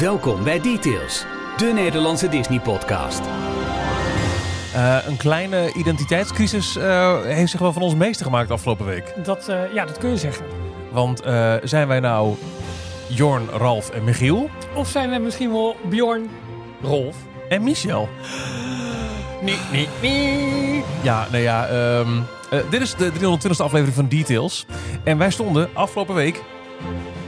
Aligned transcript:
Welkom 0.00 0.44
bij 0.44 0.60
Details, 0.60 1.24
de 1.56 1.72
Nederlandse 1.74 2.28
Disney-podcast. 2.28 3.20
Uh, 4.74 4.98
een 5.06 5.16
kleine 5.16 5.72
identiteitscrisis 5.72 6.76
uh, 6.76 7.22
heeft 7.22 7.50
zich 7.50 7.60
wel 7.60 7.72
van 7.72 7.82
ons 7.82 7.94
meester 7.94 8.26
gemaakt 8.26 8.50
afgelopen 8.50 8.86
week. 8.86 9.14
Dat, 9.24 9.48
uh, 9.48 9.72
ja, 9.74 9.84
dat 9.84 9.98
kun 9.98 10.10
je 10.10 10.16
zeggen. 10.16 10.46
Want 10.90 11.22
zijn 11.62 11.88
wij 11.88 12.00
nou 12.00 12.34
Jorn, 13.08 13.48
Ralf 13.48 13.90
en 13.90 14.04
Michiel? 14.04 14.50
Of 14.74 14.88
zijn 14.88 15.10
wij 15.10 15.20
misschien 15.20 15.52
wel 15.52 15.76
Bjorn, 15.88 16.30
Rolf 16.82 17.16
en 17.48 17.62
Michel? 17.62 18.08
Nee, 19.42 19.58
nee, 19.72 19.88
nee. 20.02 20.84
Ja, 21.02 21.26
nou 21.30 21.42
ja, 21.42 21.70
um, 21.98 22.24
dit 22.70 22.80
is 22.80 22.94
de 22.94 23.12
320e 23.12 23.48
aflevering 23.48 23.94
van 23.94 24.08
Details. 24.08 24.66
En 25.04 25.18
wij 25.18 25.30
stonden 25.30 25.68
afgelopen 25.74 26.14
week 26.14 26.42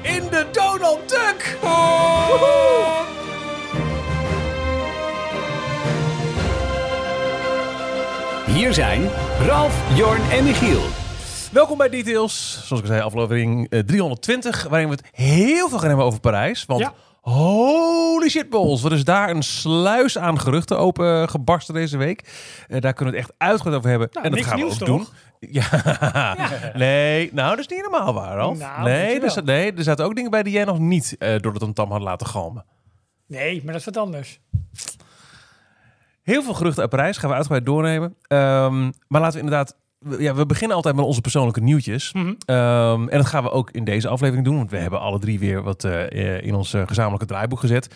in 0.03 0.23
de 0.31 0.47
Donald 0.53 1.09
Duck! 1.09 1.59
Hier 8.47 8.75
zijn 8.75 9.09
Ralf, 9.47 9.97
Jorn 9.97 10.21
en 10.31 10.45
Michiel. 10.45 10.83
Welkom 11.53 11.79
bij 11.79 11.89
Details. 11.89 12.61
Zoals 12.65 12.83
ik 12.83 12.89
zei, 12.89 13.01
aflevering 13.01 13.69
320, 13.87 14.67
waarin 14.69 14.89
we 14.89 14.95
het 14.95 15.05
heel 15.13 15.69
veel 15.69 15.79
gaan 15.79 15.89
hebben 15.89 16.07
over 16.07 16.21
Parijs. 16.21 16.65
Want 16.67 16.81
Ja. 16.81 16.93
holy 17.21 18.29
shit 18.29 18.51
balls, 18.51 18.83
wat 18.83 18.93
is 18.93 19.05
daar 19.05 19.31
een 19.31 19.43
sluis 19.43 20.19
aan 20.19 20.41
geruchten 20.41 20.79
open 20.79 21.29
gebarsten 21.29 21.75
deze 21.75 21.97
week. 21.97 22.21
Eh, 22.69 22.81
daar 22.81 22.93
kunnen 22.93 23.15
we 23.15 23.21
het 23.21 23.29
echt 23.29 23.39
uitgebreid 23.39 23.77
over 23.79 23.91
hebben. 23.91 24.09
Nou, 24.13 24.25
en 24.27 24.31
dat 24.31 24.41
niks 24.41 24.51
gaan 24.53 24.59
we 24.61 24.65
nieuws 24.65 24.81
ook 24.83 24.87
toch? 24.89 24.97
doen. 24.97 25.07
Ja. 25.41 26.37
nee, 26.75 27.31
nou 27.33 27.51
dat 27.51 27.59
is 27.59 27.67
niet 27.67 27.79
helemaal 27.87 28.15
waar, 28.15 28.37
Ralf. 28.37 28.59
Nou, 28.59 28.83
nee, 28.83 29.21
er 29.21 29.45
nee, 29.45 29.73
er 29.73 29.83
zaten 29.83 30.05
ook 30.05 30.15
dingen 30.15 30.31
bij 30.31 30.43
die 30.43 30.53
jij 30.53 30.65
nog 30.65 30.79
niet 30.79 31.17
eh, 31.19 31.39
door 31.39 31.55
het 31.55 31.75
tam 31.75 31.91
had 31.91 32.01
laten 32.01 32.27
galmen. 32.27 32.65
Nee, 33.27 33.57
maar 33.65 33.73
dat 33.73 33.81
is 33.81 33.85
wat 33.85 33.97
anders. 33.97 34.41
Heel 36.23 36.43
veel 36.43 36.55
geruchten 36.55 36.81
uit 36.83 36.91
Parijs 36.91 37.17
gaan 37.17 37.29
we 37.29 37.35
uitgebreid 37.35 37.67
doornemen. 37.67 38.15
Ehm, 38.27 38.83
maar 39.09 39.21
laten 39.21 39.33
we 39.39 39.45
inderdaad... 39.45 39.77
we- 39.99 40.23
Ja, 40.23 40.35
we 40.35 40.47
beginnen 40.47 40.77
altijd 40.77 40.95
met 40.97 41.05
onze 41.05 41.21
persoonlijke 41.21 41.61
nieuwtjes. 41.61 42.13
Mhm. 42.13 42.35
Ehm, 42.45 43.09
en 43.09 43.19
dat 43.19 43.27
gaan 43.27 43.43
we 43.43 43.51
ook 43.51 43.71
in 43.71 43.85
deze 43.85 44.09
aflevering 44.09 44.45
doen. 44.47 44.57
Want 44.57 44.71
we 44.71 44.77
hebben 44.77 45.01
alle 45.01 45.19
drie 45.19 45.39
weer 45.39 45.63
wat 45.63 45.85
eh, 45.85 46.37
eh, 46.37 46.43
in 46.47 46.55
ons 46.55 46.75
gezamenlijke 46.87 47.27
draaiboek 47.27 47.61
gezet. 47.61 47.95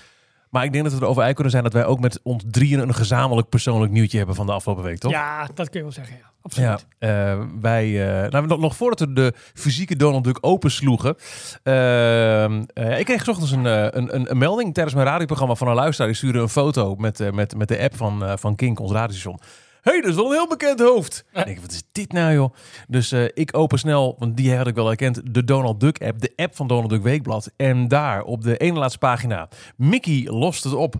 Maar 0.50 0.64
ik 0.64 0.72
denk 0.72 0.84
dat 0.84 0.92
we 0.94 1.00
erover 1.02 1.22
uit 1.22 1.34
kunnen 1.34 1.52
zijn 1.52 1.64
dat 1.64 1.72
wij 1.72 1.84
ook 1.84 2.00
met 2.00 2.20
ons 2.22 2.44
drieën 2.50 2.78
een 2.80 2.94
gezamenlijk 2.94 3.48
persoonlijk 3.48 3.92
nieuwtje 3.92 4.16
hebben 4.18 4.34
van 4.36 4.46
de 4.46 4.52
afgelopen 4.52 4.84
week, 4.84 4.98
toch? 4.98 5.10
Ja, 5.12 5.48
dat 5.54 5.68
kun 5.68 5.78
je 5.78 5.82
wel 5.84 5.92
zeggen. 5.94 6.16
Ja, 6.16 6.32
absoluut. 6.44 6.86
Ja, 6.98 7.32
eh, 7.32 7.44
wij, 7.60 8.22
eh, 8.24 8.30
nou, 8.30 8.58
nog, 8.58 8.76
voordat 8.76 9.00
we 9.00 9.12
de 9.12 9.32
fysieke 9.54 9.96
Donald 9.96 10.24
Duck 10.24 10.38
opensloegen. 10.40 11.16
eh, 11.62 12.98
ik 12.98 13.04
kreeg 13.04 13.28
ochtends 13.28 13.50
een, 13.50 13.64
een, 13.64 14.14
een, 14.14 14.30
een 14.30 14.38
melding 14.38 14.74
tijdens 14.74 14.94
mijn 14.94 15.06
radioprogramma 15.06 15.54
van 15.54 15.68
een 15.68 15.74
luisteraar. 15.74 16.08
Die 16.08 16.16
stuurde 16.16 16.38
een 16.38 16.48
foto 16.48 16.94
met, 16.94 17.32
met, 17.32 17.56
met 17.56 17.68
de 17.68 17.80
app 17.80 17.96
van, 17.96 18.38
van 18.38 18.54
Kink, 18.56 18.80
ons 18.80 18.92
radiostation. 18.92 19.40
hey, 19.82 20.00
dat 20.00 20.10
is 20.10 20.16
wel 20.16 20.26
een 20.26 20.32
heel 20.32 20.48
bekend 20.48 20.80
hoofd. 20.80 21.24
Ik 21.32 21.44
denk, 21.44 21.60
wat 21.60 21.72
is 21.72 21.82
dit 21.92 22.12
nou 22.12 22.34
joh? 22.34 22.54
Dus 22.88 23.12
ik 23.12 23.56
open 23.56 23.78
snel, 23.78 24.16
want 24.18 24.36
die 24.36 24.56
had 24.56 24.66
ik 24.66 24.74
wel 24.74 24.86
herkend, 24.86 25.34
de 25.34 25.44
Donald 25.44 25.80
Duck 25.80 26.02
app. 26.02 26.20
De 26.20 26.32
app 26.36 26.56
van 26.56 26.66
Donald 26.66 26.90
Duck 26.90 27.02
Weekblad. 27.02 27.50
En 27.56 27.88
daar 27.88 28.22
op 28.22 28.42
de 28.42 28.56
ene 28.56 28.78
laatste 28.78 28.98
pagina, 28.98 29.48
Mickey 29.76 30.26
lost 30.30 30.64
het 30.64 30.74
op. 30.74 30.94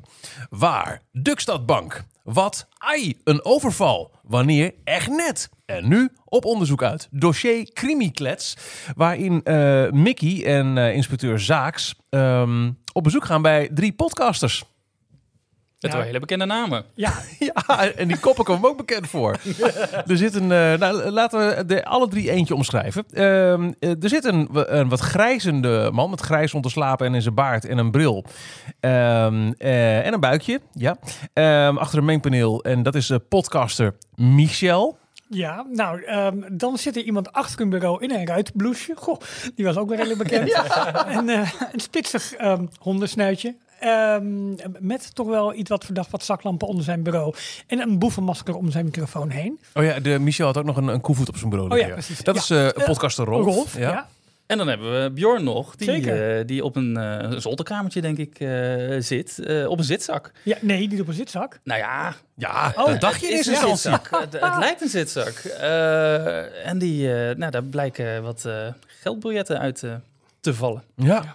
Waar? 0.50 1.00
Duckstadbank. 1.12 2.04
Wat? 2.24 2.68
Ai, 2.78 3.14
een 3.24 3.44
overval. 3.44 4.10
Wanneer? 4.22 4.74
Echt 4.84 5.08
net. 5.08 5.48
En 5.66 5.88
nu 5.88 6.10
op 6.24 6.44
onderzoek 6.44 6.82
uit. 6.82 7.08
Dossier 7.10 7.72
Crimiklets. 7.72 8.56
Waarin 8.96 9.42
eh, 9.42 9.90
Mickey 9.90 10.44
en 10.44 10.78
eh, 10.78 10.94
inspecteur 10.94 11.40
Zaaks 11.40 11.94
ehm, 12.10 12.70
op 12.92 13.02
bezoek 13.02 13.24
gaan 13.24 13.42
bij 13.42 13.68
drie 13.74 13.92
podcasters. 13.92 14.64
Met 15.84 15.92
Ja. 15.92 15.98
wel 15.98 16.06
hele 16.06 16.20
bekende 16.20 16.44
namen. 16.44 16.84
Ja, 16.94 17.12
Ja, 17.66 17.84
en 17.96 18.08
die 18.08 18.18
koppen 18.18 18.44
komen 18.44 18.68
ook 18.70 18.76
bekend 18.76 19.08
voor. 19.08 19.36
Er 20.06 20.16
zit 20.16 20.34
een, 20.34 20.52
eh, 20.52 20.72
nou, 20.78 21.10
laten 21.10 21.38
we 21.56 21.64
de 21.66 21.84
alle 21.84 22.08
drie 22.08 22.30
eentje 22.30 22.54
omschrijven. 22.54 23.04
Ehm, 23.12 23.72
eh, 23.78 23.90
er 24.02 24.08
zit 24.08 24.24
een, 24.24 24.48
een 24.52 24.88
wat 24.88 25.00
grijzende 25.00 25.90
man 25.92 26.10
met 26.10 26.20
grijs 26.20 26.52
rond 26.52 26.64
te 26.64 26.70
slapen 26.70 27.06
en 27.06 27.14
in 27.14 27.22
zijn 27.22 27.34
baard 27.34 27.64
en 27.64 27.78
een 27.78 27.90
bril. 27.90 28.24
Ehm, 28.80 29.52
eh, 29.58 30.06
en 30.06 30.12
een 30.12 30.20
buikje, 30.20 30.60
ja. 30.72 30.96
Ehm, 31.32 31.76
achter 31.76 31.98
een 31.98 32.04
mengpaneel. 32.04 32.62
En 32.62 32.82
dat 32.82 32.94
is 32.94 33.10
eh, 33.10 33.18
podcaster 33.28 33.94
Michel. 34.14 34.98
ja. 35.28 35.66
nou, 35.72 36.02
ehm, 36.02 36.38
dan 36.52 36.78
zit 36.78 36.96
er 36.96 37.02
iemand 37.02 37.32
achter 37.32 37.60
een 37.60 37.70
bureau 37.70 38.02
in 38.04 38.10
een 38.10 38.26
ruitbloesje. 38.26 38.92
Goh, 38.96 39.20
die 39.54 39.64
was 39.64 39.76
ook 39.76 39.88
wel 39.88 39.96
redelijk 39.96 40.22
bekend. 40.22 40.52
En 41.16 41.28
een 41.28 41.80
spitsig 41.80 42.32
ehm, 42.34 42.66
hondensnuitje. 42.78 43.56
Ehm, 43.84 44.54
met 44.78 45.14
toch 45.14 45.26
wel 45.26 45.54
iets 45.54 45.70
wat 45.70 45.84
verdacht 45.84 46.10
wat 46.10 46.24
zaklampen 46.24 46.68
onder 46.68 46.84
zijn 46.84 47.02
bureau. 47.02 47.34
En 47.66 47.80
een 47.80 47.98
boevenmasker 47.98 48.54
om 48.56 48.70
zijn 48.70 48.84
microfoon 48.84 49.30
heen. 49.30 49.60
Oh 49.74 49.84
ja, 49.84 50.00
de, 50.00 50.18
Michel 50.18 50.46
had 50.46 50.56
ook 50.56 50.64
nog 50.64 50.76
een, 50.76 50.88
een 50.88 51.00
koevoet 51.00 51.28
op 51.28 51.36
zijn 51.36 51.50
bureau 51.50 51.70
Oh 51.72 51.78
ja, 51.78 51.88
precies. 51.88 52.22
Dat 52.22 52.34
Ja. 52.48 52.66
is 52.66 52.74
eh, 52.74 52.84
podcaster 52.84 53.24
Rolf. 53.24 53.44
Rolf, 53.44 53.78
ja. 53.78 54.08
En 54.46 54.58
dan 54.58 54.68
hebben 54.68 55.02
we 55.02 55.10
Bjorn 55.10 55.44
nog, 55.44 55.76
die, 55.76 55.88
Zeker. 55.90 56.38
eh, 56.38 56.46
die 56.46 56.64
op 56.64 56.76
een, 56.76 56.96
eh, 56.96 57.30
een 57.30 57.40
zolderkamertje, 57.40 58.00
denk 58.00 58.18
ik, 58.18 58.38
eh, 58.40 59.00
zit. 59.00 59.38
eh, 59.38 59.68
op 59.68 59.78
een 59.78 59.84
zitzak. 59.84 60.32
Ja, 60.42 60.56
nee, 60.60 60.88
niet 60.88 61.00
op 61.00 61.08
een 61.08 61.14
zitzak. 61.14 61.60
Nou 61.64 61.80
ja, 61.80 62.14
Ja, 62.36 62.72
Oh, 62.76 62.86
dat 62.86 63.00
dacht 63.00 63.20
je 63.20 63.26
is 63.26 63.46
een 63.46 63.56
zitzak. 63.56 64.08
het, 64.10 64.32
het 64.40 64.56
lijkt 64.58 64.80
een 64.82 64.88
zitzak. 64.88 65.28
Eh, 65.28 66.66
en 66.66 66.78
die, 66.78 67.14
eh, 67.14 67.36
nou, 67.36 67.50
daar 67.50 67.62
blijken 67.62 68.22
wat 68.22 68.44
eh, 68.44 68.66
geldbiljetten 68.86 69.58
uit 69.58 69.82
te 70.40 70.54
vallen. 70.54 70.82
Ja. 70.96 71.34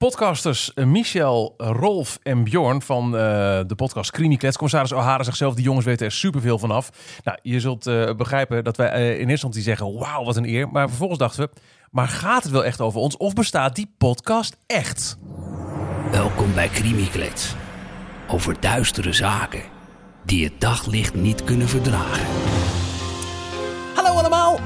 Podcasters 0.00 0.74
eh, 0.74 0.84
Michel, 0.84 1.54
Rolf 1.56 2.18
en 2.22 2.44
Bjorn 2.44 2.82
van 2.82 3.04
eh, 3.04 3.20
de 3.66 3.74
podcast 3.76 4.10
Crimiklets. 4.10 4.56
Commissaris 4.56 4.92
O'Hara 4.92 5.22
zegt 5.22 5.36
zelf, 5.36 5.54
die 5.54 5.64
jongens 5.64 5.84
weten 5.84 6.06
er 6.06 6.12
superveel 6.12 6.58
van 6.58 6.70
af. 6.70 6.90
Nou, 7.24 7.38
je 7.42 7.60
zult 7.60 7.86
eh, 7.86 8.14
begrijpen 8.14 8.64
dat 8.64 8.76
wij 8.76 8.88
eh, 8.90 9.02
in 9.02 9.10
eerste 9.10 9.30
instantie 9.30 9.62
zeggen, 9.62 9.98
wauw, 9.98 10.24
wat 10.24 10.36
een 10.36 10.48
eer. 10.48 10.68
Maar 10.68 10.88
vervolgens 10.88 11.18
dachten 11.18 11.42
we, 11.42 11.50
maar 11.90 12.08
gaat 12.08 12.42
het 12.42 12.52
wel 12.52 12.64
echt 12.64 12.80
over 12.80 13.00
ons? 13.00 13.16
Of 13.16 13.32
bestaat 13.32 13.74
die 13.74 13.94
podcast 13.98 14.56
echt? 14.66 15.18
Welkom 16.10 16.54
bij 16.54 16.68
Crimiklets. 16.68 17.54
Over 18.28 18.60
duistere 18.60 19.12
zaken 19.12 19.62
die 20.24 20.44
het 20.44 20.60
daglicht 20.60 21.14
niet 21.14 21.44
kunnen 21.44 21.68
verdragen. 21.68 22.26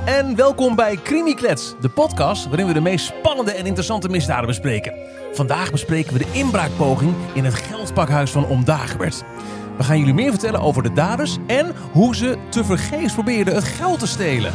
En 0.04 0.36
welkom 0.36 0.74
bij 0.74 0.96
Crimiklets, 1.02 1.74
de 1.80 1.88
podcast 1.88 2.46
waarin 2.46 2.66
we 2.66 2.72
de 2.72 2.80
meest 2.80 3.06
spannende 3.06 3.52
en 3.52 3.66
interessante 3.66 4.08
misdaden 4.08 4.46
bespreken. 4.46 4.94
Vandaag 5.32 5.70
bespreken 5.70 6.12
we 6.12 6.18
de 6.18 6.32
inbraakpoging 6.32 7.14
in 7.34 7.44
het 7.44 7.54
geldpakhuis 7.54 8.30
van 8.30 8.46
Oom 8.46 8.64
Dagobert. 8.64 9.24
We 9.76 9.82
gaan 9.82 9.98
jullie 9.98 10.14
meer 10.14 10.30
vertellen 10.30 10.60
over 10.60 10.82
de 10.82 10.92
daders 10.92 11.36
en 11.46 11.72
hoe 11.92 12.16
ze 12.16 12.36
tevergeefs 12.48 13.14
probeerden 13.14 13.54
het 13.54 13.64
geld 13.64 13.98
te 13.98 14.06
stelen. 14.06 14.52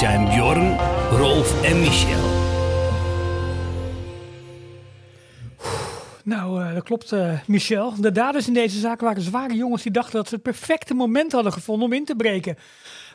Zijn 0.00 0.28
Bjorn, 0.28 0.76
Rolf 1.10 1.62
en 1.62 1.80
Michel. 1.80 2.28
Nou, 6.24 6.64
eh, 6.64 6.74
dat 6.74 6.82
klopt, 6.82 7.12
eh, 7.12 7.40
Michel. 7.46 8.00
De 8.00 8.12
daders 8.12 8.46
in 8.46 8.54
deze 8.54 8.78
zaak 8.78 9.00
waren 9.00 9.22
zware 9.22 9.54
jongens 9.54 9.82
die 9.82 9.92
dachten 9.92 10.12
dat 10.12 10.28
ze 10.28 10.34
het 10.34 10.42
perfecte 10.42 10.94
moment 10.94 11.32
hadden 11.32 11.52
gevonden 11.52 11.86
om 11.86 11.92
in 11.92 12.04
te 12.04 12.14
breken. 12.14 12.56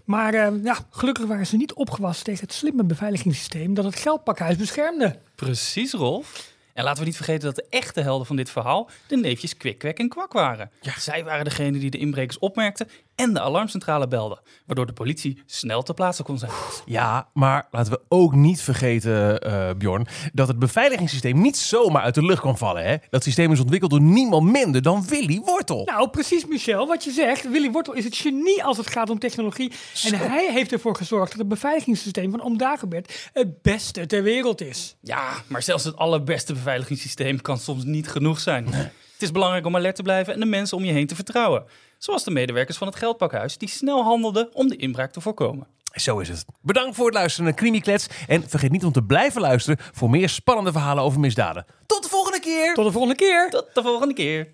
Maar 0.03 0.33
eh, 0.33 0.63
ja, 0.63 0.77
gelukkig 0.89 1.25
waren 1.25 1.47
ze 1.47 1.57
niet 1.57 1.73
opgewassen 1.73 2.25
tegen 2.25 2.45
het 2.45 2.53
slimme 2.53 2.83
beveiligingssysteem 2.83 3.73
dat 3.73 3.85
het 3.85 3.95
geldpakhuis 3.95 4.57
beschermde. 4.57 5.19
Precies, 5.35 5.93
Rolf. 5.93 6.53
En 6.75 6.83
laten 6.83 6.99
we 6.99 7.05
niet 7.05 7.15
vergeten 7.15 7.43
dat 7.43 7.55
de 7.55 7.65
echte 7.69 8.01
helden 8.01 8.27
van 8.27 8.35
dit 8.35 8.49
verhaal 8.49 8.89
de 9.07 9.17
neefjes 9.17 9.57
Kwik, 9.57 9.77
Kwek 9.77 9.99
en 9.99 10.09
Kwak 10.09 10.33
waren. 10.33 10.71
Zij 10.97 11.23
waren 11.23 11.43
degene 11.43 11.79
die 11.79 11.89
de 11.89 11.97
inbrekers 11.97 12.39
opmerkten 12.39 12.87
en 13.15 13.33
de 13.33 13.41
alarmcentrale 13.41 14.07
belden, 14.07 14.39
waardoor 14.65 14.85
de 14.85 14.93
politie 14.93 15.43
snel 15.45 15.83
ter 15.83 15.93
plaatse 15.93 16.23
kon 16.23 16.37
zijn. 16.37 16.51
Ja, 16.85 17.27
maar 17.33 17.67
laten 17.71 17.91
we 17.91 18.01
ook 18.07 18.33
niet 18.33 18.61
vergeten, 18.61 19.39
eh, 19.39 19.69
Bjorn, 19.77 20.07
dat 20.33 20.47
het 20.47 20.59
beveiligingssysteem 20.59 21.41
niet 21.41 21.57
zomaar 21.57 22.01
uit 22.01 22.15
de 22.15 22.25
lucht 22.25 22.41
kan 22.41 22.57
vallen. 22.57 22.83
Hè? 22.85 22.95
Dat 23.09 23.23
systeem 23.23 23.51
is 23.51 23.59
ontwikkeld 23.59 23.91
door 23.91 24.01
niemand 24.01 24.51
minder 24.51 24.81
dan 24.81 25.05
Willy 25.07 25.39
Wortel. 25.39 25.85
Nou, 25.85 26.09
precies, 26.09 26.45
Michel. 26.45 26.87
Wat 26.87 27.03
je 27.03 27.11
zegt, 27.11 27.49
Willy 27.49 27.71
Wortel 27.71 27.93
is 27.93 28.03
het 28.03 28.15
genie 28.15 28.63
als 28.63 28.77
het 28.77 28.89
gaat 28.89 29.09
om 29.09 29.19
technologie. 29.19 29.71
En 30.03 30.13
hij 30.13 30.51
heeft 30.51 30.71
ervoor 30.71 30.95
gezorgd 30.95 31.29
dat 31.29 31.39
het 31.39 31.47
beveiligingssysteem 31.47 32.31
van 32.31 32.41
Oom 32.41 32.57
Dagobert 32.57 33.29
het 33.33 33.61
beste 33.61 34.05
ter 34.05 34.23
wereld 34.23 34.61
is. 34.61 34.95
Ja, 35.01 35.33
maar 35.47 35.61
zelfs 35.61 35.83
het 35.83 35.95
allerbeste 35.95 36.53
beveiligingssysteem 36.53 37.41
kan 37.41 37.57
soms 37.57 37.83
niet 37.83 38.07
genoeg 38.07 38.39
zijn. 38.39 38.67
Het 39.15 39.23
is 39.23 39.31
belangrijk 39.31 39.65
om 39.65 39.75
alert 39.75 39.95
te 39.95 40.01
blijven 40.01 40.33
en 40.33 40.39
de 40.39 40.45
mensen 40.45 40.77
om 40.77 40.85
je 40.85 40.91
heen 40.91 41.07
te 41.07 41.15
vertrouwen. 41.15 41.63
Zoals 42.05 42.23
de 42.23 42.31
medewerkers 42.31 42.77
van 42.77 42.87
het 42.87 42.95
Geldpakhuis, 42.95 43.57
die 43.57 43.69
snel 43.69 44.03
handelden 44.03 44.49
om 44.53 44.67
de 44.67 44.75
inbraak 44.75 45.11
te 45.11 45.21
voorkomen. 45.21 45.67
Zo 45.93 46.19
is 46.19 46.29
het. 46.29 46.45
Bedankt 46.61 46.95
voor 46.95 47.05
het 47.05 47.13
luisteren 47.13 47.45
naar 47.45 47.55
Crimiklets. 47.55 48.07
En 48.27 48.49
vergeet 48.49 48.71
niet 48.71 48.83
om 48.85 48.91
te 48.91 49.03
blijven 49.03 49.41
luisteren 49.41 49.79
voor 49.93 50.09
meer 50.09 50.29
spannende 50.29 50.71
verhalen 50.71 51.03
over 51.03 51.19
misdaden. 51.19 51.65
Tot 51.85 52.03
de 52.03 52.09
volgende 52.09 52.39
keer! 52.39 52.63
keer. 52.63 52.73
Tot 52.73 52.85
de 52.85 52.91
volgende 52.91 53.15
keer. 53.15 53.49
Tot 53.49 53.65
de 53.73 53.81
volgende 53.81 54.13
keer. 54.13 54.49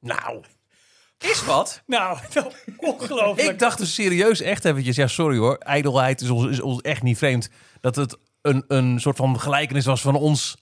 Nou, 0.00 0.44
Is 1.18 1.44
wat? 1.44 1.82
Nou, 1.86 2.18
ongelooflijk. 2.76 3.50
ik 3.50 3.58
dacht 3.58 3.78
dus 3.78 3.94
serieus 3.94 4.40
echt 4.40 4.64
eventjes, 4.64 4.96
ja 4.96 5.06
sorry 5.06 5.38
hoor, 5.38 5.56
ijdelheid 5.56 6.20
is 6.20 6.30
ons, 6.30 6.46
is 6.46 6.60
ons 6.60 6.80
echt 6.80 7.02
niet 7.02 7.18
vreemd. 7.18 7.48
Dat 7.80 7.96
het 7.96 8.16
een, 8.42 8.64
een 8.68 9.00
soort 9.00 9.16
van 9.16 9.40
gelijkenis 9.40 9.84
was 9.84 10.00
van 10.00 10.14
ons, 10.14 10.56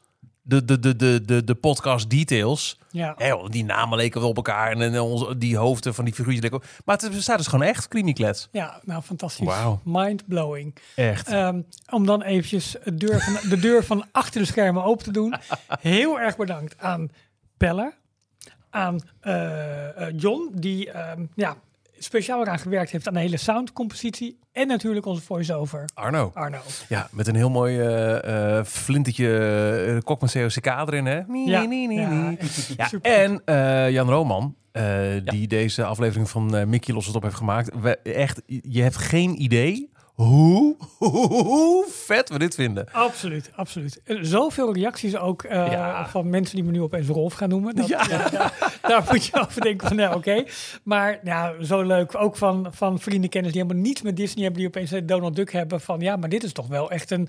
de, 0.49 0.65
de, 0.65 0.79
de, 0.79 0.97
de, 0.97 1.21
de, 1.25 1.45
de 1.45 1.55
podcast 1.55 2.11
details. 2.11 2.79
Ja. 2.91 3.15
Joh, 3.19 3.49
die 3.51 3.65
namen 3.65 3.99
leken 3.99 4.21
wel 4.21 4.29
op 4.29 4.37
elkaar 4.37 4.71
en, 4.71 4.81
en 4.81 5.01
onze, 5.01 5.39
die 5.39 5.57
hoofden 5.57 5.95
van 5.95 6.05
die 6.05 6.15
figuurtjes 6.15 6.43
leken 6.43 6.57
op- 6.57 6.83
Maar 6.85 6.97
het 6.97 7.11
bestaat 7.11 7.39
dus 7.39 7.47
gewoon 7.47 7.67
echt, 7.67 7.89
Kliniklets. 7.89 8.49
ja, 8.53 8.81
nou 8.85 9.03
fantastisch. 9.03 9.47
Wauw. 9.47 9.81
Mind-blowing. 9.85 10.77
Echt. 10.95 11.29
Ehm, 11.29 11.61
om 11.91 12.07
dan 12.07 12.23
eventjes 12.23 12.77
de 12.85 12.95
deur, 12.95 13.21
van, 13.21 13.51
de 13.51 13.59
deur 13.59 13.85
van 13.85 14.05
achter 14.13 14.41
de 14.41 14.47
schermen 14.47 14.85
open 14.85 15.05
te 15.05 15.13
doen. 15.13 15.35
Heel 15.81 16.21
erg 16.21 16.37
bedankt 16.37 16.75
aan 16.79 17.09
Pelle, 17.57 17.93
aan 18.71 19.01
eh, 19.21 20.07
eh, 20.09 20.15
John, 20.17 20.51
die 20.55 20.91
ehm, 20.91 21.25
ja, 21.35 21.57
speciaal 22.07 22.41
eraan 22.41 22.59
gewerkt 22.59 22.91
heeft 22.91 23.09
aan 23.09 23.15
de 23.15 23.21
hele 23.21 23.37
soundcompositie. 23.37 24.39
En 24.53 24.67
natuurlijk 24.67 25.07
onze 25.07 25.23
voice-over, 25.23 25.85
Arno. 25.95 26.31
Arno. 26.35 26.59
Ja, 26.89 27.09
met 27.11 27.27
een 27.27 27.35
heel 27.35 27.51
mooi 27.51 27.81
eh 27.81 28.59
eh 28.59 28.65
flintertje 28.65 29.29
uh, 29.89 30.01
kok 30.01 30.21
met 30.21 30.33
COCK 30.33 30.67
erin, 30.67 31.07
hè? 31.07 31.21
Nee, 31.27 31.47
Ja, 31.47 31.63
nee, 31.63 31.87
nee, 31.87 31.99
ja. 31.99 32.35
Ja, 32.77 32.91
en 33.03 33.43
eh, 33.45 33.91
Jan 33.91 34.09
Roman, 34.09 34.55
eh, 34.73 34.85
die 35.25 35.47
deze 35.47 35.85
aflevering 35.85 36.31
van 36.31 36.57
eh 36.57 36.65
Mickey 36.65 36.95
Los 36.95 37.07
het 37.07 37.17
op 37.17 37.23
heeft 37.23 37.35
gemaakt. 37.35 37.71
We, 37.81 37.99
echt, 37.99 38.43
je 38.47 38.83
hebt 38.83 38.97
geen 38.97 39.43
idee 39.43 39.91
hoe, 40.17 40.77
hoe 40.99 41.87
vet 41.89 42.29
we 42.29 42.39
dit 42.39 42.55
vinden. 42.55 42.93
Absoluut, 42.93 43.51
absoluut. 43.55 44.01
Eh, 44.05 44.17
Zoveel 44.21 44.75
reacties 44.75 45.17
ook 45.17 45.43
eh, 45.43 45.71
Ja. 45.73 46.09
van 46.09 46.31
mensen 46.31 46.55
die 46.57 46.65
me 46.65 46.71
nu 46.71 46.83
opeens 46.83 47.07
Rolf 47.09 47.35
gaan 47.35 47.49
noemen. 47.49 47.75
Dat, 47.75 47.89
Ja. 47.89 48.05
ja, 48.09 48.29
daar, 48.29 48.79
daar 48.83 49.05
moet 49.11 49.27
je 49.27 49.41
over 49.41 49.61
denken 49.61 49.87
van, 49.89 49.97
nou 49.97 50.17
oké. 50.17 50.45
Maar 50.83 51.21
ja, 51.25 51.55
zo 51.63 51.83
leuk. 51.83 52.15
Ook 52.15 52.37
van, 52.37 52.67
van 52.71 52.99
vrienden, 53.01 53.31
kennis 53.31 53.53
die 53.53 53.63
helemaal 53.63 53.83
niets 53.83 54.03
met 54.03 54.17
Disney 54.17 54.43
hebben. 54.45 54.61
Die 54.61 54.69
opeens 54.71 54.93
eh, 54.93 55.03
Donald 55.07 55.37
Duck 55.37 55.53
hebben 55.53 55.81
van, 55.81 56.01
ja, 56.01 56.17
maar 56.17 56.29
dit 56.29 56.43
is 56.45 56.53
toch 56.53 56.67
wel 56.67 56.91
echt 56.91 57.11
een... 57.11 57.29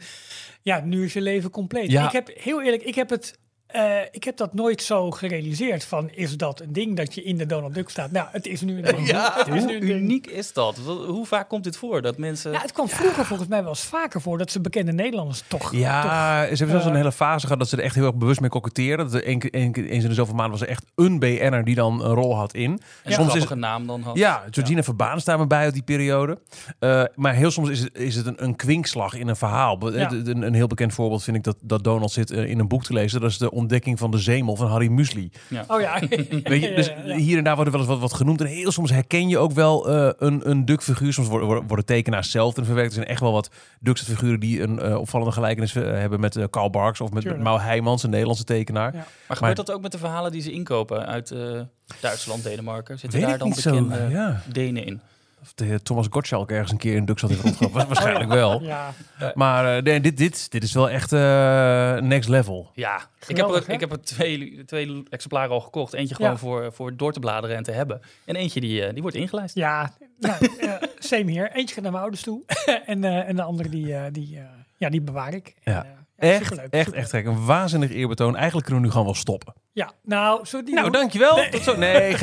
Ja, 0.62 0.80
nu 0.80 1.04
is 1.06 1.14
je 1.14 1.22
leven 1.22 1.50
compleet. 1.50 1.92
Ja. 1.92 2.06
Ik 2.06 2.12
heb, 2.12 2.30
heel 2.40 2.62
eerlijk, 2.62 2.84
ik 2.84 2.96
heb 2.96 3.10
het... 3.10 3.40
eh, 3.68 4.02
ik 4.12 4.24
heb 4.24 4.38
dat 4.38 4.54
nooit 4.54 4.82
zo 4.82 5.12
gerealiseerd 5.12 5.86
van, 5.86 6.10
is 6.10 6.38
dat 6.38 6.62
een 6.62 6.74
ding 6.74 6.98
dat 6.98 7.16
je 7.16 7.24
in 7.24 7.38
de 7.38 7.46
Donald 7.46 7.74
Duck 7.74 7.90
staat? 7.90 8.12
Nou, 8.12 8.28
het 8.32 8.48
is 8.48 8.62
nu 8.62 8.78
een 8.78 8.84
ding. 8.84 9.12
het 9.46 9.48
is 9.48 9.66
nu 9.66 9.76
een 9.76 9.90
uniek 9.90 10.28
is 10.28 10.54
dat? 10.54 10.78
Hoe 11.08 11.26
vaak 11.26 11.50
komt 11.50 11.64
dit 11.64 11.78
voor? 11.78 12.02
Dat 12.02 12.18
mensen... 12.18 12.52
Ja, 12.52 12.62
het 12.62 12.72
kwam 12.72 12.90
vroeger 12.90 13.26
volgens 13.26 13.50
mij 13.50 13.60
wel 13.62 13.70
eens 13.70 13.84
vaker 13.84 14.22
voor 14.22 14.38
dat 14.38 14.52
ze 14.52 14.62
bekende 14.62 14.94
Nederlanders 14.94 15.44
toch... 15.48 15.72
Ja, 15.76 16.02
toch 16.02 16.12
ze 16.12 16.48
hebben 16.48 16.68
zelfs 16.68 16.86
eh, 16.86 16.92
een 16.92 16.98
hele 16.98 17.12
fase 17.12 17.46
gehad 17.46 17.60
dat 17.60 17.70
ze 17.70 17.78
er 17.78 17.84
echt 17.84 17.96
heel 17.96 18.06
erg 18.06 18.16
bewust 18.16 18.40
mee 18.40 18.50
koketteren. 18.50 18.98
Dat 18.98 19.14
er 19.14 19.24
één 19.24 19.40
keer- 19.40 19.86
eens 19.86 20.04
in 20.04 20.10
de 20.10 20.16
zoveel 20.16 20.36
maanden 20.36 20.52
was 20.60 20.62
er 20.62 20.68
echt 20.68 20.86
een 20.96 21.20
BN'er 21.20 21.64
die 21.64 21.76
dan 21.76 22.04
een 22.04 22.14
rol 22.14 22.36
had 22.36 22.54
in. 22.54 22.72
en 22.72 22.80
soms 23.14 23.18
een 23.18 23.24
is 23.24 23.30
grappige 23.30 23.56
naam 23.56 23.88
dan 23.88 24.02
had. 24.02 24.18
Ja, 24.18 24.44
Georgina 24.52 24.84
Verbaan 24.84 25.22
staan 25.22 25.40
we 25.40 25.48
bij 25.48 25.64
uit 25.64 25.74
die 25.74 25.84
periode. 25.84 26.40
Eh, 26.80 27.04
maar 27.16 27.34
heel 27.34 27.52
soms 27.52 27.70
is 27.70 27.80
het, 27.80 27.98
is 27.98 28.16
het 28.16 28.26
een, 28.26 28.44
een 28.44 28.56
kwinkslag 28.56 29.14
in 29.14 29.28
een 29.28 29.36
verhaal. 29.36 29.92
Ja. 29.92 30.12
Een, 30.12 30.42
een 30.42 30.54
heel 30.54 30.68
bekend 30.68 30.94
voorbeeld 30.94 31.24
vind 31.24 31.38
ik 31.38 31.44
dat, 31.44 31.58
dat 31.62 31.84
Donald 31.84 32.12
zit 32.12 32.32
in 32.32 32.60
een 32.60 32.68
boek 32.68 32.84
te 32.84 32.94
lezen. 32.94 33.22
Dat 33.22 33.30
is 33.30 33.38
de 33.38 33.52
ontdekking 33.58 34.00
van 34.00 34.12
de 34.12 34.18
zemel 34.18 34.56
van 34.56 34.68
Harry 34.68 34.88
Musli. 34.88 35.32
Oh 35.68 35.82
ja. 35.82 36.00
Weet 36.44 36.64
je, 36.64 36.74
dus 36.76 36.92
hier 37.16 37.38
en 37.38 37.44
daar 37.44 37.56
wordt 37.56 37.72
er 37.72 37.78
wel 37.78 37.86
eens 37.86 37.90
wat, 37.90 38.00
wat 38.00 38.14
genoemd. 38.14 38.42
En 38.42 38.48
heel 38.48 38.72
soms 38.72 38.92
herken 38.92 39.30
je 39.30 39.38
ook 39.38 39.52
wel 39.52 39.90
eh, 39.90 40.10
een, 40.18 40.50
een 40.50 40.66
Duck-figuur. 40.66 41.14
Soms 41.14 41.28
worden, 41.28 41.48
worden, 41.48 41.68
worden 41.68 41.86
tekenaars 41.86 42.32
zelf 42.32 42.54
erin 42.54 42.66
verwerkt. 42.66 42.90
Er 42.90 42.96
zijn 42.96 43.08
echt 43.08 43.22
wel 43.22 43.32
wat 43.32 43.50
Duck-figuren 43.80 44.40
die 44.40 44.62
een 44.62 44.80
eh, 44.80 44.96
opvallende 44.96 45.34
gelijkenis 45.34 45.76
eh, 45.76 45.84
hebben 45.84 46.20
met 46.20 46.50
Karl 46.50 46.70
Barks 46.70 47.02
of 47.02 47.12
met, 47.12 47.24
met. 47.24 47.40
Mau 47.40 47.60
Heijmans, 47.60 48.04
een 48.04 48.10
Nederlandse 48.10 48.44
tekenaar. 48.44 48.94
Ja. 48.94 49.08
Maar 49.28 49.38
gebeurt 49.38 49.56
dat 49.56 49.72
ook 49.72 49.82
met 49.82 49.92
de 49.92 49.98
verhalen 49.98 50.32
die 50.32 50.42
ze 50.42 50.52
inkopen 50.52 51.06
uit 51.06 51.32
eh, 51.32 51.62
Duitsland, 52.02 52.44
Denemarken? 52.44 53.00
Zitten 53.00 53.22
daar 53.22 53.38
dan 53.38 53.50
bekende 53.50 54.08
ja. 54.10 54.42
Denen 54.52 54.86
in? 54.86 55.02
Of 55.42 55.54
de 55.54 55.82
Thomas 55.82 56.08
Gottschalk 56.10 56.52
ergens 56.52 56.72
een 56.72 56.78
keer 56.78 56.96
in 56.96 57.10
zat 57.16 57.30
heeft 57.30 57.42
rondgelopen. 57.42 57.78
Was 57.80 57.88
Waarschijnlijk 57.88 58.30
wel. 58.30 58.62
Ja, 58.62 58.94
Maar 59.34 59.78
eh, 59.78 59.84
nee, 59.84 60.02
dit, 60.02 60.18
dit, 60.18 60.52
dit 60.52 60.64
is 60.64 60.74
wel 60.74 60.90
echt 60.90 61.14
eh, 61.14 61.98
next 61.98 62.30
level. 62.30 62.72
Ja, 62.74 63.02
ik 63.28 63.38
heb 63.38 63.50
er, 63.50 63.64
hè? 63.68 63.74
ik 63.74 63.80
heb 63.80 63.92
er 63.92 64.02
twee, 64.02 64.64
twee 64.66 65.04
exemplaren 65.10 65.50
al 65.52 65.60
gekocht. 65.62 65.94
Eentje 65.94 66.16
gewoon 66.16 66.32
Ja. 66.32 66.38
voor, 66.38 66.74
voor 66.74 66.96
door 66.98 67.14
te 67.14 67.20
bladeren 67.20 67.56
en 67.56 67.64
te 67.64 67.72
hebben. 67.72 68.02
En 68.26 68.36
eentje 68.36 68.60
die, 68.60 68.84
eh, 68.86 68.94
die 68.94 69.02
wordt 69.02 69.18
ingelijst. 69.18 69.56
ja 69.56 69.92
nou, 70.20 70.50
eh, 70.60 70.74
same 71.00 71.32
hier. 71.32 71.52
Eentje 71.52 71.74
gaat 71.74 71.84
naar 71.84 71.92
mijn 71.92 72.04
ouders 72.04 72.24
toe. 72.24 72.42
en, 72.86 73.04
eh, 73.04 73.28
en 73.28 73.36
de 73.36 73.42
andere 73.44 73.70
die, 73.70 73.94
eh, 73.96 74.04
die, 74.12 74.38
eh, 74.38 74.44
ja, 74.78 74.90
die 74.90 75.02
bewaar 75.02 75.34
ik. 75.34 75.54
Ja. 75.64 75.86
En, 75.86 76.30
Echt, 76.30 76.44
superleuk, 76.44 76.72
echt, 76.72 76.80
superleuk. 76.86 77.02
echt 77.04 77.10
gek. 77.10 77.26
Een 77.26 77.46
waanzinnig 77.46 77.92
eerbetoon. 77.92 78.36
Eigenlijk 78.36 78.66
kunnen 78.66 78.82
we 78.82 78.88
nu 78.88 78.92
gewoon 78.94 79.08
wel 79.12 79.20
stoppen. 79.20 79.54
Ja, 79.72 79.92
nou, 80.04 80.46
zo 80.46 80.64
die 80.64 80.74
Nou, 80.74 80.84
doen? 80.92 81.00
dankjewel. 81.00 81.50
Tot 81.52 81.62
zo. 81.62 81.78
Nee. 81.78 82.16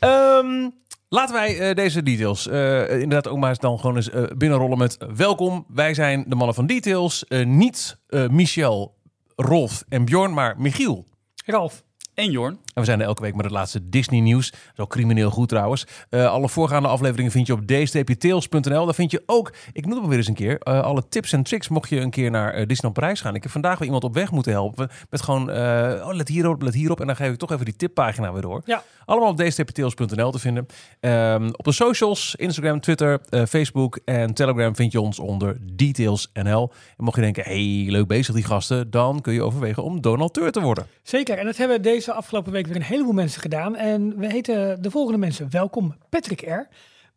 Ehm, 0.00 0.68
laten 1.10 1.34
wij 1.34 1.58
eh, 1.58 1.74
deze 1.74 2.02
details 2.02 2.48
eh, 2.48 2.92
inderdaad 2.92 3.28
ook 3.28 3.38
maar 3.38 3.48
eens 3.48 3.58
dan 3.58 3.78
gewoon 3.78 3.96
eens 3.96 4.10
eh, 4.10 4.22
binnenrollen 4.36 4.78
met 4.78 4.96
welkom. 5.16 5.64
Wij 5.68 5.94
zijn 5.94 6.24
de 6.28 6.34
mannen 6.34 6.54
van 6.54 6.66
details. 6.66 7.24
Niet 7.44 7.98
Michel, 8.30 8.94
Rolf 9.36 9.84
en 9.88 10.04
Bjorn, 10.04 10.34
maar 10.34 10.60
Michiel. 10.60 11.06
Ralf. 11.44 11.82
En 12.14 12.30
Jorn. 12.30 12.58
En 12.74 12.80
we 12.80 12.84
zijn 12.84 13.00
er 13.00 13.06
elke 13.06 13.22
week 13.22 13.34
met 13.34 13.44
het 13.44 13.54
laatste 13.54 13.88
Disney 13.88 14.20
nieuws. 14.20 14.50
Dat 14.50 14.60
is 14.72 14.78
ook 14.78 14.90
crimineel 14.90 15.30
goed 15.30 15.48
trouwens. 15.48 15.86
Eh, 16.10 16.26
alle 16.26 16.48
voorgaande 16.48 16.88
afleveringen 16.88 17.32
vind 17.32 17.46
je 17.46 17.52
op 17.52 17.66
d-tails.nl. 17.66 18.84
Daar 18.84 18.94
vind 18.94 19.10
je 19.10 19.22
ook, 19.26 19.52
ik 19.72 19.86
noem 19.86 20.00
maar 20.00 20.08
weer 20.08 20.18
eens 20.18 20.28
een 20.28 20.34
keer, 20.34 20.58
eh, 20.58 20.80
alle 20.80 21.08
tips 21.08 21.32
en 21.32 21.42
tricks 21.42 21.68
mocht 21.68 21.88
je 21.88 22.00
een 22.00 22.10
keer 22.10 22.30
naar 22.30 22.52
eh, 22.52 22.66
Disneyland 22.66 22.94
Parijs 22.94 23.20
gaan. 23.20 23.34
Ik 23.34 23.42
heb 23.42 23.52
vandaag 23.52 23.78
weer 23.78 23.84
iemand 23.84 24.04
op 24.04 24.14
weg 24.14 24.30
moeten 24.30 24.52
helpen. 24.52 24.88
Met 25.10 25.22
gewoon, 25.22 25.50
oh, 25.50 26.12
let 26.12 26.28
hierop, 26.28 26.62
let 26.62 26.74
hierop. 26.74 27.00
En 27.00 27.06
dan 27.06 27.16
geef 27.16 27.32
ik 27.32 27.38
toch 27.38 27.52
even 27.52 27.64
die 27.64 27.76
tippagina 27.76 28.32
weer 28.32 28.42
door. 28.42 28.62
Ja. 28.64 28.82
Allemaal 29.04 29.28
op 29.28 29.36
dstptails.nl 29.38 30.30
te 30.30 30.38
vinden. 30.38 30.66
Ehm, 31.00 31.48
op 31.52 31.64
de 31.64 31.72
socials, 31.72 32.34
Instagram, 32.34 32.80
Twitter, 32.80 33.20
Facebook 33.48 33.98
en 34.04 34.34
Telegram 34.34 34.76
vind 34.76 34.92
je 34.92 35.00
ons 35.00 35.18
onder 35.18 35.56
details.nl. 35.60 36.72
En 36.96 37.04
mocht 37.04 37.16
je 37.16 37.22
denken, 37.22 37.44
hey, 37.44 37.86
leuk 37.88 38.06
bezig 38.06 38.34
die 38.34 38.44
gasten, 38.44 38.90
dan 38.90 39.20
kun 39.20 39.32
je 39.32 39.42
overwegen 39.42 39.82
om 39.82 40.00
donateur 40.00 40.52
te 40.52 40.60
worden. 40.60 40.86
Zeker, 41.02 41.38
en 41.38 41.44
dat 41.44 41.56
hebben 41.56 41.82
deze 41.82 42.12
afgelopen 42.12 42.52
week 42.52 42.59
weer 42.66 42.76
een 42.76 42.82
heleboel 42.82 43.12
mensen 43.12 43.40
gedaan. 43.40 43.76
En 43.76 44.18
we 44.18 44.26
heten 44.32 44.82
de 44.82 44.90
volgende 44.90 45.18
mensen 45.18 45.46
welkom. 45.50 45.94
Patrick 46.08 46.40
R., 46.40 46.68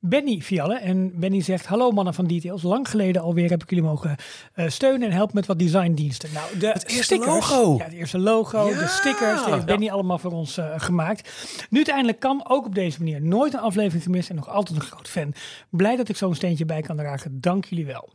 Benny 0.06 0.42
Vialle. 0.42 0.76
En 0.78 1.20
Benny 1.20 1.42
zegt, 1.42 1.66
hallo 1.66 1.92
mannen 1.92 2.14
van 2.14 2.28
Details. 2.28 2.62
Lang 2.64 2.90
geleden 2.90 3.22
alweer 3.22 3.50
heb 3.50 3.64
ik 3.64 3.70
jullie 3.70 3.86
mogen 3.86 4.16
eh, 4.54 4.70
steunen 4.70 5.08
en 5.08 5.14
helpen 5.14 5.36
met 5.36 5.46
wat 5.46 5.60
designdiensten. 5.60 6.30
Nou, 6.34 6.58
de 6.60 6.68
Het 6.68 6.84
eerste 6.84 7.04
stickers, 7.04 7.50
logo. 7.50 7.76
Ja, 7.78 7.84
het 7.84 7.94
eerste 7.94 8.20
logo, 8.20 8.70
Ja. 8.70 8.80
de 8.80 8.88
stickers, 8.88 9.44
die 9.44 9.54
heeft 9.54 9.66
Benny 9.66 9.90
allemaal 9.90 10.18
voor 10.20 10.32
ons 10.32 10.58
eh, 10.58 10.74
gemaakt. 10.78 11.30
Nu 11.70 11.80
het 11.80 11.90
eindelijk 11.90 12.20
kan, 12.20 12.50
ook 12.50 12.66
op 12.66 12.76
deze 12.76 13.00
manier. 13.00 13.22
Nooit 13.22 13.54
een 13.54 13.60
aflevering 13.60 14.04
gemist 14.04 14.30
en 14.30 14.36
nog 14.36 14.50
altijd 14.50 14.80
een 14.80 14.86
groot 14.86 15.08
fan. 15.10 15.34
Blij 15.70 15.96
dat 15.96 16.10
ik 16.10 16.18
zo'n 16.18 16.36
steentje 16.36 16.66
bij 16.66 16.82
kan 16.82 16.98
dragen. 16.98 17.42
Dank 17.42 17.66
jullie 17.66 17.86
wel. 17.86 18.10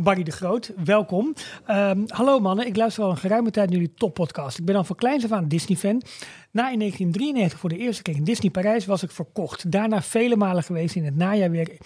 Barry 0.00 0.22
de 0.22 0.30
Groot, 0.30 0.72
welkom. 0.84 1.32
Ehm, 1.66 2.00
hallo 2.06 2.40
mannen, 2.40 2.66
ik 2.66 2.76
luister 2.76 3.04
al 3.04 3.10
een 3.10 3.16
geruime 3.16 3.50
tijd 3.50 3.68
naar 3.70 3.78
jullie 3.78 3.94
toppodcast. 3.94 4.58
Ik 4.58 4.64
ben 4.64 4.76
al 4.76 4.84
van 4.84 4.96
kleins 4.96 5.24
af 5.24 5.32
aan 5.32 5.48
Disney-fan. 5.48 6.02
Na 6.50 6.70
in 6.70 6.78
1993 6.78 7.58
voor 7.58 7.68
de 7.68 7.76
eerste 7.78 8.02
keer 8.02 8.14
in 8.16 8.24
Disney 8.24 8.50
Parijs 8.50 8.86
was 8.86 9.02
ik 9.02 9.10
verkocht. 9.10 9.70
Daarna 9.72 10.02
vele 10.02 10.36
malen 10.36 10.62
geweest 10.62 10.94
in 10.94 11.04
het 11.04 11.16
najaar 11.16 11.50
weer. 11.50 11.76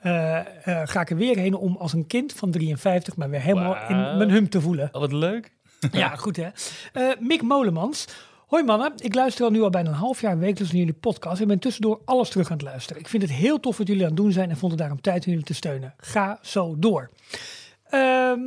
eh, 0.00 0.38
eh, 0.38 0.44
ga 0.88 1.00
ik 1.00 1.10
er 1.10 1.16
weer 1.16 1.36
heen 1.36 1.54
om 1.54 1.76
als 1.76 1.92
een 1.92 2.06
kind 2.06 2.32
van 2.32 2.50
53 2.50 3.16
maar 3.16 3.30
weer 3.30 3.40
helemaal 3.40 3.76
in 3.88 4.16
mijn 4.16 4.30
hum 4.30 4.48
te 4.48 4.60
voelen. 4.60 4.88
Oh, 4.92 5.00
wat 5.00 5.12
leuk. 5.12 5.54
Ja, 5.92 6.16
goed 6.16 6.36
hè. 6.36 6.48
Eh, 6.92 7.10
Mick 7.20 7.42
Molemans. 7.42 8.06
Hoi 8.46 8.64
mannen, 8.64 8.92
ik 8.96 9.14
luister 9.14 9.44
al 9.44 9.50
nu 9.50 9.62
al 9.62 9.70
bijna 9.70 9.88
een 9.88 9.94
half 9.94 10.20
jaar 10.20 10.38
wekelijks 10.38 10.70
naar 10.72 10.80
jullie 10.80 10.94
podcast 11.00 11.40
en 11.40 11.48
ben 11.48 11.58
tussendoor 11.58 12.00
alles 12.04 12.28
terug 12.28 12.50
aan 12.50 12.56
het 12.56 12.66
luisteren. 12.66 13.02
Ik 13.02 13.08
vind 13.08 13.22
het 13.22 13.32
heel 13.32 13.60
tof 13.60 13.76
wat 13.76 13.86
jullie 13.86 14.02
aan 14.02 14.08
het 14.08 14.16
doen 14.16 14.32
zijn 14.32 14.50
en 14.50 14.56
vond 14.56 14.72
het 14.72 14.80
daarom 14.80 15.00
tijd 15.00 15.24
om 15.24 15.30
jullie 15.30 15.46
te 15.46 15.54
steunen. 15.54 15.94
Ga 15.96 16.38
zo 16.42 16.74
door. 16.78 17.10
Ehm, 17.90 18.40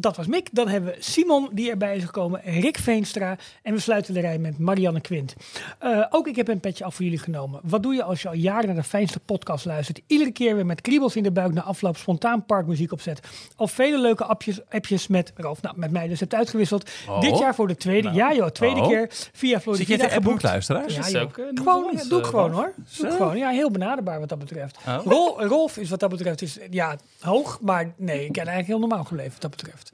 dat 0.00 0.16
was 0.16 0.26
Mick. 0.26 0.48
Dan 0.52 0.68
hebben 0.68 0.90
we 0.90 0.96
Simon 1.02 1.48
die 1.52 1.70
erbij 1.70 1.96
is 1.96 2.04
gekomen, 2.04 2.40
Rick 2.44 2.78
Veenstra 2.78 3.36
en 3.62 3.74
we 3.74 3.80
sluiten 3.80 4.14
de 4.14 4.20
rij 4.20 4.38
met 4.38 4.58
Marianne 4.58 5.00
Quint. 5.00 5.34
Eh, 5.78 6.04
ook 6.10 6.26
ik 6.26 6.36
heb 6.36 6.48
een 6.48 6.60
petje 6.60 6.84
af 6.84 6.94
voor 6.94 7.04
jullie 7.04 7.18
genomen. 7.20 7.60
Wat 7.62 7.82
doe 7.82 7.94
je 7.94 8.02
als 8.02 8.22
je 8.22 8.28
al 8.28 8.34
jaren 8.34 8.66
naar 8.66 8.74
de 8.76 8.82
fijnste 8.82 9.20
podcast 9.20 9.64
luistert? 9.64 10.00
Iedere 10.06 10.30
keer 10.32 10.54
weer 10.54 10.66
met 10.66 10.80
kriebels 10.80 11.16
in 11.16 11.22
de 11.22 11.30
buik 11.32 11.52
na 11.52 11.62
afloop 11.62 11.96
spontaan 11.96 12.44
parkmuziek 12.46 12.92
opzet. 12.92 13.20
Al 13.56 13.66
vele 13.68 13.98
leuke 13.98 14.24
appjes, 14.24 14.60
appjes 14.70 15.06
met 15.06 15.32
Ralf, 15.36 15.62
nou 15.62 15.78
met 15.78 15.90
mij 15.90 16.08
dus 16.08 16.20
hebt 16.20 16.34
uitgewisseld. 16.34 16.90
Oh. 17.08 17.20
Dit 17.20 17.38
jaar 17.38 17.54
voor 17.54 17.68
de 17.68 17.76
tweede, 17.76 18.10
ja 18.12 18.34
joh, 18.34 18.48
tweede 18.48 18.80
Oh. 18.80 18.88
keer 18.88 19.06
via 19.10 19.28
Zit 19.32 19.48
je 19.52 19.60
Florida 19.60 19.96
de 19.96 20.02
app 20.02 20.12
geboekt. 20.12 20.42
luisteraars? 20.42 20.94
Ja, 20.94 21.08
joh. 21.08 21.20
eh, 21.22 21.44
gewoon, 21.54 22.00
doe 22.08 22.18
ik 22.18 22.24
eh, 22.24 22.30
gewoon 22.30 22.50
Ralf. 22.50 22.62
hoor. 22.64 22.74
Doe 22.98 23.10
gewoon. 23.10 23.36
Ja, 23.36 23.48
heel 23.50 23.70
benaderbaar 23.70 24.20
wat 24.20 24.28
dat 24.28 24.38
betreft. 24.38 24.78
Oh. 24.88 24.98
Rol, 25.04 25.44
Rolf 25.44 25.76
is 25.76 25.90
wat 25.90 26.00
dat 26.00 26.10
betreft 26.10 26.42
is, 26.42 26.58
ja, 26.70 26.96
hoog, 27.20 27.58
maar 27.60 27.92
nee, 27.96 28.24
ik 28.24 28.32
ben 28.32 28.46
eigenlijk 28.46 28.61
heel 28.64 28.78
normaal 28.78 29.04
gebleven 29.04 29.32
wat 29.32 29.40
dat 29.40 29.50
betreft. 29.50 29.92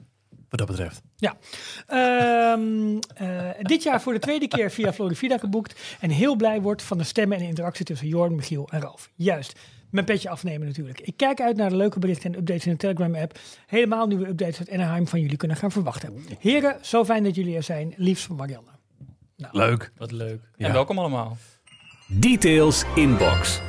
Wat 0.49 0.59
dat 0.59 0.67
betreft. 0.67 1.01
Ja. 1.15 1.37
Ehm, 1.87 2.97
eh, 3.15 3.49
dit 3.61 3.83
jaar 3.83 4.01
voor 4.01 4.13
de 4.13 4.19
tweede 4.19 4.47
keer 4.47 4.71
via 4.71 4.93
Florida 4.93 5.37
geboekt. 5.37 5.79
En 5.99 6.09
heel 6.09 6.35
blij 6.35 6.61
wordt 6.61 6.81
van 6.81 6.97
de 6.97 7.03
stemmen 7.03 7.37
en 7.37 7.43
de 7.43 7.49
interactie 7.49 7.85
tussen 7.85 8.07
Jorn, 8.07 8.35
Michiel 8.35 8.69
en 8.71 8.81
Ralf. 8.81 9.09
Juist. 9.15 9.59
mijn 9.89 10.05
petje 10.05 10.29
afnemen 10.29 10.67
natuurlijk. 10.67 10.99
Ik 11.01 11.17
kijk 11.17 11.41
uit 11.41 11.57
naar 11.57 11.69
de 11.69 11.75
leuke 11.75 11.99
berichten 11.99 12.31
en 12.33 12.39
updates 12.39 12.65
in 12.65 12.71
de 12.71 12.77
Telegram-app. 12.77 13.39
Helemaal 13.65 14.07
nieuwe 14.07 14.27
updates 14.27 14.59
uit 14.59 14.69
Anaheim 14.69 15.07
van 15.07 15.21
jullie 15.21 15.37
kunnen 15.37 15.57
gaan 15.57 15.71
verwachten. 15.71 16.25
Heren, 16.39 16.77
zo 16.81 17.05
fijn 17.05 17.23
dat 17.23 17.35
jullie 17.35 17.55
er 17.55 17.63
zijn. 17.63 17.93
Liefst 17.97 18.25
van 18.25 18.35
Marianne. 18.35 18.69
Nou, 19.37 19.57
Leuk. 19.57 19.91
Wat 19.97 20.11
leuk. 20.11 20.41
Ja. 20.55 20.67
En 20.67 20.73
welkom 20.73 20.99
allemaal. 20.99 21.37
Details 22.07 22.83
inbox. 22.95 23.61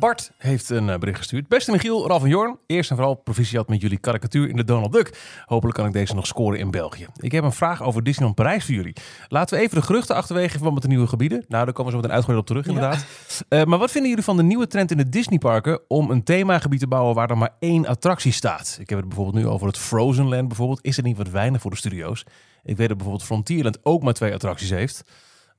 Bart 0.00 0.32
heeft 0.38 0.70
een 0.70 0.90
eh, 0.90 0.98
bericht 0.98 1.18
gestuurd. 1.18 1.48
Beste 1.48 1.70
Michiel, 1.70 2.06
Ralf 2.08 2.22
en 2.22 2.28
Jorn. 2.28 2.58
Eerst 2.66 2.90
en 2.90 2.96
vooral 2.96 3.14
proficiat 3.14 3.68
met 3.68 3.80
jullie 3.80 3.98
karikatuur 3.98 4.48
in 4.48 4.56
de 4.56 4.64
Donald 4.64 4.92
Duck. 4.92 5.42
Hopelijk 5.44 5.76
kan 5.76 5.86
ik 5.86 5.92
deze 5.92 6.14
nog 6.14 6.26
scoren 6.26 6.58
in 6.58 6.70
België. 6.70 7.06
Ik 7.16 7.32
heb 7.32 7.44
een 7.44 7.52
vraag 7.52 7.82
over 7.82 8.02
Disneyland 8.02 8.36
Parijs 8.36 8.64
voor 8.64 8.74
jullie. 8.74 8.96
Laten 9.28 9.56
we 9.56 9.64
even 9.64 9.76
de 9.76 9.82
geruchten 9.82 10.16
achterwege 10.16 10.50
verband 10.50 10.74
met 10.74 10.82
de 10.82 10.88
nieuwe 10.88 11.06
gebieden. 11.06 11.44
Nou, 11.48 11.64
daar 11.64 11.74
komen 11.74 11.84
we 11.84 11.90
zo 11.90 11.96
meteen 11.96 12.12
uitgebreid 12.12 12.40
op 12.40 12.46
terug 12.46 12.66
inderdaad. 12.66 13.06
Eh, 13.48 13.64
maar 13.64 13.78
wat 13.78 13.90
vinden 13.90 14.10
jullie 14.10 14.24
van 14.24 14.36
de 14.36 14.42
nieuwe 14.42 14.66
trend 14.66 14.90
in 14.90 14.96
de 14.96 15.08
Disneyparken 15.08 15.80
om 15.88 16.10
een 16.10 16.22
themagebied 16.22 16.80
te 16.80 16.86
bouwen 16.86 17.14
waar 17.14 17.30
er 17.30 17.38
maar 17.38 17.54
één 17.58 17.86
attractie 17.86 18.32
staat? 18.32 18.76
Ik 18.80 18.88
heb 18.88 18.98
het 18.98 19.08
bijvoorbeeld 19.08 19.44
nu 19.44 19.50
over 19.50 19.66
het 19.66 19.78
Frozen 19.78 20.28
Land 20.28 20.48
bijvoorbeeld. 20.48 20.84
Is 20.84 20.96
er 20.96 21.02
niet 21.02 21.16
wat 21.16 21.28
weinig 21.28 21.60
voor 21.60 21.70
de 21.70 21.76
studio's? 21.76 22.24
Ik 22.62 22.76
weet 22.76 22.88
dat 22.88 22.96
bijvoorbeeld 22.96 23.26
Frontierland 23.26 23.78
ook 23.82 24.02
maar 24.02 24.12
twee 24.12 24.34
attracties 24.34 24.70
heeft. 24.70 25.02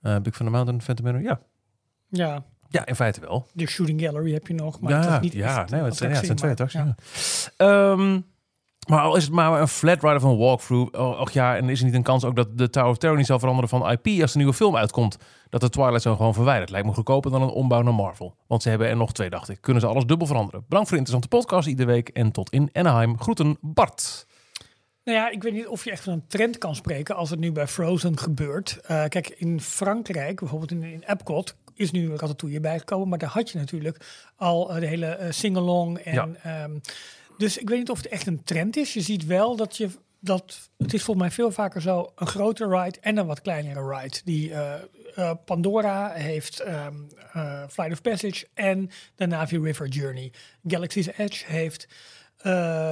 Uh, 0.02 0.18
Big 0.20 0.34
Thunder 0.34 0.54
Mountain, 0.54 0.82
Phantom 0.82 1.06
Manor, 1.06 1.22
ja. 1.22 1.40
ja, 2.10 2.46
Ja, 2.72 2.86
in 2.86 2.96
feite 2.96 3.20
wel. 3.20 3.48
de 3.54 3.68
Shooting 3.68 4.02
Gallery 4.02 4.34
heb 4.34 4.48
je 4.48 4.54
nog, 4.54 4.80
maar 4.80 4.92
ja, 4.92 4.98
het 4.98 5.10
is 5.14 5.20
niet 5.20 5.34
ja, 5.34 5.66
nee, 5.70 5.80
een 5.80 5.86
het, 5.86 5.96
zijn, 5.98 6.10
ja, 6.10 6.16
het 6.16 6.26
zijn 6.26 6.38
twee 6.38 6.52
attractie, 6.52 6.80
attracties. 6.80 7.50
ja. 7.58 7.92
Ehm, 7.92 8.20
maar 8.88 9.02
al 9.02 9.16
is 9.16 9.24
het 9.24 9.34
maar 9.34 9.62
een 9.62 9.68
flat 9.68 10.04
ride 10.04 10.16
of 10.16 10.24
een 10.24 10.38
walkthrough. 10.38 11.00
oh, 11.00 11.20
Och 11.20 11.32
ja, 11.32 11.56
en 11.56 11.70
is 11.70 11.80
er 11.80 11.86
niet 11.86 11.94
een 11.94 12.04
kans 12.04 12.24
ook 12.24 12.36
dat 12.36 12.58
de 12.58 12.70
Tower 12.70 12.90
of 12.90 12.98
Terror 12.98 13.18
niet 13.18 13.26
zal 13.26 13.40
veranderen 13.40 13.70
van 13.70 13.92
IP 13.92 14.22
als 14.22 14.32
de 14.32 14.38
nieuwe 14.38 14.54
film 14.54 14.76
uitkomt? 14.76 15.18
Dat 15.50 15.62
de 15.62 15.70
Twilight 15.70 16.02
Zone 16.02 16.16
gewoon 16.16 16.34
verwijderd. 16.34 16.70
Lijkt 16.70 16.88
me 16.88 16.94
goedkoper 16.94 17.32
dan 17.32 17.42
een 17.42 17.50
ombouw 17.50 17.82
naar 17.82 17.94
Marvel. 17.94 18.36
Want 18.48 18.62
ze 18.64 18.70
hebben 18.70 18.88
er 18.88 18.98
nog 18.98 19.14
twee, 19.14 19.30
dacht 19.30 19.50
ik. 19.50 19.58
Kunnen 19.62 19.82
ze 19.82 19.88
alles 19.88 20.06
dubbel 20.06 20.28
veranderen? 20.28 20.64
Bedankt 20.68 20.90
voor 20.90 20.98
de 20.98 21.04
interessante 21.04 21.38
podcast 21.38 21.68
iedere 21.68 21.88
week. 21.92 22.10
En 22.10 22.32
tot 22.32 22.50
in 22.50 22.70
Anaheim. 22.74 23.20
Groeten, 23.20 23.58
Bart. 23.62 24.26
Nou 25.04 25.18
ja, 25.18 25.30
ik 25.32 25.44
weet 25.44 25.54
niet 25.54 25.68
of 25.68 25.84
je 25.84 25.92
echt 25.92 26.04
van 26.04 26.14
een 26.14 26.28
trend 26.28 26.58
kan 26.58 26.76
spreken 26.76 27.16
als 27.16 27.30
het 27.30 27.40
nu 27.40 27.52
bij 27.52 27.68
Frozen 27.68 28.18
gebeurt. 28.18 28.80
Eh, 28.82 29.04
kijk, 29.06 29.30
in 29.30 29.62
Frankrijk, 29.62 30.40
bijvoorbeeld 30.40 30.72
in, 30.72 30.84
in 30.84 31.04
Epcot, 31.08 31.56
is 31.76 31.92
nu 31.92 32.10
Ratatouille 32.10 32.60
bijgekomen. 32.60 33.10
Maar 33.10 33.18
daar 33.18 33.30
had 33.30 33.50
je 33.50 33.58
natuurlijk 33.58 33.98
al 34.36 34.74
eh, 34.74 34.80
de 34.80 34.88
hele 34.88 35.06
eh, 35.06 35.32
sing-along. 35.32 35.98
En, 35.98 36.14
Ja. 36.14 36.30
ehm, 36.44 36.78
dus 37.38 37.58
ik 37.58 37.70
weet 37.70 37.78
niet 37.80 37.90
of 37.90 37.98
het 37.98 38.08
echt 38.08 38.28
een 38.28 38.44
trend 38.44 38.78
is. 38.78 38.94
Je 38.94 39.02
ziet 39.02 39.26
wel 39.26 39.56
dat 39.56 39.78
je... 39.78 39.90
Dat, 40.24 40.70
het 40.78 40.94
is 40.94 41.04
volgens 41.04 41.26
mij 41.26 41.36
veel 41.36 41.52
vaker 41.52 41.82
zo 41.82 42.12
een 42.16 42.28
grotere 42.28 42.82
ride 42.84 42.98
en 43.02 43.18
een 43.18 43.26
wat 43.26 43.42
kleinere 43.42 43.98
ride. 43.98 44.18
Die 44.24 44.54
eh, 44.54 45.32
Pandora 45.46 46.12
heeft 46.12 46.60
ehm, 46.60 46.94
eh, 47.34 47.64
Flight 47.70 47.92
of 47.94 48.02
Passage 48.02 48.48
en 48.54 48.90
de 49.16 49.26
Navi 49.26 49.60
River 49.60 49.88
Journey. 49.88 50.32
Galaxy's 50.68 51.08
Edge 51.18 51.46
heeft 51.48 51.88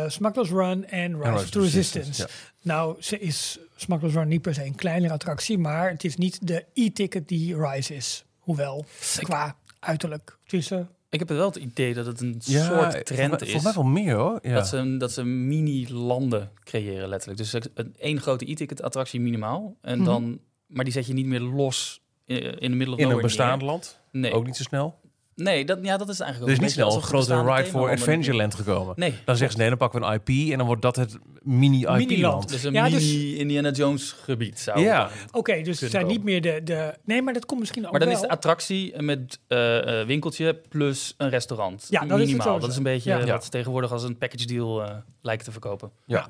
Smuggler's 0.07 0.49
Run 0.49 0.85
en 0.87 1.21
Rise, 1.21 1.31
of 1.33 1.53
Resistance. 1.53 1.59
Resistance, 1.59 2.27
Nou, 2.61 3.01
ze 3.01 3.19
is 3.19 3.59
Smuggler's 3.75 4.13
Run 4.13 4.27
niet 4.27 4.41
per 4.41 4.53
se 4.53 4.65
een 4.65 4.75
kleinere 4.75 5.13
attractie, 5.13 5.57
maar 5.57 5.89
het 5.89 6.03
is 6.03 6.15
niet 6.15 6.47
de 6.47 6.65
e-ticket 6.73 7.27
die 7.27 7.61
Rise 7.67 7.95
is. 7.95 8.25
Hoewel, 8.49 8.85
qua 9.21 9.55
uiterlijk. 9.79 10.37
Eh, 10.47 10.79
Ik 11.09 11.19
heb 11.19 11.29
wel 11.29 11.45
het 11.45 11.55
idee 11.55 11.93
dat 11.93 12.05
het 12.05 12.21
een 12.21 12.35
Ja, 12.45 12.65
soort 12.65 13.05
trend 13.05 13.41
is. 13.41 13.51
Volgens 13.51 13.63
mij 13.63 13.73
wel 13.83 13.91
meer 13.91 14.15
hoor. 14.15 14.39
Ja. 14.41 14.53
Dat 14.53 14.67
ze, 14.67 14.95
dat 14.97 15.11
ze 15.11 15.23
mini-landen 15.23 16.51
creëren 16.63 17.09
letterlijk. 17.09 17.39
Dus 17.39 17.53
een 17.73 17.95
één 17.99 18.21
grote 18.21 18.51
e-ticket 18.51 18.81
attractie 18.81 19.19
minimaal. 19.19 19.75
En 19.81 19.95
Mhm. 19.97 20.05
dan, 20.05 20.39
maar 20.67 20.83
die 20.83 20.93
zet 20.93 21.05
je 21.07 21.13
niet 21.13 21.25
meer 21.25 21.39
los 21.39 22.01
in, 22.25 22.37
in 22.59 22.71
de 22.71 22.77
of 22.77 22.81
in 22.81 22.87
nowhere 22.87 23.13
een 23.15 23.21
bestaand 23.21 23.61
neer. 23.61 23.69
land. 23.69 23.99
Nee, 24.11 24.31
Ook 24.33 24.45
niet 24.45 24.55
zo 24.57 24.63
snel. 24.63 24.98
Nee 25.39 25.65
dat, 25.65 25.79
ja, 25.81 25.97
dat 25.97 26.09
is 26.09 26.19
Er 26.19 26.25
eigenlijk 26.25 26.51
is 26.53 26.57
ook 26.57 26.63
niet 26.63 26.73
snel 26.73 26.95
een 26.95 27.01
grote 27.01 27.43
ride 27.55 27.69
voor 27.69 27.89
Adventureland 27.89 28.55
gekomen. 28.55 28.93
Nee, 28.97 29.13
Dan 29.25 29.35
zeggen 29.35 29.51
ze 29.51 29.57
nee, 29.57 29.69
dan 29.69 29.77
pakken 29.77 29.99
we 30.01 30.05
een 30.05 30.13
IP 30.25 30.51
en 30.51 30.57
dan 30.57 30.67
wordt 30.67 30.81
dat 30.81 30.95
het 30.95 31.17
mini-IP-land. 31.41 32.49
Dus 32.49 32.63
een 32.63 32.73
Ja, 32.73 32.89
dus- 32.89 33.11
mini 33.11 33.35
Indiana 33.37 33.71
Jones 33.71 34.11
gebied 34.11 34.59
zou 34.59 34.79
Ja. 34.79 35.09
Oké, 35.31 35.61
dus 35.61 35.79
het 35.79 35.91
zijn 35.91 36.03
komen. 36.03 36.17
niet 36.17 36.25
meer 36.25 36.41
de, 36.41 36.61
de... 36.63 36.93
Nee, 37.05 37.21
maar 37.21 37.33
dat 37.33 37.45
komt 37.45 37.59
misschien 37.59 37.85
ook 37.85 37.91
Maar 37.91 37.99
dan 37.99 38.09
wel. 38.09 38.17
is 38.17 38.23
de 38.23 38.29
attractie 38.29 39.01
met 39.01 39.39
eh, 39.47 40.01
eh, 40.01 40.07
winkeltje 40.07 40.61
plus 40.69 41.13
een 41.17 41.29
restaurant. 41.29 41.87
Ja, 41.89 41.99
dat 41.99 42.07
is 42.09 42.09
het 42.11 42.19
Minimaal. 42.19 42.41
sowieso. 42.45 42.61
dat 42.61 42.69
is 42.69 42.77
een 42.77 42.83
beetje 42.83 43.09
Ja. 43.17 43.25
wat 43.25 43.43
ze 43.43 43.49
tegenwoordig 43.49 43.91
als 43.91 44.03
een 44.03 44.17
package 44.17 44.45
deal 44.45 44.83
eh, 44.83 44.95
lijken 45.21 45.45
te 45.45 45.51
verkopen. 45.51 45.91
Ja. 46.05 46.27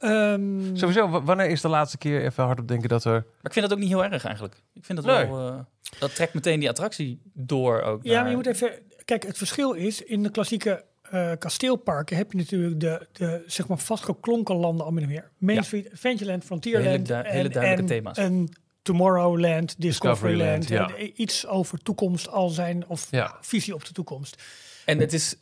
Ehm, 0.00 0.76
Sowieso, 0.76 1.22
wanneer 1.22 1.46
is 1.50 1.60
de 1.60 1.68
laatste 1.68 1.98
keer 1.98 2.24
even 2.24 2.44
hardop 2.44 2.68
denken 2.68 2.88
dat 2.88 3.04
er... 3.04 3.12
Maar 3.12 3.22
ik 3.42 3.52
vind 3.52 3.68
dat 3.68 3.74
ook 3.74 3.82
niet 3.84 3.88
heel 3.92 4.04
erg 4.04 4.24
eigenlijk. 4.24 4.54
Ik 4.74 4.84
vind 4.84 5.02
dat 5.02 5.16
Nee. 5.16 5.26
wel... 5.26 5.48
eh, 5.48 5.58
dat 5.98 6.14
trekt 6.14 6.34
meteen 6.34 6.60
die 6.60 6.68
attractie 6.68 7.20
door 7.32 7.80
ook. 7.82 8.02
Ja, 8.04 8.12
naar- 8.12 8.20
maar 8.22 8.30
je 8.30 8.36
moet 8.36 8.46
even... 8.46 8.72
Kijk, 9.04 9.26
het 9.26 9.36
verschil 9.38 9.72
is, 9.72 10.02
in 10.02 10.22
de 10.22 10.30
klassieke 10.30 10.84
eh, 11.10 11.32
kasteelparken 11.38 12.16
heb 12.16 12.32
je 12.32 12.38
natuurlijk 12.38 12.80
de, 12.80 13.06
de 13.12 13.42
zeg 13.46 13.68
maar 13.68 13.78
vastgeklonken 13.78 14.56
landen 14.56 14.84
al 14.86 14.92
meer. 14.92 15.30
Main 15.38 15.56
Ja. 15.58 15.62
Street, 15.64 15.92
Adventureland, 15.92 16.44
Frontierland 16.44 16.86
Hele 16.90 17.02
du- 17.02 17.12
en, 17.14 17.24
hele 17.32 17.48
duidelijke 17.48 17.80
en 17.80 17.86
thema's. 17.86 18.16
een 18.16 18.48
Tomorrowland, 18.82 19.74
Discoveryland. 19.80 20.68
Discoveryland, 20.68 21.00
en 21.14 21.22
iets 21.22 21.46
over 21.46 21.78
toekomst 21.82 22.28
al 22.28 22.48
zijn 22.48 22.84
of 22.88 23.08
Ja. 23.10 23.36
visie 23.40 23.74
op 23.74 23.84
de 23.84 23.92
toekomst. 23.92 24.42
En 24.84 24.98
het 24.98 25.12
is 25.12 25.36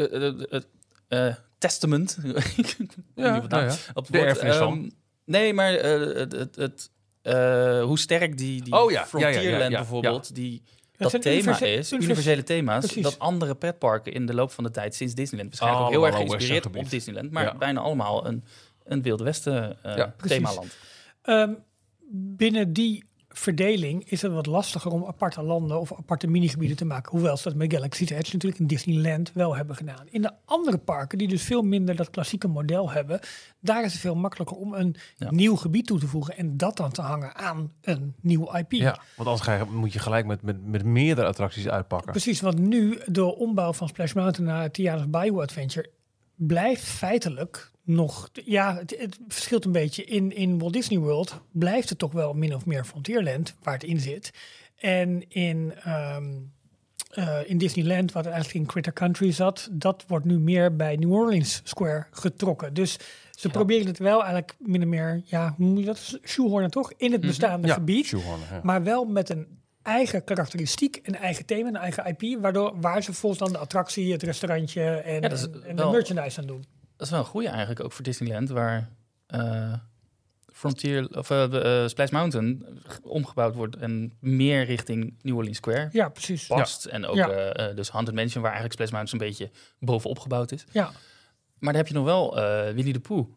eh, 1.09 1.35
testament. 1.59 2.19
Ik 2.23 2.33
weet 2.57 2.79
niet 2.79 2.97
Ja, 3.15 3.41
nou 3.49 3.65
ja. 3.65 3.75
op 3.95 4.05
het 4.05 4.13
De 4.13 4.19
erfenis 4.19 4.57
ehm, 4.57 4.89
Nee, 5.25 5.55
maar 5.55 5.75
eh, 5.75 6.17
het, 6.17 6.33
het, 6.33 6.57
het, 6.57 6.91
eh, 7.23 7.83
hoe 7.83 7.99
sterk 7.99 8.39
die, 8.39 8.63
die 8.63 8.73
Oh 8.75 8.91
ja, 8.91 8.97
ja, 8.97 9.01
ja, 9.01 9.07
Frontierland 9.07 9.63
ja, 9.63 9.69
ja, 9.69 9.77
bijvoorbeeld, 9.77 10.35
die 10.35 10.63
dat 10.97 11.11
thema 11.11 11.27
universe- 11.35 11.65
is, 11.67 11.71
universe- 11.93 11.95
universele 12.05 12.43
thema's, 12.43 12.85
Precies. 12.85 13.03
dat 13.03 13.19
andere 13.19 13.55
pretparken 13.55 14.13
in 14.13 14.27
de 14.27 14.35
loop 14.35 14.51
van 14.53 14.65
de 14.65 14.71
tijd 14.71 14.95
sinds 14.95 15.15
Disneyland 15.15 15.49
waarschijnlijk 15.59 15.85
ook 15.85 15.91
heel 15.93 16.01
Allemaal 16.03 16.21
erg 16.21 16.29
geïnspireerd 16.31 16.67
op. 16.85 16.91
Disneyland, 16.91 17.31
maar 17.31 17.45
Ja. 17.45 17.55
bijna 17.57 17.81
allemaal 17.81 18.27
een, 18.27 18.45
een 18.85 19.03
Wilde 19.03 19.25
Westen 19.25 19.83
eh 19.83 19.97
Ja, 19.97 20.15
precies. 20.17 20.37
themaland. 20.37 20.77
Ehm, 21.23 21.53
binnen 22.13 22.73
die 22.73 23.05
verdeling 23.39 24.11
is 24.11 24.23
het 24.23 24.33
wat 24.33 24.47
lastiger 24.47 24.91
om 24.91 25.05
aparte 25.05 25.43
landen 25.43 25.81
of 25.81 25.93
aparte 25.93 26.27
minigebieden 26.27 26.77
te 26.77 26.85
maken. 26.85 27.13
Hoewel 27.13 27.37
ze 27.37 27.49
dat 27.49 27.55
met 27.59 27.73
Galaxy's 27.73 28.11
Edge 28.11 28.33
natuurlijk 28.33 28.61
in 28.61 28.67
Disneyland 28.67 29.33
wel 29.33 29.57
hebben 29.57 29.77
gedaan. 29.77 30.07
In 30.11 30.23
de 30.23 30.33
andere 30.45 30.79
parken, 30.79 31.19
die 31.19 31.29
dus 31.29 31.43
veel 31.43 31.63
minder 31.63 31.97
dat 31.97 32.11
klassieke 32.11 32.49
model 32.49 32.91
hebben, 32.91 33.21
daar 33.61 33.85
is 33.85 33.93
het 33.93 34.01
veel 34.01 34.15
makkelijker 34.15 34.57
om 34.57 34.75
een 34.75 34.97
Ja. 35.17 35.31
nieuw 35.31 35.57
gebied 35.57 35.87
toe 35.87 35.99
te 35.99 36.07
voegen 36.07 36.37
en 36.37 36.57
dat 36.57 36.77
dan 36.77 36.91
te 36.93 37.03
hangen 37.03 37.35
aan 37.35 37.73
een 37.81 38.15
nieuw 38.21 38.55
IP. 38.57 38.73
Ja, 38.73 39.01
want 39.17 39.29
anders 39.29 39.41
ga 39.41 39.55
je, 39.57 39.65
moet 39.65 39.93
je 39.93 39.99
gelijk 39.99 40.27
met, 40.27 40.43
met, 40.43 40.67
met 40.67 40.85
meerdere 40.85 41.27
attracties 41.27 41.69
uitpakken. 41.69 42.11
Precies, 42.11 42.41
want 42.41 42.59
nu 42.59 42.99
de 43.07 43.37
ombouw 43.37 43.73
van 43.73 43.89
Splash 43.89 44.13
Mountain 44.13 44.51
naar 44.51 44.71
Tiana's 44.71 45.11
Bayou 45.11 45.43
Adventure 45.43 45.91
blijft 46.35 46.83
feitelijk 46.85 47.71
nog... 47.87 48.31
Ja, 48.45 48.77
het, 48.77 48.97
het 48.99 49.19
verschilt 49.29 49.65
een 49.65 49.73
beetje. 49.73 50.05
In, 50.05 50.37
in 50.37 50.59
Walt 50.59 50.73
Disney 50.73 50.99
World 50.99 51.41
blijft 51.53 51.89
het 51.89 51.99
toch 51.99 52.13
wel 52.13 52.33
min 52.33 52.55
of 52.55 52.67
meer 52.67 52.85
Frontierland 52.85 53.55
waar 53.63 53.75
het 53.75 53.85
in 53.85 54.01
zit. 54.01 54.31
En 54.77 55.31
in, 55.31 55.75
ehm, 55.85 56.25
eh, 57.11 57.39
in 57.47 57.59
Disneyland, 57.59 58.13
wat 58.13 58.25
eigenlijk 58.27 58.55
in 58.55 58.67
Critter 58.67 58.93
Country 58.93 59.33
zat... 59.33 59.69
dat 59.73 60.05
wordt 60.07 60.25
nu 60.25 60.39
meer 60.39 60.77
bij 60.77 60.97
New 60.97 61.13
Orleans 61.13 61.61
Square 61.65 62.07
getrokken. 62.11 62.75
Dus 62.75 62.99
ze 63.31 63.49
proberen 63.49 63.87
het 63.87 63.99
wel 63.99 64.21
eigenlijk 64.21 64.55
min 64.59 64.83
of 64.83 64.89
meer... 64.89 65.23
Ja, 65.25 65.55
hoe 65.57 65.67
moet 65.67 65.79
je 65.79 65.85
dat? 65.85 66.19
Shoehornen 66.25 66.71
toch? 66.71 66.93
In 66.97 67.13
het 67.13 67.21
bestaande 67.21 67.69
Ja, 67.69 67.75
gebied. 67.75 68.09
ja. 68.09 68.61
Maar 68.63 68.83
wel 68.83 69.05
met 69.05 69.31
een 69.31 69.47
eigen 69.83 70.25
karakteristiek, 70.25 71.01
een 71.03 71.17
eigen 71.17 71.47
thema, 71.47 71.69
een 71.69 71.77
eigen 71.77 72.17
IP, 72.17 72.41
waardoor 72.41 72.81
waar 72.81 73.03
ze 73.03 73.13
volgens 73.13 73.43
dan 73.43 73.53
de 73.53 73.59
attractie, 73.59 74.13
het 74.13 74.23
restaurantje 74.23 74.83
en, 74.83 75.23
en, 75.23 75.77
de 75.77 75.89
merchandise 75.91 76.41
aan 76.41 76.47
doen. 76.47 76.65
Dat 76.97 77.07
is 77.07 77.11
wel 77.11 77.19
een 77.21 77.27
goede 77.27 77.49
eigenlijk 77.49 77.81
ook 77.85 77.93
voor 77.93 78.05
Disneyland, 78.05 78.49
waar 78.49 78.89
eh, 79.27 79.73
Frontier 80.53 81.19
of 81.19 81.27
de, 81.27 81.61
eh, 81.83 81.89
Splash 81.89 82.11
Mountain 82.11 82.67
omgebouwd 83.03 83.55
wordt 83.55 83.77
en 83.77 84.13
meer 84.21 84.65
richting 84.65 85.15
New 85.23 85.37
Orleans 85.37 85.57
Square 85.57 85.89
Ja, 85.93 86.09
precies. 86.09 86.47
past. 86.47 86.85
En 86.85 87.07
ook 87.07 87.17
Ja. 87.17 87.29
eh, 87.31 87.69
eh, 87.71 87.77
dus 87.77 87.89
Haunted 87.91 88.15
Mansion, 88.15 88.43
waar 88.43 88.53
eigenlijk 88.53 88.81
Splash 88.81 88.91
Mountain 89.03 89.23
een 89.23 89.29
beetje 89.29 89.51
bovenop 89.79 90.19
gebouwd 90.19 90.53
is. 90.53 90.65
Ja, 90.73 90.85
Maar 91.59 91.73
dan 91.73 91.83
heb 91.83 91.89
je 91.89 91.95
nog 91.95 92.05
wel 92.05 92.35
Winnie 92.75 92.93
the 92.93 93.01
Pooh 93.01 93.29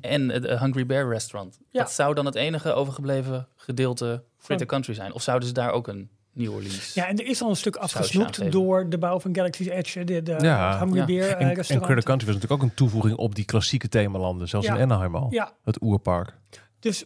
en 0.00 0.28
het 0.28 0.44
Hungry 0.58 0.86
Bear 0.86 1.08
Restaurant. 1.08 1.58
Ja. 1.70 1.82
Dat 1.82 1.92
zou 1.92 2.14
dan 2.14 2.26
het 2.26 2.34
enige 2.34 2.72
overgebleven 2.72 3.48
gedeelte 3.56 4.24
Critter 4.42 4.66
Country 4.66 4.94
zijn. 4.94 5.12
Of 5.12 5.22
zouden 5.22 5.48
ze 5.48 5.54
daar 5.54 5.70
ook 5.70 5.88
een 5.88 6.10
New 6.36 6.52
Orleans... 6.54 6.94
ja, 6.94 7.06
en 7.08 7.18
er 7.18 7.26
is 7.26 7.42
al 7.42 7.48
een 7.50 7.56
stuk 7.56 7.76
afgesnoept 7.76 8.52
door 8.52 8.88
de 8.88 8.98
bouw 8.98 9.20
van 9.20 9.34
Galaxy's 9.34 9.66
Edge, 9.66 10.04
de, 10.04 10.22
de 10.22 10.36
Ja. 10.40 10.70
het 10.70 10.78
Hungry 10.80 10.98
Ja. 10.98 11.04
Bear 11.04 11.26
eh, 11.28 11.32
En, 11.32 11.38
en 11.48 11.54
restaurant. 11.54 11.84
Critter 11.86 12.04
Country 12.04 12.26
was 12.26 12.34
natuurlijk 12.34 12.62
ook 12.62 12.68
een 12.68 12.74
toevoeging 12.74 13.16
op 13.16 13.34
die 13.34 13.44
klassieke 13.44 13.88
themalanden. 13.88 14.48
Zelfs 14.48 14.66
Ja. 14.66 14.74
in 14.76 14.82
Anaheim 14.82 15.16
al. 15.16 15.26
Ja, 15.30 15.52
Het 15.64 15.82
oerpark. 15.82 16.34
dus 16.80 17.04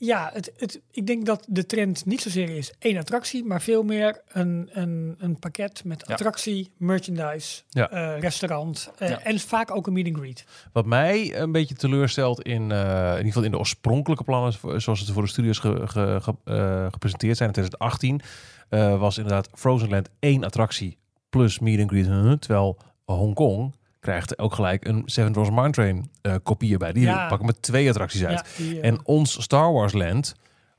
ja, 0.00 0.30
het, 0.32 0.52
het, 0.56 0.80
ik 0.90 1.06
denk 1.06 1.26
dat 1.26 1.44
de 1.48 1.66
trend 1.66 2.06
niet 2.06 2.20
zozeer 2.20 2.50
is 2.50 2.72
één 2.78 2.96
attractie, 2.98 3.44
maar 3.44 3.62
veel 3.62 3.82
meer 3.82 4.20
een, 4.28 4.68
een, 4.72 5.14
een 5.18 5.38
pakket 5.38 5.84
met 5.84 6.04
Ja. 6.06 6.12
attractie, 6.14 6.70
merchandise, 6.76 7.62
Ja. 7.68 7.90
eh, 7.90 8.20
restaurant 8.20 8.90
eh, 8.98 9.08
Ja. 9.08 9.20
en 9.22 9.38
vaak 9.38 9.76
ook 9.76 9.86
een 9.86 9.92
meet 9.92 10.06
and 10.06 10.16
greet. 10.16 10.44
Wat 10.72 10.86
mij 10.86 11.36
een 11.40 11.52
beetje 11.52 11.74
teleurstelt 11.74 12.42
in, 12.42 12.72
eh, 12.72 12.78
in 13.10 13.16
ieder 13.16 13.24
geval 13.24 13.42
in 13.42 13.50
de 13.50 13.58
oorspronkelijke 13.58 14.24
plannen, 14.24 14.52
zoals 14.80 15.00
het 15.00 15.10
voor 15.10 15.22
de 15.22 15.28
studios 15.28 15.58
ge- 15.58 15.86
ge- 15.86 16.18
ge- 16.22 16.88
gepresenteerd 16.90 17.36
zijn 17.36 17.48
in 17.48 17.54
2018, 17.54 18.20
eh, 18.68 18.98
was 19.00 19.16
inderdaad 19.18 19.48
Frozen 19.54 19.88
Land 19.88 20.08
één 20.18 20.44
attractie 20.44 20.98
plus 21.30 21.58
meet 21.58 21.80
and 21.80 21.90
greet. 21.90 22.40
Terwijl 22.40 22.78
Hongkong 23.04 23.74
krijgt 24.08 24.38
ook 24.38 24.54
gelijk 24.54 24.86
een 24.86 25.02
Seven 25.04 25.32
Dwarfs 25.32 25.50
Mine 25.54 25.70
Train 25.70 26.10
eh 26.22 26.34
kopie 26.42 26.72
erbij. 26.72 26.92
Die 26.92 27.02
Ja. 27.02 27.28
pakken 27.28 27.46
met 27.46 27.62
twee 27.62 27.88
attracties 27.88 28.24
uit. 28.24 28.38
Ja, 28.56 28.64
die, 28.64 28.80
eh, 28.80 28.88
En 28.88 29.00
ons 29.06 29.42
Star 29.42 29.72
Wars 29.72 29.92
Land 29.92 30.34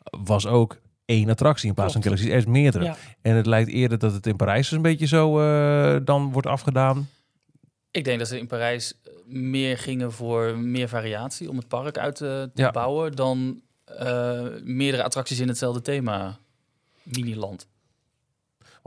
was 0.09 0.47
ook 0.47 0.77
één 1.05 1.29
attractie 1.29 1.67
in 1.67 1.73
plaats 1.73 1.93
van 1.93 2.01
Klopt. 2.01 2.17
Galaxy's 2.19 2.39
Edge 2.41 2.51
meerdere. 2.51 2.83
ja. 2.83 2.95
En 3.21 3.35
het 3.35 3.45
lijkt 3.45 3.69
eerder 3.69 3.97
dat 3.97 4.13
het 4.13 4.27
in 4.27 4.35
Parijs 4.35 4.67
dus 4.67 4.77
een 4.77 4.81
beetje 4.83 5.05
zo 5.07 5.39
eh, 5.39 5.99
dan 6.03 6.31
wordt 6.31 6.47
afgedaan. 6.47 7.09
Ik 7.91 8.03
denk 8.03 8.19
dat 8.19 8.27
ze 8.27 8.39
in 8.39 8.47
Parijs 8.47 8.93
meer 9.25 9.77
gingen 9.77 10.11
voor 10.11 10.57
meer 10.57 10.87
variatie 10.87 11.49
om 11.49 11.57
het 11.57 11.67
park 11.67 11.97
uit 11.97 12.15
te, 12.15 12.49
te 12.53 12.61
Ja. 12.61 12.71
bouwen 12.71 13.15
dan 13.15 13.61
eh, 13.85 14.41
meerdere 14.63 15.03
attracties 15.03 15.39
in 15.39 15.47
hetzelfde 15.47 15.81
thema. 15.81 16.37
Miniland. 17.03 17.67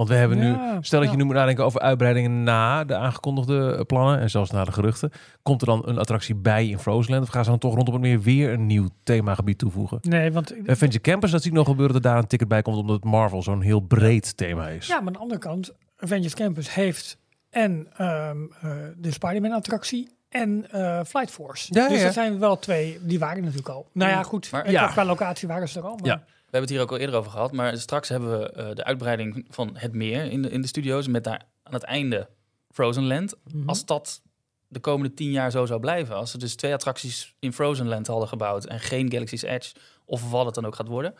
Want 0.02 0.14
we 0.14 0.20
hebben 0.20 0.38
nu, 0.38 0.56
stel 0.80 1.00
dat 1.00 1.10
je 1.10 1.16
nu 1.16 1.24
moet 1.24 1.34
nadenken 1.34 1.64
over 1.64 1.80
uitbreidingen 1.80 2.42
na 2.42 2.84
de 2.84 2.96
aangekondigde 2.96 3.74
eh, 3.76 3.84
plannen 3.84 4.20
en 4.20 4.30
zelfs 4.30 4.50
na 4.50 4.64
de 4.64 4.72
geruchten. 4.72 5.10
Komt 5.42 5.60
er 5.60 5.66
dan 5.66 5.82
een 5.88 5.98
attractie 5.98 6.34
bij 6.34 6.68
in 6.68 6.78
Frozenland 6.78 7.22
of 7.24 7.28
gaan 7.28 7.44
ze 7.44 7.50
dan 7.50 7.58
toch 7.58 7.74
rondom 7.74 7.94
het 7.94 8.02
meer 8.02 8.20
weer 8.20 8.52
een 8.52 8.66
nieuw 8.66 8.88
themagebied 9.02 9.58
toevoegen? 9.58 9.98
Nee, 10.00 10.32
want 10.32 10.54
Adventure 10.66 11.00
Campus, 11.00 11.30
dat 11.30 11.42
zie 11.42 11.50
ik 11.50 11.56
nog 11.56 11.66
gebeuren 11.66 11.94
dat 11.94 12.02
daar 12.02 12.18
een 12.18 12.26
ticket 12.26 12.48
bij 12.48 12.62
komt 12.62 12.76
omdat 12.76 13.04
Marvel 13.04 13.42
zo'n 13.42 13.60
heel 13.60 13.80
breed 13.80 14.36
thema 14.36 14.68
is. 14.68 14.86
Ja, 14.86 14.96
maar 14.98 15.06
aan 15.06 15.12
de 15.12 15.18
andere 15.18 15.40
kant, 15.40 15.72
Avengers 15.96 16.34
Campus 16.34 16.74
heeft 16.74 17.18
en 17.50 17.86
ehm, 17.96 18.36
eh, 18.60 18.70
de 18.96 19.10
Spider-Man 19.10 19.52
attractie 19.52 20.08
en 20.28 20.70
eh, 20.70 21.00
Flight 21.06 21.30
Force. 21.30 21.74
Ja, 21.74 21.88
dus 21.88 21.98
ja. 21.98 22.04
dat 22.04 22.12
zijn 22.12 22.38
wel 22.38 22.58
twee, 22.58 22.98
die 23.02 23.18
waren 23.18 23.42
natuurlijk 23.42 23.68
al. 23.68 23.86
Nou 23.92 24.10
ja, 24.10 24.22
goed, 24.22 24.50
Maar- 24.50 24.62
maar, 24.62 24.72
Ja. 24.72 24.86
qua 24.86 25.04
locatie 25.04 25.48
waren 25.48 25.68
ze 25.68 25.78
er 25.78 25.84
al. 25.86 25.96
Maar 25.96 26.06
Ja. 26.06 26.22
We 26.52 26.58
hebben 26.58 26.70
het 26.70 26.70
hier 26.70 26.80
ook 26.80 26.90
al 26.90 27.04
eerder 27.04 27.16
over 27.20 27.30
gehad, 27.30 27.52
maar 27.52 27.76
straks 27.78 28.08
hebben 28.08 28.38
we 28.40 28.50
eh, 28.52 28.74
de 28.74 28.84
uitbreiding 28.84 29.46
van 29.48 29.70
het 29.74 29.92
meer 29.94 30.24
in 30.30 30.42
de, 30.42 30.50
in 30.50 30.60
de 30.60 30.66
studio's 30.66 31.06
met 31.06 31.24
daar 31.24 31.42
aan 31.62 31.72
het 31.72 31.82
einde 31.82 32.28
Frozen 32.70 33.06
Land. 33.06 33.34
Mhm. 33.52 33.68
Als 33.68 33.84
dat 33.86 34.22
de 34.68 34.80
komende 34.80 35.14
tien 35.14 35.30
jaar 35.30 35.50
zo 35.50 35.66
zou 35.66 35.80
blijven, 35.80 36.14
als 36.16 36.30
ze 36.30 36.38
dus 36.38 36.54
twee 36.54 36.72
attracties 36.74 37.34
in 37.38 37.52
Frozen 37.52 37.88
Land 37.88 38.06
hadden 38.06 38.28
gebouwd 38.28 38.64
en 38.64 38.80
geen 38.80 39.10
Galaxy's 39.12 39.42
Edge 39.42 39.74
of 40.04 40.30
wat 40.30 40.44
het 40.46 40.54
dan 40.54 40.66
ook 40.66 40.74
gaat 40.74 40.88
worden, 40.88 41.14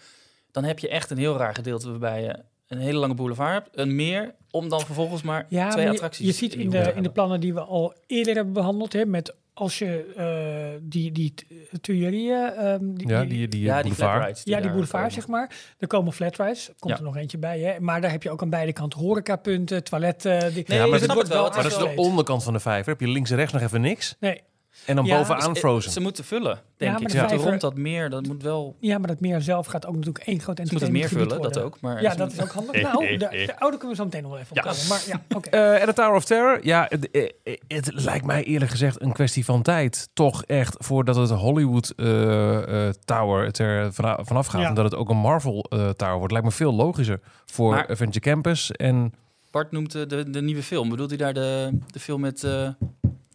dan 0.50 0.64
heb 0.64 0.78
je 0.78 0.88
echt 0.88 1.10
een 1.10 1.18
heel 1.18 1.36
raar 1.36 1.54
gedeelte 1.54 1.90
waarbij 1.90 2.22
je 2.22 2.38
een 2.66 2.78
hele 2.78 2.98
lange 2.98 3.14
boulevard 3.14 3.52
hebt, 3.64 3.78
een 3.78 3.94
meer, 3.96 4.34
om 4.50 4.68
dan 4.68 4.80
vervolgens 4.80 5.22
maar 5.22 5.46
Ja, 5.48 5.68
twee 5.68 5.84
maar 5.84 5.92
je- 5.92 5.98
attracties 5.98 6.26
Je, 6.26 6.32
ziet 6.32 6.54
in 6.54 6.70
de, 6.70 6.92
in 6.96 7.02
de 7.02 7.10
plannen 7.10 7.40
die 7.40 7.54
we 7.54 7.60
al 7.60 7.94
eerder 8.06 8.34
hebben 8.34 8.52
behandeld, 8.52 8.92
hè, 8.92 9.04
met 9.06 9.34
als 9.54 9.78
je 9.78 10.12
eh, 10.16 10.80
die, 10.82 11.12
die 11.12 11.34
t- 11.34 11.44
Tuileries, 11.82 12.30
ehm, 12.56 12.94
die, 12.94 13.08
Ja, 13.08 13.20
die- 13.20 13.28
die, 13.28 13.48
die, 13.48 13.60
ja, 13.62 13.82
die 13.82 13.94
boulevard. 13.94 14.40
ja, 14.44 14.60
die 14.60 14.70
boulevard, 14.70 14.90
komen. 15.02 15.12
zeg 15.12 15.26
maar. 15.28 15.74
Er 15.78 15.86
komen 15.86 16.12
flat 16.12 16.36
rides. 16.36 16.70
Komt 16.78 16.92
Ja. 16.92 16.98
er 16.98 17.04
nog 17.04 17.16
eentje 17.16 17.38
bij, 17.38 17.60
hè. 17.60 17.80
Maar 17.80 18.00
daar 18.00 18.10
heb 18.10 18.22
je 18.22 18.30
ook 18.30 18.42
aan 18.42 18.50
beide 18.50 18.72
kanten 18.72 18.98
horecapunten, 19.00 19.84
toiletten. 19.84 20.54
Die, 20.54 20.64
Nee, 20.66 20.78
Ja, 20.78 20.86
maar 20.86 20.98
het 20.98 21.06
wel. 21.06 21.14
wordt 21.14 21.28
Het 21.28 21.38
Maar 21.54 21.62
dat 21.62 21.72
is 21.72 21.78
wel- 21.78 21.94
de 21.94 22.00
onderkant 22.00 22.42
van 22.42 22.52
de 22.52 22.60
vijver. 22.60 22.92
Heb 22.92 23.00
je 23.00 23.08
links 23.08 23.30
en 23.30 23.36
rechts 23.36 23.52
nog 23.52 23.62
even 23.62 23.80
niks. 23.80 24.16
Nee, 24.20 24.40
En 24.86 24.96
dan 24.96 25.04
Ja, 25.04 25.16
bovenaan 25.16 25.48
Dus, 25.52 25.58
Frozen. 25.58 25.90
Ze 25.92 26.00
moeten 26.00 26.24
vullen, 26.24 26.60
denk 26.76 26.92
maar 26.92 27.00
ik. 27.02 27.08
Ze 27.10 27.16
moeten 27.16 27.28
vijver- 27.28 27.48
rond 27.48 27.60
dat 27.60 27.74
meer, 27.76 28.10
dat 28.10 28.26
moet 28.26 28.42
wel... 28.42 28.76
ja, 28.80 28.98
maar 28.98 29.08
dat 29.08 29.20
meer 29.20 29.40
zelf 29.40 29.66
gaat 29.66 29.86
ook 29.86 29.94
natuurlijk 29.96 30.24
één 30.26 30.40
groot 30.40 30.56
Ze 30.56 30.62
moeten 30.62 30.82
het 30.82 30.90
meer 30.96 31.08
vullen, 31.08 31.42
dat 31.42 31.58
ook. 31.58 31.80
Maar 31.80 32.02
Ja, 32.02 32.14
dat 32.14 32.32
is 32.32 32.40
ook 32.40 32.50
handig. 32.52 32.82
Nou, 32.82 33.16
de, 33.16 33.16
de 33.46 33.58
oude 33.58 33.76
kunnen 33.76 33.88
we 33.88 34.02
zo 34.02 34.04
meteen 34.04 34.22
nog 34.22 34.30
wel 34.30 34.40
even 34.40 34.56
Ja. 34.56 34.62
opkomen. 34.62 34.88
Maar 34.88 35.02
ja, 35.06 35.22
oké. 35.36 35.48
Eh, 35.50 35.80
en 35.80 35.86
de 35.86 35.92
Tower 35.92 36.14
of 36.14 36.24
Terror, 36.24 36.58
ja, 36.66 36.86
het, 36.88 37.10
eh, 37.10 37.28
eh, 37.44 37.56
het 37.68 37.90
lijkt 37.92 38.24
mij 38.24 38.44
eerlijk 38.44 38.70
gezegd 38.70 39.00
een 39.02 39.12
kwestie 39.12 39.44
van 39.44 39.62
tijd. 39.62 40.08
Toch 40.12 40.44
echt 40.44 40.76
voordat 40.78 41.16
het 41.16 41.30
Hollywood 41.30 41.92
eh, 41.96 42.86
eh, 42.88 42.94
Tower 43.04 43.44
het 43.44 43.58
er 43.58 43.92
vana- 43.92 44.18
vanaf 44.24 44.46
gaat. 44.46 44.60
Ja. 44.60 44.68
En 44.68 44.74
dat 44.74 44.84
het 44.84 44.94
ook 44.94 45.08
een 45.10 45.16
Marvel 45.16 45.66
eh, 45.68 45.88
Tower 45.88 46.16
wordt. 46.16 46.32
Lijkt 46.32 46.46
me 46.46 46.52
veel 46.52 46.72
logischer 46.74 47.20
voor 47.46 47.70
Maar- 47.70 47.86
Adventure 47.88 48.20
Campus 48.20 48.70
en 48.72 49.12
Bart 49.50 49.72
noemt 49.72 49.92
de, 49.92 50.30
de 50.30 50.42
nieuwe 50.42 50.62
film. 50.62 50.88
Bedoelt 50.88 51.08
hij 51.08 51.18
daar 51.18 51.34
de, 51.34 51.78
de 51.86 52.00
film 52.00 52.20
met... 52.20 52.44
eh, 52.44 52.68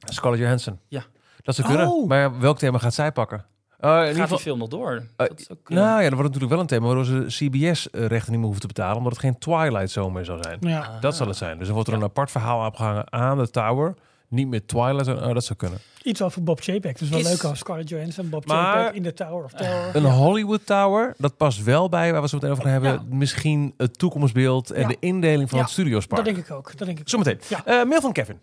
Scarlett 0.06 0.42
Johansson. 0.44 0.80
Ja. 0.88 1.04
Dat 1.48 1.56
ze 1.56 1.64
kunnen. 1.64 1.88
Oh. 1.88 2.08
Maar 2.08 2.40
welk 2.40 2.58
thema 2.58 2.78
gaat 2.78 2.94
zij 2.94 3.12
pakken? 3.12 3.46
Eh, 3.80 3.90
in 3.92 3.98
ieder 3.98 4.08
gaat 4.14 4.22
geval, 4.22 4.36
die 4.38 4.46
film 4.46 4.58
nog 4.60 4.68
door? 4.70 4.92
Eh, 5.16 5.28
dat 5.28 5.40
is 5.40 5.50
ook, 5.50 5.70
eh, 5.70 5.76
nou 5.76 5.88
ja, 6.02 6.10
dat 6.10 6.20
wordt 6.20 6.24
natuurlijk 6.34 6.52
wel 6.52 6.60
een 6.60 6.68
thema 6.68 6.86
waardoor 6.86 7.06
ze 7.06 7.26
CBS-rechten 7.28 8.32
niet 8.32 8.38
meer 8.40 8.42
hoeven 8.42 8.62
te 8.62 8.68
betalen. 8.68 8.98
Omdat 8.98 9.12
het 9.12 9.22
geen 9.22 9.38
Twilight 9.38 9.90
zomer 9.92 10.26
zal 10.26 10.38
zijn. 10.42 10.58
Ja. 10.60 10.98
Dat 11.00 11.16
zal 11.16 11.28
het 11.28 11.36
zijn. 11.38 11.58
Dus 11.58 11.68
er 11.68 11.74
wordt 11.74 11.90
er 11.90 11.96
een 11.96 12.04
apart 12.04 12.32
verhaal 12.32 12.66
opgehangen 12.66 13.12
aan 13.12 13.38
de 13.38 13.50
Tower. 13.50 13.94
Niet 14.30 14.48
meer 14.48 14.66
Twilight. 14.66 15.08
Oh, 15.08 15.34
dat 15.34 15.44
zou 15.44 15.60
kunnen. 15.60 15.80
Iets 16.04 16.20
voor 16.26 16.44
Bob 16.44 16.60
Chapek. 16.62 17.00
Dus 17.00 17.10
wel 17.10 17.20
Is- 17.20 17.28
leuk 17.30 17.44
als 17.44 17.60
Scarlett 17.60 17.90
Johansson, 17.90 18.30
Bob 18.30 18.46
Maar- 18.46 18.76
Chapek 18.76 18.96
in 18.96 19.04
de 19.04 19.14
Tower 19.14 19.44
of 19.44 19.52
Terror. 19.52 19.96
Een 19.96 20.02
Ja. 20.02 20.10
Hollywood 20.10 20.66
Tower, 20.66 21.14
dat 21.18 21.38
past 21.38 21.64
wel 21.64 21.90
bij 21.90 22.12
waar 22.12 22.22
we 22.22 22.28
zo 22.28 22.36
meteen 22.36 22.52
over 22.52 22.64
gaan 22.64 22.72
hebben. 22.72 22.92
Ja. 22.92 23.16
Misschien 23.16 23.74
het 23.78 23.98
toekomstbeeld 24.00 24.72
en 24.72 24.82
Ja. 24.82 24.88
de 24.88 24.98
indeling 25.00 25.50
van 25.50 25.58
Ja, 25.58 25.64
het 25.64 25.74
studiospark. 25.74 26.26
Dat 26.26 26.34
denk 26.36 26.46
ik 26.48 26.54
ook. 26.56 26.78
Dat 26.78 26.88
denk 26.88 27.00
ik 27.00 27.10
Zometeen. 27.10 27.40
Ja. 27.48 27.66
Eh, 27.66 27.84
mail 27.86 28.02
van 28.02 28.12
Kevin. 28.12 28.40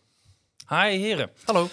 Hi 0.69 0.77
heren. 0.99 1.31
Hallo. 1.45 1.69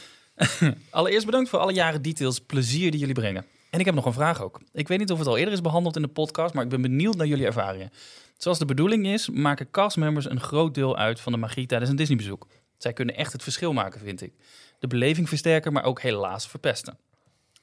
Allereerst 0.89 1.25
bedankt 1.25 1.49
voor 1.49 1.60
alle 1.60 1.73
jaren 1.73 2.01
details, 2.01 2.39
plezier 2.39 2.91
die 2.91 2.99
jullie 2.99 3.15
brengen. 3.15 3.45
En 3.69 3.80
ik 3.80 3.86
heb 3.86 3.95
nog 3.95 4.06
een 4.06 4.13
vraag 4.13 4.41
ook. 4.41 4.62
Ik 4.73 4.88
weet 4.88 4.99
niet 4.99 5.12
of 5.12 5.17
het 5.17 5.27
al 5.27 5.38
eerder 5.38 5.54
is 5.54 5.62
behandeld 5.62 5.95
in 5.95 6.01
de 6.01 6.08
podcast, 6.08 6.54
maar 6.54 6.63
ik 6.63 6.69
ben 6.69 6.82
benieuwd 6.82 7.15
naar 7.15 7.27
jullie 7.27 7.45
ervaringen. 7.45 7.91
Zoals 8.38 8.60
de 8.60 8.65
bedoeling 8.65 9.08
is, 9.08 9.30
maken 9.30 9.71
castmembers 9.71 10.30
een 10.30 10.39
groot 10.39 10.75
deel 10.75 10.97
uit 10.97 11.19
van 11.19 11.32
de 11.32 11.38
magie 11.38 11.65
tijdens 11.65 11.89
een 11.89 11.95
Disney-bezoek. 11.95 12.47
Zij 12.77 12.93
kunnen 12.93 13.15
echt 13.15 13.34
het 13.34 13.43
verschil 13.43 13.73
maken, 13.73 13.99
vind 13.99 14.21
ik. 14.21 14.34
De 14.80 14.88
beleving 14.88 15.30
versterken, 15.30 15.73
maar 15.73 15.84
ook 15.84 16.01
helaas 16.01 16.47
verpesten. 16.47 16.97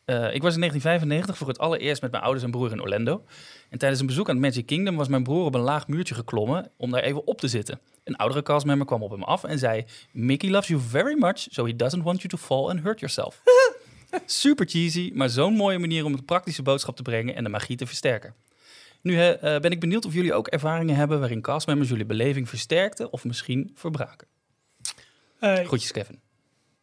Eh, 0.08 0.34
ik 0.34 0.42
was 0.42 0.54
in 0.54 0.60
1995 0.60 1.36
voor 1.38 1.48
het 1.48 1.58
allereerst 1.58 2.02
met 2.02 2.10
mijn 2.10 2.22
ouders 2.22 2.44
en 2.44 2.50
broer 2.50 2.72
in 2.72 2.82
Orlando. 2.82 3.24
En 3.70 3.78
tijdens 3.78 4.00
een 4.00 4.06
bezoek 4.06 4.28
aan 4.28 4.34
het 4.34 4.44
Magic 4.44 4.66
Kingdom 4.66 4.96
was 4.96 5.08
mijn 5.08 5.22
broer 5.22 5.44
op 5.44 5.54
een 5.54 5.60
laag 5.60 5.88
muurtje 5.88 6.14
geklommen 6.14 6.70
om 6.76 6.90
daar 6.90 7.02
even 7.02 7.26
op 7.26 7.40
te 7.40 7.48
zitten. 7.48 7.80
Een 8.04 8.16
oudere 8.16 8.42
castmember 8.42 8.86
kwam 8.86 9.02
op 9.02 9.10
hem 9.10 9.22
af 9.22 9.44
en 9.44 9.58
zei: 9.58 9.84
Mickey 10.12 10.50
loves 10.50 10.68
you 10.68 10.80
very 10.80 11.18
much, 11.18 11.38
so 11.50 11.66
he 11.66 11.76
doesn't 11.76 12.02
want 12.02 12.22
you 12.22 12.28
to 12.28 12.36
fall 12.36 12.68
and 12.68 12.80
hurt 12.80 13.00
yourself. 13.00 13.42
Super 14.26 14.68
cheesy, 14.68 15.10
maar 15.14 15.28
zo'n 15.28 15.54
mooie 15.54 15.78
manier 15.78 16.04
om 16.04 16.12
een 16.12 16.24
praktische 16.24 16.62
boodschap 16.62 16.96
te 16.96 17.02
brengen 17.02 17.34
en 17.34 17.44
de 17.44 17.50
magie 17.50 17.76
te 17.76 17.86
versterken. 17.86 18.34
Nu 19.02 19.20
eh, 19.20 19.60
ben 19.60 19.70
ik 19.70 19.80
benieuwd 19.80 20.04
of 20.04 20.14
jullie 20.14 20.34
ook 20.34 20.48
ervaringen 20.48 20.96
hebben 20.96 21.20
waarin 21.20 21.40
castmembers 21.40 21.88
jullie 21.88 22.06
beleving 22.06 22.48
versterkten 22.48 23.12
of 23.12 23.24
misschien 23.24 23.70
verbraken. 23.74 24.28
Eh, 25.38 25.54
Groetjes, 25.54 25.92
Kevin. 25.92 26.20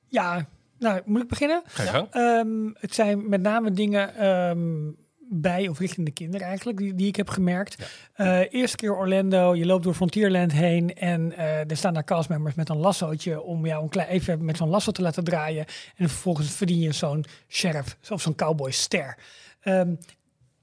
ja, 0.08 0.48
nou, 0.80 1.02
moet 1.06 1.22
ik 1.22 1.28
beginnen? 1.28 1.62
Ga. 1.66 2.08
Ehm, 2.12 2.70
het 2.74 2.96
zijn 2.96 3.30
met 3.30 3.42
name 3.42 3.72
dingen 3.72 4.16
ehm, 4.16 4.92
bij 5.30 5.68
of 5.68 5.80
richting 5.80 6.06
de 6.06 6.12
kinderen 6.12 6.48
eigenlijk, 6.48 6.78
die, 6.78 6.96
die 6.96 7.08
ik 7.08 7.16
heb 7.16 7.30
gemerkt. 7.30 7.76
Eh, 8.14 8.40
eerste 8.50 8.78
keer 8.78 8.96
Orlando, 8.96 9.56
je 9.56 9.66
loopt 9.66 9.84
door 9.84 9.94
Frontierland 9.94 10.52
heen 10.52 10.96
en 10.96 11.38
eh, 11.38 11.70
er 11.70 11.78
staan 11.78 11.94
daar 11.94 12.04
castmembers 12.04 12.56
met 12.56 12.70
een 12.70 12.78
lassootje 12.78 13.42
om 13.42 13.66
jou 13.66 13.84
een 13.84 13.90
klein, 13.90 14.08
even 14.08 14.46
met 14.46 14.58
zo'n 14.58 14.70
lasso 14.70 14.92
te 14.92 15.02
laten 15.02 15.24
draaien. 15.24 15.66
En 15.96 16.10
vervolgens 16.10 16.52
verdien 16.52 16.80
je 16.80 16.92
zo'n 16.92 17.26
sheriff 17.48 17.98
of 18.10 18.22
zo'n 18.22 18.36
cowboyster. 18.36 19.18
Ehm 19.62 19.94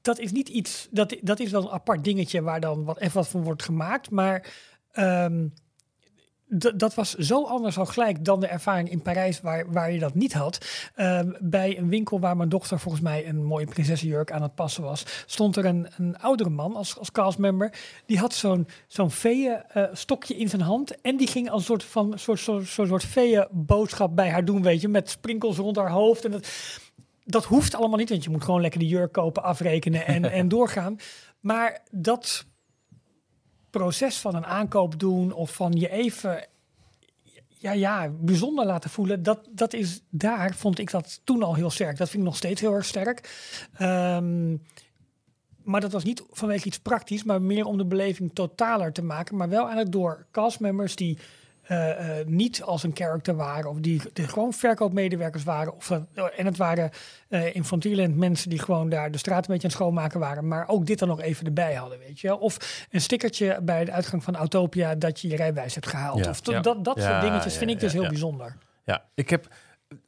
dat 0.03 0.18
is 0.18 0.33
niet 0.33 0.48
iets, 0.48 0.88
dat, 0.90 1.16
dat 1.20 1.40
is 1.40 1.51
wel 1.51 1.62
een 1.62 1.70
apart 1.70 2.05
dingetje 2.05 2.42
waar 2.42 2.61
dan 2.61 2.85
wat, 2.85 2.98
even 2.98 3.14
wat 3.14 3.29
van 3.29 3.42
wordt 3.42 3.62
gemaakt, 3.62 4.11
maar... 4.11 4.46
dat 6.58 6.94
was 6.94 7.14
zo 7.14 7.44
anders 7.44 7.78
al 7.78 7.86
gelijk 7.86 8.24
dan 8.24 8.40
de 8.40 8.46
ervaring 8.46 8.90
in 8.90 9.02
Parijs, 9.02 9.40
waar, 9.40 9.72
waar 9.72 9.92
je 9.92 9.98
dat 9.98 10.14
niet 10.14 10.32
had. 10.32 10.58
Ehm, 10.94 11.32
bij 11.40 11.78
een 11.78 11.88
winkel 11.88 12.20
waar 12.20 12.36
mijn 12.36 12.48
dochter 12.48 12.78
volgens 12.78 13.02
mij 13.02 13.28
een 13.28 13.44
mooie 13.44 13.66
prinsessenjurk 13.66 14.32
aan 14.32 14.42
het 14.42 14.54
passen 14.54 14.82
was, 14.82 15.24
stond 15.26 15.56
er 15.56 15.64
een, 15.64 15.86
een 15.96 16.18
oudere 16.18 16.50
man 16.50 16.76
als, 16.76 16.98
als 16.98 17.12
castmember. 17.12 17.72
Die 18.06 18.18
had 18.18 18.34
zo'n 18.34 18.66
zo'n 18.86 19.10
veeën 19.10 19.62
eh, 19.68 19.84
stokje 19.92 20.36
in 20.36 20.48
zijn 20.48 20.62
hand. 20.62 21.00
En 21.00 21.16
die 21.16 21.26
ging 21.26 21.50
als 21.50 21.60
een 21.60 21.66
soort 21.66 21.84
van 21.84 22.12
soort, 22.18 22.38
soort, 22.38 22.66
soort, 22.66 22.88
soort 22.88 23.04
veeën 23.04 23.46
boodschap 23.50 24.16
bij 24.16 24.30
haar 24.30 24.44
doen, 24.44 24.62
weet 24.62 24.80
je, 24.80 24.88
met 24.88 25.10
sprinkels 25.10 25.56
rond 25.56 25.76
haar 25.76 25.90
hoofd. 25.90 26.24
En 26.24 26.30
dat, 26.30 26.48
dat 27.24 27.44
hoeft 27.44 27.74
allemaal 27.74 27.98
niet, 27.98 28.08
want 28.10 28.24
je 28.24 28.30
moet 28.30 28.44
gewoon 28.44 28.60
lekker 28.60 28.80
de 28.80 28.86
jurk 28.86 29.12
kopen, 29.12 29.42
afrekenen 29.42 30.06
en, 30.06 30.24
en 30.40 30.48
doorgaan. 30.48 30.96
Maar 31.40 31.82
dat 31.90 32.46
proces 33.72 34.18
van 34.18 34.35
een 34.35 34.46
aankoop 34.46 34.98
doen 34.98 35.32
of 35.32 35.54
van 35.54 35.72
je 35.72 35.90
even 35.90 36.46
ja, 37.62 37.72
ja, 37.72 38.08
bijzonder 38.20 38.66
laten 38.66 38.90
voelen, 38.90 39.22
dat, 39.22 39.48
dat 39.50 39.72
is 39.72 40.02
daar, 40.11 40.54
vond 40.54 40.78
ik 40.78 40.90
dat 40.90 41.20
toen 41.24 41.42
al 41.42 41.54
heel 41.54 41.70
sterk. 41.70 41.96
Dat 41.96 42.08
vind 42.08 42.22
ik 42.22 42.28
nog 42.28 42.37
steeds 42.37 42.61
heel 42.61 42.74
erg 42.74 42.85
sterk. 42.85 43.30
Ehm, 43.74 44.56
maar 45.62 45.80
dat 45.80 45.92
was 45.92 46.04
niet 46.04 46.24
vanwege 46.30 46.66
iets 46.66 46.78
praktisch, 46.78 47.22
maar 47.22 47.42
meer 47.42 47.64
om 47.64 47.76
de 47.76 47.85
beleving 47.85 48.30
totaler 48.35 48.92
te 48.92 49.02
maken. 49.02 49.37
Maar 49.37 49.48
wel 49.48 49.61
eigenlijk 49.61 49.92
door 49.92 50.26
castmembers 50.30 50.96
die 50.96 51.18
eh, 51.72 52.20
eh, 52.20 52.26
niet 52.26 52.62
als 52.62 52.82
een 52.82 52.90
character 52.94 53.35
waren, 53.37 53.70
of 53.70 53.76
die, 53.78 54.00
die 54.12 54.28
gewoon 54.28 54.52
verkoopmedewerkers 54.52 55.44
waren. 55.44 55.74
Of, 55.76 55.87
dat- 55.87 56.30
en 56.37 56.46
het 56.46 56.56
waren 56.56 56.90
eh 57.28 57.54
in 57.54 57.64
Frontierland 57.64 58.16
mensen 58.16 58.50
die 58.50 58.58
gewoon 58.58 58.88
daar 58.88 59.11
de 59.11 59.18
straat 59.18 59.37
een 59.48 59.52
beetje 59.52 59.62
aan 59.62 59.68
het 59.68 59.72
schoonmaken 59.82 60.20
waren, 60.20 60.48
maar 60.48 60.68
ook 60.68 60.87
dit 60.87 60.98
dan 60.98 61.08
nog 61.08 61.20
even 61.20 61.46
erbij 61.46 61.74
hadden, 61.74 61.98
weet 61.98 62.20
je 62.20 62.26
wel. 62.28 62.37
Of 62.37 62.87
een 62.90 63.00
stickertje 63.00 63.58
bij 63.62 63.85
de 63.85 63.92
uitgang 63.92 64.24
van 64.24 64.37
Autopia 64.37 64.94
dat 64.94 65.20
je 65.20 65.28
je 65.28 65.37
rijbewijs 65.37 65.74
hebt 65.74 65.87
gehaald. 65.87 66.24
Ja. 66.24 66.30
Of 66.30 66.40
Ja. 66.46 66.61
dat, 66.61 66.85
dat 66.85 66.96
Ja, 66.96 67.08
soort 67.11 67.20
dingetjes 67.20 67.52
ja, 67.52 67.58
vind 67.58 67.70
ik 67.70 67.76
ja, 67.76 67.82
dus 67.82 67.92
heel 67.92 68.02
ja. 68.02 68.08
bijzonder. 68.08 68.56
Ja, 68.85 69.04
ik 69.14 69.30
heb 69.30 69.48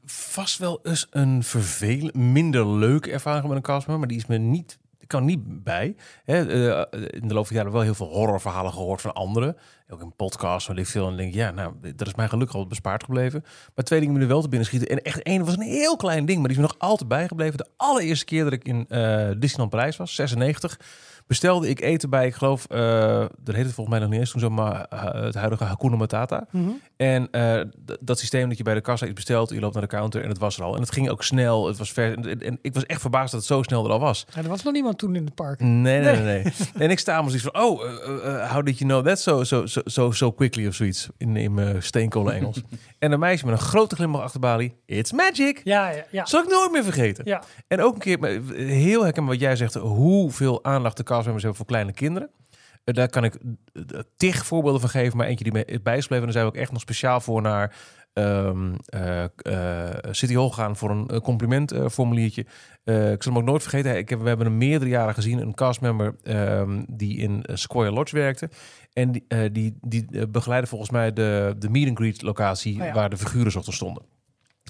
vast 0.05 0.59
wel 0.59 0.81
eens 0.83 1.07
een 1.11 1.43
vervelend, 1.43 2.15
minder 2.15 2.67
leuke 2.69 3.11
ervaring 3.11 3.47
met 3.47 3.57
een 3.57 3.63
castmember, 3.63 3.99
maar 3.99 4.09
die 4.09 4.17
is 4.17 4.27
me 4.27 4.37
niet, 4.39 4.79
ik 4.99 5.09
kan 5.09 5.25
niet 5.25 5.63
bij. 5.65 5.97
Hè, 6.25 6.37
eh, 6.83 7.01
in 7.21 7.29
de 7.29 7.35
loop 7.35 7.47
van 7.47 7.53
de 7.57 7.63
jaren 7.63 7.73
wel 7.73 7.81
heel 7.83 7.95
veel 7.95 8.07
horrorverhalen 8.13 8.73
gehoord 8.73 9.01
van 9.01 9.13
anderen. 9.15 9.57
Ook 9.89 10.01
in 10.01 10.17
podcasts, 10.17 10.69
weet 10.69 10.79
ik 10.79 10.87
veel. 10.87 11.09
En 11.09 11.17
denk 11.17 11.35
ja, 11.35 11.51
nou, 11.51 11.75
dat 11.97 12.07
is 12.07 12.15
mij 12.15 12.29
gelukkig 12.29 12.57
al 12.57 12.67
bespaard 12.67 13.05
gebleven. 13.05 13.45
Maar 13.75 13.85
twee 13.85 14.01
dingen 14.01 14.15
me 14.15 14.21
nu 14.21 14.27
wel 14.27 14.43
te 14.43 14.49
binnen 14.49 14.67
schieten. 14.67 14.89
En 14.89 15.03
echt 15.03 15.23
één 15.23 15.45
was 15.45 15.57
een 15.57 15.63
heel 15.63 15.97
klein 15.97 16.27
ding, 16.27 16.39
maar 16.39 16.49
die 16.49 16.57
is 16.57 16.63
me 16.63 16.69
nog 16.71 16.89
altijd 16.89 17.09
bijgebleven. 17.09 17.59
De 17.59 17.69
allereerste 17.77 18.25
keer 18.25 18.45
dat 18.45 18.53
ik 18.53 18.65
in 18.65 18.87
eh 18.89 19.31
Disneyland 19.37 19.71
Parijs 19.71 19.97
was, 19.97 20.15
96, 20.15 20.79
bestelde 21.27 21.69
ik 21.69 21.81
eten 21.81 22.11
bij, 22.11 22.27
ik 22.27 22.35
geloof, 22.35 22.67
eh 22.69 23.25
dat 23.43 23.55
heette 23.55 23.73
volgens 23.73 23.89
mij 23.89 23.99
nog 23.99 24.09
niet 24.09 24.21
eens 24.21 24.31
toen 24.31 24.41
zo, 24.41 24.51
maar 24.51 24.87
eh, 24.91 25.23
het 25.23 25.35
huidige 25.35 25.65
Hakuna 25.65 25.97
Matata. 25.97 26.47
Mhm. 26.51 26.69
En 26.97 27.29
eh, 27.31 27.61
dat 28.01 28.19
systeem 28.19 28.49
dat 28.49 28.59
je 28.59 28.65
bij 28.65 28.75
de 28.75 28.81
kassa 28.81 29.05
iets 29.05 29.15
bestelt, 29.15 29.51
je 29.51 29.61
loopt 29.61 29.73
naar 29.73 29.83
de 29.83 29.89
counter 29.89 30.23
en 30.23 30.29
het 30.29 30.39
was 30.39 30.57
er 30.57 30.65
al. 30.65 30.75
En 30.75 30.81
het 30.81 30.93
ging 30.93 31.11
ook 31.11 31.23
snel, 31.23 31.67
het 31.67 31.79
was 31.79 31.93
ver. 31.93 32.19
En, 32.19 32.41
en 32.41 32.59
ik 32.63 32.75
was 32.75 32.87
echt 32.87 33.01
verbaasd 33.01 33.31
dat 33.31 33.41
het 33.41 33.49
zo 33.49 33.63
snel 33.63 33.85
er 33.85 33.91
al 33.91 34.01
was. 34.01 34.27
Ja, 34.35 34.43
er 34.43 34.49
was 34.49 34.63
nog 34.63 34.73
niemand 34.73 34.99
toen 34.99 35.17
in 35.17 35.25
het 35.25 35.35
park. 35.35 35.61
Nee, 35.61 36.01
nee, 36.01 36.17
nee. 36.17 36.23
nee. 36.23 36.53
en 36.75 36.91
ik 36.91 36.99
sta 36.99 37.21
maar 37.21 37.31
zoiets 37.31 37.49
van, 37.53 37.63
oh, 37.63 37.81
how 38.53 38.65
did 38.65 38.79
you 38.79 38.91
know 38.91 39.07
that 39.07 39.21
so, 39.21 39.45
so, 39.45 39.63
so, 39.67 40.11
so, 40.11 40.33
quickly 40.33 40.67
of 40.67 40.75
zoiets 40.75 41.09
in, 41.17 41.37
in 41.37 41.55
mijn 41.55 41.83
steenkolen 41.83 42.35
Engels. 42.35 42.63
en 42.99 43.13
een 43.13 43.19
meisje 43.19 43.45
met 43.45 43.55
een 43.55 43.61
grote 43.61 43.95
glimlach 43.95 44.23
achter 44.23 44.41
de 44.41 44.47
balie, 44.47 44.75
it's 44.87 45.13
magic. 45.13 45.61
Ja, 45.65 45.89
ja, 45.89 46.05
ja. 46.11 46.27
Zal 46.27 46.43
ik 46.43 46.49
nooit 46.49 46.73
meer 46.73 46.85
vergeten. 46.85 47.25
ja. 47.27 47.43
En 47.69 47.81
ook 47.81 47.95
een 47.95 48.01
keer, 48.01 48.41
heel 48.57 49.03
herkenbaar 49.03 49.33
wat 49.33 49.43
jij 49.43 49.57
zegt, 49.57 49.75
hoeveel 49.75 50.65
aandacht 50.65 50.97
de 50.97 51.03
castmembers 51.15 51.43
hebben 51.43 51.57
voor 51.57 51.67
kleine 51.67 51.93
kinderen. 51.93 52.31
Eh, 52.85 52.95
Daar 52.95 53.09
kan 53.09 53.25
ik 53.25 53.35
eh, 53.35 53.83
tig 54.17 54.47
voorbeelden 54.47 54.81
van 54.81 54.91
geven, 54.91 55.17
maar 55.17 55.27
eentje 55.27 55.45
die 55.45 55.53
me 55.53 55.65
is 55.65 55.83
bijgebleven. 55.83 56.17
En 56.17 56.23
daar 56.23 56.33
zijn 56.33 56.45
we 56.45 56.51
ook 56.51 56.57
echt 56.63 56.73
nog 56.73 56.81
speciaal 56.81 57.21
voor 57.21 57.43
naar 57.43 57.77
ehm, 58.13 58.75
eh, 58.85 59.25
City 60.11 60.35
Hall 60.35 60.49
gegaan 60.49 60.77
voor 60.77 60.91
een 60.91 61.21
complimentformuliertje. 61.21 62.47
Eh, 62.85 63.13
ik 63.13 63.23
zal 63.23 63.33
hem 63.33 63.41
ook 63.43 63.49
nooit 63.49 63.63
vergeten. 63.63 63.97
Ik 63.97 64.09
heb, 64.09 64.21
we 64.21 64.29
hebben 64.29 64.47
hem 64.47 64.59
meerdere 64.59 64.91
jaren 64.91 65.15
gezien. 65.15 65.39
Een 65.39 65.55
castmember 65.55 66.17
ehm, 66.23 66.83
die 66.89 67.17
in 67.19 67.45
Sequoia 67.53 67.91
Lodge 67.91 68.17
werkte. 68.17 68.49
En 68.93 69.13
die, 69.13 69.27
die, 69.53 69.79
die 69.81 70.27
begeleidde 70.29 70.69
volgens 70.69 70.91
mij 70.91 71.13
de, 71.13 71.55
de 71.59 71.69
meet 71.71 71.89
and 71.89 71.99
greet 71.99 72.23
locatie 72.23 72.81
Oh 72.81 72.87
ja. 72.87 72.93
waar 72.93 73.11
de 73.11 73.17
figuren 73.17 73.53
zochten 73.53 73.73
stonden. 73.73 74.03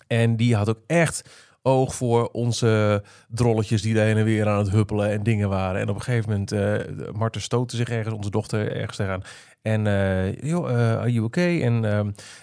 En 0.06 0.36
die 0.36 0.56
had 0.56 0.68
ook 0.68 0.80
echt 0.86 1.30
oog 1.66 1.94
voor 1.94 2.28
onze 2.32 3.02
drolletjes 3.28 3.82
die 3.82 3.94
daar 3.94 4.04
heen 4.06 4.16
en 4.16 4.24
weer 4.24 4.48
aan 4.48 4.58
het 4.58 4.70
huppelen 4.70 5.10
en 5.10 5.22
dingen 5.22 5.48
waren. 5.48 5.80
En 5.80 5.88
op 5.88 5.94
een 5.94 6.02
gegeven 6.02 6.30
moment, 6.30 6.52
eh 6.52 7.12
Marten 7.14 7.40
stootte 7.40 7.76
zich 7.76 7.88
ergens, 7.88 8.14
onze 8.14 8.30
dochter 8.30 8.76
ergens 8.76 8.96
tegenaan. 8.96 9.22
En, 9.62 9.86
eh 9.86 10.34
joh, 10.42 10.70
eh, 10.70 10.76
are 10.98 11.12
you 11.12 11.24
okay? 11.24 11.62
En 11.62 11.84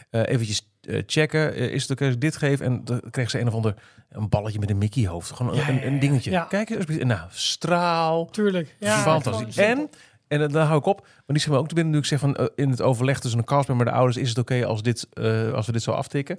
eh, 0.10 0.22
eventjes 0.28 0.70
checken, 1.06 1.56
is 1.56 1.82
het 1.82 1.92
oké 1.92 2.06
als 2.06 2.14
ik 2.14 2.22
dit 2.22 2.36
geef? 2.38 2.60
En 2.60 2.82
dan 2.86 3.02
kreeg 3.12 3.30
ze 3.30 3.40
een 3.40 3.48
of 3.48 3.54
ander, 3.54 3.74
een 4.10 4.30
balletje 4.30 4.60
met 4.60 4.70
een 4.70 4.78
Mickey 4.78 5.08
hoofd. 5.08 5.32
Gewoon 5.32 5.56
Ja, 5.56 5.70
een, 5.70 5.76
ja, 5.76 5.84
een 5.84 6.00
dingetje. 6.00 6.32
ja. 6.32 6.44
Kijk. 6.44 6.70
En 6.70 7.08
nou, 7.08 7.22
straal. 7.30 8.26
Tuurlijk. 8.30 8.76
Ja, 8.80 8.98
Fantastisch. 8.98 9.58
En, 9.58 9.90
en 10.28 10.50
dan- 10.50 10.66
hou 10.66 10.80
ik 10.80 10.86
op. 10.86 11.02
Maar 11.26 11.38
die 11.38 11.50
maar 11.50 11.60
ook 11.60 11.68
te 11.68 11.76
binnen 11.76 11.94
nu 11.94 12.00
ik 12.00 12.06
zeg 12.06 12.20
van 12.20 12.50
in 12.56 12.70
het 12.70 12.82
overleg 12.82 13.20
tussen 13.20 13.40
een 13.40 13.46
castmember 13.46 13.86
en 13.88 13.92
de 13.92 13.98
ouders 13.98 14.22
is 14.22 14.30
het 14.30 14.38
oké 14.38 14.66
als, 14.66 14.82
dit, 14.82 15.08
als 15.54 15.66
we 15.66 15.72
dit 15.72 15.82
zo 15.84 15.92
aftikken. 15.92 16.38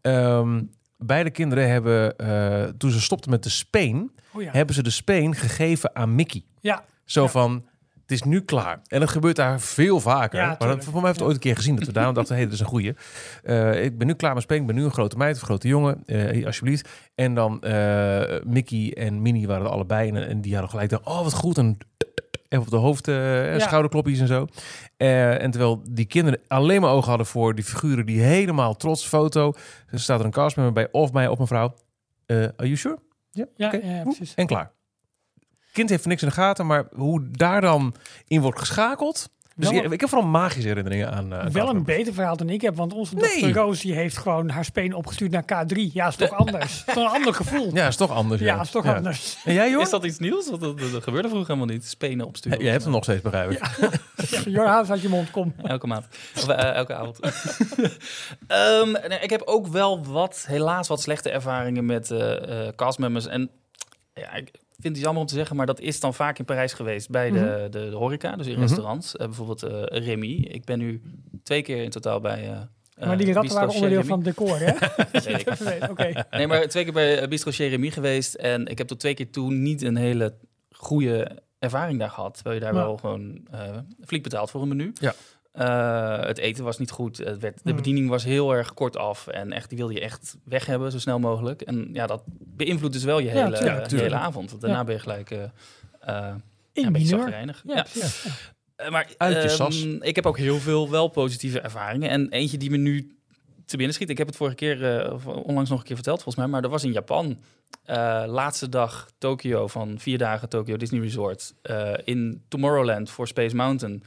Ehm, 0.00 0.62
beide 0.98 1.30
kinderen 1.30 1.68
hebben, 1.70 2.16
eh, 2.16 2.62
toen 2.78 2.90
ze 2.90 3.00
stopten 3.00 3.30
met 3.30 3.42
de 3.42 3.48
speen, 3.50 4.10
Oh 4.32 4.42
ja. 4.42 4.50
hebben 4.52 4.74
ze 4.74 4.82
de 4.82 4.90
speen 4.90 5.34
gegeven 5.34 5.96
aan 5.96 6.14
Mickey. 6.14 6.42
ja. 6.60 6.84
Zo 7.04 7.22
Ja. 7.22 7.28
van, 7.28 7.64
het 8.02 8.10
is 8.12 8.22
nu 8.22 8.40
klaar. 8.40 8.80
En 8.86 9.00
dat 9.00 9.08
gebeurt 9.10 9.36
daar 9.36 9.60
veel 9.60 10.00
vaker. 10.00 10.38
Ja, 10.40 10.56
maar 10.58 10.68
dat, 10.68 10.84
voor 10.84 10.92
mij 10.94 11.02
heeft 11.04 11.14
het 11.18 11.22
ooit 11.26 11.34
een 11.34 11.40
keer 11.42 11.56
gezien 11.56 11.76
dat 11.76 11.86
we 11.86 11.92
daarom 11.92 12.14
dachten, 12.14 12.34
hé, 12.34 12.40
hey, 12.40 12.50
dat 12.50 12.58
is 12.58 12.64
een 12.64 12.70
goeie. 12.70 12.94
Eh, 13.42 13.84
ik 13.84 13.98
ben 13.98 14.06
nu 14.06 14.14
klaar 14.14 14.34
met 14.34 14.42
speen, 14.42 14.60
ik 14.60 14.66
ben 14.66 14.74
nu 14.76 14.84
een 14.84 14.92
grote 14.92 15.16
meid 15.16 15.34
of 15.34 15.40
een 15.40 15.46
grote 15.46 15.68
jongen, 15.68 16.02
eh, 16.06 16.46
alsjeblieft. 16.46 16.88
En 17.14 17.34
dan 17.34 17.62
eh, 17.62 18.40
Mickey 18.44 18.92
en 18.96 19.22
Minnie 19.22 19.46
waren 19.46 19.64
er 19.64 19.70
allebei 19.72 20.08
en, 20.10 20.28
en 20.28 20.40
die 20.40 20.52
hadden 20.52 20.70
gelijk, 20.70 20.90
dacht, 20.90 21.06
oh 21.06 21.22
wat 21.22 21.32
goed, 21.34 21.58
en 21.58 21.78
even 22.48 22.64
op 22.64 22.70
de 22.70 22.76
hoofd, 22.76 23.06
Ja. 23.06 23.58
schouderklopjes 23.58 24.18
en 24.20 24.26
zo. 24.26 24.46
Eh, 24.96 25.42
en 25.42 25.50
terwijl 25.50 25.82
die 25.90 26.04
kinderen 26.04 26.40
alleen 26.48 26.80
maar 26.80 26.90
ogen 26.90 27.08
hadden 27.08 27.26
voor 27.26 27.54
die 27.54 27.64
figuren 27.64 28.06
die 28.06 28.20
helemaal 28.20 28.76
trots 28.76 29.06
foto. 29.06 29.52
Er 29.90 30.00
staat 30.00 30.20
er 30.20 30.24
een 30.24 30.30
castmember 30.30 30.74
bij 30.74 30.88
of 30.92 31.12
mij 31.12 31.28
of 31.28 31.38
mevrouw. 31.38 31.74
Eh 32.26 32.36
are 32.36 32.52
you 32.56 32.76
sure? 32.76 32.98
Ja, 33.30 33.46
ja, 33.56 33.72
ja, 33.82 34.02
precies. 34.02 34.34
En 34.34 34.46
klaar. 34.46 34.72
Kind 35.72 35.90
heeft 35.90 36.06
niks 36.06 36.22
in 36.22 36.28
de 36.28 36.34
gaten, 36.34 36.66
maar 36.66 36.86
hoe 36.96 37.30
daar 37.30 37.60
dan 37.60 37.94
in 38.26 38.40
wordt 38.40 38.58
geschakeld. 38.58 39.30
Dus 39.56 39.70
Wel- 39.70 39.84
ik, 39.84 39.92
ik 39.92 40.00
heb 40.00 40.08
vooral 40.08 40.28
magische 40.28 40.68
herinneringen 40.68 41.12
aan. 41.12 41.32
eh, 41.32 41.46
Wel 41.46 41.68
een 41.68 41.84
beter 41.84 42.14
verhaal 42.14 42.36
dan 42.36 42.48
ik 42.50 42.60
heb, 42.60 42.76
want 42.76 42.92
onze 42.92 43.14
Nee. 43.14 43.22
dochter 43.30 43.52
Roos 43.52 43.80
die 43.80 43.94
heeft 43.94 44.16
gewoon 44.16 44.48
haar 44.48 44.64
speen 44.64 44.94
opgestuurd 44.94 45.30
naar 45.30 45.42
K3. 45.42 45.76
Ja, 45.92 46.06
is 46.08 46.16
toch 46.16 46.30
anders? 46.46 46.64
Is 46.86 46.94
toch 46.94 46.96
een 46.96 47.10
ander 47.16 47.34
gevoel? 47.34 47.74
Ja, 47.74 47.86
is 47.86 47.96
toch 47.96 48.10
anders. 48.10 48.40
Ja, 48.40 48.60
is 48.60 48.70
toch 48.70 48.84
Ja. 48.84 48.94
anders. 48.94 49.36
En 49.44 49.54
jij, 49.54 49.70
joh? 49.70 49.82
Is 49.82 49.90
dat 49.90 50.04
iets 50.04 50.18
nieuws? 50.18 50.50
Dat, 50.50 50.60
dat 50.60 51.02
gebeurde 51.02 51.28
vroeger 51.28 51.54
helemaal 51.54 51.74
niet. 51.74 51.86
Spenen 51.86 52.26
opsturen. 52.26 52.60
Jij 52.62 52.70
hebt 52.70 52.82
hem 52.82 52.92
nog 52.92 53.02
steeds, 53.02 53.22
begrijp 53.22 53.50
ik. 53.50 53.60
Jorhaas 54.46 54.90
uit 54.90 55.02
je 55.02 55.08
mond, 55.08 55.30
kom. 55.30 55.54
Elke 55.62 55.86
maand. 55.86 56.06
Of 56.36 56.48
eh, 56.48 56.74
elke 56.74 56.94
avond. 56.94 57.18
Ehm, 58.46 58.92
nee, 59.08 59.18
ik 59.18 59.30
heb 59.30 59.42
ook 59.44 59.66
wel 59.66 60.04
wat, 60.04 60.44
helaas 60.48 60.88
wat 60.88 61.00
slechte 61.02 61.30
ervaringen 61.30 61.86
met 61.86 62.10
eh 62.10 62.66
eh, 62.66 62.74
castmembers. 62.74 63.26
En 63.26 63.50
ja, 64.14 64.32
ik 64.34 64.50
vind 64.80 64.94
het 64.96 65.04
jammer 65.04 65.22
om 65.22 65.28
te 65.28 65.34
zeggen, 65.34 65.56
maar 65.56 65.66
dat 65.66 65.80
is 65.80 66.00
dan 66.00 66.14
vaak 66.14 66.38
in 66.38 66.44
Parijs 66.44 66.72
geweest 66.72 67.10
bij 67.10 67.30
de, 67.30 67.66
de, 67.70 67.90
de 67.90 67.96
horeca, 67.96 68.36
dus 68.36 68.46
in 68.46 68.52
Mhm. 68.52 68.60
restaurants. 68.60 69.16
Eh, 69.16 69.26
bijvoorbeeld 69.26 69.62
eh, 69.62 69.82
Remy. 70.06 70.32
Ik 70.50 70.64
ben 70.64 70.78
nu 70.78 71.02
twee 71.42 71.62
keer 71.62 71.82
in 71.82 71.90
totaal 71.90 72.20
bij... 72.20 72.50
eh, 72.96 73.06
Maar 73.06 73.16
die 73.16 73.32
ratten 73.32 73.54
waren 73.54 73.74
onderdeel 73.74 74.04
van 74.04 74.16
het 74.24 74.24
decor, 74.36 74.58
hè? 74.58 74.72
Weten, 75.64 75.90
Oké. 75.90 76.26
Nee, 76.30 76.46
maar 76.46 76.68
twee 76.68 76.84
keer 76.84 76.92
bij 76.92 77.28
Bistro 77.28 77.50
Chez 77.50 77.68
Remy 77.70 77.90
geweest. 77.90 78.34
En 78.34 78.66
ik 78.66 78.78
heb 78.78 78.86
tot 78.86 79.00
twee 79.00 79.14
keer 79.14 79.30
toen 79.30 79.62
niet 79.62 79.82
een 79.82 79.96
hele 79.96 80.34
goede 80.70 81.42
ervaring 81.58 81.98
daar 81.98 82.10
gehad. 82.10 82.34
Terwijl 82.34 82.54
je 82.56 82.60
daar 82.60 82.74
Ja. 82.74 82.80
wel 82.80 82.96
gewoon 82.96 83.46
flink 84.06 84.22
betaald 84.22 84.50
voor 84.50 84.62
een 84.62 84.68
menu. 84.68 84.92
Ja. 85.00 85.14
Eh, 85.54 86.20
het 86.26 86.38
eten 86.38 86.64
was 86.64 86.78
niet 86.78 86.90
goed. 86.90 87.16
Het 87.18 87.38
werd, 87.38 87.54
de 87.56 87.60
Hmm. 87.64 87.76
bediening 87.76 88.08
was 88.08 88.24
heel 88.24 88.54
erg 88.54 88.74
kort 88.74 88.96
af. 88.96 89.26
En 89.26 89.52
echt, 89.52 89.68
die 89.68 89.78
wilde 89.78 89.92
je 89.94 90.00
echt 90.00 90.36
weg 90.44 90.66
hebben, 90.66 90.92
zo 90.92 90.98
snel 90.98 91.18
mogelijk. 91.18 91.60
En 91.62 91.88
ja, 91.92 92.06
dat 92.06 92.22
beïnvloedt 92.26 92.92
dus 92.94 93.04
wel 93.04 93.18
je 93.18 93.24
Ja, 93.26 93.32
hele, 93.32 93.50
je 93.50 93.56
tuurlijk. 93.62 93.90
hele 93.90 94.14
avond. 94.14 94.48
Want 94.50 94.60
daarna 94.62 94.78
Ja. 94.78 94.84
ben 94.84 94.94
je 94.94 95.00
gelijk 95.00 95.30
eh, 95.30 95.42
eh, 96.00 96.34
In 96.72 96.86
een 96.86 96.92
beetje 96.92 97.08
zagrijnig. 97.08 97.62
Ja, 97.66 97.86
Ja. 97.92 98.02
Eh, 98.76 98.90
maar 98.90 99.08
ehm, 99.18 99.96
ik 100.00 100.14
heb 100.14 100.26
ook 100.26 100.38
heel 100.38 100.58
veel 100.58 100.90
wel 100.90 101.08
positieve 101.08 101.60
ervaringen. 101.60 102.10
En 102.10 102.28
eentje 102.30 102.56
die 102.56 102.70
me 102.70 102.76
nu 102.76 103.16
te 103.64 103.76
binnen 103.76 103.94
schiet. 103.94 104.10
Ik 104.10 104.18
heb 104.18 104.26
het 104.26 104.36
vorige 104.36 104.56
keer, 104.56 104.98
eh, 105.00 105.26
onlangs 105.46 105.70
nog 105.70 105.78
een 105.78 105.84
keer 105.84 105.94
verteld 105.94 106.22
volgens 106.22 106.36
mij. 106.44 106.52
Maar 106.52 106.62
dat 106.62 106.70
was 106.70 106.84
in 106.84 106.92
Japan. 106.92 107.38
Eh, 107.84 108.24
laatste 108.26 108.68
dag 108.68 109.08
Tokio 109.18 109.66
van 109.66 109.98
vier 109.98 110.18
dagen 110.18 110.48
Tokyo 110.48 110.76
Disney 110.76 111.00
Resort. 111.00 111.54
eh, 111.62 111.92
in 112.04 112.42
Tomorrowland 112.48 113.10
voor 113.10 113.26
Space 113.28 113.56
Mountain. 113.56 114.02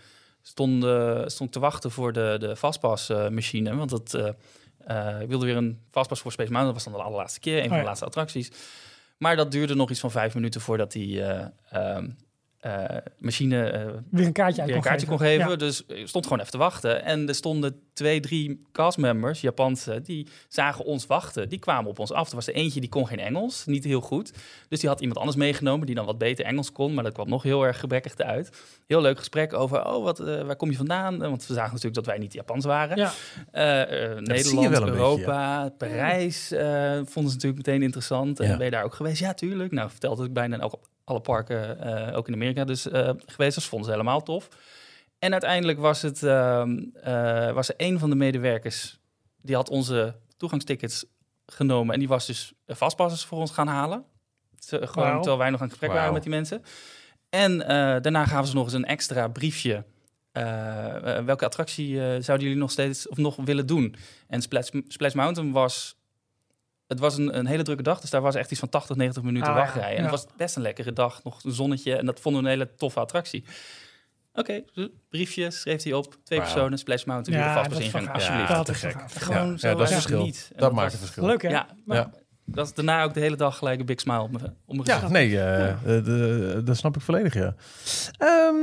Stond, 0.47 0.83
eh, 0.83 1.23
stond 1.25 1.51
te 1.51 1.59
wachten 1.59 1.91
voor 1.91 2.13
de, 2.13 2.35
de 2.39 2.55
Fastpass 2.55 3.09
eh, 3.09 3.29
machine. 3.29 3.75
Want 3.75 3.89
dat, 3.89 4.13
eh, 4.13 4.27
eh, 4.85 5.21
ik 5.21 5.27
wilde 5.27 5.45
weer 5.45 5.55
een 5.55 5.79
Fastpass 5.91 6.21
voor 6.21 6.31
Space 6.31 6.51
Mountain. 6.51 6.75
Dat 6.75 6.83
was 6.83 6.93
dan 6.93 7.01
de 7.01 7.07
allerlaatste 7.07 7.39
keer. 7.39 7.57
Een 7.57 7.61
van 7.61 7.69
Oh 7.69 7.75
ja. 7.75 7.81
de 7.81 7.87
laatste 7.87 8.05
attracties. 8.05 8.51
Maar 9.17 9.35
dat 9.35 9.51
duurde 9.51 9.75
nog 9.75 9.89
iets 9.89 9.99
van 9.99 10.11
vijf 10.11 10.33
minuten 10.33 10.61
voordat 10.61 10.91
die 10.91 11.23
eh, 11.23 11.97
eh, 12.59 12.83
machine 13.17 13.69
eh, 13.69 13.85
Weer 14.11 14.25
een 14.25 14.31
kaartje 14.31 14.61
uit 14.61 14.69
weer 14.69 14.77
een 14.77 14.83
kaartje 14.83 15.07
kon 15.07 15.17
geven. 15.17 15.49
Ja. 15.49 15.55
Dus 15.55 15.85
ik 15.85 16.07
stond 16.07 16.23
gewoon 16.23 16.39
even 16.39 16.51
te 16.51 16.57
wachten. 16.57 17.03
En 17.03 17.27
er 17.27 17.35
stonden 17.35 17.81
twee, 17.93 18.19
drie 18.19 18.61
castmembers, 18.71 19.41
Japanse, 19.41 20.01
die 20.01 20.27
zagen 20.47 20.85
ons 20.85 21.05
wachten. 21.05 21.49
Die 21.49 21.59
kwamen 21.59 21.89
op 21.89 21.99
ons 21.99 22.11
af. 22.11 22.29
Er 22.29 22.35
was 22.35 22.47
er 22.47 22.53
eentje 22.53 22.79
die 22.79 22.89
kon 22.89 23.07
geen 23.07 23.19
Engels, 23.19 23.65
niet 23.65 23.83
heel 23.83 24.01
goed. 24.01 24.33
Dus 24.69 24.79
die 24.79 24.89
had 24.89 24.99
iemand 24.99 25.19
anders 25.19 25.37
meegenomen 25.37 25.85
die 25.85 25.95
dan 25.95 26.05
wat 26.05 26.17
beter 26.17 26.45
Engels 26.45 26.71
kon. 26.71 26.93
Maar 26.93 27.03
dat 27.03 27.13
kwam 27.13 27.29
nog 27.29 27.43
heel 27.43 27.65
erg 27.65 27.79
gebrekkig 27.79 28.17
uit. 28.17 28.49
Heel 28.87 29.01
leuk 29.01 29.17
gesprek 29.17 29.53
over, 29.53 29.85
oh, 29.85 30.03
wat, 30.03 30.19
eh, 30.19 30.41
waar 30.41 30.55
kom 30.55 30.69
je 30.69 30.77
vandaan? 30.77 31.17
Want 31.17 31.47
we 31.47 31.53
zagen 31.53 31.73
natuurlijk 31.73 31.95
dat 31.95 32.05
wij 32.05 32.17
niet 32.17 32.33
Japans 32.33 32.65
waren. 32.65 32.97
Ja. 32.97 33.11
Eh, 33.51 34.11
eh, 34.11 34.17
Nederland, 34.17 34.79
Europa, 34.79 35.69
Parijs 35.77 36.51
eh, 36.51 36.91
vonden 36.91 37.31
ze 37.31 37.37
natuurlijk 37.37 37.65
meteen 37.65 37.81
interessant. 37.81 38.39
En 38.39 38.57
ben 38.57 38.65
je 38.65 38.71
daar 38.71 38.83
ook 38.83 38.93
geweest? 38.93 39.19
Ja, 39.19 39.33
tuurlijk. 39.33 39.71
Nou, 39.71 39.89
vertelde 39.89 40.25
ik 40.25 40.33
bijna 40.33 40.59
elke, 40.59 40.77
alle 41.07 41.19
parken, 41.19 41.79
eh, 41.79 42.17
ook 42.17 42.27
in 42.27 42.33
Amerika 42.33 42.63
dus 42.63 42.89
eh, 42.89 43.09
geweest. 43.25 43.55
Dus 43.55 43.65
vonden 43.65 43.87
ze 43.87 43.93
helemaal 43.93 44.23
tof. 44.23 44.49
En 45.19 45.31
uiteindelijk 45.31 45.79
was 45.79 46.01
het 46.01 46.23
ehm, 46.23 46.83
eh, 46.93 47.51
was 47.51 47.69
er 47.69 47.75
een 47.77 47.99
van 47.99 48.09
de 48.09 48.15
medewerkers 48.15 48.99
die 49.41 49.55
had 49.55 49.69
onze 49.69 50.15
toegangstickets 50.37 51.05
genomen 51.45 51.93
en 51.93 51.99
die 51.99 52.07
was 52.07 52.25
dus 52.25 52.53
vastpassers 52.67 53.25
voor 53.25 53.39
ons 53.39 53.51
gaan 53.51 53.67
halen. 53.67 54.03
Gewoon 54.65 55.15
terwijl 55.15 55.37
wij 55.37 55.49
nog 55.49 55.61
aan 55.61 55.67
het 55.67 55.77
gesprek 55.77 55.97
waren 55.97 56.13
met 56.13 56.21
die 56.21 56.31
mensen. 56.31 56.63
En 57.29 57.57
daarna 58.01 58.25
gaven 58.25 58.47
ze 58.47 58.55
nog 58.55 58.63
eens 58.63 58.73
een 58.73 58.85
extra 58.85 59.27
briefje. 59.27 59.83
Welke 61.25 61.45
attractie 61.45 61.95
zouden 61.99 62.47
jullie 62.47 62.61
nog 62.61 62.71
steeds 62.71 63.07
of 63.07 63.17
nog 63.17 63.35
willen 63.35 63.65
doen? 63.65 63.95
En 64.27 64.41
Splash, 64.41 64.69
Splash 64.87 65.13
Mountain 65.13 65.51
was. 65.51 65.97
Het 66.87 66.99
was 66.99 67.17
een, 67.17 67.37
een 67.37 67.45
hele 67.45 67.63
drukke 67.63 67.83
dag, 67.83 67.99
dus 68.01 68.09
daar 68.09 68.21
was 68.21 68.35
echt 68.35 68.51
iets 68.51 68.59
van 68.59 68.69
80, 68.69 68.95
90 68.95 69.23
minuten 69.23 69.49
Ah, 69.49 69.55
wachtrij. 69.55 69.89
En 69.89 69.95
ja. 69.95 70.01
het 70.01 70.11
was 70.11 70.25
best 70.37 70.55
een 70.55 70.61
lekkere 70.61 70.93
dag, 70.93 71.23
nog 71.23 71.43
een 71.43 71.51
zonnetje. 71.51 71.95
En 71.95 72.05
dat 72.05 72.19
vonden 72.19 72.41
we 72.43 72.47
een 72.49 72.53
hele 72.53 72.75
toffe 72.75 72.99
attractie. 72.99 73.45
Oké, 74.33 74.63
briefje, 75.09 75.51
schreef 75.51 75.83
hij 75.83 75.93
op. 75.93 76.15
Twee 76.23 76.39
personen, 76.39 76.77
Splash 76.77 77.03
Mountain, 77.03 77.39
Ja, 77.41 77.47
ja, 77.47 77.53
vast 77.53 77.65
gaaf. 77.65 77.75
alsjeblieft. 78.13 78.47
Ja, 78.49 78.55
Dat 78.55 78.65
te 78.65 78.73
gek. 78.73 78.95
Gewoon 79.11 79.51
Ja, 79.51 79.57
zo 79.57 79.67
ja, 79.67 79.73
dat 79.75 79.87
is 79.87 79.93
erg 79.93 80.03
het 80.03 80.07
verschil. 80.11 80.23
niet. 80.25 80.49
En 80.55 80.61
Dat 80.61 80.71
maakt 80.71 80.91
het 80.91 81.01
verschil. 81.01 81.25
Leuk, 81.25 81.41
hè? 81.41 81.49
Ja, 81.49 81.67
maar 81.85 81.97
Ja. 81.97 82.11
dat 82.45 82.65
is 82.65 82.73
daarna 82.73 83.03
ook 83.03 83.13
de 83.13 83.19
hele 83.19 83.35
dag 83.35 83.57
gelijk 83.57 83.79
een 83.79 83.85
big 83.85 83.99
smile 83.99 84.21
op 84.21 84.31
mijn, 84.31 84.43
op 84.65 84.75
mijn 84.75 84.87
Ja, 84.87 84.93
gezicht. 84.93 85.11
nee, 85.11 85.39
eh, 85.39 85.75
de- 85.83 86.61
dat 86.63 86.77
snap 86.77 86.95
ik 86.95 87.01
volledig, 87.01 87.33
ja. 87.33 87.55
Ehm, 88.17 88.55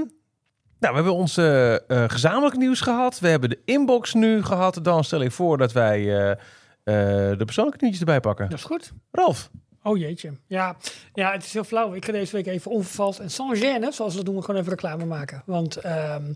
Nou, 0.78 0.96
we 0.96 1.02
hebben 1.02 1.20
ons 1.20 1.36
eh, 1.36 1.74
gezamenlijk 2.06 2.56
nieuws 2.56 2.80
gehad. 2.80 3.18
We 3.20 3.28
hebben 3.28 3.50
de 3.50 3.60
inbox 3.64 4.14
nu 4.14 4.42
gehad. 4.42 4.78
Dan 4.82 5.04
stel 5.04 5.20
ik 5.20 5.32
voor 5.32 5.58
dat 5.58 5.72
wij 5.72 6.28
eh, 6.30 6.36
de 6.84 7.42
persoonlijke 7.44 7.78
nieuwtjes 7.80 8.00
erbij 8.06 8.20
pakken. 8.20 8.48
Dat 8.48 8.58
is 8.58 8.64
goed. 8.64 8.92
Ralf. 9.10 9.50
Oh 9.82 9.98
jeetje. 9.98 10.32
Ja, 10.46 10.76
ja, 11.14 11.32
het 11.32 11.44
is 11.44 11.52
heel 11.52 11.64
flauw. 11.64 11.94
Ik 11.94 12.04
ga 12.04 12.12
deze 12.12 12.36
week 12.36 12.46
even 12.46 12.70
onvervals 12.70 13.18
en 13.18 13.30
sans 13.30 13.58
gêne, 13.58 13.88
zoals 13.88 14.10
we 14.10 14.16
dat 14.16 14.24
doen, 14.24 14.34
we 14.36 14.42
gewoon 14.42 14.60
even 14.60 14.72
reclame 14.72 15.04
maken. 15.04 15.42
Want 15.46 15.76
ehm, 15.76 16.32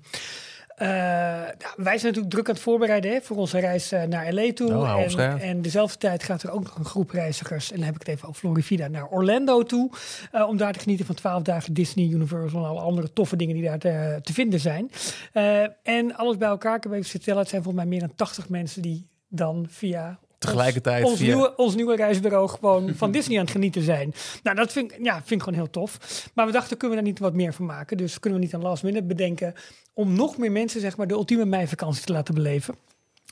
eh, 0.77 0.89
ja, 1.59 1.73
wij 1.77 1.99
zijn 1.99 2.07
natuurlijk 2.13 2.31
druk 2.31 2.49
aan 2.49 2.55
het 2.55 2.63
voorbereiden 2.63 3.11
hè, 3.13 3.21
voor 3.21 3.37
onze 3.37 3.59
reis 3.59 3.93
eh, 3.93 4.03
naar 4.03 4.33
LA 4.33 4.53
toe. 4.53 4.75
Oh, 4.75 4.97
op 4.99 5.19
en, 5.19 5.39
en 5.41 5.63
dezelfde 5.63 5.99
tijd 5.99 6.23
gaat 6.23 6.43
er 6.43 6.51
ook 6.51 6.63
nog 6.63 6.79
een 6.79 6.85
groep 6.85 7.11
reizigers, 7.11 7.71
en 7.71 7.77
dan 7.77 7.85
heb 7.85 7.95
ik 7.95 8.01
het 8.01 8.09
even 8.09 8.29
over 8.29 8.41
Florida, 8.41 8.89
naar 8.89 9.09
Orlando 9.09 9.63
toe. 9.63 9.91
eh, 10.33 10.49
om 10.49 10.57
daar 10.57 10.73
te 10.73 10.79
genieten 10.79 11.07
van 11.07 11.15
12 11.15 11.43
dagen 11.43 11.75
Disney, 11.75 12.09
Universal 12.09 12.63
en 12.63 12.69
alle 12.69 12.81
andere 12.81 13.13
toffe 13.13 13.37
dingen 13.37 13.55
die 13.55 13.65
daar 13.65 13.79
te, 13.79 14.19
te 14.23 14.33
vinden 14.33 14.61
zijn. 14.61 14.91
Eh, 15.33 15.63
en 15.83 16.17
alles 16.17 16.37
bij 16.37 16.49
elkaar, 16.49 16.77
ik 16.77 16.83
heb 16.83 16.93
even 16.93 17.11
vertellen, 17.11 17.41
het 17.41 17.49
zijn 17.49 17.63
volgens 17.63 17.85
mij 17.85 17.93
meer 17.93 18.07
dan 18.07 18.15
80 18.17 18.49
mensen 18.49 18.83
die 18.83 19.09
dan 19.29 19.67
via 19.69 20.19
Tegelijkertijd 20.39 21.03
ons, 21.03 21.11
ons, 21.13 21.21
via- 21.21 21.35
nieuwe, 21.35 21.57
ons 21.57 21.75
nieuwe 21.75 21.97
reisbureau 21.97 22.49
gewoon 22.49 22.95
van 22.95 23.11
Disney 23.17 23.39
aan 23.39 23.45
het 23.45 23.53
genieten 23.53 23.83
zijn. 23.83 24.13
Nou, 24.43 24.57
dat 24.57 24.73
vind 24.73 24.93
ik, 24.93 24.99
ja, 25.05 25.15
vind 25.15 25.31
ik 25.31 25.43
gewoon 25.43 25.59
heel 25.59 25.71
tof. 25.71 25.99
Maar 26.35 26.47
we 26.47 26.53
dachten, 26.53 26.77
kunnen 26.77 26.97
we 26.97 27.03
daar 27.03 27.13
niet 27.13 27.21
wat 27.21 27.35
meer 27.35 27.53
van 27.55 27.67
maken? 27.67 27.97
Dus 27.97 28.19
kunnen 28.21 28.39
we 28.39 28.45
niet 28.45 28.55
aan 28.55 28.63
last 28.63 28.83
minute 28.83 29.05
bedenken 29.07 29.55
om 29.95 30.13
nog 30.13 30.39
meer 30.39 30.53
mensen 30.53 30.81
zeg 30.81 30.97
maar, 30.97 31.07
de 31.07 31.15
ultieme 31.15 31.45
meivakantie 31.45 32.05
te 32.05 32.13
laten 32.13 32.35
beleven. 32.35 32.75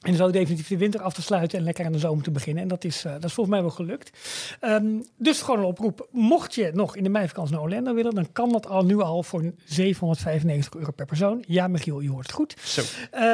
En 0.07 0.15
zo 0.15 0.31
definitief 0.31 0.69
de 0.69 0.77
winter 0.77 1.01
af 1.01 1.15
te 1.15 1.23
sluiten 1.23 1.59
en 1.59 1.65
lekker 1.65 1.85
aan 1.85 1.93
de 1.93 1.99
zomer 1.99 2.25
te 2.25 2.31
beginnen. 2.31 2.63
En 2.63 2.69
dat 2.69 2.85
is, 2.85 3.05
eh, 3.05 3.13
dat 3.13 3.25
is 3.25 3.33
volgens 3.33 3.57
mij 3.57 3.65
wel 3.65 3.75
gelukt. 3.75 4.11
Ehm, 4.61 4.87
dus 5.17 5.43
gewoon 5.43 5.61
een 5.61 5.67
oproep. 5.67 6.09
Mocht 6.11 6.55
je 6.55 6.71
nog 6.75 6.97
in 6.97 7.03
de 7.03 7.09
meivakantie 7.09 7.55
naar 7.55 7.63
Orlando 7.63 7.95
willen, 7.95 8.15
dan 8.15 8.33
kan 8.33 8.53
dat 8.53 8.67
al 8.67 8.85
nu 8.85 9.01
al 9.01 9.23
voor 9.23 9.53
795 9.65 10.75
euro 10.81 10.93
per 10.93 11.07
persoon. 11.07 11.45
Ja, 11.47 11.69
Michiel, 11.69 12.01
je 12.01 12.11
hoort 12.11 12.27
het 12.27 12.35
goed. 12.35 12.55
Zo. 12.65 12.83
Ehm, 13.11 13.25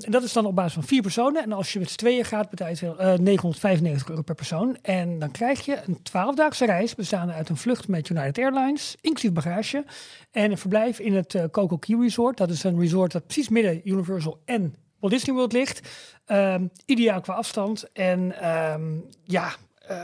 en 0.00 0.10
dat 0.10 0.22
is 0.22 0.32
dan 0.32 0.46
op 0.46 0.54
basis 0.54 0.72
van 0.72 0.82
vier 0.82 1.02
personen. 1.02 1.42
En 1.42 1.52
als 1.52 1.72
je 1.72 1.78
met 1.78 1.90
z'n 1.90 1.96
tweeën 1.96 2.24
gaat, 2.24 2.50
betaal 2.50 2.68
je 2.68 2.96
eh, 2.96 3.18
995 3.18 4.08
euro 4.08 4.22
per 4.22 4.34
persoon. 4.34 4.76
En 4.82 5.18
dan 5.18 5.30
krijg 5.30 5.64
je 5.64 5.78
een 5.86 5.98
12-daagse 6.02 6.66
reis 6.66 6.94
bestaande 6.94 7.32
uit 7.32 7.48
een 7.48 7.56
vlucht 7.56 7.88
met 7.88 8.08
United 8.08 8.38
Airlines, 8.38 8.96
inclusief 9.00 9.32
bagage. 9.32 9.84
En 10.30 10.50
een 10.50 10.58
verblijf 10.58 10.98
in 10.98 11.14
het 11.14 11.34
eh, 11.34 11.44
Coco 11.50 11.76
Key 11.76 11.96
Resort. 12.00 12.36
Dat 12.36 12.50
is 12.50 12.64
een 12.64 12.80
resort 12.80 13.12
dat 13.12 13.24
precies 13.24 13.48
midden 13.48 13.88
Universal 13.88 14.40
en 14.44 14.74
Walt 15.00 15.12
Disney 15.12 15.34
World 15.34 15.52
ligt. 15.52 15.88
Ehm, 16.26 16.66
ideaal 16.86 17.20
qua 17.20 17.34
afstand. 17.34 17.92
En 17.92 18.40
ehm, 18.40 18.98
ja, 19.24 19.54
eh, 19.86 20.02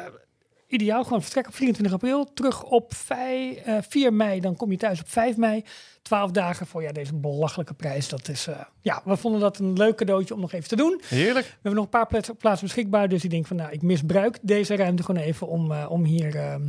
ideaal 0.66 1.04
gewoon 1.04 1.22
vertrek 1.22 1.46
op 1.46 1.54
24 1.54 1.94
april. 1.94 2.32
Terug 2.32 2.62
op 2.62 2.94
5, 2.94 3.56
eh, 3.56 3.76
4 3.88 4.12
mei. 4.12 4.40
Dan 4.40 4.56
kom 4.56 4.70
je 4.70 4.76
thuis 4.76 5.00
op 5.00 5.08
5 5.08 5.36
mei. 5.36 5.64
12 6.02 6.30
dagen 6.30 6.66
voor 6.66 6.82
ja, 6.82 6.92
deze 6.92 7.14
belachelijke 7.14 7.74
prijs. 7.74 8.08
Dat 8.08 8.28
is, 8.28 8.46
eh, 8.46 8.60
ja, 8.80 9.02
we 9.04 9.16
vonden 9.16 9.40
dat 9.40 9.58
een 9.58 9.72
leuk 9.72 9.96
cadeautje 9.96 10.34
om 10.34 10.40
nog 10.40 10.52
even 10.52 10.68
te 10.68 10.76
doen. 10.76 11.00
Heerlijk. 11.08 11.46
We 11.46 11.52
hebben 11.52 11.74
nog 11.74 11.84
een 11.84 11.90
paar 11.90 12.06
plaatsen, 12.06 12.36
plaatsen 12.36 12.66
beschikbaar. 12.66 13.08
Dus 13.08 13.24
ik 13.24 13.30
denk 13.30 13.46
van, 13.46 13.56
nou, 13.56 13.72
ik 13.72 13.82
misbruik 13.82 14.38
deze 14.42 14.76
ruimte 14.76 15.02
gewoon 15.02 15.22
even 15.22 15.46
om, 15.48 15.72
eh, 15.72 15.86
om 15.90 16.04
hier 16.04 16.36
ehm, 16.36 16.62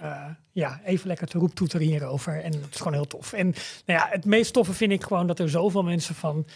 eh, 0.00 0.24
ja, 0.52 0.80
even 0.84 1.06
lekker 1.06 1.26
te 1.26 1.38
roeptoeteren 1.38 1.86
hierover. 1.86 2.42
En 2.42 2.50
dat 2.50 2.68
is 2.70 2.76
gewoon 2.76 2.92
heel 2.92 3.06
tof. 3.06 3.32
En 3.32 3.46
nou 3.86 3.98
ja, 3.98 4.06
het 4.10 4.24
meest 4.24 4.52
toffe 4.52 4.72
vind 4.72 4.92
ik 4.92 5.02
gewoon 5.02 5.26
dat 5.26 5.38
er 5.38 5.50
zoveel 5.50 5.82
mensen 5.82 6.14
van 6.14 6.46
eh, 6.46 6.52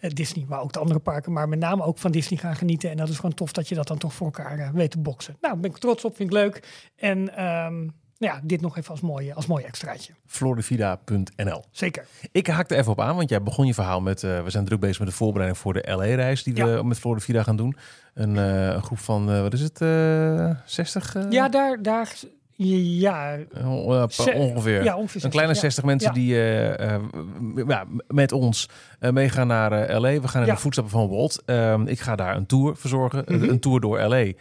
Disney, 0.00 0.44
maar 0.48 0.60
ook 0.60 0.72
de 0.72 0.78
andere 0.78 1.00
parken, 1.00 1.32
maar 1.32 1.48
met 1.48 1.58
name 1.58 1.82
ook 1.84 1.98
van 1.98 2.10
Disney 2.10 2.38
gaan 2.38 2.56
genieten. 2.56 2.90
En 2.90 2.96
dat 2.96 3.08
is 3.08 3.16
gewoon 3.16 3.34
tof 3.34 3.52
dat 3.52 3.68
je 3.68 3.74
dat 3.74 3.86
dan 3.86 3.98
toch 3.98 4.14
voor 4.14 4.26
elkaar 4.26 4.58
eh, 4.58 4.70
weet 4.70 4.90
te 4.90 4.98
boksen. 4.98 5.36
Nou, 5.40 5.52
daar 5.52 5.62
ben 5.62 5.70
ik 5.70 5.76
trots 5.78 6.04
op, 6.04 6.16
vind 6.16 6.28
ik 6.28 6.34
leuk. 6.34 6.88
En 6.96 7.36
ehm, 7.36 7.76
nou 8.18 8.34
ja, 8.34 8.40
dit 8.42 8.60
nog 8.60 8.76
even 8.76 8.90
als 8.90 9.00
mooi, 9.00 9.32
als 9.32 9.46
mooi 9.46 9.64
extraatje. 9.64 10.12
Florivida.nl 10.26 11.64
Zeker. 11.70 12.06
Ik 12.32 12.46
haakte 12.46 12.76
even 12.76 12.92
op 12.92 13.00
aan, 13.00 13.16
want 13.16 13.28
jij 13.28 13.42
begon 13.42 13.66
je 13.66 13.74
verhaal 13.74 14.00
met... 14.00 14.22
eh, 14.22 14.42
we 14.42 14.50
zijn 14.50 14.64
druk 14.64 14.80
bezig 14.80 14.98
met 14.98 15.08
de 15.08 15.14
voorbereiding 15.14 15.60
voor 15.62 15.72
de 15.72 15.92
LA-reis 15.96 16.42
die 16.42 16.54
we 16.54 16.80
met 16.84 16.98
Florida 16.98 17.42
gaan 17.42 17.56
doen. 17.56 17.76
Een, 18.14 18.36
eh, 18.36 18.66
een 18.66 18.82
groep 18.82 18.98
van, 18.98 19.30
eh, 19.30 19.40
wat 19.40 19.52
is 19.52 19.60
het, 19.60 19.80
eh 19.80 20.50
60? 20.64 21.14
eh? 21.14 21.30
Ja, 21.30 21.48
daar, 21.48 21.82
daar, 21.82 22.14
ja, 22.56 23.36
Eh, 23.54 24.38
ongeveer. 24.40 24.84
ja, 24.84 24.96
ongeveer 24.96 25.24
Een 25.24 25.30
kleine 25.30 25.54
60, 25.54 25.72
60 25.72 25.84
mensen 25.84 26.08
Ja. 26.08 26.14
die 26.14 26.34
eh, 26.34 26.94
eh, 26.94 27.80
met 28.08 28.32
ons 28.32 28.68
eh, 28.98 29.10
meegaan 29.10 29.46
naar 29.46 29.72
eh, 29.72 29.98
LA. 30.00 30.20
We 30.20 30.28
gaan 30.28 30.42
in 30.42 30.48
de 30.54 30.56
voetstappen 30.60 30.92
van 30.98 31.08
Walt. 31.08 31.42
Ehm, 31.44 31.86
ik 31.86 32.00
ga 32.00 32.16
daar 32.16 32.36
een 32.36 32.46
tour 32.46 32.76
verzorgen. 32.76 33.24
Mhm. 33.26 33.48
Een 33.48 33.60
tour 33.60 33.80
door 33.80 34.00
LA. 34.00 34.32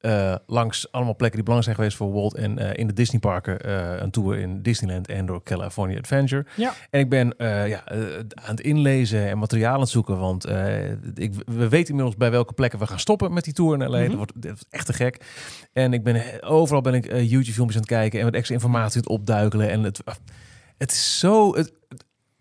Eh, 0.00 0.34
langs 0.46 0.92
allemaal 0.92 1.16
plekken 1.16 1.38
die 1.38 1.48
belangrijk 1.48 1.64
zijn 1.64 1.76
geweest 1.76 1.96
voor 1.96 2.20
Walt. 2.20 2.34
En 2.34 2.58
eh, 2.58 2.78
in 2.78 2.86
de 2.86 2.92
Disneyparken 2.92 3.60
eh, 3.60 4.00
een 4.00 4.10
tour 4.10 4.38
in 4.38 4.62
Disneyland 4.62 5.08
en 5.08 5.26
door 5.26 5.42
California 5.42 5.98
Adventure. 5.98 6.46
Ja. 6.56 6.72
En 6.90 7.00
ik 7.00 7.08
ben 7.08 7.34
ja, 7.38 7.88
aan 8.34 8.54
het 8.54 8.60
inlezen 8.60 9.28
en 9.28 9.38
materiaal 9.38 9.74
aan 9.74 9.80
het 9.80 9.88
zoeken. 9.88 10.18
Want 10.18 10.48
ik, 11.14 11.34
we 11.46 11.68
weten 11.68 11.88
inmiddels 11.88 12.16
bij 12.16 12.30
welke 12.30 12.52
plekken 12.52 12.78
we 12.78 12.86
gaan 12.86 12.98
stoppen 12.98 13.32
met 13.32 13.44
die 13.44 13.52
tour 13.52 13.74
in 13.74 13.90
LA. 13.90 13.98
Mhm. 13.98 14.06
Dat, 14.06 14.16
wordt, 14.16 14.32
dat 14.34 14.50
wordt 14.50 14.66
echt 14.70 14.86
te 14.86 14.92
gek. 14.92 15.24
En 15.72 15.92
ik 15.92 16.04
ben 16.04 16.42
overal 16.42 16.82
ben 16.82 16.94
ik 16.94 17.04
YouTube 17.04 17.52
filmpjes 17.52 17.76
aan 17.76 17.82
het 17.82 17.90
kijken 17.90 18.18
en 18.18 18.24
met 18.24 18.34
extra 18.34 18.54
informatie 18.54 18.94
aan 18.94 19.02
het 19.02 19.18
opduikelen. 19.20 19.70
En 19.70 19.82
het, 19.82 20.00
het 20.78 20.92
is 20.92 21.18
zo. 21.18 21.54
Het, 21.54 21.72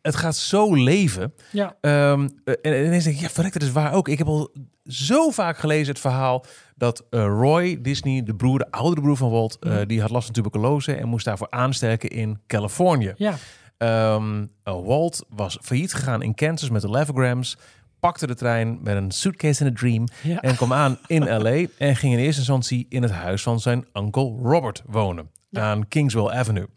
het 0.02 0.16
gaat 0.16 0.36
zo 0.36 0.74
leven. 0.74 1.34
ja. 1.52 1.78
Ehm, 1.82 2.30
eh, 2.44 2.54
en, 2.62 2.74
en 2.74 2.86
ineens 2.86 3.04
denk 3.04 3.16
ik, 3.16 3.22
ja, 3.22 3.30
verrekt, 3.30 3.54
dat 3.54 3.64
is 3.64 3.72
waar 3.72 3.94
ook. 3.94 4.08
Ik 4.08 4.18
heb 4.18 4.28
al 4.28 4.52
zo 4.86 5.30
vaak 5.30 5.58
gelezen 5.58 5.88
het 5.88 6.00
verhaal 6.00 6.46
dat 6.80 7.06
eh, 7.10 7.24
Roy 7.26 7.82
Disney, 7.82 8.24
de 8.24 8.36
broer, 8.36 8.58
de 8.58 8.72
oudere 8.72 9.02
broer 9.02 9.18
van 9.18 9.30
Walt, 9.32 9.58
eh, 9.60 9.78
die 9.88 10.02
had 10.02 10.10
last 10.10 10.26
van 10.26 10.34
tuberculose 10.34 10.94
en 10.94 11.08
moest 11.08 11.26
daarvoor 11.26 11.48
aansterken 11.50 12.10
in 12.10 12.40
Californië. 12.48 13.14
Ja, 13.18 13.36
Ehm, 13.80 14.46
eh, 14.64 14.74
Walt 14.86 15.26
was 15.30 15.58
failliet 15.62 15.94
gegaan 15.94 16.22
in 16.22 16.34
Kansas 16.36 16.70
met 16.70 16.82
de 16.82 16.90
Levergrams, 16.90 17.58
pakte 18.00 18.28
de 18.28 18.36
trein 18.36 18.80
met 18.82 18.96
een 18.96 19.12
suitcase 19.12 19.64
en 19.66 19.72
a 19.72 19.74
dream 19.74 20.08
ja. 20.24 20.42
en 20.42 20.56
kwam 20.56 20.74
aan 20.74 20.98
in 21.08 21.24
LA 21.44 21.66
en 21.78 21.96
ging 21.96 22.14
in 22.14 22.20
eerste 22.20 22.40
instantie 22.40 22.86
in 22.90 23.02
het 23.02 23.12
huis 23.12 23.42
van 23.44 23.60
zijn 23.60 23.86
onkel 23.94 24.40
Robert 24.44 24.84
wonen 24.86 25.30
Ja. 25.50 25.62
aan 25.62 25.88
Kingswell 25.88 26.28
Avenue. 26.30 26.68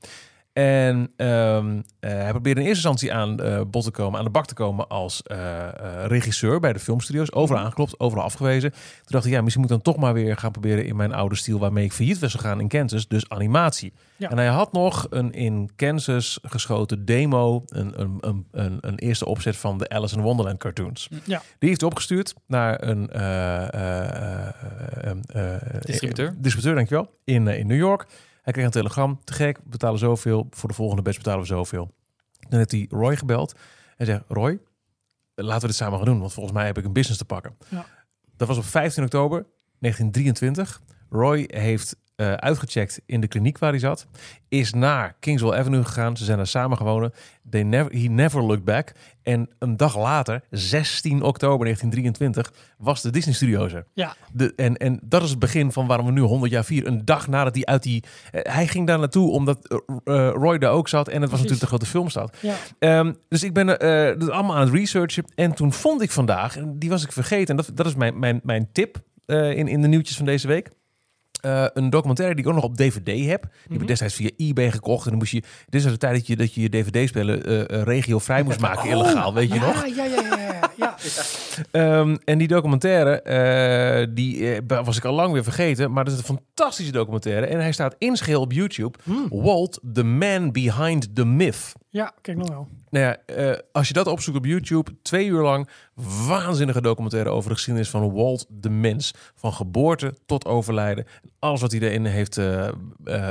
En 0.52 1.12
ehm, 1.16 1.80
eh, 2.00 2.10
hij 2.10 2.30
probeerde 2.30 2.60
in 2.60 2.66
eerste 2.66 2.88
instantie 2.88 3.12
aan 3.12 3.40
eh 3.40 3.60
bod 3.70 3.84
te 3.84 3.90
komen, 3.90 4.18
aan 4.18 4.24
de 4.24 4.30
bak 4.30 4.46
te 4.46 4.54
komen 4.54 4.88
als 4.88 5.22
eh, 5.22 5.68
regisseur 6.06 6.60
bij 6.60 6.72
de 6.72 6.78
filmstudio's. 6.78 7.32
Overal 7.32 7.56
Mhm. 7.56 7.64
aangeklopt, 7.64 8.00
overal 8.00 8.24
afgewezen. 8.24 8.70
Toen 8.70 8.80
dacht 9.06 9.24
ik, 9.24 9.32
ja, 9.32 9.40
misschien 9.40 9.62
moet 9.62 9.70
ik 9.70 9.82
dan 9.82 9.92
toch 9.94 10.02
maar 10.02 10.14
weer 10.14 10.36
gaan 10.36 10.50
proberen 10.50 10.86
in 10.86 10.96
mijn 10.96 11.12
oude 11.12 11.34
stijl 11.34 11.58
waarmee 11.58 11.84
ik 11.84 11.92
failliet 11.92 12.18
was 12.18 12.34
gegaan 12.34 12.60
in 12.60 12.68
Kansas, 12.68 13.08
dus 13.08 13.28
animatie. 13.28 13.92
Ja. 14.16 14.30
En 14.30 14.36
hij 14.36 14.46
had 14.46 14.72
nog 14.72 15.06
een 15.10 15.32
in 15.32 15.70
Kansas 15.76 16.38
geschoten 16.42 17.04
demo, 17.04 17.62
een, 17.66 18.00
een, 18.00 18.18
een, 18.50 18.78
een, 18.80 18.98
eerste 18.98 19.26
opzet 19.26 19.56
van 19.56 19.78
de 19.78 19.88
Alice 19.88 20.16
in 20.16 20.22
Wonderland 20.22 20.58
cartoons. 20.58 21.08
Ja. 21.24 21.42
Die 21.58 21.68
heeft 21.68 21.80
hij 21.80 21.90
opgestuurd 21.90 22.34
naar 22.46 22.82
een 22.82 23.10
eh, 23.10 23.74
eh, 23.74 24.48
eh, 25.26 25.62
Distributeur. 25.80 26.34
distributeur, 26.38 26.74
dankjewel, 26.74 27.10
in, 27.24 27.48
in 27.48 27.66
New 27.66 27.78
York. 27.78 28.06
Hij 28.42 28.52
kreeg 28.52 28.64
een 28.64 28.70
telegram, 28.70 29.20
te 29.24 29.33
gek, 29.33 29.57
we 29.57 29.68
betalen 29.68 29.98
zoveel, 29.98 30.46
voor 30.50 30.68
de 30.68 30.74
volgende 30.74 31.02
batch 31.02 31.18
betalen 31.18 31.40
we 31.40 31.46
zoveel. 31.46 31.94
Dan 32.48 32.59
heeft 32.59 32.70
hij 32.70 32.87
Roy 32.90 33.16
gebeld 33.16 33.55
en 33.96 34.07
zegt, 34.07 34.22
Roy, 34.28 34.61
laten 35.35 35.61
we 35.61 35.66
dit 35.66 35.76
samen 35.76 35.96
gaan 35.96 36.07
doen, 36.07 36.18
want 36.20 36.33
volgens 36.33 36.55
mij 36.55 36.66
heb 36.66 36.78
ik 36.78 36.85
een 36.85 36.92
business 36.92 37.18
te 37.18 37.24
pakken. 37.24 37.57
Ja. 37.68 37.87
Dat 38.37 38.48
was 38.48 38.57
op 38.57 38.64
15 38.64 39.05
oktober 39.05 39.46
1923. 39.78 40.81
Roy 41.09 41.44
heeft 41.46 41.96
eh, 42.22 42.32
uitgecheckt 42.32 43.00
in 43.06 43.20
de 43.20 43.28
kliniek 43.28 43.58
waar 43.58 43.70
hij 43.70 43.78
zat. 43.78 44.06
Is 44.48 44.72
naar 44.72 45.16
Kingswell 45.20 45.58
Avenue 45.58 45.85
gegaan. 45.85 46.16
Ze 46.16 46.24
zijn 46.24 46.37
daar 46.37 46.46
samen 46.46 46.76
gewonnen. 46.76 47.12
They 47.50 47.62
never, 47.62 47.92
he 47.92 48.08
never 48.08 48.42
looked 48.42 48.64
back. 48.64 48.92
En 49.22 49.48
een 49.58 49.76
dag 49.76 49.98
later, 49.98 50.42
16 50.50 51.22
oktober 51.22 51.64
1923, 51.64 52.52
was 52.78 53.02
de 53.02 53.11
Disney 53.11 53.35
Studios 53.35 53.72
er. 53.72 53.87
Ja. 53.94 54.14
De, 54.32 54.52
en, 54.56 54.76
en 54.76 55.00
dat 55.02 55.22
is 55.22 55.30
het 55.30 55.38
begin 55.38 55.72
van 55.72 55.87
waarom 55.87 56.06
we 56.06 56.12
nu 56.12 56.20
100 56.20 56.52
jaar 56.52 56.64
vieren. 56.64 56.92
Een 56.92 57.04
dag 57.04 57.28
nadat 57.28 57.54
hij 57.54 57.64
uit 57.64 57.82
die... 57.82 58.04
eh, 58.30 58.52
hij 58.54 58.66
ging 58.66 58.87
daar 58.87 58.98
naartoe 58.98 59.30
omdat 59.30 59.82
eh, 60.04 60.30
Roy 60.35 60.58
daar 60.58 60.72
ook 60.72 60.88
zat. 60.88 61.08
En 61.08 61.22
het 61.22 61.30
was 61.30 61.40
Precies. 61.40 61.61
natuurlijk 61.61 61.61
de 61.61 61.66
grote 61.66 61.87
filmstad. 61.87 62.37
ja. 62.40 62.54
Ehm, 62.78 63.12
dus 63.28 63.42
ik 63.42 63.52
ben 63.52 63.66
dat 63.66 64.30
allemaal 64.30 64.56
aan 64.56 64.66
het 64.66 64.74
researchen. 64.74 65.24
En 65.35 65.54
toen 65.54 65.72
vond 65.72 66.02
ik 66.02 66.11
vandaag, 66.11 66.56
en 66.56 66.78
die 66.78 66.90
was 66.90 67.04
ik 67.04 67.12
vergeten. 67.12 67.48
En 67.48 67.56
dat, 67.56 67.70
dat 67.74 67.87
is 67.87 67.94
mijn, 67.94 68.18
mijn, 68.18 68.40
mijn 68.42 68.68
tip 68.72 68.96
in, 69.26 69.68
in 69.68 69.82
de 69.82 69.88
nieuwtjes 69.88 70.16
van 70.16 70.26
deze 70.26 70.46
week. 70.46 70.70
Eh, 71.42 71.64
een 71.74 71.90
documentaire 71.90 72.35
die 72.35 72.44
ik 72.44 72.50
ook 72.50 72.57
nog 72.57 72.64
op 72.64 72.76
DVD 72.76 73.07
heb. 73.07 73.07
Die 73.07 73.26
heb 73.28 73.42
Mhm. 73.70 73.81
ik 73.81 73.87
destijds 73.87 74.14
via 74.14 74.31
eBay 74.37 74.70
gekocht. 74.70 75.05
En 75.05 75.11
dan 75.11 75.18
moest 75.18 75.33
je. 75.33 75.42
Dit 75.68 75.85
is 75.85 75.90
de 75.90 75.96
tijd 75.96 76.14
dat 76.14 76.26
je, 76.26 76.37
dat 76.37 76.55
je 76.55 76.61
je 76.61 76.68
DVD-spelen 76.68 77.44
eh 77.44 77.61
eh, 77.61 77.83
regio 77.83 78.18
vrij 78.18 78.42
moest 78.42 78.61
maken. 78.61 78.90
illegaal, 78.90 79.35
weet 79.35 79.48
je 79.48 79.55
ja, 79.55 79.61
nog? 79.66 79.87
Ja, 79.87 80.05
ja, 80.05 80.20
ja, 80.20 80.38
ja. 80.38 80.70
ja. 80.76 80.96
Ehm, 81.70 82.16
en 82.24 82.38
die 82.38 82.48
documentaire, 82.48 84.11
die 84.12 84.61
was 84.66 84.96
ik 84.96 85.05
al 85.05 85.14
lang 85.14 85.33
weer 85.33 85.42
vergeten. 85.44 85.92
Maar 85.92 86.05
dat 86.05 86.12
is 86.12 86.18
een 86.18 86.24
fantastische 86.24 86.92
documentaire. 86.92 87.46
En 87.46 87.61
hij 87.61 87.72
staat 87.72 87.94
in 87.98 88.16
scheel 88.16 88.40
op 88.40 88.52
YouTube. 88.52 88.98
Hmm. 89.05 89.26
Walt, 89.31 89.81
the 89.92 90.05
man 90.05 90.52
behind 90.52 91.14
the 91.14 91.24
myth. 91.24 91.72
Ja, 91.92 92.12
kijk 92.20 92.37
nog 92.37 92.48
wel. 92.48 92.68
Nou 92.90 93.05
ja, 93.05 93.16
eh, 93.26 93.59
als 93.72 93.88
je 93.88 93.94
dat 93.94 94.07
opzoekt 94.07 94.37
op 94.37 94.44
YouTube, 94.44 95.02
twee 95.02 95.26
uur 95.26 95.42
lang, 95.42 95.68
waanzinnige 96.26 96.81
documentaire 96.81 97.31
over 97.31 97.48
de 97.48 97.55
geschiedenis 97.55 97.90
van 97.90 98.12
Walt 98.12 98.46
de 98.48 98.70
mens. 98.70 99.14
Van 99.35 99.52
geboorte 99.52 100.14
tot 100.26 100.46
overlijden. 100.46 101.07
Alles 101.38 101.61
wat 101.61 101.72
hij 101.72 101.81
erin 101.81 102.05
heeft 102.05 102.37
eh, 102.37 102.68
eh, 102.68 102.74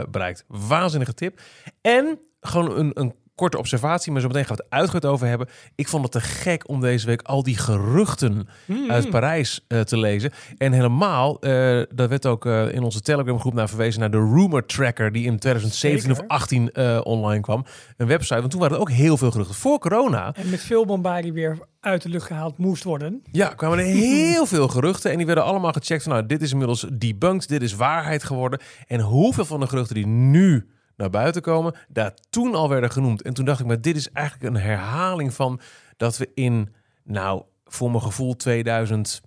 bereikt. 0.10 0.44
Waanzinnige 0.48 1.14
tip. 1.14 1.42
En 1.82 2.20
gewoon 2.42 2.78
een, 2.78 2.92
een 2.94 3.16
korte 3.42 3.58
observatie, 3.58 4.12
maar 4.12 4.22
zo 4.22 4.28
meteen 4.28 4.46
gaan 4.46 4.56
we 4.56 4.64
het 4.64 4.74
uitgebreid 4.74 5.14
over 5.14 5.28
hebben. 5.28 5.48
Ik 5.76 5.88
vond 5.88 6.04
het 6.04 6.12
te 6.12 6.20
gek 6.22 6.70
om 6.70 6.80
deze 6.82 7.06
week 7.06 7.22
al 7.22 7.44
die 7.44 7.58
geruchten 7.58 8.48
Hmm. 8.66 8.92
uit 8.92 9.10
Parijs 9.10 9.66
eh, 9.68 9.80
te 9.80 9.98
lezen. 9.98 10.32
En 10.58 10.72
helemaal, 10.72 11.40
eh 11.40 11.50
daar 11.94 12.10
werd 12.10 12.26
ook 12.26 12.46
eh, 12.46 12.74
in 12.74 12.84
onze 12.84 13.02
Telegram 13.02 13.40
groep 13.40 13.54
naar 13.54 13.70
verwezen 13.70 14.00
naar 14.00 14.12
de 14.12 14.18
Rumor 14.18 14.66
Tracker 14.66 15.12
die 15.12 15.26
in 15.26 15.40
2017 15.40 16.10
Zeker. 16.16 16.24
of 16.24 16.30
18 16.30 16.72
eh, 16.72 17.00
online 17.04 17.42
kwam. 17.42 17.66
Een 17.98 18.08
website, 18.08 18.40
want 18.40 18.52
toen 18.52 18.60
waren 18.60 18.76
er 18.76 18.82
ook 18.82 18.92
heel 18.92 19.18
veel 19.18 19.32
geruchten. 19.32 19.56
Voor 19.56 19.80
corona 19.80 20.34
En 20.36 20.50
met 20.50 20.62
veel 20.62 20.86
bombardie 20.86 21.34
weer 21.34 21.58
uit 21.80 22.02
de 22.02 22.10
lucht 22.10 22.26
gehaald 22.28 22.58
moest 22.58 22.84
worden. 22.84 23.22
ja, 23.32 23.48
kwamen 23.48 23.78
er 23.78 23.86
heel 24.16 24.46
veel 24.46 24.68
geruchten 24.68 25.12
en 25.12 25.18
die 25.18 25.26
werden 25.26 25.44
allemaal 25.44 25.72
gecheckt 25.72 26.04
van 26.04 26.12
nou, 26.12 26.26
dit 26.26 26.42
is 26.42 26.52
inmiddels 26.52 26.86
debunked, 26.94 27.48
dit 27.48 27.62
is 27.62 27.76
waarheid 27.76 28.24
geworden. 28.24 28.60
En 28.88 29.00
hoeveel 29.00 29.46
van 29.46 29.60
de 29.60 29.68
geruchten 29.68 29.96
die 29.96 30.08
nu 30.08 30.68
naar 30.96 31.10
buiten 31.10 31.42
komen, 31.42 31.76
daar 31.88 32.14
toen 32.30 32.56
al 32.56 32.70
werden 32.70 32.92
genoemd. 32.92 33.22
En 33.22 33.34
toen 33.34 33.46
dacht 33.46 33.60
ik, 33.60 33.66
maar 33.66 33.82
dit 33.82 33.96
is 33.96 34.12
eigenlijk 34.12 34.56
een 34.56 34.62
herhaling 34.62 35.34
van 35.34 35.60
dat 35.98 36.18
we 36.18 36.30
in, 36.34 36.74
nou, 37.04 37.44
voor 37.66 37.92
mijn 37.92 38.04
gevoel 38.04 38.36
2008, 38.36 39.24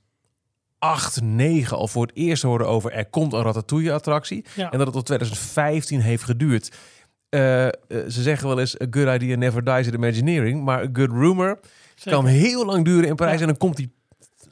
9 1.23 1.77
al 1.77 1.89
voor 1.89 2.07
het 2.07 2.17
eerst 2.17 2.43
hoorden 2.43 2.69
over 2.69 2.93
er 2.93 3.07
komt 3.07 3.33
een 3.33 3.43
ratatouille-attractie. 3.43 4.45
Ja. 4.55 4.71
En 4.71 4.79
dat 4.79 4.87
het 4.87 4.97
tot 4.97 5.07
2015 5.07 6.01
heeft 6.01 6.23
geduurd. 6.23 6.77
Eh, 7.29 7.67
eh, 7.67 7.73
ze 7.89 8.23
zeggen 8.23 8.49
wel 8.49 8.61
eens, 8.61 8.81
a 8.81 8.87
good 8.91 9.15
idea 9.15 9.37
never 9.37 9.65
dies 9.65 9.87
in 9.87 9.95
Imagineering. 9.95 10.65
Maar 10.65 10.79
a 10.79 10.89
good 10.93 11.11
rumor 11.11 11.59
Zeker. 11.95 12.13
kan 12.13 12.27
heel 12.27 12.65
lang 12.65 12.85
duren 12.85 13.09
in 13.09 13.15
Parijs. 13.15 13.35
Ja. 13.35 13.43
En 13.43 13.49
dan 13.49 13.57
komt 13.57 13.77
die 13.77 13.93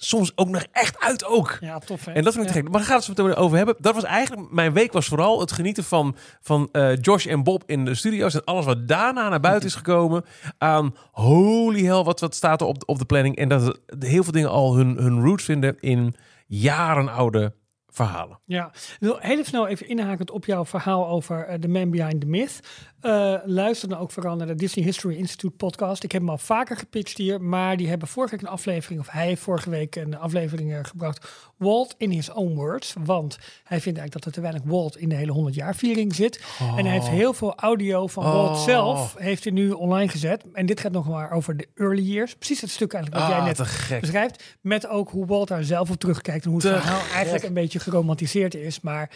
soms 0.05 0.33
ook 0.35 0.49
nog 0.49 0.65
echt 0.73 0.99
uit 1.01 1.25
ook. 1.25 1.57
Ja, 1.61 1.79
tof 1.79 2.05
hè? 2.05 2.13
En 2.13 2.25
dat 2.25 2.33
vind 2.33 2.45
ik 2.47 2.51
Ja. 2.55 2.57
te 2.57 2.63
gek. 2.65 2.73
Maar 2.73 2.81
gaan 2.83 3.01
we 3.01 3.07
het 3.07 3.37
zo 3.37 3.43
over 3.43 3.57
hebben. 3.57 3.75
Dat 3.79 3.95
was 3.95 4.05
eigenlijk, 4.05 4.51
mijn 4.51 4.73
week 4.73 4.93
was 4.93 5.07
vooral 5.07 5.41
het 5.41 5.53
genieten 5.53 5.85
van, 5.85 6.17
van 6.41 6.69
eh, 6.73 6.97
Josh 7.01 7.27
en 7.27 7.43
Bob 7.43 7.63
in 7.67 7.85
de 7.85 7.95
studio's. 7.95 8.35
En 8.35 8.45
alles 8.45 8.65
wat 8.65 8.89
daarna 8.89 9.29
naar 9.29 9.41
buiten 9.41 9.69
is 9.69 9.75
gekomen. 9.75 10.25
Aan 10.59 10.95
holy 11.13 11.85
hell, 11.85 12.03
wat, 12.03 12.21
wat 12.21 12.35
staat 12.35 12.61
er 12.61 12.67
op, 12.67 12.83
op 12.87 12.99
de 12.99 13.05
planning. 13.05 13.37
En 13.37 13.49
dat 13.49 13.79
heel 13.99 14.23
veel 14.23 14.33
dingen 14.33 14.51
al 14.51 14.77
hun, 14.77 14.97
hun 14.97 15.21
roots 15.25 15.45
vinden 15.45 15.77
in 15.81 16.15
jaren 16.47 17.09
oude 17.09 17.53
verhalen. 17.89 18.41
Ja, 18.45 18.67
ik 18.75 18.97
wil 19.01 19.17
heel 19.21 19.45
snel 19.45 19.67
even 19.67 19.89
inhakend 19.89 20.31
op 20.31 20.45
jouw 20.45 20.65
verhaal 20.65 21.09
over 21.09 21.45
eh, 21.45 21.59
The 21.59 21.69
Man 21.69 21.91
Behind 21.91 22.21
the 22.21 22.27
Myth. 22.27 22.61
Eh, 23.03 23.35
luister 23.45 23.89
dan 23.89 23.99
ook 23.99 24.11
vooral 24.11 24.37
naar 24.37 24.47
de 24.47 24.55
Disney 24.55 24.85
History 24.85 25.17
Institute 25.17 25.57
podcast. 25.57 26.03
Ik 26.05 26.13
heb 26.13 26.21
hem 26.21 26.31
al 26.31 26.39
vaker 26.39 26.77
gepitcht 26.77 27.17
hier, 27.19 27.41
maar 27.41 27.77
die 27.77 27.89
hebben 27.89 28.09
vorige 28.09 28.35
week 28.35 28.43
een 28.45 28.49
aflevering, 28.53 29.01
of 29.01 29.11
hij 29.11 29.27
heeft 29.27 29.43
vorige 29.43 29.71
week 29.71 29.97
een 29.97 30.19
aflevering 30.19 30.73
eh, 30.73 30.79
gebracht. 30.83 31.29
Walt 31.57 31.95
in 31.99 32.11
his 32.11 32.31
own 32.31 32.55
words, 32.55 32.95
want 33.05 33.39
hij 33.65 33.81
vindt 33.81 33.99
eigenlijk 33.99 34.13
dat 34.13 34.25
er 34.25 34.33
te 34.33 34.41
weinig 34.41 34.63
Walt 34.65 34.97
in 34.97 35.09
de 35.09 35.15
hele 35.15 35.33
100 35.33 35.55
jaar 35.55 35.75
viering 35.77 36.15
zit. 36.15 36.41
En 36.77 36.85
hij 36.85 36.93
heeft 36.95 37.09
heel 37.09 37.33
veel 37.33 37.55
audio 37.55 38.07
van 38.07 38.25
Walt 38.25 38.51
Oh. 38.57 38.63
zelf, 38.65 39.15
heeft 39.19 39.45
hij 39.45 39.53
nu 39.53 39.71
online 39.71 40.09
gezet. 40.09 40.45
En 40.53 40.67
dit 40.67 40.81
gaat 40.81 40.93
nog 40.93 41.09
maar 41.09 41.31
over 41.33 41.57
de 41.57 41.69
early 41.75 42.03
years. 42.03 42.35
Precies 42.35 42.61
het 42.61 42.71
stuk 42.71 42.93
eigenlijk 42.93 43.23
wat 43.25 43.33
jij 43.33 43.41
Ah, 43.41 43.47
net 43.47 43.57
te 43.57 43.65
gek. 43.65 44.01
beschrijft. 44.01 44.57
Met 44.61 44.87
ook 44.87 45.11
hoe 45.11 45.27
Walt 45.27 45.49
daar 45.49 45.65
zelf 45.65 45.91
op 45.91 45.97
terugkijkt 45.97 46.45
en 46.45 46.51
hoe 46.51 46.61
het 46.63 46.73
Te 46.75 46.81
verhaal 46.81 47.01
gek. 47.01 47.13
eigenlijk 47.15 47.45
een 47.45 47.55
beetje 47.55 47.79
geromantiseerd 47.79 48.55
is. 48.55 48.81
Maar 48.81 49.11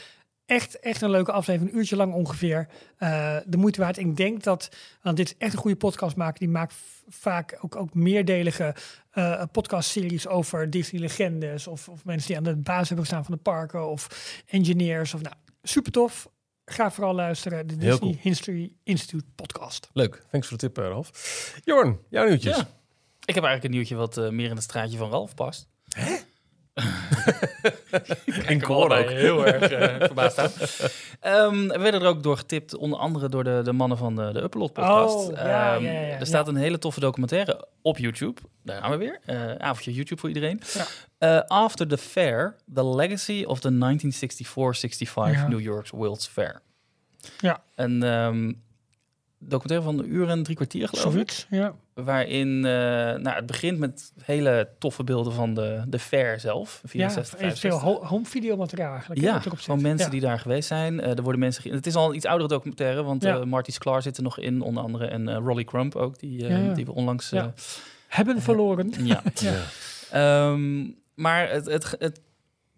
echt, 0.47 0.79
echt 0.79 1.03
een 1.03 1.11
leuke 1.11 1.33
aflevering, 1.33 1.73
een 1.73 1.79
uurtje 1.79 1.97
lang 1.97 2.15
ongeveer. 2.15 2.69
Eh, 2.97 3.37
de 3.47 3.57
moeite 3.57 3.81
waard. 3.81 3.99
Ik 3.99 4.17
denk 4.17 4.43
dat, 4.43 4.69
want 5.03 5.17
dit 5.17 5.27
is 5.27 5.35
echt 5.39 5.53
een 5.53 5.59
goede 5.59 5.77
podcast 5.77 6.17
maken. 6.17 6.39
Die 6.39 6.49
maakt 6.49 6.75
vaak 7.09 7.59
ook, 7.61 7.77
ook 7.77 7.95
meerdelige 7.95 8.75
eh 9.11 9.43
podcastseries 9.53 10.27
over 10.27 10.71
Disney-legendes. 10.71 11.67
Of, 11.67 11.89
of 11.89 12.05
mensen 12.05 12.29
die 12.29 12.37
aan 12.37 12.43
de 12.43 12.57
basis 12.57 12.89
hebben 12.89 13.07
gestaan 13.07 13.25
van 13.25 13.35
de 13.35 13.41
parken. 13.41 13.89
Of 13.89 14.09
engineers. 14.47 15.15
Of, 15.15 15.23
nou, 15.23 15.35
super 15.63 15.93
tof. 15.93 16.29
Ga 16.65 16.91
vooral 16.91 17.15
luisteren. 17.15 17.67
De 17.67 17.77
Disney 17.77 17.99
cool. 17.99 18.17
History 18.21 18.73
Institute 18.83 19.25
podcast. 19.35 19.91
Leuk, 19.93 20.25
thanks 20.31 20.49
voor 20.49 20.59
de 20.59 20.67
tip, 20.67 20.79
eh, 20.79 20.91
Ralf. 20.91 21.61
Jorn, 21.65 21.99
jouw 22.11 22.27
nieuwtjes. 22.27 22.57
Ja. 22.57 22.69
Ik 23.25 23.35
heb 23.35 23.45
eigenlijk 23.45 23.65
een 23.65 23.71
nieuwtje 23.71 23.95
wat 23.95 24.17
eh, 24.17 24.29
meer 24.29 24.49
in 24.49 24.55
het 24.55 24.63
straatje 24.63 24.99
van 24.99 25.11
Ralf 25.11 25.35
past. 25.35 25.69
Ik 28.49 28.63
hoor 28.63 28.91
ook 28.97 29.11
heel 29.11 29.47
erg 29.47 29.71
eh, 29.71 30.07
verbaasd 30.07 30.39
aan. 30.39 30.51
Ehm, 31.21 31.67
we 31.69 31.79
werden 31.79 32.01
er 32.01 32.07
ook 32.07 32.23
door 32.23 32.37
getipt, 32.37 32.77
onder 32.77 32.99
andere 32.99 33.29
door 33.29 33.45
de, 33.45 33.61
de 33.65 33.73
mannen 33.73 33.99
van 33.99 34.17
de, 34.17 34.33
de 34.33 34.43
Upload 34.43 34.73
podcast. 34.73 35.15
Oh, 35.29 35.35
ja, 35.37 35.75
Ehm, 35.75 35.85
ja, 35.85 35.91
ja, 35.93 36.01
ja. 36.01 36.19
er 36.19 36.27
staat 36.27 36.49
een 36.49 36.57
hele 36.57 36.79
toffe 36.79 37.01
documentaire 37.01 37.69
op 37.83 37.99
YouTube. 37.99 38.41
Daar 38.63 38.81
gaan 38.81 38.91
we 38.91 38.97
weer. 38.97 39.19
Eh 39.25 39.55
avondje 39.55 39.93
YouTube 39.93 40.21
voor 40.21 40.29
iedereen. 40.29 40.61
Ja. 40.75 40.87
Eh, 41.19 41.43
After 41.47 41.87
the 41.89 41.99
Fair, 41.99 42.57
The 42.75 42.87
Legacy 42.87 43.45
of 43.47 43.61
the 43.61 43.71
1964-65 43.71 45.33
Ja. 45.33 45.49
New 45.49 45.61
York's 45.61 45.91
World's 45.91 46.27
Fair. 46.29 46.61
Ja. 47.39 47.63
Een 47.75 48.03
ehm, 48.03 48.53
documentaire 49.49 49.83
van 49.87 49.99
een 49.99 50.15
uur 50.15 50.29
en 50.29 50.43
drie 50.43 50.57
kwartier, 50.57 50.89
geloof 50.89 51.17
ik. 51.17 51.47
Ja. 51.51 51.75
Waarin 51.95 52.49
eh, 52.65 52.73
nou, 53.15 53.29
het 53.29 53.47
begint 53.47 53.79
met 53.79 54.13
hele 54.23 54.69
toffe 54.79 55.05
beelden 55.05 55.33
van 55.33 55.55
de, 55.55 55.83
de 55.89 55.99
fair 55.99 56.41
zelf. 56.41 56.79
Ja, 56.83 56.89
64, 56.89 57.29
veel 57.39 57.49
65. 57.49 57.81
ho- 57.81 58.05
home 58.07 58.25
videomateriaal 58.25 58.91
eigenlijk. 58.93 59.21
hè, 59.21 59.27
Ja, 59.27 59.41
van 59.55 59.83
mensen 59.83 60.07
Ja. 60.07 60.13
die 60.13 60.21
daar 60.21 60.39
geweest 60.39 60.69
zijn. 60.69 61.01
Eh, 61.01 61.17
er 61.17 61.23
worden 61.23 61.41
mensen. 61.41 61.73
Het 61.73 61.87
is 61.87 61.95
al 61.95 62.09
een 62.09 62.15
iets 62.17 62.27
oudere 62.27 62.49
documentaire, 62.49 63.03
want 63.03 63.23
Ja. 63.23 63.37
eh, 63.39 63.45
Marty 63.45 63.71
Sklar 63.71 64.03
zit 64.03 64.17
er 64.17 64.23
nog 64.23 64.39
in, 64.39 64.61
onder 64.61 64.83
andere. 64.83 65.07
En 65.07 65.35
Rolly 65.35 65.65
Crump 65.65 65.95
ook, 65.97 66.19
die, 66.19 66.49
Ja, 66.49 66.73
die 66.75 66.85
we 66.85 66.93
onlangs. 66.95 67.33
Hebben 68.09 68.43
verloren. 68.43 68.93
ja. 69.07 69.23
Ja. 69.35 69.55
Ehm, 70.11 70.85
maar 71.15 71.51
het, 71.51 71.67
het, 71.67 71.95
het 71.99 72.21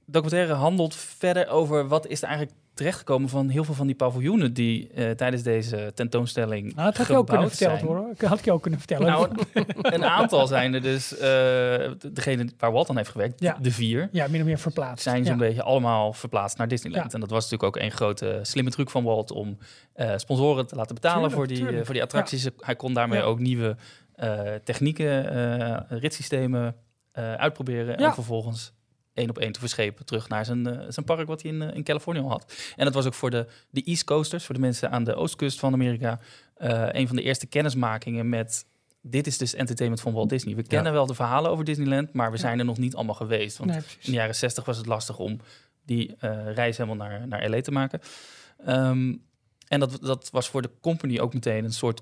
documentaire 0.07 0.53
handelt 0.53 0.95
verder 0.95 1.49
over 1.49 1.89
wat 1.89 2.07
is 2.07 2.23
er 2.23 2.29
eigenlijk 2.29 2.59
terechtgekomen 2.79 3.29
van 3.29 3.49
heel 3.49 3.65
veel 3.65 3.75
van 3.75 3.87
die 3.87 3.97
paviljoenen 3.97 4.53
die 4.53 4.89
eh, 4.89 5.11
tijdens 5.11 5.43
deze 5.43 5.93
tentoonstelling 5.95 6.75
Nou, 6.75 6.87
dat 6.87 6.97
had 6.97 7.07
je 7.07 7.17
ook 7.17 7.27
kunnen 7.27 7.49
vertellen 7.49 7.81
hoor. 7.81 8.15
Had 8.25 8.45
je 8.45 8.53
ook 8.53 8.63
kunnen 8.63 8.79
vertellen. 8.81 9.07
Nou, 9.07 9.29
een 9.83 10.05
aantal 10.05 10.47
zijn 10.47 10.75
er 10.75 10.83
dus, 10.83 11.17
eh, 11.17 11.91
degene 12.13 12.49
waar 12.59 12.73
Walt 12.73 12.89
aan 12.91 12.97
heeft 12.97 13.11
gewerkt, 13.11 13.41
Ja. 13.41 13.57
de 13.61 13.71
vier, 13.71 14.09
ja, 14.13 14.27
min 14.29 14.41
of 14.41 14.47
meer 14.47 14.59
verplaatst. 14.59 15.03
zijn 15.03 15.25
zo'n 15.25 15.33
ja. 15.39 15.39
beetje 15.41 15.63
allemaal 15.63 16.13
verplaatst 16.13 16.59
naar 16.59 16.69
Disneyland. 16.69 17.07
Ja. 17.07 17.13
En 17.15 17.21
dat 17.21 17.31
was 17.31 17.51
natuurlijk 17.51 17.77
ook 17.77 17.83
een 17.83 17.91
grote 17.91 18.39
slimme 18.43 18.71
truc 18.71 18.91
van 18.91 19.05
Walt 19.05 19.31
om 19.31 19.59
eh, 19.93 20.13
sponsoren 20.17 20.67
te 20.67 20.77
laten 20.77 20.95
betalen 20.95 21.17
Tuurlijk, 21.29 21.35
voor, 21.37 21.47
die, 21.47 21.57
eh, 21.57 21.63
tuurlijk. 21.63 21.85
voor 21.85 21.95
die 21.95 22.03
attracties. 22.03 22.49
Hij 22.59 22.77
kon 22.77 22.95
daarmee 22.95 23.23
ook 23.23 23.39
nieuwe 23.39 23.77
eh, 24.15 24.41
technieken, 24.65 25.31
eh 25.91 25.99
ritssystemen 25.99 26.75
eh, 27.13 27.33
uitproberen 27.35 27.97
en 27.97 28.15
vervolgens 28.15 28.73
één 29.19 29.29
op 29.31 29.39
één 29.39 29.53
te 29.53 29.61
verschepen 29.61 30.05
terug 30.05 30.29
naar 30.29 30.45
zijn, 30.45 30.67
eh, 30.67 30.87
zijn 30.89 31.07
park 31.07 31.27
wat 31.27 31.43
hij 31.43 31.51
in, 31.51 31.63
eh, 31.63 31.77
in 31.77 31.83
Californië 31.83 32.21
al 32.21 32.29
had. 32.31 32.55
En 32.77 32.85
dat 32.85 32.95
was 32.95 33.07
ook 33.07 33.15
voor 33.15 33.31
de, 33.31 33.47
de 33.71 33.83
East 33.83 34.05
Coasters, 34.05 34.45
voor 34.45 34.55
de 34.55 34.61
mensen 34.61 34.91
aan 34.91 35.05
de 35.05 35.15
oostkust 35.15 35.59
van 35.59 35.73
Amerika, 35.73 36.21
eh, 36.55 36.89
een 36.89 37.07
van 37.07 37.17
de 37.17 37.23
eerste 37.23 37.47
kennismakingen 37.47 38.29
met 38.29 38.67
dit 39.03 39.27
is 39.27 39.39
dus 39.39 39.55
entertainment 39.55 40.03
van 40.03 40.13
Walt 40.13 40.29
Disney. 40.29 40.55
We 40.55 40.63
kennen 40.63 40.93
wel 40.93 41.07
de 41.07 41.15
verhalen 41.15 41.51
over 41.51 41.65
Disneyland, 41.65 42.13
maar 42.13 42.31
we 42.31 42.37
Ja. 42.37 42.43
zijn 42.43 42.59
er 42.59 42.65
nog 42.65 42.79
niet 42.79 42.95
allemaal 42.95 43.15
geweest. 43.15 43.57
Want 43.59 43.71
Nee, 43.71 43.79
in 43.81 43.85
de 44.01 44.13
jaren 44.13 44.35
60 44.35 44.65
was 44.65 44.77
het 44.77 44.87
lastig 44.87 45.19
om 45.19 45.41
die 45.85 46.15
reis 46.55 46.77
helemaal 46.77 47.09
naar, 47.09 47.29
naar 47.29 47.49
LA 47.49 47.61
te 47.61 47.71
maken. 47.71 48.01
Ehm, 48.65 49.15
en 49.69 49.81
dat, 49.81 49.99
dat 50.03 50.31
was 50.31 50.49
voor 50.49 50.63
de 50.63 50.71
company 50.81 51.19
ook 51.19 51.35
meteen 51.35 51.65
een 51.65 51.73
soort 51.73 52.01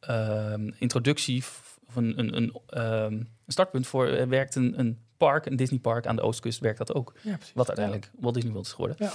ehm, 0.00 0.70
introductie 0.78 1.38
of 1.38 1.96
een, 1.96 2.18
een, 2.18 2.36
een, 2.36 2.56
ehm, 2.66 3.12
een 3.12 3.28
startpunt 3.46 3.86
voor 3.86 4.06
er 4.08 4.28
werkt 4.28 4.54
een, 4.54 4.78
een 4.78 4.98
park, 5.16 5.46
een 5.46 5.56
Disney 5.56 5.78
park 5.78 6.06
aan 6.06 6.16
de 6.16 6.22
oostkust 6.22 6.60
werkt 6.60 6.78
dat 6.78 6.94
ook. 6.94 7.12
Ja, 7.22 7.34
precies. 7.36 7.54
Wat 7.54 7.66
uiteindelijk 7.68 8.10
Walt 8.20 8.34
Disney 8.34 8.52
World 8.52 8.66
is 8.66 8.72
geworden. 8.72 8.96
Ja. 8.98 9.10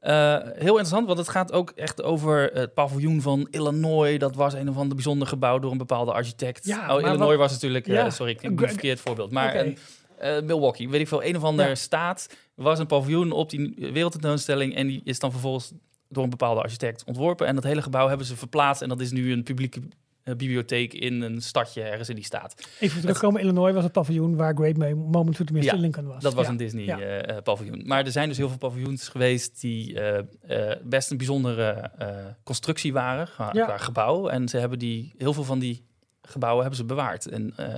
Eh, 0.00 0.44
heel 0.44 0.66
interessant, 0.68 1.06
want 1.06 1.18
het 1.18 1.28
gaat 1.28 1.52
ook 1.52 1.70
echt 1.70 2.02
over 2.02 2.50
het 2.52 2.74
paviljoen 2.74 3.20
van 3.20 3.46
Illinois. 3.50 4.18
Dat 4.18 4.34
was 4.34 4.54
een 4.54 4.68
of 4.68 4.76
ander 4.76 4.94
bijzonder 4.94 5.28
gebouw 5.28 5.58
door 5.58 5.70
een 5.70 5.78
bepaalde 5.78 6.12
architect. 6.12 6.64
Ja, 6.66 6.94
oh, 6.94 7.00
Illinois 7.00 7.28
wat- 7.28 7.36
was 7.38 7.52
natuurlijk... 7.52 7.88
eh, 7.88 8.10
sorry, 8.10 8.32
ik 8.32 8.40
heb 8.40 8.60
een 8.60 8.68
verkeerd 8.68 9.00
voorbeeld. 9.00 9.30
Maar 9.30 9.48
Oké. 9.48 9.58
een, 9.58 9.78
eh, 10.18 10.42
Milwaukee, 10.42 10.88
weet 10.88 11.00
ik 11.00 11.08
veel, 11.08 11.24
een 11.24 11.36
of 11.36 11.42
andere 11.42 11.68
Ja. 11.68 11.74
staat 11.74 12.28
was 12.54 12.78
een 12.78 12.86
paviljoen 12.86 13.32
op 13.32 13.50
die 13.50 13.74
wereldtentoonstelling 13.76 14.74
en 14.74 14.86
die 14.86 15.00
is 15.04 15.18
dan 15.18 15.30
vervolgens 15.30 15.72
door 16.08 16.24
een 16.24 16.30
bepaalde 16.30 16.60
architect 16.60 17.04
ontworpen. 17.04 17.46
En 17.46 17.54
dat 17.54 17.64
hele 17.64 17.82
gebouw 17.82 18.08
hebben 18.08 18.26
ze 18.26 18.36
verplaatst 18.36 18.82
en 18.82 18.88
dat 18.88 19.00
is 19.00 19.10
nu 19.10 19.32
een 19.32 19.42
publieke 19.42 19.80
bibliotheek 20.24 20.92
in 20.94 21.20
een 21.22 21.40
stadje 21.42 21.82
ergens 21.82 22.08
in 22.08 22.14
die 22.14 22.24
staat. 22.24 22.54
Even 22.80 23.00
terugkomen, 23.00 23.40
Illinois 23.40 23.72
was 23.74 23.82
het 23.84 23.92
paviljoen 23.92 24.36
waar 24.36 24.54
Great 24.54 24.76
Mo- 24.76 24.94
Moment 24.96 25.36
to 25.36 25.44
the 25.44 25.52
Mr. 25.52 25.62
Ja, 25.62 25.74
Lincoln 25.74 26.06
was. 26.06 26.22
Dat 26.22 26.34
was 26.34 26.44
Ja. 26.44 26.50
een 26.50 26.56
Disney 26.56 26.84
Ja. 26.84 26.98
eh, 27.00 27.36
eh, 27.36 27.42
paviljoen. 27.42 27.82
Maar 27.86 28.04
er 28.04 28.12
zijn 28.12 28.28
dus 28.28 28.36
heel 28.36 28.48
veel 28.48 28.58
paviljoens 28.58 29.08
geweest 29.08 29.60
die 29.60 30.00
eh, 30.00 30.70
eh, 30.70 30.76
best 30.84 31.10
een 31.10 31.16
bijzondere 31.16 31.90
eh, 31.98 32.08
constructie 32.44 32.92
waren 32.92 33.28
qua, 33.34 33.50
Ja. 33.52 33.64
qua 33.64 33.78
gebouw. 33.78 34.28
En 34.28 34.48
ze 34.48 34.58
hebben 34.58 34.78
die, 34.78 35.14
heel 35.18 35.32
veel 35.32 35.44
van 35.44 35.58
die 35.58 35.84
gebouwen 36.22 36.60
hebben 36.60 36.78
ze 36.80 36.84
bewaard. 36.86 37.26
En 37.26 37.52
eh, 37.56 37.76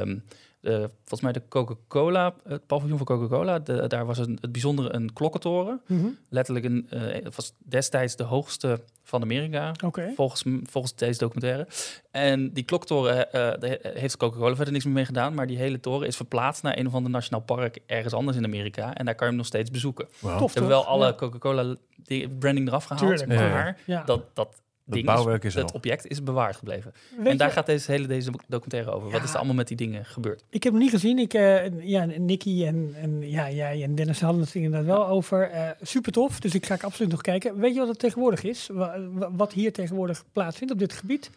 ehm, 0.00 0.18
de, 0.66 0.90
volgens 0.98 1.20
mij 1.20 1.32
de 1.32 1.42
Coca-Cola, 1.48 2.34
het 2.44 2.66
paviljoen 2.66 2.96
van 2.98 3.06
Coca-Cola, 3.06 3.58
daar 3.88 4.06
was 4.06 4.18
een, 4.18 4.38
het 4.40 4.52
bijzondere 4.52 4.94
een 4.94 5.12
klokkentoren. 5.12 5.80
Mhm. 5.86 6.06
Letterlijk 6.28 6.64
een, 6.66 6.86
eh, 6.90 7.00
het 7.24 7.36
was 7.36 7.52
destijds 7.58 8.16
de 8.16 8.22
hoogste 8.24 8.80
van 9.02 9.22
Amerika. 9.22 9.72
Volgens, 10.16 10.44
volgens 10.64 10.94
deze 10.94 11.18
documentaire. 11.18 11.66
En 12.10 12.52
die 12.52 12.64
kloktoren 12.64 13.32
eh, 13.32 13.72
heeft 14.00 14.16
Coca-Cola 14.16 14.54
verder 14.54 14.72
niks 14.72 14.84
meer 14.84 14.94
mee 14.94 15.04
gedaan. 15.04 15.34
Maar 15.34 15.46
die 15.46 15.58
hele 15.58 15.80
toren 15.80 16.06
is 16.06 16.16
verplaatst 16.16 16.62
naar 16.62 16.78
een 16.78 16.86
of 16.86 16.94
ander 16.94 17.10
nationaal 17.10 17.40
park 17.42 17.78
ergens 17.86 18.14
anders 18.14 18.36
in 18.36 18.44
Amerika. 18.44 18.94
En 18.94 19.04
daar 19.04 19.14
kan 19.14 19.24
je 19.26 19.32
hem 19.32 19.36
nog 19.36 19.46
steeds 19.46 19.70
bezoeken. 19.70 20.08
Wauw. 20.18 20.38
Tof, 20.38 20.52
Ze 20.52 20.58
hebben 20.58 20.76
wel 20.76 20.86
alle 20.86 21.06
Ja. 21.06 21.14
Coca-Cola 21.14 21.74
die- 21.96 22.28
branding 22.28 22.68
eraf 22.68 22.84
gehaald. 22.84 23.06
Tuurlijk, 23.18 23.28
maar. 23.40 23.78
Ja. 23.86 24.02
dat, 24.04 24.20
dat 24.36 24.62
ding 24.94 25.04
bouwwerk 25.06 25.44
is 25.44 25.54
er 25.54 25.62
het 25.62 25.72
object 25.72 26.06
is 26.06 26.22
bewaard 26.22 26.56
gebleven. 26.56 26.92
Weet 27.16 27.26
en 27.26 27.36
daar 27.36 27.46
je- 27.48 27.52
gaat 27.54 27.66
deze 27.66 27.90
hele 27.90 28.06
deze 28.06 28.30
documentaire 28.46 28.90
over. 28.90 29.10
Wat 29.10 29.22
is 29.22 29.30
er 29.30 29.36
allemaal 29.36 29.54
met 29.54 29.68
die 29.68 29.76
dingen 29.76 30.04
gebeurd? 30.04 30.44
Ik 30.50 30.62
heb 30.62 30.72
hem 30.72 30.82
niet 30.82 30.90
gezien. 30.90 31.18
Ik, 31.18 31.34
eh, 31.34 31.80
ja, 31.88 32.04
Nicky 32.04 32.64
en, 32.64 32.94
en 33.00 33.30
ja, 33.30 33.50
jij 33.50 33.82
en 33.82 33.94
Dennis 33.94 34.20
hadden 34.20 34.40
het 34.40 34.54
er 34.54 34.60
inderdaad 34.62 34.86
wel 34.96 35.06
over. 35.08 35.50
Eh 35.50 35.68
super 35.82 36.12
tof, 36.12 36.40
dus 36.40 36.54
ik 36.54 36.66
ga 36.66 36.74
ik 36.74 36.82
absoluut 36.82 37.10
nog 37.10 37.20
kijken. 37.20 37.58
Weet 37.58 37.72
je 37.74 37.78
wat 37.78 37.88
het 37.88 37.98
tegenwoordig 37.98 38.42
is? 38.42 38.68
Wa- 38.72 39.00
wa- 39.12 39.30
Wat 39.32 39.52
hier 39.52 39.72
tegenwoordig 39.72 40.24
plaatsvindt 40.32 40.72
op 40.72 40.78
dit 40.78 40.92
gebied? 40.92 41.30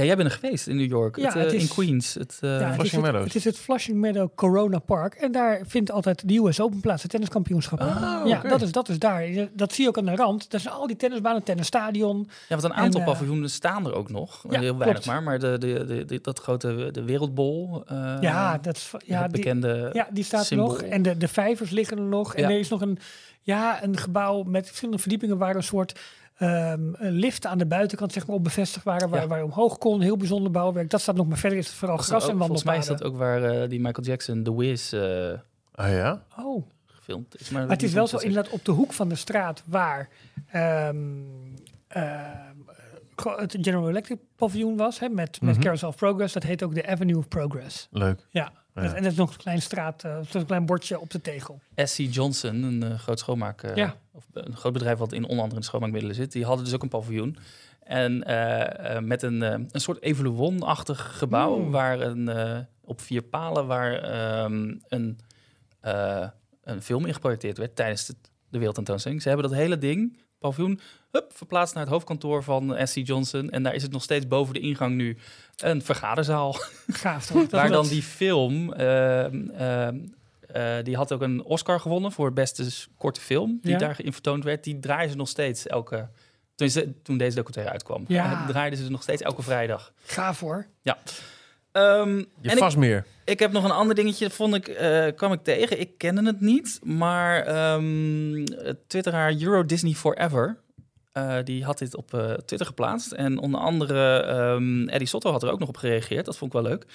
Ja, 0.00 0.06
jij 0.06 0.16
bent 0.16 0.28
er 0.30 0.34
geweest 0.38 0.66
in 0.66 0.76
New 0.76 0.88
York, 0.90 1.16
Ja, 1.16 1.24
het, 1.26 1.34
eh, 1.36 1.42
het 1.42 1.52
is- 1.52 1.62
in 1.62 1.68
Queens. 1.68 2.14
Het, 2.14 2.38
eh, 2.40 2.50
ja, 2.50 2.56
het, 2.56 2.68
is 2.68 2.74
Flushing 2.74 2.92
het, 2.92 3.00
Meadows. 3.02 3.24
het 3.24 3.34
is 3.34 3.44
het 3.44 3.58
Flushing 3.58 3.98
Meadow 3.98 4.28
Corona 4.34 4.78
Park. 4.78 5.14
En 5.14 5.32
daar 5.32 5.60
vindt 5.66 5.90
altijd 5.90 6.28
de 6.28 6.36
US 6.36 6.60
Open 6.60 6.80
plaats, 6.80 7.02
het 7.02 7.10
tenniskampioenschap. 7.10 7.80
Ah, 7.80 8.22
ja, 8.26 8.40
dat, 8.40 8.62
is, 8.62 8.72
dat 8.72 8.88
is 8.88 8.98
daar. 8.98 9.48
Dat 9.52 9.72
zie 9.72 9.82
je 9.82 9.88
ook 9.88 9.98
aan 9.98 10.04
de 10.04 10.14
rand. 10.16 10.50
Daar 10.50 10.60
zijn 10.60 10.74
al 10.74 10.86
die 10.86 10.96
tennisbanen, 10.96 11.42
tennisstadion. 11.42 12.18
Ja, 12.48 12.56
want 12.56 12.62
een 12.62 12.74
aantal 12.74 13.00
En, 13.00 13.06
eh, 13.06 13.12
paviljoenen 13.12 13.50
staan 13.50 13.86
er 13.86 13.94
ook 13.94 14.10
nog. 14.10 14.44
ja, 14.50 14.60
Heel 14.60 14.76
weinig 14.78 14.86
klopt. 14.88 15.06
maar. 15.06 15.22
Maar 15.22 15.38
de, 15.38 15.58
de, 15.58 15.84
de, 15.86 16.04
de- 16.04 16.20
dat 16.22 16.38
grote 16.40 16.88
de 16.92 17.02
wereldbol. 17.04 17.82
eh, 17.86 18.16
ja, 18.20 18.58
dat 18.58 18.76
is, 18.76 18.90
ja, 19.06 19.22
het 19.22 19.32
die, 19.32 19.42
bekende. 19.42 19.90
ja, 19.92 20.08
die 20.12 20.24
staat 20.24 20.40
er 20.40 20.46
symbool. 20.46 20.66
nog. 20.68 20.82
En 20.82 21.02
de, 21.02 21.16
de 21.16 21.28
vijvers 21.28 21.70
liggen 21.70 21.96
er 21.98 22.04
nog. 22.04 22.34
En 22.34 22.42
Ja. 22.42 22.48
er 22.50 22.58
is 22.58 22.68
nog 22.68 22.80
een, 22.80 22.98
ja, 23.42 23.82
een 23.84 23.96
gebouw 23.96 24.42
met 24.42 24.66
verschillende 24.66 25.00
verdiepingen 25.00 25.38
waar 25.38 25.56
een 25.56 25.62
soort 25.62 25.98
ehm, 26.40 26.80
een 26.92 27.12
lift 27.12 27.46
aan 27.46 27.58
de 27.58 27.66
buitenkant 27.66 28.12
zeg 28.12 28.26
maar, 28.26 28.36
op 28.36 28.44
bevestigd 28.44 28.84
waren. 28.84 29.08
Waar, 29.08 29.20
Ja. 29.20 29.26
waar 29.26 29.38
je 29.38 29.44
omhoog 29.44 29.78
kon. 29.78 30.00
Heel 30.00 30.16
bijzonder 30.16 30.50
bouwwerk. 30.50 30.90
Dat 30.90 31.00
staat 31.00 31.16
nog 31.16 31.26
maar 31.28 31.38
verder 31.38 31.58
is 31.58 31.66
het 31.66 31.74
vooral 31.76 31.96
Dat 31.96 32.06
gras 32.06 32.24
ook- 32.24 32.30
en 32.30 32.36
volgens 32.36 32.64
mij 32.64 32.74
wandelpaden. 32.74 33.06
is 33.06 33.12
dat 33.12 33.12
ook 33.12 33.18
waar 33.50 33.62
eh, 33.62 33.68
die 33.68 33.80
Michael 33.80 34.06
Jackson 34.06 34.42
The 34.42 34.56
Wiz 34.56 34.92
eh, 34.92 35.32
Ah 35.74 35.88
ja? 35.90 36.22
Oh. 36.38 36.66
gefilmd 36.86 37.40
is. 37.40 37.50
Maar 37.50 37.68
het 37.68 37.82
is 37.82 37.92
wel 37.92 38.06
zo 38.06 38.16
inderdaad 38.16 38.52
op 38.52 38.64
de 38.64 38.72
hoek 38.72 38.92
van 38.92 39.08
de 39.08 39.14
straat 39.14 39.62
waar 39.66 40.08
ehm, 40.50 40.96
ehm, 41.88 42.56
go- 43.16 43.36
het 43.38 43.56
General 43.60 43.88
Electric 43.88 44.18
paviljoen 44.36 44.76
was. 44.76 44.98
Hè, 44.98 45.08
met, 45.08 45.40
met 45.40 45.52
Mhm. 45.54 45.60
Carousel 45.62 45.88
of 45.88 45.96
Progress. 45.96 46.32
Dat 46.34 46.42
heet 46.42 46.62
ook 46.62 46.74
de 46.74 46.86
Avenue 46.86 47.16
of 47.18 47.28
Progress. 47.28 47.88
Leuk. 47.90 48.26
Ja. 48.30 48.52
Ja. 48.82 48.94
En 48.94 49.02
dat 49.02 49.12
is 49.12 49.18
nog 49.18 49.30
een 49.30 49.36
klein 49.36 49.62
straat, 49.62 50.04
eh, 50.04 50.18
zo'n 50.28 50.46
klein 50.46 50.66
bordje 50.66 51.00
op 51.00 51.10
de 51.10 51.20
tegel. 51.20 51.60
SC 51.74 51.98
Johnson, 51.98 52.62
een 52.62 52.82
eh, 52.82 52.98
groot 52.98 53.18
schoonmaak, 53.18 53.62
eh, 53.62 53.74
Ja. 53.76 53.94
of 54.12 54.24
een 54.32 54.56
groot 54.56 54.72
bedrijf 54.72 54.98
wat 54.98 55.12
in 55.12 55.22
onder 55.24 55.38
andere 55.40 55.56
in 55.60 55.66
schoonmaakmiddelen 55.66 56.16
zit, 56.16 56.32
die 56.32 56.44
hadden 56.44 56.64
dus 56.64 56.74
ook 56.74 56.82
een 56.82 56.88
paviljoen. 56.88 57.36
En 57.82 58.18
met 59.06 59.22
een, 59.22 59.40
een 59.42 59.68
soort 59.72 60.02
evoluon-achtig 60.02 61.18
gebouw, 61.18 61.54
Hmm. 61.60 61.70
waar 61.70 62.00
een, 62.00 62.28
eh, 62.28 62.58
op 62.84 63.00
vier 63.00 63.22
palen, 63.22 63.66
waar 63.66 63.94
ehm, 64.02 64.74
een, 64.88 65.18
eh, 65.80 66.28
een 66.64 66.82
film 66.82 67.06
in 67.06 67.14
geprojecteerd 67.14 67.58
werd 67.58 67.76
tijdens 67.76 68.06
de, 68.06 68.14
de 68.48 68.56
wereldtentoonstelling. 68.58 69.22
Ze 69.22 69.28
hebben 69.28 69.48
dat 69.48 69.58
hele 69.58 69.78
ding, 69.78 70.18
paviljoen, 70.38 70.80
hup, 71.10 71.30
verplaatst 71.34 71.74
naar 71.74 71.82
het 71.82 71.92
hoofdkantoor 71.92 72.42
van 72.42 72.76
SC 72.84 72.96
Johnson. 73.06 73.50
En 73.50 73.62
daar 73.62 73.74
is 73.74 73.82
het 73.82 73.92
nog 73.92 74.02
steeds 74.02 74.28
boven 74.28 74.54
de 74.54 74.60
ingang 74.60 74.94
nu 74.94 75.16
een 75.56 75.82
vergaderzaal. 75.82 76.56
Gaaf 76.88 77.26
toch? 77.26 77.40
Dat- 77.40 77.50
Waar 77.60 77.70
dan 77.70 77.88
die 77.88 78.02
film, 78.02 78.72
ehm, 78.72 79.48
ehm, 79.50 79.98
eh, 80.52 80.74
die 80.82 80.96
had 80.96 81.12
ook 81.12 81.20
een 81.22 81.42
Oscar 81.44 81.80
gewonnen 81.80 82.12
voor 82.12 82.32
beste 82.32 82.70
s- 82.70 82.88
korte 82.96 83.20
film, 83.20 83.58
die 83.62 83.72
Ja. 83.72 83.78
daarin 83.78 84.12
vertoond 84.12 84.44
werd. 84.44 84.64
Die 84.64 84.78
draaien 84.78 85.10
ze 85.10 85.16
nog 85.16 85.28
steeds 85.28 85.66
elke, 85.66 86.08
toen, 86.54 86.68
ze, 86.70 86.92
toen 87.02 87.18
deze 87.18 87.34
documentaire 87.36 87.72
uitkwam. 87.72 88.04
Ja. 88.08 88.32
eh, 88.32 88.48
draaiden 88.48 88.78
ze 88.78 88.90
nog 88.90 89.02
steeds 89.02 89.22
elke 89.22 89.42
vrijdag. 89.42 89.92
Gaaf 90.04 90.40
hoor. 90.40 90.66
Ehm, 91.72 92.16
Je 92.16 92.26
en 92.42 92.50
ik, 92.52 92.58
vast 92.58 92.76
meer. 92.76 93.04
ik 93.24 93.38
heb 93.38 93.52
nog 93.52 93.64
een 93.64 93.70
ander 93.70 93.94
dingetje, 93.94 94.30
vond 94.30 94.54
ik, 94.54 94.68
eh, 94.68 95.06
kwam 95.16 95.32
ik 95.32 95.42
tegen. 95.44 95.80
Ik 95.80 95.98
kende 95.98 96.22
het 96.26 96.40
niet, 96.40 96.80
maar 96.82 97.42
ehm 97.46 98.44
twitteraar 98.86 99.34
Euro 99.40 99.66
Disney 99.66 99.92
Forever, 99.92 100.56
eh, 101.12 101.36
die 101.44 101.64
had 101.64 101.78
dit 101.78 101.96
op 101.96 102.14
eh, 102.14 102.32
Twitter 102.32 102.66
geplaatst. 102.66 103.12
En 103.12 103.38
onder 103.38 103.60
andere 103.60 104.16
ehm 104.22 104.88
Eddie 104.88 105.08
Sotto 105.08 105.30
had 105.30 105.42
er 105.42 105.50
ook 105.50 105.58
nog 105.58 105.68
op 105.68 105.76
gereageerd. 105.76 106.24
Dat 106.24 106.36
vond 106.36 106.54
ik 106.54 106.60
wel 106.60 106.70
leuk. 106.70 106.86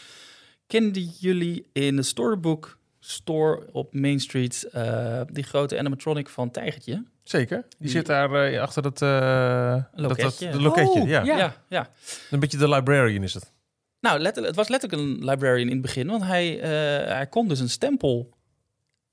Kenden 0.68 1.04
jullie 1.20 1.70
in 1.74 1.96
de 1.96 2.04
Storybook 2.04 2.78
Store 3.00 3.68
op 3.72 3.94
Main 3.94 4.20
Street 4.20 4.68
eh, 4.72 5.22
die 5.32 5.44
grote 5.44 5.78
animatronic 5.80 6.30
van 6.30 6.52
Tijgertje? 6.52 7.04
Zeker. 7.24 7.58
Die, 7.70 7.78
Die- 7.80 7.90
zit 7.90 8.06
daar 8.06 8.32
eh, 8.34 8.62
achter 8.62 8.82
dat... 8.82 9.02
eh 9.02 9.70
dat, 9.72 9.86
dat, 9.96 10.10
loketje. 10.10 10.50
de 10.50 10.62
loketje, 10.62 11.02
Oh, 11.02 11.08
ja. 11.08 11.24
ja. 11.24 11.38
ja. 11.38 11.54
ja. 11.70 11.90
Een 12.32 12.40
beetje 12.40 12.58
de 12.58 12.70
librarian 12.70 13.24
is 13.24 13.34
het. 13.34 13.54
Nou, 14.00 14.20
letterlijk, 14.20 14.48
het 14.48 14.56
was 14.56 14.68
letterlijk 14.68 15.02
een 15.02 15.26
librarian 15.30 15.68
in 15.68 15.74
het 15.74 15.82
begin, 15.82 16.08
want 16.08 16.24
hij, 16.24 16.60
eh, 16.62 16.70
hij 17.16 17.28
kon 17.28 17.48
dus 17.48 17.60
een 17.60 17.70
stempel 17.70 18.30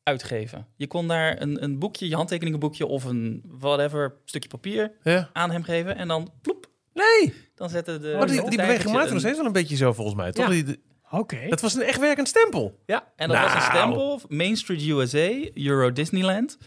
uitgeven. 0.03 0.67
Je 0.77 0.87
kon 0.87 1.09
daar 1.09 1.41
een, 1.43 1.63
een 1.63 1.79
boekje, 1.79 2.09
je 2.09 2.15
handtekeningenboekje 2.15 2.87
of 2.87 3.05
een 3.05 3.43
whatever 3.45 4.15
stukje 4.25 4.49
papier 4.49 4.93
Ja. 5.03 5.31
aan 5.33 5.51
hem 5.51 5.63
geven 5.63 5.97
en 5.97 6.09
dan 6.09 6.33
ploep, 6.43 6.71
Nee, 6.95 7.35
dan 7.55 7.71
zette 7.71 7.99
de. 7.99 8.15
maar 8.19 8.27
die, 8.27 8.49
die 8.49 8.59
beweging 8.59 8.93
maakt 8.93 9.07
een- 9.07 9.13
nog 9.13 9.21
steeds 9.21 9.37
wel 9.37 9.47
een 9.47 9.53
beetje 9.53 9.77
zo 9.77 9.93
volgens 9.93 10.17
mij. 10.17 10.33
Toch? 10.33 10.45
Ja. 10.45 10.51
Die- 10.51 10.65
die- 10.65 10.83
Oké. 11.11 11.49
dat 11.49 11.61
was 11.61 11.75
een 11.75 11.83
echt 11.83 12.01
werkend 12.01 12.29
stempel. 12.29 12.81
Ja, 12.87 13.13
en 13.17 13.29
dat 13.29 13.37
was 13.39 13.53
een 13.53 13.59
Nou. 13.59 13.71
stempel, 13.73 14.21
Main 14.29 14.57
Street 14.57 14.83
USA, 14.83 15.49
Euro 15.55 15.93
Disneyland. 15.93 16.59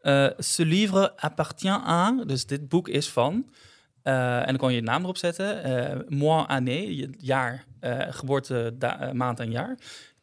Eh 0.00 0.26
ce 0.38 0.64
livre 0.64 1.16
appartient 1.16 1.80
à, 1.86 2.24
dus 2.26 2.46
dit 2.46 2.68
boek 2.68 2.88
is 2.88 3.08
van. 3.10 3.50
eh, 4.02 4.38
en 4.40 4.46
dan 4.46 4.56
kon 4.56 4.68
je 4.70 4.74
je 4.76 4.82
naam 4.82 5.02
erop 5.02 5.16
zetten. 5.16 5.62
eh 5.64 5.98
mois, 6.08 6.46
année, 6.46 6.96
je 6.96 7.08
jaar, 7.18 7.64
eh, 7.80 7.98
geboorte, 8.08 8.74
da- 8.78 9.10
maand 9.12 9.40
en 9.40 9.50
jaar. 9.50 9.78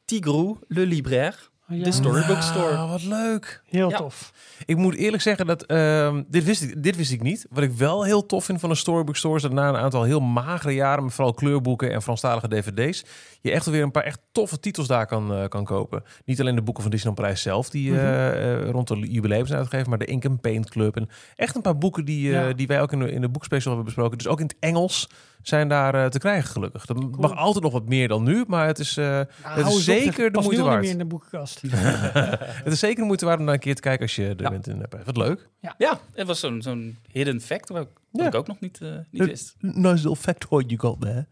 Tigrou, 0.06 0.58
le 0.68 0.86
libraire, 0.86 1.38
Oh, 1.38 1.59
ja. 1.70 1.84
de 1.84 1.92
Storybook 1.92 2.42
Store. 2.42 2.74
Nou, 2.74 2.90
wat 2.90 3.04
leuk. 3.04 3.62
Heel 3.66 3.90
Ja. 3.90 3.98
tof. 3.98 4.32
Ik 4.66 4.78
moet 4.78 4.96
eerlijk 4.96 5.24
zeggen 5.24 5.46
dat 5.46 5.64
ehm, 5.64 6.24
dit, 6.28 6.44
wist 6.44 6.62
ik, 6.62 6.84
dit 6.84 6.96
wist 6.96 7.12
ik 7.12 7.22
niet. 7.22 7.46
Wat 7.50 7.64
ik 7.64 7.72
wel 7.72 8.04
heel 8.04 8.26
tof 8.26 8.46
vind 8.46 8.60
van 8.60 8.70
een 8.70 8.76
storybook 8.76 9.16
store 9.16 9.36
is 9.36 9.42
dat 9.42 9.52
na 9.52 9.70
een 9.70 9.76
aantal 9.78 10.04
heel 10.04 10.20
magere 10.20 10.74
jaren, 10.74 11.04
met 11.04 11.14
vooral 11.14 11.34
kleurboeken 11.34 11.92
en 11.94 12.02
Franstalige 12.02 12.48
dvd's, 12.48 13.06
je 13.42 13.52
echt 13.52 13.66
weer 13.66 13.84
een 13.84 13.92
paar 13.92 14.04
echt 14.04 14.20
toffe 14.32 14.60
titels 14.60 14.88
daar 14.88 15.06
kan, 15.06 15.34
eh, 15.34 15.48
kan 15.48 15.64
kopen. 15.66 16.04
Niet 16.26 16.40
alleen 16.40 16.56
de 16.56 16.62
boeken 16.62 16.84
van 16.84 16.92
Disneyland 16.92 17.22
Parijs 17.22 17.42
zelf, 17.42 17.70
die 17.70 17.92
eh, 18.00 18.54
eh, 18.62 18.70
rond 18.70 18.88
de 18.88 19.00
jubileum 19.12 19.46
zijn 19.46 19.60
uitgegeven, 19.60 19.90
maar 19.90 20.00
de 20.00 20.06
Ink 20.06 20.26
and 20.26 20.42
Paint 20.42 20.70
Club 20.70 20.96
en 20.96 21.10
echt 21.36 21.56
een 21.56 21.62
paar 21.62 21.78
boeken 21.78 22.06
die, 22.06 22.28
eh, 22.28 22.48
Ja. 22.48 22.54
die 22.54 22.68
wij 22.68 22.82
ook 22.82 22.92
in 22.92 23.00
de, 23.00 23.12
in 23.12 23.22
de 23.22 23.30
boekspecial 23.30 23.68
hebben 23.76 23.86
besproken. 23.86 24.18
Dus 24.18 24.28
ook 24.28 24.40
in 24.40 24.46
het 24.46 24.56
Engels 24.60 25.10
zijn 25.42 25.68
daar 25.68 25.94
eh, 25.96 26.06
te 26.06 26.20
krijgen 26.20 26.50
gelukkig. 26.50 26.86
Dat 26.86 27.18
mag 27.18 27.36
altijd 27.36 27.64
nog 27.64 27.74
wat 27.74 27.86
meer 27.88 28.08
dan 28.08 28.24
nu, 28.24 28.44
maar 28.48 28.68
het 28.68 28.80
is, 28.80 28.98
eh, 28.98 29.06
Nou, 29.06 29.26
het 29.44 29.68
is 29.68 29.74
op, 29.74 29.80
zeker 29.80 30.32
de 30.32 30.42
moeite 30.42 30.64
waard. 30.64 30.82
meer 30.82 30.90
in 30.90 30.98
de 30.98 31.06
boekenkast. 31.06 31.62
het 32.64 32.74
is 32.74 32.80
zeker 32.80 32.96
de 32.98 33.04
moeite 33.06 33.26
waard 33.26 33.40
om 33.40 33.46
daar 33.46 33.54
een 33.54 33.60
keer 33.60 33.76
te 33.76 33.82
kijken 33.82 34.02
als 34.02 34.16
je 34.16 34.24
er 34.28 34.42
Ja. 34.42 34.50
bent 34.50 34.68
in 34.68 34.86
Parijs. 34.90 35.06
Wat 35.06 35.18
leuk. 35.18 35.50
Ja, 35.78 36.00
het 36.14 36.28
was 36.28 36.40
zo'n 36.40 36.62
zo'n 36.62 36.98
hidden 37.12 37.42
fact 37.42 37.70
wat, 37.70 37.88
Ja. 38.12 38.26
ik 38.28 38.36
ook 38.36 38.48
nog 38.48 38.60
niet, 38.60 38.80
eh, 38.82 38.90
niet 39.12 39.22
Eh, 39.22 39.28
wist. 39.28 39.56
Nice 39.60 39.94
little 39.94 40.16
factoid 40.16 40.66
you 40.70 40.80
got 40.80 41.02
there. 41.02 41.26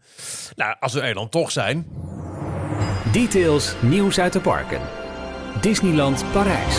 Nou, 0.56 0.76
als 0.80 0.92
we 0.92 1.00
er 1.00 1.14
dan 1.14 1.28
toch 1.28 1.50
zijn. 1.50 1.86
Details 3.12 3.74
nieuws 3.82 4.18
uit 4.20 4.32
de 4.32 4.40
parken. 4.40 4.80
Disneyland 5.60 6.24
Parijs. 6.32 6.76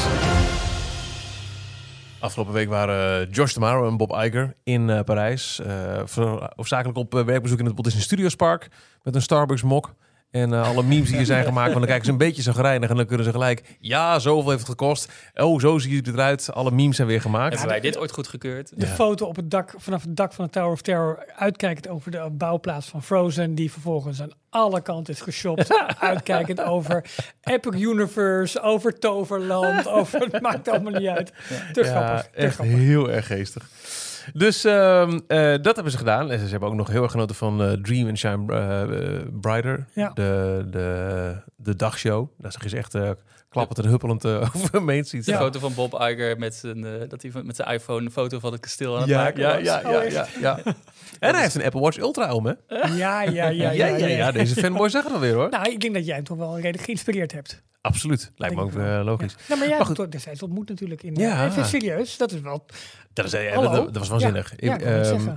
Afgelopen 2.19 2.53
week 2.53 2.69
waren 2.69 3.27
eh, 3.27 3.33
Josh 3.33 3.53
Tomorrow 3.53 3.87
en 3.87 3.97
Bob 3.97 4.11
Iger 4.11 4.55
in 4.63 4.89
eh, 4.89 5.01
Parijs. 5.01 5.59
eh 5.59 6.01
voor- 6.05 6.51
hoofdzakelijk 6.55 6.97
op 6.97 7.15
eh, 7.15 7.23
werkbezoek 7.23 7.59
in 7.59 7.65
het 7.65 7.73
Walt 7.75 7.91
Studios 8.01 8.35
Park. 8.35 8.67
Met 9.03 9.15
een 9.15 9.21
Starbucks 9.21 9.61
mok. 9.63 9.93
En 10.31 10.53
eh, 10.53 10.67
alle 10.67 10.83
memes 10.83 11.09
die 11.09 11.19
er 11.19 11.25
zijn 11.25 11.43
gemaakt. 11.45 11.67
Want 11.67 11.79
dan 11.79 11.87
kijken 11.87 12.05
ze 12.05 12.11
een 12.11 12.17
beetje 12.17 12.41
zagrijnig. 12.41 12.89
En 12.89 12.95
dan 12.95 13.05
kunnen 13.05 13.25
ze 13.25 13.31
gelijk... 13.31 13.77
Ja, 13.79 14.19
zoveel 14.19 14.47
heeft 14.49 14.61
het 14.61 14.69
gekost. 14.69 15.11
Oh, 15.35 15.59
zo 15.59 15.77
ziet 15.77 16.05
het 16.05 16.15
eruit. 16.15 16.53
Alle 16.53 16.71
memes 16.71 16.95
zijn 16.95 17.07
weer 17.07 17.21
gemaakt. 17.21 17.49
Hebben 17.49 17.67
wij 17.69 17.79
dit 17.79 17.97
ooit 17.97 18.11
goedgekeurd? 18.11 18.71
De 18.75 18.85
Ja. 18.85 18.91
foto 18.93 19.25
op 19.25 19.35
het 19.35 19.51
dak, 19.51 19.73
vanaf 19.77 20.01
het 20.03 20.15
dak 20.15 20.33
van 20.33 20.45
de 20.45 20.51
Tower 20.51 20.71
of 20.71 20.81
Terror, 20.81 21.25
uitkijkend 21.35 21.87
over 21.87 22.11
de 22.11 22.27
bouwplaats 22.31 22.87
van 22.87 23.03
Frozen, 23.03 23.55
die 23.55 23.71
vervolgens 23.71 24.21
aan 24.21 24.31
alle 24.49 24.81
kanten 24.81 25.13
is 25.13 25.21
geshopt. 25.21 25.73
uitkijkend 25.99 26.61
over 26.61 27.05
Epic 27.43 27.81
Universe, 27.81 28.61
over 28.61 28.99
Toverland, 28.99 29.87
over, 29.87 30.19
het 30.19 30.41
maakt 30.41 30.67
allemaal 30.67 30.93
niet 30.93 31.07
uit. 31.09 31.31
Te 31.73 31.83
grappig, 31.83 32.21
te 32.21 32.29
echt 32.37 32.53
grappig. 32.55 32.75
heel 32.75 33.11
erg 33.11 33.27
geestig. 33.27 33.69
Dus 34.33 34.63
ehm, 34.63 35.19
eh, 35.27 35.39
dat 35.61 35.75
hebben 35.75 35.91
ze 35.91 35.97
gedaan. 35.97 36.31
En 36.31 36.39
ze 36.39 36.45
hebben 36.47 36.69
ook 36.69 36.75
nog 36.75 36.87
heel 36.89 37.03
erg 37.03 37.11
genoten 37.11 37.35
van 37.35 37.61
eh, 37.63 37.71
Dream 37.71 38.07
and 38.07 38.17
Shine 38.17 38.53
eh, 38.53 39.27
Brighter. 39.41 39.85
Ja. 39.93 40.09
De, 40.13 40.65
de, 40.69 41.35
de 41.55 41.75
dagshow. 41.75 42.27
Daar 42.37 42.51
zag 42.51 42.63
je 42.63 42.69
ze 42.69 42.77
echt 42.77 42.95
eh, 42.95 43.09
klappend 43.49 43.79
en 43.79 43.85
huppelend 43.85 44.25
over 44.55 44.83
Main 44.83 45.05
Street. 45.05 45.25
De 45.25 45.31
Ja. 45.31 45.37
foto 45.37 45.59
van 45.59 45.73
Bob 45.73 45.93
Iger 45.93 46.37
met 46.37 46.55
zijn, 46.55 46.85
eh, 46.85 46.91
dat 47.09 47.21
hij 47.21 47.31
met 47.43 47.55
zijn 47.55 47.69
iPhone 47.69 48.05
een 48.05 48.11
foto 48.11 48.39
van 48.39 48.51
het 48.51 48.61
kasteel 48.61 48.93
aan 48.95 48.99
het 49.01 49.09
Ja, 49.09 49.23
maken 49.23 49.39
ja, 49.41 49.55
was. 49.55 49.63
ja, 49.63 49.77
Oh, 49.85 49.91
ja, 49.91 50.01
echt? 50.01 50.13
ja, 50.13 50.59
ja. 50.65 50.73
En 51.19 51.33
hij 51.33 51.41
heeft 51.41 51.55
een 51.55 51.63
Apple 51.63 51.81
Watch 51.81 51.97
Ultra 51.97 52.33
om, 52.33 52.45
hè? 52.45 52.53
Ja, 52.67 52.87
ja, 52.95 53.21
ja, 53.21 53.49
ja. 53.49 53.71
ja, 53.71 53.87
ja, 53.87 54.07
ja. 54.07 54.31
Deze 54.31 54.55
fanboy 54.55 54.89
zag 54.89 55.03
het 55.03 55.13
alweer, 55.13 55.33
hoor. 55.33 55.49
Nou, 55.49 55.71
ik 55.71 55.79
denk 55.79 55.93
dat 55.93 56.05
jij 56.05 56.15
hem 56.15 56.23
toch 56.23 56.37
wel 56.37 56.55
redelijk 56.55 56.83
geïnspireerd 56.83 57.31
hebt. 57.31 57.63
Absoluut. 57.81 58.31
Lijkt 58.35 58.55
me 58.55 58.61
ook 58.61 58.75
eh, 58.75 59.01
logisch. 59.03 59.35
Ja, 59.47 59.55
maar 59.55 59.67
jij 59.67 59.77
hebt 59.77 60.11
destijds 60.11 60.43
ontmoet 60.43 60.69
natuurlijk 60.69 61.03
in... 61.03 61.15
Ja. 61.15 61.45
Even 61.45 61.65
serieus, 61.65 62.17
dat 62.17 62.31
is 62.31 62.41
wel... 62.41 62.65
Dat, 63.13 63.25
is, 63.25 63.33
eh, 63.33 63.53
Hallo? 63.53 63.71
dat, 63.71 63.83
dat 63.85 63.97
was 63.97 64.07
waanzinnig. 64.09 64.53
Ja, 64.57 64.75
Ik, 64.75 64.81
ehm. 64.81 65.29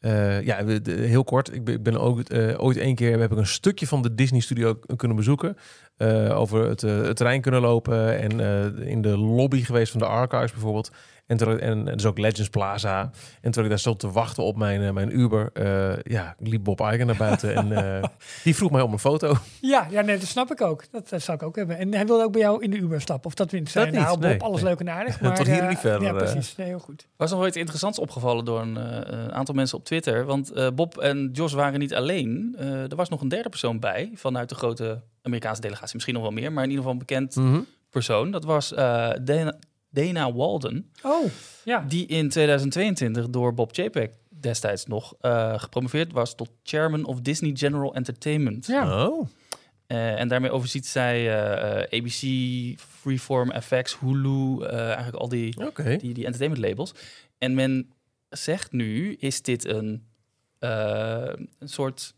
Eh, 0.00 0.42
ja, 0.42 0.64
we- 0.64 0.82
de- 0.82 0.92
heel 0.92 1.24
kort. 1.24 1.54
Ik 1.54 1.64
ben, 1.64 1.74
ik 1.74 1.82
ben 1.82 2.00
ook 2.00 2.20
eh, 2.20 2.62
ooit 2.62 2.76
één 2.76 2.94
keer 2.94 3.20
heb 3.20 3.32
ik 3.32 3.38
een 3.38 3.46
stukje 3.46 3.86
van 3.86 4.02
de 4.02 4.14
Disney 4.14 4.40
Studio 4.40 4.78
kunnen 4.96 5.16
bezoeken. 5.16 5.56
Eh, 5.96 6.38
over 6.38 6.68
het, 6.68 6.82
eh, 6.82 6.96
het 7.00 7.16
terrein 7.16 7.40
kunnen 7.40 7.60
lopen 7.60 8.18
en 8.18 8.40
eh, 8.40 8.88
in 8.88 9.02
de 9.02 9.16
lobby 9.18 9.62
geweest 9.64 9.90
van 9.90 10.00
de 10.00 10.06
Archives 10.06 10.52
bijvoorbeeld. 10.52 10.90
En, 11.30 11.36
terwijl, 11.36 11.58
en, 11.58 11.88
en 11.88 11.96
dus 11.96 12.06
ook 12.06 12.18
Legends 12.18 12.48
Plaza. 12.48 13.00
En 13.02 13.10
terwijl 13.40 13.64
ik 13.64 13.68
daar 13.70 13.78
stond 13.78 13.98
te 13.98 14.10
wachten 14.10 14.42
op 14.44 14.56
mijn, 14.56 14.82
eh, 14.82 14.90
mijn 14.90 15.18
Uber, 15.18 15.50
eh, 15.52 16.02
ja, 16.02 16.34
liep 16.38 16.64
Bob 16.64 16.80
Iger 16.80 17.06
naar 17.06 17.16
buiten. 17.16 17.54
en 17.54 17.72
eh, 18.02 18.08
die 18.44 18.54
vroeg 18.56 18.70
mij 18.70 18.80
om 18.80 18.92
een 18.92 18.98
foto. 18.98 19.34
Ja, 19.60 19.86
ja 19.90 20.00
nee, 20.00 20.18
dat 20.18 20.28
snap 20.28 20.50
ik 20.50 20.60
ook. 20.60 20.84
Dat, 20.90 21.08
dat 21.08 21.22
zou 21.22 21.36
ik 21.36 21.42
ook 21.42 21.56
hebben. 21.56 21.78
En 21.78 21.94
hij 21.94 22.06
wilde 22.06 22.24
ook 22.24 22.32
bij 22.32 22.40
jou 22.40 22.62
in 22.62 22.70
de 22.70 22.76
Uber 22.76 23.00
stappen. 23.00 23.26
Of 23.26 23.34
dat 23.34 23.48
vindt 23.50 23.64
Dat 23.74 23.82
zijn. 23.82 23.94
niet, 23.94 24.02
Nou, 24.02 24.12
Bob, 24.18 24.22
nee, 24.22 24.40
alles 24.42 24.60
nee. 24.60 24.70
leuk 24.70 24.80
en 24.80 24.88
aardig. 24.90 25.20
Maar, 25.20 25.36
Tot 25.36 25.46
hier 25.46 25.68
niet 25.68 25.78
verder, 25.78 26.02
Ja, 26.02 26.12
precies. 26.12 26.56
Nee, 26.56 26.66
heel 26.66 26.78
goed. 26.78 27.06
Was 27.16 27.30
nog 27.30 27.38
wel 27.38 27.48
iets 27.48 27.56
interessants 27.56 27.98
opgevallen 27.98 28.44
door 28.44 28.60
een 28.60 28.76
eh, 28.76 28.98
een 29.18 29.32
aantal 29.32 29.54
mensen 29.54 29.78
op 29.78 29.84
Twitter. 29.84 30.24
Want 30.24 30.50
eh, 30.52 30.68
Bob 30.74 30.98
en 30.98 31.30
Jos 31.32 31.52
waren 31.52 31.78
niet 31.78 31.94
alleen. 31.94 32.54
Eh, 32.58 32.90
er 32.90 32.96
was 32.96 33.08
nog 33.08 33.20
een 33.20 33.28
derde 33.28 33.48
persoon 33.48 33.78
bij 33.80 34.10
vanuit 34.14 34.48
de 34.48 34.54
grote 34.54 35.00
Amerikaanse 35.22 35.60
delegatie. 35.60 35.94
Misschien 35.94 36.14
nog 36.14 36.22
wel 36.22 36.32
meer, 36.32 36.52
maar 36.52 36.64
in 36.64 36.70
ieder 36.70 36.84
geval 36.84 37.00
een 37.00 37.06
bekend 37.06 37.36
Mhm. 37.36 37.60
persoon. 37.90 38.30
Dat 38.30 38.44
was 38.44 38.72
eh, 38.74 39.10
Dana, 39.22 39.56
Dana 39.90 40.32
Walden. 40.32 40.90
Oh, 41.02 41.24
ja. 41.64 41.84
Die 41.88 42.06
in 42.06 42.28
2022 42.28 43.30
door 43.30 43.54
Bob 43.54 43.74
Chapek 43.74 44.12
destijds 44.28 44.86
nog 44.86 45.14
eh, 45.20 45.58
gepromoveerd 45.58 46.12
was 46.12 46.34
tot 46.34 46.50
chairman 46.62 47.04
of 47.04 47.20
Disney 47.20 47.50
General 47.54 47.94
Entertainment. 47.94 48.66
Ja. 48.66 49.06
Oh, 49.08 49.28
Eh, 49.90 50.20
en 50.20 50.28
daarmee 50.28 50.50
overziet 50.50 50.86
zij 50.86 51.28
eh, 51.28 51.98
ABC, 51.98 52.20
Freeform, 52.80 53.52
FX, 53.60 53.98
Hulu, 53.98 54.64
eh, 54.64 54.84
eigenlijk 54.84 55.16
al 55.16 55.28
die, 55.28 55.54
die, 55.98 56.14
die 56.14 56.24
entertainment 56.24 56.64
labels. 56.66 56.94
En 57.38 57.54
men 57.54 57.92
zegt 58.28 58.72
nu, 58.72 59.14
is 59.14 59.42
dit 59.42 59.64
een, 59.66 60.06
een 60.58 61.68
soort 61.68 62.14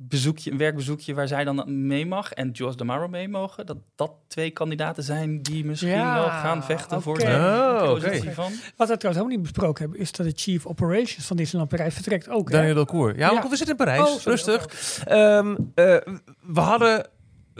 bezoekje, 0.00 0.50
een 0.50 0.58
werkbezoekje 0.58 1.14
waar 1.14 1.28
zij 1.28 1.44
dan 1.44 1.86
mee 1.86 2.06
mag 2.06 2.32
en 2.32 2.50
Jos 2.50 2.76
Damaro 2.76 3.08
mee 3.08 3.28
mogen? 3.28 3.66
Dat 3.66 3.76
dat 3.96 4.12
twee 4.28 4.50
kandidaten 4.50 5.02
zijn 5.02 5.42
die 5.42 5.64
misschien 5.64 5.88
Ja, 5.90 6.14
wel 6.14 6.28
gaan 6.28 6.64
vechten 6.64 7.02
voor 7.02 7.18
de 7.18 7.24
Oh, 7.24 7.88
positie 7.88 8.20
oké. 8.22 8.32
van... 8.32 8.52
Wat 8.76 8.88
we 8.88 8.96
trouwens 8.96 9.02
helemaal 9.02 9.28
niet 9.28 9.42
besproken 9.42 9.82
hebben, 9.82 10.00
is 10.00 10.12
dat 10.12 10.26
de 10.26 10.32
Chief 10.36 10.66
Operations 10.66 11.26
van 11.26 11.36
Disneyland 11.36 11.70
Parijs 11.70 11.94
vertrekt 11.94 12.28
ook. 12.28 12.50
hè? 12.50 12.56
Daniel 12.56 12.74
Delcourt. 12.74 13.16
Ja, 13.16 13.30
Ja. 13.30 13.42
we 13.42 13.56
zitten 13.56 13.68
in 13.68 13.76
Parijs. 13.84 14.00
Oh, 14.00 14.06
sorry, 14.06 14.30
Rustig. 14.30 14.66
Ehm, 15.04 15.56
eh, 15.74 15.96
we 16.46 16.60
hadden 16.60 17.06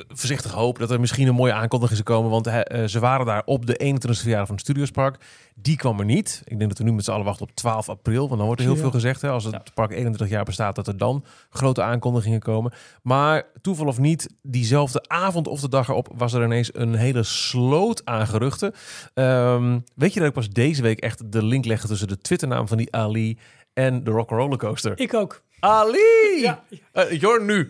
voorzichtig 0.09 0.53
hoop 0.53 0.79
dat 0.79 0.91
er 0.91 1.01
misschien 1.01 1.29
een 1.29 1.35
mooie 1.35 1.53
aankondiging 1.53 1.99
zou 2.05 2.17
komen. 2.17 2.31
Want 2.31 2.47
eh, 2.47 2.85
ze 2.85 2.99
waren 2.99 3.27
daar 3.27 3.43
op 3.45 3.67
de 3.67 3.81
21ste 3.85 4.21
verjaardag 4.21 4.47
van 4.47 4.57
het 4.57 4.65
Studiospark. 4.65 5.17
Die 5.55 5.77
kwam 5.77 5.99
er 5.99 6.05
niet. 6.05 6.43
Ik 6.45 6.59
denk 6.59 6.69
dat 6.71 6.79
we 6.79 6.85
nu 6.85 6.93
met 6.93 7.05
z'n 7.05 7.11
allen 7.11 7.25
wachten 7.25 7.47
op 7.49 7.55
12 7.55 7.89
april. 7.89 8.27
Want 8.27 8.37
dan 8.37 8.47
wordt 8.47 8.61
er 8.61 8.67
heel 8.67 8.75
Ja. 8.77 8.81
veel 8.83 8.91
gezegd. 8.91 9.23
Hè, 9.23 9.31
als 9.31 9.45
het 9.45 9.53
Ja. 9.55 9.63
park 9.75 9.91
21 9.91 10.29
jaar 10.29 10.45
bestaat, 10.45 10.75
dat 10.75 10.87
er 10.87 10.97
dan 10.97 11.25
grote 11.51 11.83
aankondigingen 11.83 12.41
komen. 12.41 12.73
Maar 13.03 13.45
toeval 13.61 13.87
of 13.87 13.99
niet, 13.99 14.29
diezelfde 14.43 15.05
avond 15.09 15.47
of 15.49 15.61
de 15.61 15.69
dag 15.69 15.89
erop 15.89 16.09
was 16.17 16.33
er 16.33 16.45
ineens 16.45 16.71
een 16.75 16.95
hele 16.95 17.23
sloot 17.23 18.05
aan 18.05 18.27
geruchten. 18.27 18.73
Ehm, 19.15 19.79
weet 19.95 20.13
je 20.13 20.19
dat 20.19 20.29
ik 20.29 20.35
pas 20.35 20.49
deze 20.49 20.83
week 20.83 21.01
echt 21.01 21.33
de 21.33 21.45
link 21.45 21.65
legde 21.65 21.89
tussen 21.89 22.09
de 22.09 22.19
Twitternaam 22.19 22.69
van 22.69 22.77
die 22.77 22.95
Ali 22.95 23.39
en 23.73 24.05
de 24.05 24.11
Rock'n'Roller 24.11 24.59
Coaster? 24.59 24.99
Ik 24.99 25.15
ook. 25.15 25.43
Ali! 25.61 26.41
Ja. 26.41 26.63
Jor 27.11 27.43
nu. 27.43 27.69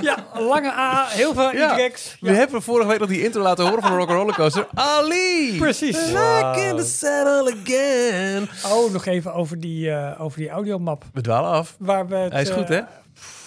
Ja, 0.00 0.16
lange 0.38 0.72
A, 0.72 1.06
heel 1.08 1.34
veel 1.34 1.52
Ja. 1.52 1.78
Y's. 1.78 2.16
We 2.20 2.32
hebben 2.32 2.62
vorige 2.62 2.88
week 2.88 2.98
nog 2.98 3.08
die 3.08 3.22
intro 3.24 3.42
laten 3.42 3.64
horen 3.66 3.82
van 3.82 3.90
de 3.90 3.96
Rock'n'Roller 3.96 4.34
Coaster. 4.34 4.66
Ali! 4.74 5.56
Precies. 5.58 6.12
Back 6.12 6.56
in 6.56 6.76
the 6.76 6.84
saddle 6.84 7.54
again. 7.62 8.48
Oh, 8.72 8.92
nog 8.92 9.06
even 9.06 9.34
over 9.34 9.60
die, 9.60 9.90
eh, 9.90 10.20
over 10.20 10.38
die 10.38 10.48
audiomap. 10.50 11.04
We 11.12 11.20
dwalen 11.20 11.50
af. 11.50 11.74
Waar 11.78 12.06
we 12.08 12.14
het, 12.16 12.32
Hij 12.32 12.42
is 12.42 12.50
goed, 12.50 12.70
eh, 12.70 12.76
hè? 12.78 12.82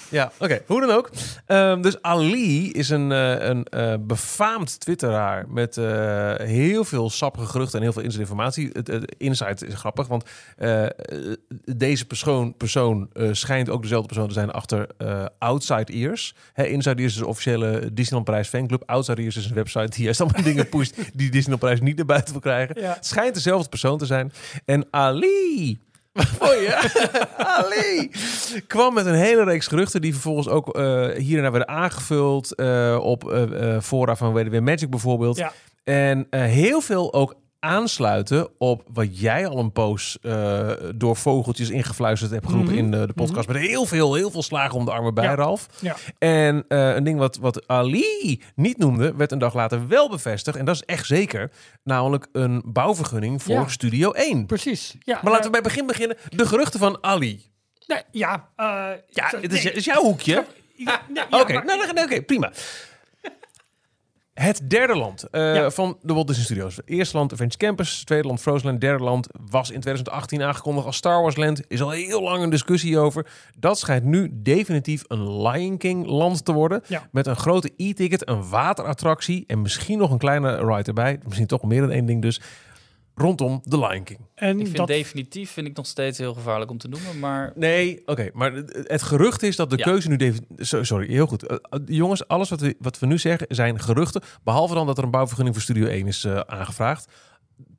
Ja, 0.10 0.32
oké. 0.40 0.62
Hoe 0.66 0.82
dan 0.82 0.90
ook. 0.90 1.12
Ehm, 1.46 1.82
dus 1.82 2.02
Ali 2.02 2.72
is 2.72 2.90
een, 2.90 3.12
eh, 3.12 3.48
een 3.48 3.64
eh, 3.64 3.94
befaamd 4.00 4.80
twitteraar 4.80 5.46
met 5.50 5.78
eh, 5.78 6.34
heel 6.36 6.86
veel 6.86 7.10
sappige 7.10 7.46
geruchten 7.46 7.78
en 7.78 7.84
heel 7.84 7.94
veel 7.94 8.02
inside 8.02 8.22
informatie. 8.22 8.70
Het, 8.74 8.88
het 8.88 9.16
insight 9.18 9.64
is 9.64 9.74
grappig, 9.74 10.08
want 10.08 10.24
deze 11.76 12.06
persoon, 12.06 12.58
persoon 12.58 13.10
schijnt 13.32 13.70
ook 13.70 13.82
dezelfde 13.82 14.08
persoon 14.08 14.28
te 14.28 14.34
zijn 14.34 14.52
achter 14.52 14.88
Outside 15.40 15.94
Ears. 15.94 16.36
Hè, 16.54 16.64
Inside 16.64 17.02
Ears 17.02 17.14
is 17.14 17.20
de 17.20 17.28
officiële 17.28 17.94
Disneyland 17.94 18.26
Parijs 18.26 18.48
fanclub. 18.48 18.84
Outside 18.86 19.22
Ears 19.22 19.36
is 19.36 19.46
een 19.46 19.54
website 19.54 19.90
die 19.90 20.04
juist 20.04 20.22
allemaal 20.22 20.44
dingen 20.54 20.70
pusht 20.70 20.96
die 21.14 21.30
Disneyland 21.30 21.60
Parijs 21.60 21.82
niet 21.82 21.98
naar 21.98 22.06
buiten 22.06 22.32
wil 22.32 22.42
krijgen. 22.42 22.82
Ja. 22.82 22.94
Het 22.94 23.06
schijnt 23.06 23.34
dezelfde 23.34 23.70
persoon 23.70 23.98
te 23.98 24.06
zijn. 24.06 24.32
En 24.66 24.88
Ali... 24.92 25.80
Vond 26.16 26.52
je? 26.52 27.34
Ali 27.38 28.12
kwam 28.68 28.94
met 28.94 29.06
een 29.06 29.14
hele 29.14 29.44
reeks 29.44 29.68
geruchten 29.68 30.02
die 30.02 30.14
vervolgens 30.14 30.48
ook 30.48 30.76
eh, 30.76 31.08
hier 31.10 31.36
en 31.38 31.42
daar 31.42 31.52
werden 31.52 31.68
aangevuld 31.70 32.56
eh, 32.56 32.98
op 33.02 33.32
eh, 33.32 33.76
eh, 33.76 33.82
fora 33.82 34.16
van 34.16 34.34
WDW 34.34 34.60
Magic 34.60 34.90
bijvoorbeeld. 34.90 35.38
Ja. 35.38 35.52
En 35.84 36.28
eh, 36.30 36.42
heel 36.42 36.82
veel 36.82 37.14
ook 37.14 37.36
aansluiten 37.66 38.48
op 38.58 38.84
wat 38.94 39.20
jij 39.20 39.48
al 39.48 39.58
een 39.58 39.72
poos 39.72 40.18
eh, 40.22 40.70
door 40.96 41.16
vogeltjes 41.16 41.70
ingefluisterd 41.70 42.32
hebt 42.32 42.46
geroepen 42.46 42.74
Mhm. 42.74 42.84
in 42.84 42.92
de, 42.92 43.08
de 43.08 43.14
podcast. 43.14 43.48
Met 43.48 43.58
heel 43.58 43.86
veel, 43.86 44.14
heel 44.14 44.32
veel 44.32 44.44
slagen 44.44 44.78
om 44.78 44.86
de 44.86 44.92
armen 44.92 45.14
bij, 45.14 45.24
Ja. 45.24 45.36
Ralf. 45.36 45.68
Ja. 45.80 45.96
En 46.18 46.66
eh, 46.68 46.96
een 46.96 47.04
ding 47.04 47.20
wat, 47.20 47.38
wat 47.38 47.68
Ali 47.68 48.42
niet 48.56 48.78
noemde, 48.78 49.14
werd 49.16 49.32
een 49.32 49.40
dag 49.40 49.54
later 49.54 49.88
wel 49.88 50.10
bevestigd. 50.10 50.58
En 50.58 50.66
dat 50.66 50.76
is 50.76 50.84
echt 50.84 51.06
zeker. 51.06 51.52
Namelijk 51.84 52.28
een 52.32 52.62
bouwvergunning 52.66 53.44
voor 53.44 53.54
Ja. 53.54 53.68
Studio 53.68 54.12
1. 54.12 54.46
Precies. 54.46 54.96
Ja, 55.00 55.20
Maar 55.24 55.32
laten 55.32 55.46
we 55.46 55.52
bij 55.52 55.60
het 55.60 55.68
begin 55.70 55.86
beginnen. 55.88 56.18
De 56.30 56.46
geruchten 56.46 56.80
van 56.80 56.98
Ali. 57.02 57.44
Nee, 57.88 58.02
ja, 58.12 58.50
eh, 58.56 58.66
Ja, 59.10 59.30
het 59.42 59.54
is, 59.54 59.64
nee. 59.64 59.74
is 59.74 59.86
jouw 59.86 60.02
hoekje. 60.02 60.46
Nee, 60.78 61.24
Oké, 61.42 61.64
nou, 61.64 62.04
oké, 62.04 62.22
prima. 62.22 62.52
Het 64.36 64.62
derde 64.70 64.96
land 64.96 65.24
eh, 65.30 65.56
Ja. 65.56 65.70
van 65.72 65.98
de 66.02 66.14
Walt 66.14 66.28
Disney 66.28 66.46
Studios. 66.46 66.80
Eerste 66.86 67.18
land 67.18 67.32
Adventure 67.32 67.66
Campus, 67.66 68.04
tweede 68.04 68.28
land 68.28 68.42
Frozen 68.42 68.68
Land, 68.68 68.82
derde 68.82 69.04
land 69.04 69.28
was 69.50 69.70
in 69.72 69.80
2018 69.80 70.42
aangekondigd 70.42 70.86
als 70.86 70.96
Star 70.96 71.22
Wars 71.22 71.36
Land. 71.36 71.62
Is 71.68 71.82
al 71.82 71.90
heel 71.90 72.22
lang 72.22 72.44
een 72.44 72.50
discussie 72.50 72.98
over. 73.00 73.28
Dat 73.60 73.80
schijnt 73.80 74.04
nu 74.04 74.30
definitief 74.34 75.04
een 75.08 75.42
Lion 75.42 75.78
King 75.78 76.06
land 76.06 76.46
te 76.46 76.52
worden. 76.54 76.82
Ja. 76.88 77.08
Met 77.12 77.28
een 77.28 77.36
grote 77.36 77.72
e-ticket, 77.78 78.28
een 78.30 78.50
waterattractie 78.50 79.44
en 79.48 79.62
misschien 79.62 79.98
nog 79.98 80.12
een 80.12 80.18
kleine 80.18 80.56
ride 80.56 80.84
erbij. 80.84 81.20
Misschien 81.24 81.48
toch 81.48 81.64
meer 81.64 81.82
dan 81.82 81.92
één 81.92 82.06
ding 82.06 82.22
dus. 82.22 82.42
Rondom 83.16 83.62
de 83.64 83.80
Lion 83.80 84.04
King. 84.04 84.20
En 84.36 84.60
Ik 84.60 84.66
vind 84.66 84.78
dat, 84.78 84.88
definitief 84.88 85.52
vind 85.52 85.68
ik 85.68 85.76
nog 85.76 85.86
steeds 85.86 86.18
heel 86.18 86.34
gevaarlijk 86.34 86.72
om 86.72 86.78
te 86.78 86.88
noemen, 86.88 87.20
maar 87.20 87.52
Nee, 87.56 88.02
oké, 88.06 88.30
maar 88.34 88.54
het 88.68 89.02
gerucht 89.02 89.44
is 89.44 89.56
dat 89.56 89.70
de 89.70 89.78
Ja. 89.78 89.84
keuze 89.84 90.10
nu... 90.10 90.34
Sorry, 90.58 91.08
heel 91.08 91.28
goed. 91.28 91.44
Eh, 91.48 91.58
eh, 91.70 91.80
jongens, 91.86 92.28
alles 92.28 92.50
wat 92.50 92.60
we, 92.60 92.76
wat 92.80 93.00
we 93.00 93.06
nu 93.06 93.18
zeggen 93.18 93.48
zijn 93.50 93.80
geruchten. 93.80 94.22
Behalve 94.44 94.74
dan 94.74 94.86
dat 94.86 94.98
er 94.98 95.04
een 95.04 95.12
bouwvergunning 95.12 95.56
voor 95.56 95.66
Studio 95.66 95.88
1 95.88 96.08
is 96.08 96.24
eh, 96.24 96.40
aangevraagd. 96.40 97.12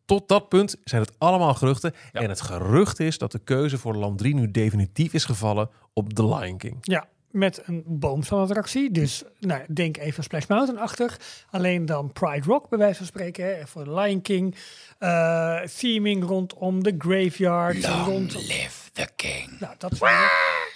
Tot 0.04 0.28
dat 0.28 0.48
punt 0.48 0.76
zijn 0.84 1.02
het 1.02 1.12
allemaal 1.18 1.54
geruchten. 1.54 1.92
Ja. 2.12 2.20
En 2.20 2.28
het 2.28 2.40
gerucht 2.40 3.00
is 3.00 3.18
dat 3.18 3.32
de 3.32 3.38
keuze 3.38 3.78
voor 3.78 3.94
land 3.96 4.18
3 4.18 4.34
nu 4.34 4.50
definitief 4.50 5.12
is 5.14 5.24
gevallen 5.24 5.68
op 5.92 6.12
The 6.12 6.26
Lion 6.26 6.56
King. 6.58 6.76
ja, 6.80 7.06
met 7.36 7.62
een 7.64 7.82
boomstamattractie. 7.86 8.90
Dus 8.90 9.22
nou, 9.38 9.62
denk 9.68 9.96
even 9.96 10.22
Splash 10.22 10.46
Mountain 10.46 10.80
achter. 10.80 11.16
Alleen 11.50 11.86
dan 11.86 12.12
Pride 12.12 12.46
Rock, 12.46 12.68
bij 12.68 12.78
wijze 12.78 12.96
van 12.96 13.06
spreken. 13.06 13.44
Hè, 13.44 13.66
voor 13.66 13.84
de 13.84 13.94
Lion 13.94 14.22
King. 14.22 14.54
Eh, 14.98 15.60
theming 15.60 16.24
rondom 16.24 16.82
de 16.82 16.94
graveyard. 16.98 17.86
rond, 17.86 18.34
Live 18.34 18.85
the 18.96 19.08
king. 19.16 19.60
nou, 19.60 19.74
dat 19.78 19.96
zijn 19.96 20.14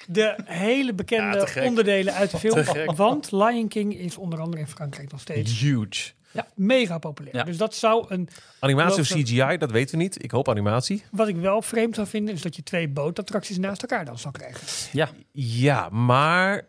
de 0.06 0.34
hele 0.44 0.92
bekende 0.94 1.48
onderdelen 1.62 2.14
uit 2.14 2.30
de 2.30 2.38
film. 2.38 2.96
Want 2.96 3.32
Lion 3.32 3.68
King 3.68 3.98
is 3.98 4.16
onder 4.16 4.40
andere 4.40 4.62
in 4.62 4.68
Frankrijk 4.68 5.10
nog 5.10 5.20
steeds 5.20 5.60
Huge. 5.60 6.10
ja, 6.30 6.46
mega 6.54 6.98
populair. 6.98 7.36
Ja. 7.36 7.42
Dus 7.42 7.56
dat 7.56 7.74
zou 7.74 8.04
een... 8.08 8.28
Animatie 8.60 9.00
of 9.00 9.06
CGI, 9.06 9.56
dat 9.56 9.70
weten 9.70 9.96
we 9.96 10.02
niet. 10.02 10.24
Ik 10.24 10.30
hoop 10.30 10.48
animatie. 10.48 11.04
Wat 11.10 11.28
ik 11.28 11.36
wel 11.36 11.62
vreemd 11.62 11.94
zou 11.94 12.06
vinden, 12.06 12.34
is 12.34 12.42
dat 12.42 12.56
je 12.56 12.62
twee 12.62 12.88
bootattracties 12.88 13.58
naast 13.58 13.82
elkaar 13.82 14.04
dan 14.04 14.18
zou 14.18 14.34
krijgen. 14.34 14.66
ja, 14.92 15.08
Ja, 15.32 15.88
maar... 15.88 16.68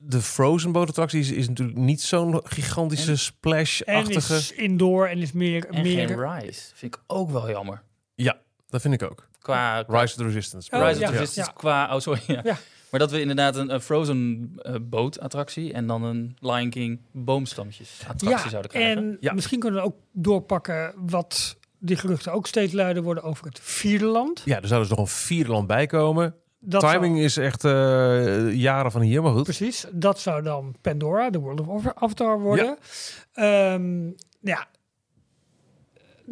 De 0.00 0.22
Frozen 0.22 0.72
bootattractie 0.72 1.20
is, 1.20 1.30
is 1.30 1.48
natuurlijk 1.48 1.78
niet 1.78 2.02
zo'n 2.02 2.40
gigantische 2.44 3.10
En 3.10 3.18
splash-achtige... 3.18 4.36
is 4.36 4.52
indoor 4.52 5.06
en 5.06 5.18
is 5.18 5.32
meer... 5.32 5.66
en 5.66 5.82
meer 5.82 6.08
geen 6.08 6.30
Rise. 6.30 6.62
Vind 6.74 6.94
ik 6.94 7.02
ook 7.06 7.30
wel 7.30 7.50
jammer. 7.50 7.82
Ja, 8.14 8.38
dat 8.68 8.80
vind 8.80 8.94
ik 8.94 9.02
ook. 9.02 9.28
Qua, 9.40 9.78
Rise 9.88 10.02
of 10.02 10.12
the 10.12 10.24
Resistance. 10.24 10.70
Oh, 10.76 10.82
Rise 10.82 10.94
of 10.94 11.00
ja. 11.00 11.06
the 11.06 11.12
Resistance, 11.18 11.50
Ja. 11.50 11.56
qua, 11.56 11.94
oh 11.94 12.00
sorry, 12.00 12.20
ja. 12.26 12.40
Ja. 12.44 12.56
Maar 12.90 13.00
dat 13.00 13.10
we 13.10 13.20
inderdaad 13.20 13.56
een, 13.56 13.72
een 13.74 13.80
Frozen 13.80 14.52
eh, 14.56 14.74
bootattractie 14.82 15.72
en 15.72 15.86
dan 15.86 16.02
een 16.02 16.36
Lion 16.40 16.70
King 16.70 17.00
boomstammetjes 17.12 18.00
attractie 18.08 18.28
Ja, 18.44 18.48
zouden 18.48 18.70
krijgen. 18.70 18.96
en 18.96 19.16
Ja. 19.20 19.32
misschien 19.32 19.60
kunnen 19.60 19.80
we 19.80 19.86
ook 19.86 19.96
doorpakken 20.12 20.92
wat 20.96 21.56
die 21.78 21.96
geruchten 21.96 22.32
ook 22.32 22.46
steeds 22.46 22.72
luider 22.72 23.02
worden 23.02 23.22
over 23.24 23.46
het 23.46 23.60
vierde 23.62 24.04
land. 24.04 24.42
Ja, 24.44 24.60
er 24.60 24.68
zou 24.68 24.80
dus 24.80 24.90
nog 24.90 24.98
een 24.98 25.06
vierde 25.06 25.50
land 25.50 25.66
bij 25.66 25.86
komen. 25.86 26.34
Dat 26.60 26.80
Timing 26.80 27.12
zou- 27.14 27.24
is 27.24 27.36
echt 27.36 27.64
eh, 27.64 28.52
jaren 28.54 28.90
van 28.90 29.00
hier, 29.00 29.22
maar 29.22 29.32
goed. 29.32 29.42
precies. 29.42 29.86
Dat 29.92 30.20
zou 30.20 30.42
dan 30.42 30.74
Pandora, 30.80 31.30
de 31.30 31.38
World 31.38 31.60
of 31.66 31.86
Avatar 31.94 32.40
worden. 32.40 32.78
Ja. 33.34 33.78
ja, 34.40 34.66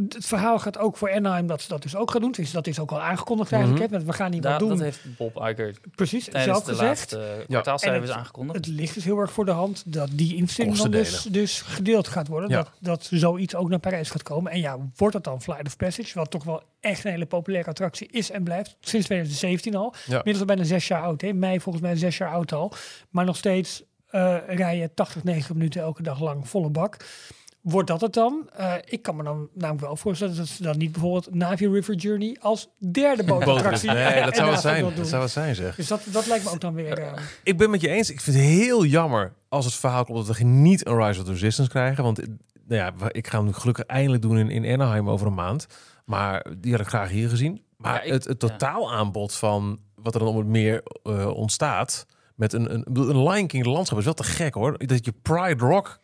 het 0.08 0.26
verhaal 0.26 0.58
gaat 0.58 0.78
ook 0.78 0.96
voor 0.96 1.12
Anaheim 1.12 1.46
dat 1.46 1.62
ze 1.62 1.68
dat 1.68 1.82
dus 1.82 1.96
ook 1.96 2.10
gaan 2.10 2.20
doen. 2.20 2.32
Dus 2.32 2.50
dat 2.50 2.66
is 2.66 2.78
ook 2.80 2.90
al 2.92 3.00
aangekondigd 3.00 3.52
eigenlijk. 3.52 3.82
Mhm. 3.82 3.92
hè, 3.92 3.96
want 3.98 4.10
we 4.10 4.16
gaan 4.22 4.30
niet 4.30 4.44
wat 4.44 4.58
doen. 4.58 4.68
dat 4.68 4.80
heeft 4.80 5.00
Bob 5.16 5.36
Iger 5.36 5.74
Precies, 5.94 6.24
tijdens 6.24 6.44
zelf 6.44 6.64
de 6.64 6.70
gezegd. 6.70 6.88
laatste 7.12 7.44
kwartaalcijfers 7.48 8.02
En 8.02 8.08
het- 8.08 8.18
aangekondigd. 8.18 8.56
Het 8.64 8.66
ligt 8.74 8.94
dus 8.94 9.04
heel 9.04 9.18
erg 9.18 9.32
voor 9.32 9.44
de 9.44 9.50
hand 9.50 9.82
dat 9.92 10.08
die 10.12 10.34
investering 10.36 10.76
dan 10.76 10.90
dus, 10.90 11.22
dus 11.22 11.60
gedeeld 11.60 12.08
gaat 12.08 12.28
worden. 12.28 12.50
Ja. 12.50 12.56
Dat, 12.56 12.70
dat 12.80 13.08
zoiets 13.10 13.54
ook 13.54 13.68
naar 13.68 13.78
Parijs 13.78 14.10
gaat 14.10 14.22
komen. 14.22 14.52
En 14.52 14.60
ja, 14.60 14.78
wordt 14.96 15.14
het 15.14 15.24
dan 15.24 15.42
Flight 15.42 15.66
of 15.66 15.76
Passage, 15.76 16.18
wat 16.18 16.30
toch 16.30 16.44
wel 16.44 16.62
echt 16.80 17.04
een 17.04 17.10
hele 17.10 17.26
populaire 17.26 17.70
attractie 17.70 18.08
is 18.10 18.30
en 18.30 18.44
blijft. 18.44 18.76
Sinds 18.80 19.06
2017 19.06 19.74
al. 19.76 19.94
Ja. 20.06 20.16
Inmiddels 20.16 20.38
al 20.40 20.44
bijna 20.46 20.64
zes 20.64 20.88
jaar 20.88 21.02
oud. 21.02 21.20
Hè. 21.20 21.26
In 21.28 21.38
mei 21.38 21.60
volgens 21.60 21.84
mij 21.84 21.96
zes 21.96 22.16
jaar 22.18 22.30
oud 22.30 22.52
al. 22.52 22.72
Maar 23.10 23.24
nog 23.24 23.36
steeds 23.36 23.82
eh 24.06 24.36
rijden 24.46 24.94
80, 24.94 25.24
90 25.24 25.54
minuten 25.54 25.80
elke 25.80 26.02
dag 26.02 26.20
lang 26.20 26.48
volle 26.48 26.70
bak. 26.70 26.96
Wordt 27.66 27.88
dat 27.88 28.00
het 28.00 28.12
dan? 28.12 28.48
Eh, 28.56 28.72
ik 28.84 29.02
kan 29.02 29.16
me 29.16 29.22
dan 29.22 29.48
namelijk 29.54 29.84
wel 29.86 29.96
voorstellen 29.96 30.36
dat 30.36 30.46
ze 30.46 30.62
dan 30.62 30.78
niet 30.78 30.92
bijvoorbeeld 30.92 31.34
Navi 31.34 31.68
River 31.68 31.94
Journey 31.94 32.36
als 32.40 32.68
derde 32.90 33.24
bootattractie. 33.34 33.90
Nee, 33.90 34.22
dat 34.24 34.36
zou 34.36 34.50
het 34.50 34.60
zijn. 34.60 34.94
Dat 34.96 35.08
zou 35.08 35.22
het 35.22 35.30
zijn, 35.30 35.54
zeg. 35.54 35.76
Dus 35.76 35.86
dat, 35.88 36.02
dat 36.04 36.26
lijkt 36.26 36.44
me 36.44 36.50
ook 36.50 36.60
dan 36.60 36.74
weer... 36.74 36.98
eh, 36.98 37.12
Ik 37.42 37.58
ben 37.58 37.70
met 37.70 37.80
je 37.80 37.88
eens. 37.88 38.10
Ik 38.10 38.20
vind 38.20 38.36
het 38.36 38.44
heel 38.46 38.84
jammer 38.84 39.32
als 39.48 39.64
het 39.64 39.74
verhaal 39.74 40.04
komt 40.04 40.26
dat 40.26 40.36
we 40.38 40.44
niet 40.44 40.86
een 40.86 40.96
Rise 41.06 41.20
of 41.20 41.26
the 41.26 41.32
Resistance 41.32 41.70
krijgen. 41.70 42.04
Want 42.04 42.18
eh, 42.20 42.26
nou 42.66 42.80
ja, 42.98 43.08
ik 43.10 43.26
ga 43.26 43.36
hem 43.36 43.46
nu 43.46 43.52
gelukkig 43.52 43.84
eindelijk 43.84 44.22
doen 44.22 44.38
in, 44.38 44.50
in 44.64 44.72
Anaheim 44.80 45.08
over 45.10 45.26
een 45.26 45.34
maand. 45.34 45.66
Maar 46.04 46.46
die 46.58 46.72
had 46.72 46.80
ik 46.80 46.86
graag 46.88 47.10
hier 47.10 47.28
gezien. 47.28 47.62
Maar 47.76 47.94
Ja, 47.94 48.00
ik- 48.02 48.12
het, 48.12 48.24
het 48.24 48.42
ja. 48.42 48.48
totaalaanbod 48.48 49.34
van 49.34 49.78
wat 49.94 50.14
er 50.14 50.20
dan 50.20 50.28
op 50.28 50.36
het 50.36 50.46
meer 50.46 50.82
eh, 51.02 51.26
ontstaat... 51.28 52.06
met 52.34 52.52
een, 52.52 52.74
een, 52.74 52.84
een 52.92 53.22
Lion 53.28 53.46
King 53.46 53.64
landschap 53.66 53.98
is 53.98 54.04
wel 54.04 54.14
te 54.14 54.24
gek 54.24 54.54
hoor. 54.54 54.86
Dat 54.86 55.04
je 55.04 55.12
Pride 55.22 55.64
Rock 55.64 55.98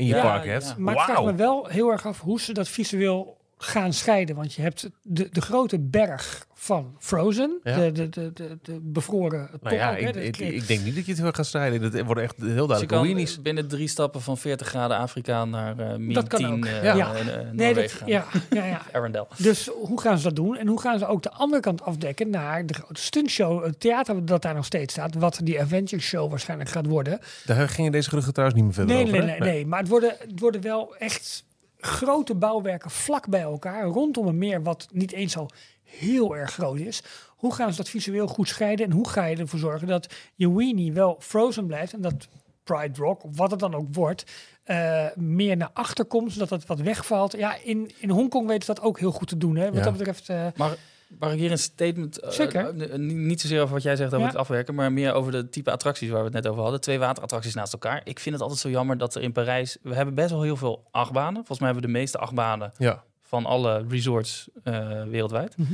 in 0.00 0.06
je 0.06 0.14
Ja, 0.14 0.22
park 0.22 0.44
hebt. 0.44 0.74
Maar 0.78 0.94
ik 0.94 1.00
vraag 1.00 1.24
me 1.24 1.34
wel 1.34 1.66
heel 1.66 1.90
erg 1.90 2.06
af 2.06 2.20
hoe 2.20 2.40
ze 2.40 2.52
dat 2.52 2.68
visueel 2.68 3.39
gaan 3.62 3.92
scheiden. 3.92 4.36
Want 4.36 4.54
je 4.54 4.62
hebt 4.62 4.88
de, 5.02 5.28
de 5.32 5.40
grote 5.40 5.78
berg 5.80 6.46
van 6.54 6.94
Frozen, 6.98 7.60
Ja. 7.62 7.76
de, 7.76 7.92
de, 7.92 8.08
de, 8.08 8.30
de, 8.32 8.58
de 8.62 8.78
bevroren 8.82 9.48
top. 9.50 9.62
Nou 9.62 9.74
ja, 9.76 9.90
ook, 9.90 9.98
hè, 10.00 10.08
ik, 10.20 10.36
ik, 10.36 10.52
ik 10.52 10.66
denk 10.66 10.80
niet 10.84 10.94
dat 10.94 11.04
je 11.06 11.12
het 11.12 11.20
heel 11.20 11.32
gaat 11.32 11.46
strijden. 11.46 11.92
Dat 11.92 12.04
worden 12.04 12.24
echt 12.24 12.34
heel 12.36 12.46
Dus 12.46 12.50
je 12.50 12.56
duidelijk 12.66 12.88
kan 12.88 13.02
weenies. 13.02 13.42
binnen 13.42 13.68
drie 13.68 13.88
stappen 13.88 14.20
van 14.22 14.38
40 14.38 14.66
graden 14.66 14.96
Afrika 14.96 15.44
naar 15.44 15.76
min 16.00 16.12
Dat 16.12 16.28
kan 16.28 16.38
10 16.38 16.52
ook. 16.52 16.64
eh, 16.64 16.82
Ja. 16.84 16.94
Ja. 16.94 17.14
eh, 17.14 17.50
nee, 17.52 17.74
dat, 17.74 17.92
gaan. 17.92 18.08
ja, 18.08 18.26
ja, 18.50 18.64
ja. 18.64 18.82
Arendelle. 18.92 19.26
Dus 19.36 19.66
hoe 19.66 20.00
gaan 20.00 20.16
ze 20.18 20.22
dat 20.24 20.36
doen? 20.36 20.56
En 20.56 20.66
hoe 20.66 20.80
gaan 20.80 20.98
ze 20.98 21.06
ook 21.06 21.22
de 21.22 21.30
andere 21.32 21.62
kant 21.62 21.82
afdekken 21.82 22.30
naar 22.30 22.66
de 22.66 22.74
grote 22.74 23.00
stuntshow, 23.02 23.64
het 23.64 23.80
theater 23.80 24.24
dat 24.24 24.42
daar 24.42 24.54
nog 24.54 24.64
steeds 24.64 24.92
staat, 24.92 25.14
wat 25.14 25.40
die 25.42 25.60
Avengers 25.60 26.04
Show 26.04 26.30
waarschijnlijk 26.30 26.70
gaat 26.70 26.86
worden. 26.86 27.18
Daar 27.46 27.68
gingen 27.68 27.92
deze 27.92 28.08
geruchten 28.08 28.32
trouwens 28.32 28.60
niet 28.60 28.68
meer 28.68 28.76
verder 28.86 28.94
Nee, 28.96 29.04
over. 29.04 29.18
nee, 29.18 29.28
hè? 29.30 29.38
nee, 29.38 29.52
nee. 29.52 29.66
Maar 29.66 29.78
het 29.80 29.88
worden, 29.88 30.14
het 30.18 30.40
worden 30.40 30.60
wel 30.60 30.96
echt 30.96 31.44
grote 31.80 32.34
bouwwerken 32.34 32.90
vlak 32.90 33.28
bij 33.28 33.40
elkaar, 33.40 33.84
rondom 33.84 34.26
een 34.26 34.38
meer 34.38 34.62
wat 34.62 34.88
niet 34.92 35.12
eens 35.12 35.32
zo 35.32 35.46
heel 35.82 36.36
erg 36.36 36.52
groot 36.52 36.78
is. 36.78 37.02
Hoe 37.28 37.54
gaan 37.54 37.70
ze 37.70 37.76
dat 37.76 37.88
visueel 37.88 38.26
goed 38.26 38.48
scheiden 38.48 38.86
en 38.86 38.92
hoe 38.92 39.08
ga 39.08 39.24
je 39.24 39.36
ervoor 39.36 39.58
zorgen 39.58 39.86
dat 39.88 40.14
je 40.34 40.54
weenie 40.54 40.92
wel 40.92 41.16
frozen 41.20 41.66
blijft 41.66 41.92
en 41.92 42.00
dat 42.00 42.28
Pride 42.64 43.00
Rock, 43.02 43.24
of 43.24 43.36
wat 43.36 43.50
het 43.50 43.60
dan 43.60 43.74
ook 43.74 43.86
wordt, 43.94 44.24
eh, 44.62 45.06
meer 45.14 45.56
naar 45.56 45.70
achter 45.72 46.04
komt, 46.04 46.32
zodat 46.32 46.50
het 46.50 46.66
wat 46.66 46.80
wegvalt. 46.80 47.32
Ja, 47.36 47.56
in, 47.64 47.90
in 47.98 48.10
Hongkong 48.10 48.46
weten 48.46 48.64
ze 48.64 48.74
dat 48.74 48.84
ook 48.84 48.98
heel 48.98 49.12
goed 49.12 49.28
te 49.28 49.36
doen. 49.36 49.56
Hè? 49.56 49.64
Wat 49.66 49.74
Ja. 49.74 49.82
dat 49.82 49.96
betreft, 49.96 50.28
Maar 50.56 50.76
mag 51.18 51.32
ik 51.32 51.38
hier 51.38 51.50
een 51.50 51.58
statement... 51.58 52.18
eh, 52.20 52.30
Zeker. 52.30 52.80
eh, 52.90 52.98
niet- 52.98 53.40
zozeer 53.40 53.60
over 53.62 53.74
wat 53.74 53.82
jij 53.82 53.96
zegt 53.96 54.08
over 54.12 54.20
Ja. 54.24 54.26
het 54.32 54.36
afwerken, 54.40 54.74
maar 54.74 54.92
meer 54.92 55.12
over 55.12 55.32
de 55.32 55.48
type 55.48 55.70
attracties 55.70 56.08
waar 56.10 56.18
we 56.18 56.24
het 56.24 56.34
net 56.34 56.46
over 56.46 56.62
hadden. 56.62 56.80
Twee 56.80 56.98
waterattracties 56.98 57.54
naast 57.54 57.72
elkaar. 57.72 58.00
Ik 58.04 58.18
vind 58.18 58.34
het 58.34 58.42
altijd 58.42 58.60
zo 58.60 58.68
jammer 58.70 58.98
dat 58.98 59.14
er 59.14 59.22
in 59.22 59.32
Parijs... 59.32 59.78
We 59.82 59.94
hebben 59.94 60.14
best 60.14 60.30
wel 60.30 60.42
heel 60.42 60.56
veel 60.56 60.88
achtbanen. 60.90 61.34
Volgens 61.34 61.58
mij 61.58 61.68
hebben 61.68 61.86
we 61.86 61.92
de 61.92 61.98
meeste 61.98 62.18
achtbanen 62.18 62.72
Ja. 62.78 63.04
van 63.20 63.44
alle 63.46 63.84
resorts 63.88 64.48
eh, 64.62 65.02
wereldwijd. 65.04 65.56
Mhm. 65.56 65.72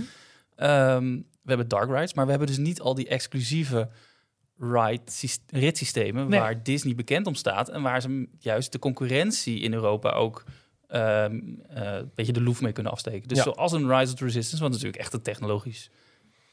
Ehm, 0.57 1.05
we 1.15 1.53
hebben 1.53 1.69
dark 1.69 1.91
rides, 1.91 2.15
maar 2.15 2.25
we 2.25 2.31
hebben 2.31 2.49
dus 2.49 2.59
niet 2.59 2.81
al 2.81 2.95
die 2.95 3.09
exclusieve 3.09 3.89
ride 4.59 5.03
syst- 5.05 5.43
ritssystemen 5.51 6.29
Nee. 6.29 6.41
waar 6.41 6.63
Disney 6.63 6.95
bekend 6.95 7.27
om 7.27 7.35
staat 7.35 7.69
en 7.69 7.83
waar 7.83 8.01
ze 8.01 8.29
juist 8.39 8.73
de 8.73 8.79
concurrentie 8.79 9.61
in 9.61 9.73
Europa 9.73 10.11
ook 10.11 10.45
ehm, 10.89 11.41
eh, 11.69 11.95
een 11.95 12.11
beetje 12.15 12.33
de 12.33 12.43
loef 12.43 12.61
mee 12.61 12.73
kunnen 12.73 12.93
afsteken. 12.93 13.29
Dus 13.29 13.37
Ja. 13.39 13.43
zoals 13.43 13.73
een 13.73 13.89
Rise 13.99 14.13
of 14.13 14.19
the 14.19 14.25
Resistance, 14.25 14.63
wat 14.63 14.71
natuurlijk 14.73 14.99
echt 14.99 15.13
een 15.13 15.23
technologisch 15.23 15.91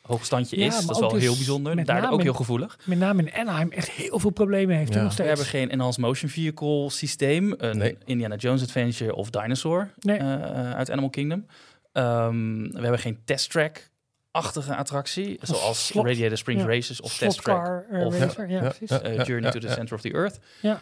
hoogstandje 0.02 0.60
Ja, 0.60 0.66
is, 0.66 0.86
dat 0.86 0.96
is 0.96 1.00
wel 1.00 1.10
dus 1.10 1.22
heel 1.22 1.36
bijzonder. 1.36 1.76
met 1.76 1.86
Daar 1.86 2.02
name 2.02 2.12
ook 2.14 2.20
in- 2.20 2.26
heel 2.26 2.34
gevoelig. 2.34 2.78
met 2.86 2.98
name 2.98 3.22
in 3.22 3.34
Anaheim 3.34 3.72
echt 3.72 3.90
heel 3.90 4.20
veel 4.20 4.30
problemen 4.30 4.76
heeft. 4.78 4.94
Ja. 4.94 5.04
nog 5.04 5.16
We 5.16 5.24
hebben 5.24 5.46
geen 5.46 5.70
enhanced 5.70 6.02
motion 6.02 6.30
vehicle 6.30 6.90
systeem, 6.90 7.54
een 7.58 7.78
Nee. 7.78 7.98
Indiana 8.06 8.36
Jones 8.36 8.62
Adventure 8.62 9.16
of 9.16 9.30
Dinosaur 9.30 9.94
Nee. 10.00 10.18
eh, 10.18 10.72
uit 10.74 10.92
Animal 10.92 11.10
Kingdom. 11.10 11.46
Ehm, 11.92 12.62
we 12.72 12.80
hebben 12.82 13.00
geen 13.00 13.20
test 13.26 13.52
track 13.52 13.92
achtige 14.32 14.76
attractie, 14.76 15.38
zoals 15.42 15.86
slot- 15.86 16.06
Radiator 16.06 16.38
Springs 16.38 16.62
ja. 16.64 16.68
Races 16.70 17.02
of 17.02 17.18
Test 17.18 17.42
Track 17.44 17.86
eh, 17.92 18.06
of- 18.06 18.18
racer, 18.20 18.50
ja, 18.50 18.62
Ja, 18.64 18.68
precies. 18.70 18.90
ja. 18.90 19.02
eh, 19.02 19.26
Journey 19.26 19.52
to 19.52 19.60
the 19.60 19.68
ja. 19.68 19.74
Center 19.74 19.96
of 19.96 20.02
the 20.02 20.12
Earth. 20.14 20.40
Ja. 20.62 20.82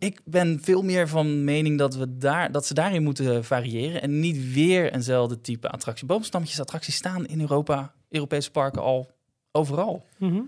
Ik 0.00 0.20
ben 0.24 0.58
veel 0.62 0.82
meer 0.82 1.08
van 1.08 1.44
mening 1.44 1.78
dat, 1.78 1.94
we 1.96 2.16
daar, 2.18 2.52
dat 2.52 2.66
ze 2.66 2.74
daarin 2.74 3.02
moeten 3.02 3.44
variëren 3.44 4.02
en 4.02 4.20
niet 4.20 4.52
weer 4.52 4.92
eenzelfde 4.92 5.40
type 5.40 5.68
attractie. 5.70 6.06
Boomstammetjes 6.06 6.60
attracties 6.60 6.94
staan 6.94 7.26
in 7.26 7.40
Europa, 7.40 7.92
Europese 8.08 8.50
parken 8.50 8.82
al 8.82 9.10
overal. 9.52 10.06
Mhm. 10.18 10.40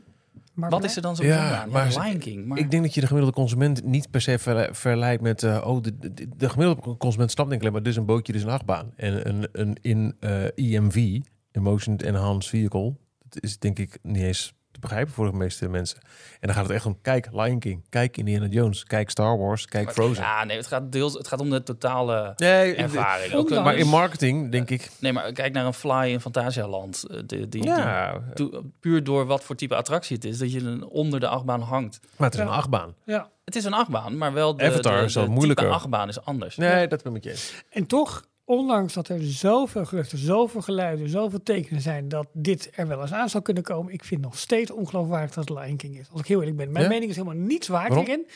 Maar 0.55 0.71
Wat 0.71 0.85
is 0.85 0.97
er 0.97 1.03
dan 1.03 1.17
zo 1.17 1.25
Ja, 1.25 1.61
aan? 1.63 1.71
maar 1.71 1.85
Ja, 1.85 1.91
ze- 1.91 2.01
Lion 2.01 2.19
King. 2.19 2.47
Maar 2.47 2.59
Ik 2.59 2.71
denk 2.71 2.83
dat 2.83 2.95
je 2.95 3.01
de 3.01 3.07
gemiddelde 3.07 3.37
consument 3.37 3.85
niet 3.85 4.11
per 4.11 4.21
se 4.21 4.39
verle- 4.39 4.69
verleidt 4.73 5.23
met... 5.23 5.43
eh, 5.43 5.63
oh, 5.67 5.83
de, 5.83 5.99
de, 5.99 6.29
de 6.37 6.49
gemiddelde 6.49 6.97
consument 6.97 7.31
snapt 7.31 7.49
denk 7.51 7.61
ik 7.63 7.69
alleen 7.69 7.73
maar... 7.73 7.83
dit 7.83 7.93
is 7.93 7.99
een 7.99 8.07
bootje, 8.07 8.33
dit 8.33 8.41
is 8.43 8.47
een 8.49 8.53
achtbaan. 8.55 8.93
En 8.97 9.29
een, 9.29 9.49
een 9.53 9.77
in 9.81 10.15
eh 10.21 10.45
EMV, 10.55 11.19
Emotion 11.53 11.97
Enhanced 11.97 12.51
Vehicle... 12.51 12.95
dat 13.29 13.43
is 13.43 13.59
denk 13.59 13.79
ik 13.79 13.99
niet 14.03 14.23
eens 14.23 14.53
begrijpen 14.83 15.13
voor 15.15 15.31
de 15.31 15.37
meeste 15.37 15.69
mensen. 15.69 15.99
En 16.41 16.47
dan 16.47 16.55
gaat 16.55 16.63
het 16.67 16.73
echt 16.73 16.87
om... 16.87 16.99
kijk 17.03 17.29
Lion 17.33 17.59
King, 17.59 17.85
kijk 17.89 18.17
Indiana 18.17 18.47
Jones, 18.47 18.85
kijk 18.85 19.11
Star 19.11 19.39
Wars, 19.39 19.67
kijk 19.67 19.85
maar- 19.85 19.95
Frozen. 19.95 20.23
Ja, 20.23 20.45
nee, 20.45 20.57
het 20.57 20.67
gaat 20.67 20.93
deels. 20.93 21.13
Het 21.15 21.29
gaat 21.29 21.41
om 21.41 21.51
de 21.51 21.63
totale 21.63 22.33
Nee, 22.37 22.75
ervaring. 22.75 23.33
Ook, 23.35 23.51
maar 23.51 23.77
in 23.77 23.87
marketing 23.87 24.51
denk 24.51 24.71
ik... 24.71 24.91
nee, 25.01 25.13
maar 25.13 25.33
kijk 25.33 25.53
naar 25.53 25.67
een 25.67 25.75
fly 25.75 26.05
in 26.11 26.21
Fantasialand. 26.21 27.05
Eh, 27.11 27.19
Die, 27.27 27.49
die, 27.49 27.65
Ja, 27.65 28.13
die- 28.13 28.35
toe- 28.35 28.63
puur 28.81 29.05
door 29.05 29.27
wat 29.27 29.45
voor 29.45 29.57
type 29.57 29.75
attractie 29.77 30.17
het 30.17 30.25
is, 30.25 30.39
dat 30.39 30.53
je 30.53 30.61
een- 30.61 30.85
onder 30.85 31.21
de 31.21 31.29
achtbaan 31.29 31.61
hangt. 31.61 32.01
maar 32.17 32.29
het 32.31 32.39
is 32.39 32.45
een 32.45 32.51
achtbaan. 32.53 32.95
Ja. 33.05 33.31
Het 33.45 33.57
is 33.57 33.65
een 33.65 33.73
achtbaan, 33.75 34.19
maar 34.19 34.33
wel 34.33 34.57
de, 34.57 34.65
Avatar 34.65 34.99
de, 34.99 35.05
is 35.05 35.15
wat 35.15 35.25
de 35.25 35.31
moeilijker. 35.31 35.65
type 35.65 35.77
achtbaan 35.77 36.09
is 36.09 36.25
anders. 36.25 36.57
Nee, 36.57 36.87
dat 36.89 37.03
ben 37.03 37.07
ik 37.07 37.13
met 37.13 37.25
je 37.25 37.31
eens. 37.31 37.65
En 37.71 37.87
toch, 37.87 38.25
ondanks 38.45 38.93
dat 38.95 39.09
er 39.09 39.23
zoveel 39.23 39.85
geruchten, 39.85 40.19
zoveel 40.19 40.61
geluiden, 40.63 41.09
zoveel 41.09 41.43
tekenen 41.43 41.81
zijn 41.81 42.09
dat 42.09 42.27
dit 42.33 42.71
er 42.75 42.89
wel 42.89 43.01
eens 43.01 43.13
aan 43.13 43.29
zou 43.29 43.43
kunnen 43.43 43.63
komen, 43.63 43.93
ik 43.93 44.05
vind 44.05 44.21
nog 44.21 44.39
steeds 44.39 44.71
ongeloofwaardig 44.71 45.35
dat 45.35 45.49
het 45.49 45.59
Lion 45.59 45.77
King 45.77 45.99
is. 45.99 46.09
Als 46.11 46.21
ik 46.21 46.27
heel 46.27 46.39
eerlijk 46.39 46.57
ben. 46.57 46.73
Mijn 46.73 46.85
Ja? 46.85 46.91
mening 46.91 47.11
is 47.11 47.17
helemaal 47.17 47.39
niets 47.47 47.69
waard 47.69 47.89
Waarom? 47.89 48.07
hierin, 48.07 48.27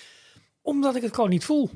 omdat 0.63 0.97
ik 0.97 1.03
het 1.03 1.15
gewoon 1.15 1.31
niet 1.31 1.45
voel. 1.45 1.71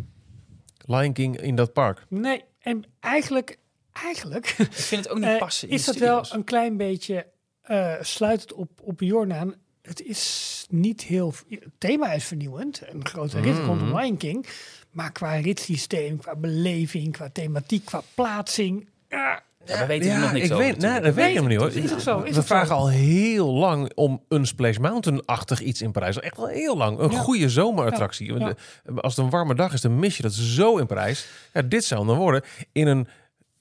Lion 0.86 1.12
King 1.12 1.40
in 1.40 1.54
dat 1.54 1.72
park. 1.72 2.04
Nee, 2.08 2.44
en 2.58 2.84
eigenlijk, 3.00 3.58
eigenlijk 3.92 4.46
Ik 4.58 4.72
vind 4.72 5.04
het 5.04 5.12
ook 5.12 5.18
niet 5.18 5.28
eh, 5.34 5.38
passen 5.38 5.68
in 5.68 5.74
is 5.74 5.84
dat 5.84 5.96
wel 5.96 6.24
een 6.30 6.44
klein 6.44 6.76
beetje 6.76 7.26
uh, 7.70 7.94
sluitend 8.00 8.52
op, 8.52 8.70
op 8.82 9.00
Jornaan. 9.00 9.54
Het 9.82 10.02
is 10.02 10.66
niet 10.70 11.02
heel... 11.02 11.34
Het 11.48 11.62
thema 11.78 12.12
is 12.12 12.24
vernieuwend. 12.24 12.82
Een 12.86 13.06
grote 13.06 13.40
rit 13.40 13.58
Mm. 13.58 13.64
rondom 13.64 13.96
Lion 13.98 14.16
King. 14.16 14.46
Maar 14.90 15.12
qua 15.12 15.34
ritssysteem, 15.34 16.18
qua 16.18 16.36
beleving, 16.36 17.12
qua 17.12 17.28
thematiek, 17.32 17.84
qua 17.84 18.02
plaatsing... 18.14 18.88
ja, 19.08 19.42
Ja, 19.64 19.78
we 19.80 19.86
weten 19.86 20.20
nog 20.20 20.32
niks 20.32 20.46
ik 20.46 20.52
over. 20.52 20.64
weet, 20.64 20.80
dat 20.80 21.02
weet 21.02 21.06
ik 21.16 21.22
helemaal 21.24 21.44
niet 21.48 21.58
hoor. 21.58 21.72
is 21.84 21.90
toch 21.90 22.00
zo, 22.00 22.18
is 22.20 22.28
We 22.28 22.34
zo? 22.34 22.42
vragen 22.46 22.74
al 22.74 22.88
heel 22.90 23.52
lang 23.52 23.92
om 23.94 24.22
een 24.28 24.46
Splash 24.46 24.76
Mountain-achtig 24.76 25.60
iets 25.60 25.82
in 25.82 25.92
Parijs. 25.92 26.20
Echt 26.20 26.36
wel 26.36 26.46
heel 26.46 26.76
lang. 26.76 26.98
Een 26.98 27.10
Ja. 27.10 27.18
goede 27.18 27.48
zomerattractie. 27.48 28.38
Ja, 28.38 28.54
Als 28.96 29.16
het 29.16 29.24
een 29.24 29.30
warme 29.30 29.54
dag 29.54 29.72
is, 29.72 29.80
dan 29.80 29.98
mis 29.98 30.16
je 30.16 30.22
dat 30.22 30.32
zo 30.32 30.76
in 30.76 30.86
Parijs. 30.86 31.26
Ja, 31.52 31.62
dit 31.62 31.84
zou 31.84 32.06
dan 32.06 32.16
worden 32.16 32.42
in 32.72 32.86
een 32.86 33.08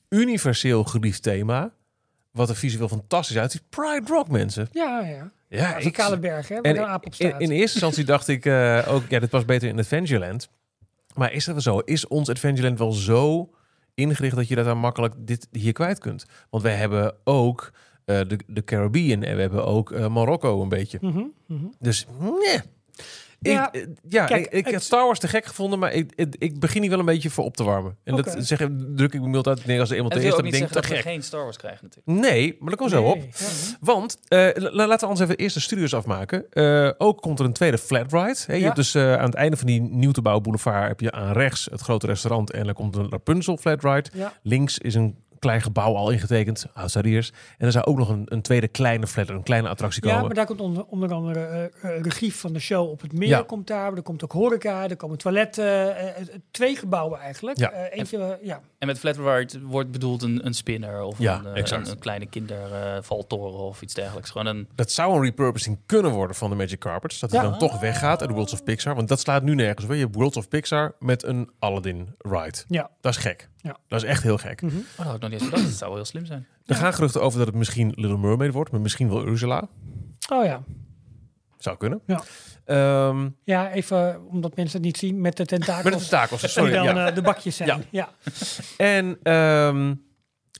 universeel 0.10 0.84
geliefd 0.84 1.24
thema. 1.24 1.72
Wat 2.32 2.50
er 2.50 2.56
visueel 2.56 2.88
fantastisch 2.90 3.38
uitziet. 3.38 3.62
Pride 3.70 4.02
Rock, 4.08 4.28
mensen. 4.30 4.70
Ja, 4.72 5.00
ja. 5.00 5.08
Ja, 5.08 5.58
Ja, 5.70 5.82
een 5.82 5.92
kale 5.92 6.18
berg, 6.20 6.48
hè, 6.48 6.56
waar 6.56 6.64
en 6.64 6.78
een 6.78 6.86
aap 6.86 7.06
op 7.06 7.06
in, 7.06 7.14
staat. 7.14 7.42
in 7.42 7.50
eerste 7.52 7.74
instantie 7.74 8.04
dacht 8.04 8.28
ik 8.28 8.46
eh, 8.46 8.86
ook, 8.88 9.04
ja, 9.10 9.20
dit 9.20 9.30
past 9.30 9.46
beter 9.46 9.68
in 9.68 9.80
Adventureland. 9.80 10.50
Maar 11.20 11.34
is 11.34 11.46
dat 11.46 11.54
wel 11.54 11.64
zo? 11.64 11.80
Is 11.80 12.08
ons 12.08 12.30
Adventureland 12.30 12.80
wel 12.80 12.92
zo 12.92 13.50
ingericht 13.94 14.36
dat 14.36 14.48
je 14.48 14.56
dat 14.56 14.66
dan 14.66 14.78
makkelijk 14.78 15.14
dit 15.18 15.48
hier 15.52 15.72
kwijt 15.72 16.00
kunt? 16.00 16.26
Want 16.50 16.64
wij 16.64 16.76
hebben 16.76 17.16
ook 17.24 17.72
eh, 18.06 18.20
de, 18.28 18.40
de 18.48 18.64
Caribbean 18.64 19.24
en 19.24 19.36
we 19.36 19.42
hebben 19.42 19.66
ook 19.66 19.92
eh, 19.92 20.08
Marokko 20.08 20.62
een 20.62 20.70
beetje. 20.70 20.98
Mhm, 21.02 21.24
mhm. 21.46 21.66
Dus 21.80 22.06
nee. 22.20 22.60
Ja, 23.42 23.72
ik, 23.72 23.82
eh, 23.82 23.88
ja, 24.08 24.26
kijk, 24.26 24.46
ik, 24.46 24.52
ik 24.54 24.66
het- 24.66 24.74
had 24.74 24.84
Star 24.84 25.06
Wars 25.06 25.20
te 25.20 25.28
gek 25.28 25.46
gevonden, 25.46 25.80
maar 25.80 25.94
ik, 25.94 26.12
ik, 26.16 26.36
ik 26.38 26.60
begin 26.60 26.82
hier 26.82 26.90
wel 26.90 27.00
een 27.00 27.06
beetje 27.06 27.30
voor 27.30 27.44
op 27.44 27.56
te 27.56 27.64
warmen. 27.64 27.98
En 28.04 28.16
dat 28.16 28.36
zeg, 28.40 28.68
druk 28.96 29.14
ik 29.14 29.22
me 29.22 29.28
mild 29.28 29.48
uit 29.48 29.66
neer 29.66 29.80
als 29.80 29.90
er 29.90 29.96
iemand 29.96 30.16
is 30.16 30.24
ik 30.24 30.52
denk, 30.52 30.68
te 30.68 30.74
dat 30.74 30.86
we 30.88 30.94
gek. 30.96 31.02
geen 31.02 31.24
Star 31.24 31.44
Wars 31.44 31.58
krijgen 31.58 31.80
natuurlijk. 31.90 32.30
Nee, 32.32 32.56
maar 32.60 32.70
dat 32.70 32.80
komt 32.80 32.92
zo 32.92 33.04
op. 33.04 33.16
Nee. 33.18 33.30
Ja. 33.38 33.46
Want, 33.80 34.18
eh, 34.28 34.48
la- 34.54 34.88
laten 34.88 35.00
we 35.08 35.14
ons 35.14 35.20
even 35.20 35.36
eerst 35.38 35.56
de 35.56 35.62
studios 35.62 35.94
afmaken. 35.94 36.46
Eh, 36.52 36.90
ook 36.98 37.22
komt 37.22 37.40
er 37.40 37.46
een 37.46 37.54
tweede 37.54 37.78
flat 37.78 38.12
ride. 38.14 38.36
Hè? 38.46 38.54
Je 38.54 38.60
Ja. 38.60 38.64
hebt 38.66 38.76
dus 38.76 38.96
eh, 38.96 39.14
aan 39.16 39.26
het 39.26 39.34
einde 39.36 39.58
van 39.58 39.68
die 39.68 39.82
nieuw 39.82 40.12
te 40.12 40.22
bouwen 40.22 40.44
boulevard... 40.44 40.88
heb 40.88 41.00
je 41.00 41.12
aan 41.12 41.32
rechts 41.34 41.68
het 41.72 41.82
grote 41.82 42.06
restaurant 42.08 42.52
en 42.52 42.66
dan 42.66 42.74
komt 42.74 42.96
een 42.96 43.10
Rapunzel 43.10 43.58
flat 43.58 43.84
ride. 43.84 44.10
Ja. 44.14 44.34
Links 44.44 44.78
is 44.78 44.96
een 44.96 45.16
klein 45.40 45.62
gebouw 45.62 45.96
al 45.96 46.10
ingetekend, 46.10 46.66
Outstardiers. 46.74 47.32
En 47.58 47.66
er 47.66 47.72
zou 47.72 47.86
ook 47.86 47.98
nog 47.98 48.10
een, 48.10 48.24
een 48.26 48.42
tweede 48.42 48.68
kleine 48.68 49.08
flat, 49.08 49.30
een 49.30 49.44
kleine 49.44 49.70
attractie 49.70 50.04
Ja, 50.06 50.10
komen. 50.12 50.26
maar 50.26 50.36
daar 50.36 50.46
komt 50.46 50.60
onder, 50.62 50.86
onder 50.86 51.14
andere 51.14 51.40
eh, 51.46 51.64
eh, 51.96 52.02
regie 52.02 52.34
van 52.36 52.54
de 52.54 52.60
show 52.60 52.90
op 52.90 53.02
het 53.02 53.14
meer 53.14 53.28
Ja. 53.28 53.42
komt 53.48 53.68
daar. 53.68 53.94
Er 53.94 54.02
komt 54.02 54.24
ook 54.24 54.32
horeca, 54.32 54.90
er 54.90 54.96
komen 54.96 55.18
toiletten. 55.18 55.96
eh, 55.98 56.06
twee 56.52 56.76
gebouwen 56.76 57.20
eigenlijk. 57.20 57.58
Ja. 57.58 57.72
Eh, 57.72 57.98
eentje, 58.00 58.18
eh, 58.18 58.46
ja. 58.46 58.62
En 58.80 58.88
met 58.88 59.00
Flat 59.00 59.18
Ride 59.18 59.60
wordt 59.62 59.92
bedoeld 59.92 60.22
een, 60.24 60.46
een 60.46 60.54
spinner 60.54 61.02
of 61.02 61.18
Ja, 61.20 61.38
een, 61.40 61.46
eh, 61.46 61.56
exact. 61.58 61.88
een, 61.88 61.94
een 61.94 62.00
kleine 62.00 62.26
kindervaltoren 62.26 63.60
of 63.60 63.82
iets 63.82 63.94
dergelijks. 63.94 64.30
Gewoon 64.30 64.48
een... 64.48 64.68
Dat 64.76 64.92
zou 64.92 65.16
een 65.16 65.22
repurposing 65.24 65.78
kunnen 65.86 66.12
worden 66.12 66.36
van 66.36 66.50
de 66.50 66.56
Magic 66.56 66.80
Carpets. 66.80 67.20
Dat 67.20 67.32
het 67.32 67.42
Ja. 67.42 67.50
dan 67.50 67.60
toch 67.60 67.80
weggaat 67.80 68.22
uit 68.22 68.32
Worlds 68.32 68.54
of 68.54 68.64
Pixar. 68.64 68.96
Want 68.96 69.08
dat 69.08 69.20
slaat 69.20 69.44
nu 69.44 69.56
nergens 69.56 69.86
op. 69.86 69.92
Je 69.94 69.98
hebt 70.00 70.16
Worlds 70.16 70.38
of 70.38 70.48
Pixar 70.48 70.96
met 71.00 71.24
een 71.24 71.50
Aladdin 71.60 72.16
ride. 72.18 72.58
Ja. 72.68 72.90
Dat 73.02 73.12
is 73.16 73.18
gek. 73.20 73.50
Ja. 73.62 73.78
Dat 73.88 74.04
is 74.04 74.10
echt 74.10 74.24
heel 74.24 74.38
gek. 74.38 74.62
Mhm. 74.62 74.76
Oh, 75.00 75.14
nog 75.30 75.40
niet 75.40 75.42
eens 75.42 75.50
bedacht. 75.50 75.64
Dat 75.70 75.78
zou 75.78 75.90
wel 75.90 76.00
heel 76.00 76.10
slim 76.10 76.26
zijn. 76.26 76.48
Er 76.66 76.76
gaan 76.76 76.94
geruchten 76.94 77.22
over 77.22 77.38
dat 77.38 77.48
het 77.48 77.56
misschien 77.56 77.92
Little 77.96 78.18
Mermaid 78.18 78.54
wordt. 78.54 78.72
Maar 78.72 78.82
misschien 78.82 79.10
wel 79.10 79.26
Ursula. 79.28 79.68
Oh 80.32 80.46
ja. 80.46 80.64
Zou 81.58 81.78
kunnen. 81.78 82.02
Ja. 82.06 82.22
Ehm, 82.66 83.30
Ja, 83.44 83.72
even 83.72 84.28
omdat 84.30 84.56
mensen 84.56 84.78
het 84.78 84.86
niet 84.86 84.98
zien 84.98 85.22
met 85.22 85.38
de 85.38 85.46
tentakels. 85.46 85.84
met 85.84 85.94
de 85.94 86.00
tentakels, 86.00 86.42
die 86.42 86.50
sorry. 86.50 86.72
dan 86.72 86.84
ja. 86.84 87.08
eh, 87.08 87.16
de 87.16 87.22
bakjes 87.22 87.56
zijn. 87.56 87.70
Ja. 87.70 87.80
Ja. 87.90 88.10
En, 88.78 89.18
ehm, 89.24 89.96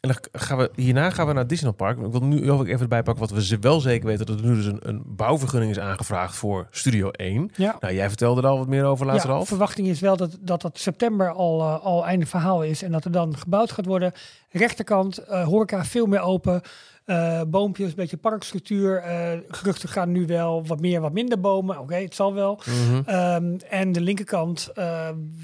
en 0.02 0.10
dan 0.10 0.42
gaan 0.42 0.58
we, 0.58 0.72
hierna 0.76 1.10
gaan 1.10 1.28
we 1.28 1.34
naar 1.34 1.48
Disneyland 1.48 1.78
Park. 1.78 2.00
Ik 2.00 2.12
wil 2.12 2.24
nu 2.24 2.52
ook 2.52 2.68
even 2.68 2.80
erbij 2.82 3.04
pakken 3.04 3.24
wat 3.24 3.34
we 3.34 3.46
ze 3.46 3.58
wel 3.60 3.80
zeker 3.80 4.08
weten. 4.08 4.26
Dat 4.26 4.40
er 4.40 4.46
nu 4.46 4.56
dus 4.56 4.66
een, 4.66 4.80
een 4.82 5.04
bouwvergunning 5.06 5.72
is 5.72 5.80
aangevraagd 5.80 6.36
voor 6.36 6.68
Studio 6.72 7.10
1. 7.10 7.52
Ja. 7.56 7.78
Nou, 7.80 7.94
jij 7.94 8.08
vertelde 8.08 8.42
er 8.42 8.48
al 8.48 8.58
wat 8.58 8.68
meer 8.68 8.86
over 8.86 9.06
laatst, 9.06 9.24
Ja, 9.26 9.30
Ralf. 9.32 9.48
verwachting 9.48 9.88
is 9.88 10.00
wel 10.00 10.18
dat 10.18 10.38
dat, 10.42 10.62
dat 10.62 10.80
september 10.80 11.32
al, 11.32 11.60
eh, 11.62 11.86
al 11.86 12.06
einde 12.06 12.26
verhaal 12.26 12.64
is 12.64 12.84
en 12.84 12.92
dat 12.92 13.06
er 13.06 13.12
dan 13.12 13.38
gebouwd 13.38 13.72
gaat 13.72 13.86
worden. 13.86 14.12
Rechterkant, 14.50 15.18
eh, 15.18 15.44
horeca 15.44 15.84
veel 15.86 16.06
meer 16.06 16.22
open. 16.22 16.62
eh, 17.06 17.42
boompjes, 17.48 17.90
een 17.90 17.96
beetje 17.96 18.18
parkstructuur. 18.18 19.04
geruchten 19.48 19.90
gaan 19.90 20.12
nu 20.12 20.26
wel 20.26 20.66
wat 20.66 20.80
meer, 20.80 21.02
wat 21.02 21.14
minder 21.14 21.40
bomen. 21.40 21.80
Oké, 21.80 21.96
het 21.96 22.16
zal 22.16 22.34
wel. 22.34 22.62
Mhm. 22.66 23.02
Ehm, 23.06 23.58
en 23.70 23.92
de 23.92 24.02
linkerkant 24.02 24.72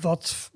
wat, 0.01 0.51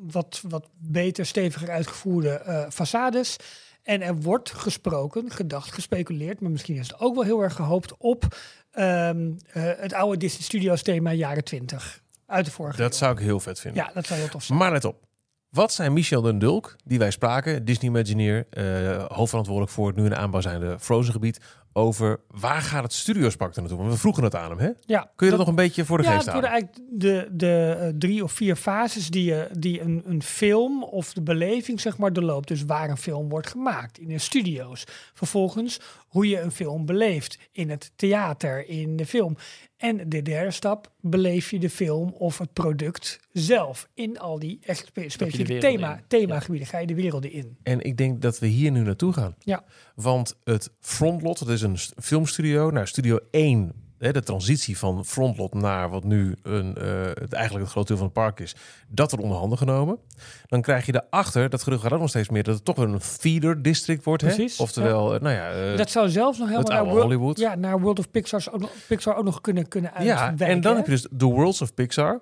wat, 0.00 0.40
wat 0.48 0.68
beter, 0.78 1.26
steviger 1.26 1.70
uitgevoerde 1.70 2.28
eh 2.30 2.64
façades. 2.70 3.36
En 3.82 4.02
er 4.02 4.16
wordt 4.16 4.50
gesproken, 4.50 5.30
gedacht, 5.30 5.72
gespeculeerd, 5.72 6.40
maar 6.40 6.50
misschien 6.50 6.76
is 6.76 6.88
het 6.88 7.00
ook 7.00 7.14
wel 7.14 7.24
heel 7.24 7.42
erg 7.42 7.54
gehoopt 7.54 7.94
op 7.98 8.36
ehm, 8.70 9.30
eh, 9.52 9.62
het 9.76 9.92
oude 9.92 10.16
Disney 10.16 10.42
Studios 10.42 10.82
thema 10.82 11.10
jaren 11.10 11.44
20 11.44 12.02
uit 12.26 12.44
de 12.44 12.50
vorige 12.50 12.76
Dat 12.76 12.92
eeuw. 12.92 12.98
zou 12.98 13.12
ik 13.12 13.18
heel 13.18 13.40
vet 13.40 13.60
vinden. 13.60 13.84
Ja, 13.84 13.90
dat 13.94 14.06
zou 14.06 14.20
heel 14.20 14.28
tof 14.28 14.42
zijn. 14.42 14.58
Maar 14.58 14.72
let 14.72 14.84
op. 14.84 15.07
Wat 15.50 15.72
zijn 15.72 15.92
Michel 15.92 16.22
den 16.22 16.38
Dulk, 16.38 16.76
die 16.84 16.98
wij 16.98 17.10
spraken, 17.10 17.64
Disney 17.64 17.90
Imagineer, 17.90 18.46
eh, 18.50 19.04
hoofdverantwoordelijk 19.06 19.72
voor 19.72 19.86
het 19.86 19.96
nu 19.96 20.04
in 20.04 20.10
de 20.10 20.16
aanbouw 20.16 20.40
zijnde 20.40 20.78
Frozen 20.78 21.12
gebied, 21.12 21.40
over 21.72 22.20
waar 22.28 22.62
gaat 22.62 22.82
het 22.82 22.92
Studiospark 22.92 23.56
naartoe? 23.56 23.78
Want 23.78 23.90
we 23.90 23.98
vroegen 23.98 24.22
het 24.22 24.34
aan 24.34 24.50
hem, 24.50 24.58
hè? 24.58 24.70
Ja, 24.80 25.10
Kun 25.16 25.26
je 25.26 25.30
dat 25.30 25.40
nog 25.40 25.48
een 25.48 25.54
beetje 25.54 25.84
voor 25.84 25.98
de 25.98 26.04
ja, 26.04 26.10
geest 26.10 26.24
het 26.24 26.32
worden 26.32 26.50
halen? 26.50 26.68
eigenlijk 26.68 27.00
de, 27.00 27.28
de 27.36 27.76
eh, 27.80 27.88
drie 27.98 28.22
of 28.22 28.32
vier 28.32 28.56
fases 28.56 29.08
die, 29.08 29.24
je, 29.24 29.48
die 29.58 29.80
een, 29.80 30.02
een 30.06 30.22
film 30.22 30.82
of 30.84 31.12
de 31.12 31.22
beleving 31.22 31.80
zeg 31.80 31.98
maar 31.98 32.12
doorloopt. 32.12 32.48
Dus 32.48 32.64
waar 32.64 32.90
een 32.90 32.96
film 32.96 33.28
wordt 33.28 33.46
gemaakt 33.46 33.98
in 33.98 34.08
de 34.08 34.18
studio's. 34.18 34.84
Vervolgens 35.14 35.80
hoe 36.08 36.28
je 36.28 36.40
een 36.40 36.52
film 36.52 36.86
beleeft 36.86 37.38
in 37.52 37.70
het 37.70 37.92
theater, 37.96 38.68
in 38.68 38.96
de 38.96 39.06
film. 39.06 39.36
En 39.78 40.08
de 40.08 40.22
derde 40.22 40.50
stap, 40.50 40.90
beleef 41.00 41.50
je 41.50 41.58
de 41.58 41.70
film 41.70 42.12
of 42.12 42.38
het 42.38 42.52
product 42.52 43.20
zelf 43.32 43.88
in 43.94 44.18
al 44.18 44.38
die 44.38 44.58
specifieke 45.06 45.58
thema, 45.58 46.00
themagebieden. 46.06 46.68
Ga 46.68 46.78
je 46.78 46.86
de 46.86 46.94
werelden 46.94 47.32
in. 47.32 47.56
En 47.62 47.80
ik 47.80 47.96
denk 47.96 48.22
dat 48.22 48.38
we 48.38 48.46
hier 48.46 48.70
nu 48.70 48.80
naartoe 48.80 49.12
gaan. 49.12 49.34
Ja. 49.38 49.64
Want 49.94 50.36
het 50.44 50.70
Frontlot, 50.80 51.38
dat 51.38 51.48
is 51.48 51.62
een 51.62 51.78
st- 51.78 51.92
filmstudio. 52.02 52.70
Nou, 52.70 52.86
Studio 52.86 53.18
1, 53.30 53.72
hè, 53.87 53.87
de 53.98 54.22
transitie 54.22 54.78
van 54.78 55.04
Frontlot 55.04 55.54
naar 55.54 55.90
wat 55.90 56.04
nu 56.04 56.36
een, 56.42 56.76
eh, 56.76 57.04
het, 57.04 57.32
eigenlijk 57.32 57.64
het 57.64 57.72
grote 57.72 57.86
deel 57.86 57.96
van 57.96 58.04
het 58.04 58.14
park 58.14 58.40
is, 58.40 58.54
dat 58.88 59.10
wordt 59.10 59.24
onder 59.24 59.40
handen 59.40 59.58
genomen. 59.58 59.98
Dan 60.46 60.62
krijg 60.62 60.86
je 60.86 60.92
daarachter, 60.92 61.50
dat 61.50 61.62
gerucht 61.62 61.82
gaat 61.82 61.92
ook 61.92 62.00
nog 62.00 62.08
steeds 62.08 62.28
meer, 62.28 62.42
dat 62.42 62.54
het 62.54 62.64
toch 62.64 62.76
een 62.76 63.00
feeder 63.00 63.62
district 63.62 64.04
wordt. 64.04 64.22
Hè? 64.22 64.34
Precies, 64.34 64.60
Oftewel, 64.60 65.14
eh, 65.14 65.20
nou 65.20 65.34
ja, 65.34 65.50
eh, 65.50 65.76
dat 65.76 65.90
zou 65.90 66.08
zelfs 66.08 66.38
nog 66.38 66.48
helemaal 66.48 66.72
naar, 66.72 66.84
World, 66.84 67.02
Hollywood. 67.02 67.38
ja, 67.38 67.54
naar 67.54 67.80
World 67.80 67.98
of 67.98 68.10
Pixar's 68.10 68.50
ook 68.50 68.60
nog, 68.60 68.70
Pixar 68.86 69.16
ook 69.16 69.24
nog 69.24 69.40
kunnen, 69.40 69.68
kunnen 69.68 69.90
ja, 69.90 69.98
uitwijken. 69.98 70.46
en 70.46 70.60
dan 70.60 70.72
hè? 70.72 70.78
heb 70.78 70.86
je 70.86 70.92
dus 70.92 71.06
The 71.16 71.26
Worlds 71.26 71.62
of 71.62 71.74
Pixar. 71.74 72.20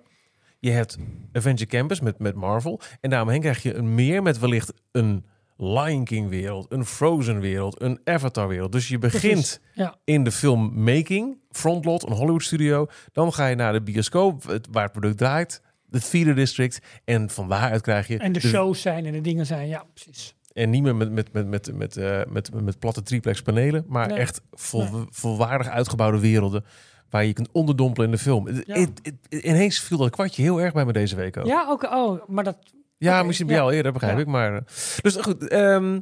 Je 0.58 0.70
hebt 0.70 0.96
Avenger 1.32 1.66
Campus 1.66 2.00
met, 2.00 2.18
met 2.18 2.34
Marvel. 2.34 2.80
En 3.00 3.10
daaromheen 3.10 3.40
krijg 3.40 3.62
je 3.62 3.74
een 3.74 3.94
meer 3.94 4.22
met 4.22 4.38
wellicht 4.38 4.72
een 4.92 5.24
Lion 5.56 6.04
King 6.04 6.28
wereld, 6.28 6.66
een 6.68 6.84
Frozen 6.86 7.40
wereld, 7.40 7.82
een 7.82 8.00
Avatar 8.04 8.48
wereld. 8.48 8.72
Dus 8.72 8.88
je 8.88 8.98
begint 8.98 9.60
ja. 9.74 9.94
in 10.04 10.24
de 10.24 10.32
filmmaking, 10.32 11.38
frontlot, 11.50 12.06
een 12.06 12.12
Hollywood 12.12 12.42
studio. 12.42 12.86
Dan 13.12 13.32
ga 13.32 13.46
je 13.46 13.54
naar 13.54 13.72
de 13.72 13.82
bioscoop, 13.82 14.46
het- 14.46 14.68
waar 14.70 14.82
het 14.82 14.92
product 14.92 15.18
draait, 15.18 15.62
het 15.90 16.04
feeder 16.04 16.34
district. 16.34 16.78
En 17.04 17.30
van 17.30 17.48
daaruit 17.48 17.82
krijg 17.82 18.06
je... 18.06 18.18
En 18.18 18.32
de 18.32 18.40
shows 18.40 18.80
zijn 18.80 19.06
en 19.06 19.12
de 19.12 19.20
dingen 19.20 19.46
zijn, 19.46 19.68
ja, 19.68 19.84
precies. 19.94 20.34
En 20.52 20.70
niet 20.70 20.82
meer 20.82 20.96
met, 20.96 21.10
met, 21.12 21.32
met, 21.32 21.46
met, 21.48 21.72
met, 21.74 21.96
eh, 21.96 22.20
met, 22.28 22.62
met 22.62 22.78
platte 22.78 23.02
triplex 23.02 23.42
panelen, 23.42 23.84
maar 23.88 24.08
Nee. 24.08 24.18
echt 24.18 24.40
vol, 24.52 24.82
Nee. 24.92 25.04
volwaardig 25.10 25.68
uitgebouwde 25.68 26.20
werelden. 26.20 26.64
Waar 27.10 27.24
je 27.24 27.32
kunt 27.32 27.48
onderdompelen 27.52 28.08
in 28.08 28.14
de 28.14 28.20
film. 28.22 28.48
Ja. 28.48 28.62
het- 28.74 29.12
ineens 29.28 29.80
viel 29.80 29.98
dat 29.98 30.10
kwartje 30.10 30.42
heel 30.42 30.60
erg 30.60 30.72
bij 30.72 30.84
me 30.84 30.92
deze 30.92 31.16
week 31.16 31.36
ook. 31.36 31.46
Ja, 31.46 31.66
ook, 31.68 31.82
oh, 31.82 32.28
maar 32.28 32.44
dat, 32.44 32.56
Ja, 32.98 33.22
misschien 33.22 33.46
bij 33.46 33.56
jou 33.56 33.72
eerder, 33.74 33.92
begrijp 33.92 34.18
ik. 34.18 34.26
Maar, 34.26 34.54
eh, 34.54 34.62
dus 35.00 35.16
goed, 35.16 35.48
ehm, 35.48 36.00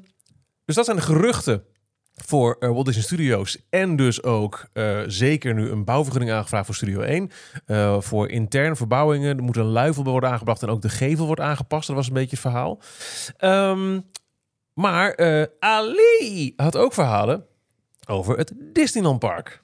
dus 0.65 0.75
dat 0.75 0.85
zijn 0.85 0.97
de 0.97 1.03
geruchten 1.03 1.65
voor 2.15 2.57
eh, 2.61 2.69
Walt 2.71 2.87
Disney 2.87 3.05
Studios. 3.05 3.59
En 3.71 3.97
dus 3.97 4.23
ook 4.23 4.69
eh, 4.73 5.01
zeker 5.07 5.55
nu 5.55 5.71
een 5.71 5.85
bouwvergunning 5.85 6.33
aangevraagd 6.37 6.67
voor 6.67 6.75
Studio 6.75 7.01
1. 7.01 7.31
eh, 7.67 8.01
voor 8.01 8.29
interne 8.29 8.77
verbouwingen. 8.77 9.37
Er 9.37 9.43
moet 9.43 9.57
een 9.57 9.65
luifel 9.65 10.05
worden 10.05 10.31
aangebracht 10.31 10.63
en 10.63 10.69
ook 10.69 10.83
de 10.83 10.89
gevel 10.89 11.27
wordt 11.27 11.41
aangepast. 11.41 11.87
Dat 11.87 11.97
was 11.97 12.07
een 12.07 12.13
beetje 12.13 12.31
het 12.31 12.41
verhaal. 12.41 12.81
Ehm, 13.37 14.01
maar 14.75 15.17
Ali 15.59 16.53
had 16.57 16.77
ook 16.77 16.93
verhalen 16.93 17.47
over 18.07 18.37
het 18.39 18.53
Disneyland 18.73 19.19
Park. 19.19 19.63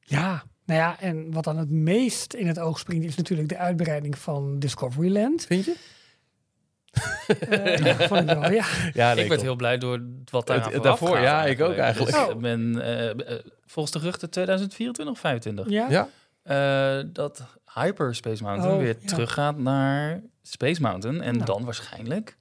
ja, 0.00 0.44
nou 0.66 0.80
ja, 0.80 1.00
en 1.00 1.32
wat 1.32 1.44
dan 1.44 1.58
het 1.58 1.70
meest 1.70 2.34
in 2.34 2.46
het 2.46 2.58
oog 2.58 2.78
springt 2.78 3.04
is 3.06 3.16
natuurlijk 3.16 3.48
de 3.48 3.56
uitbreiding 3.56 4.18
van 4.18 4.58
Discoveryland. 4.58 5.44
Vind 5.46 5.64
je? 5.64 5.76
Eh 7.48 7.76
ja, 7.76 7.94
vond 8.08 8.20
ik 8.20 8.26
wel, 8.38 8.50
ja. 8.50 8.64
Ja, 8.92 9.12
ik 9.12 9.28
werd 9.28 9.42
heel 9.42 9.56
blij 9.56 9.78
door 9.78 10.00
wat 10.30 10.46
daar 10.46 10.72
Het- 10.72 10.82
daarvoor, 10.82 11.18
ja, 11.20 11.44
ik 11.44 11.60
ook 11.60 11.76
eigenlijk. 11.76 12.16
Oh. 12.16 12.26
Dus, 12.26 12.34
men, 12.38 12.82
eh, 12.82 13.10
eh, 13.10 13.16
volgens 13.66 13.94
de 13.94 14.00
geruchten 14.00 14.30
2024 14.30 15.14
of 15.14 15.20
25. 15.20 15.68
Ja, 15.68 15.86
Ja, 15.90 16.08
Eh, 16.42 17.04
dat 17.12 17.44
Hyper 17.74 18.14
Space 18.14 18.42
Mountain 18.42 18.72
Oh, 18.74 18.78
weer 18.80 18.96
ja. 19.00 19.06
teruggaat 19.08 19.58
naar 19.58 20.20
Space 20.42 20.80
Mountain. 20.82 21.20
En 21.22 21.32
Nou. 21.34 21.44
dan 21.44 21.64
waarschijnlijk 21.64 22.36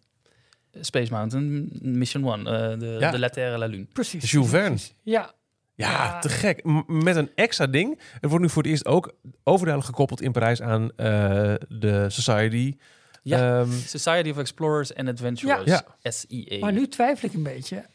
Space 0.82 1.12
Mountain 1.12 1.70
Mission 1.82 2.28
One, 2.28 2.49
eh, 2.72 2.80
de, 2.80 2.97
Ja. 2.99 3.12
de 3.12 3.20
La 3.20 3.30
Terre 3.30 3.58
La 3.58 3.66
Lune. 3.66 3.86
precies. 3.93 4.32
Jules 4.32 4.49
Verne. 4.49 4.78
Ja, 5.01 5.32
Ja, 5.76 6.20
te 6.20 6.30
gek. 6.30 6.64
M- 6.64 7.04
met 7.04 7.16
een 7.16 7.32
extra 7.36 7.68
ding. 7.68 7.99
Het 8.20 8.30
wordt 8.30 8.43
nu 8.45 8.49
voor 8.49 8.62
het 8.62 8.72
eerst 8.72 8.86
ook 8.86 9.14
overduidelijk 9.43 9.86
gekoppeld 9.93 10.22
in 10.22 10.32
Parijs 10.32 10.62
aan 10.62 10.91
eh, 10.95 11.54
de 11.70 12.06
Society. 12.10 12.76
Ja. 13.24 13.59
Ehm, 13.59 13.71
Society 13.71 14.30
of 14.30 14.38
Explorers 14.38 14.95
and 14.95 15.07
Adventurers, 15.07 15.65
Ja. 15.65 15.86
SEA. 16.03 16.59
maar 16.59 16.71
nu 16.74 16.88
twijfel 16.88 17.28
ik 17.30 17.34
een 17.36 17.43
beetje. 17.43 17.86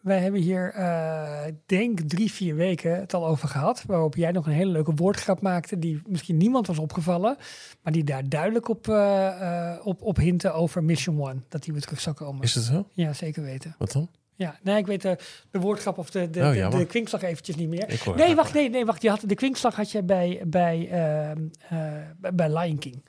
Wij 0.00 0.18
hebben 0.18 0.40
hier, 0.40 0.70
eh, 0.72 1.46
ik 1.46 1.54
denk 1.66 2.00
drie, 2.00 2.32
vier 2.32 2.54
weken 2.54 2.96
het 3.00 3.14
al 3.14 3.26
over 3.26 3.48
gehad. 3.48 3.84
Waarop 3.86 4.14
jij 4.16 4.30
nog 4.32 4.46
een 4.46 4.52
hele 4.52 4.70
leuke 4.70 4.94
woordgrap 4.94 5.40
maakte. 5.40 5.78
Die 5.78 6.02
misschien 6.06 6.36
niemand 6.36 6.66
was 6.66 6.78
opgevallen. 6.78 7.36
Maar 7.82 7.92
die 7.92 8.04
daar 8.04 8.28
duidelijk 8.28 8.68
op, 8.68 8.88
eh, 8.88 9.72
eh, 9.72 9.86
op, 9.86 10.02
op 10.02 10.16
hinten 10.16 10.54
over 10.54 10.84
Mission 10.84 11.20
One. 11.22 11.40
Dat 11.48 11.62
die 11.62 11.72
weer 11.72 11.82
terug 11.82 12.00
zou 12.00 12.16
komen. 12.16 12.42
is 12.42 12.54
het 12.54 12.64
zo? 12.64 12.88
Ja, 12.92 13.12
zeker 13.12 13.42
weten. 13.42 13.74
Wat 13.78 13.92
dan? 13.92 14.08
Ja, 14.36 14.58
nee, 14.62 14.76
ik 14.76 14.86
weet 14.86 15.02
de, 15.02 15.16
de 15.50 15.58
woordgrap 15.58 15.98
of 15.98 16.10
de, 16.10 16.30
de, 16.30 16.40
Oh, 16.40 16.70
de, 16.78 16.86
kwinkslag 16.86 17.22
eventjes 17.22 17.56
niet 17.56 17.68
meer. 17.68 18.00
Hoor 18.04 18.16
Nee, 18.16 18.34
wacht, 18.34 18.54
nee, 18.54 18.70
nee, 18.70 18.84
wacht. 18.84 19.02
Je 19.02 19.08
had, 19.08 19.22
de 19.26 19.34
kwinkslag 19.34 19.76
had 19.76 19.90
je 19.90 20.02
bij, 20.02 20.42
bij, 20.46 20.88
ehm, 20.90 21.42
eh, 21.68 21.92
bij- 22.18 22.34
bij 22.34 22.58
Lion 22.58 22.78
King, 22.78 23.02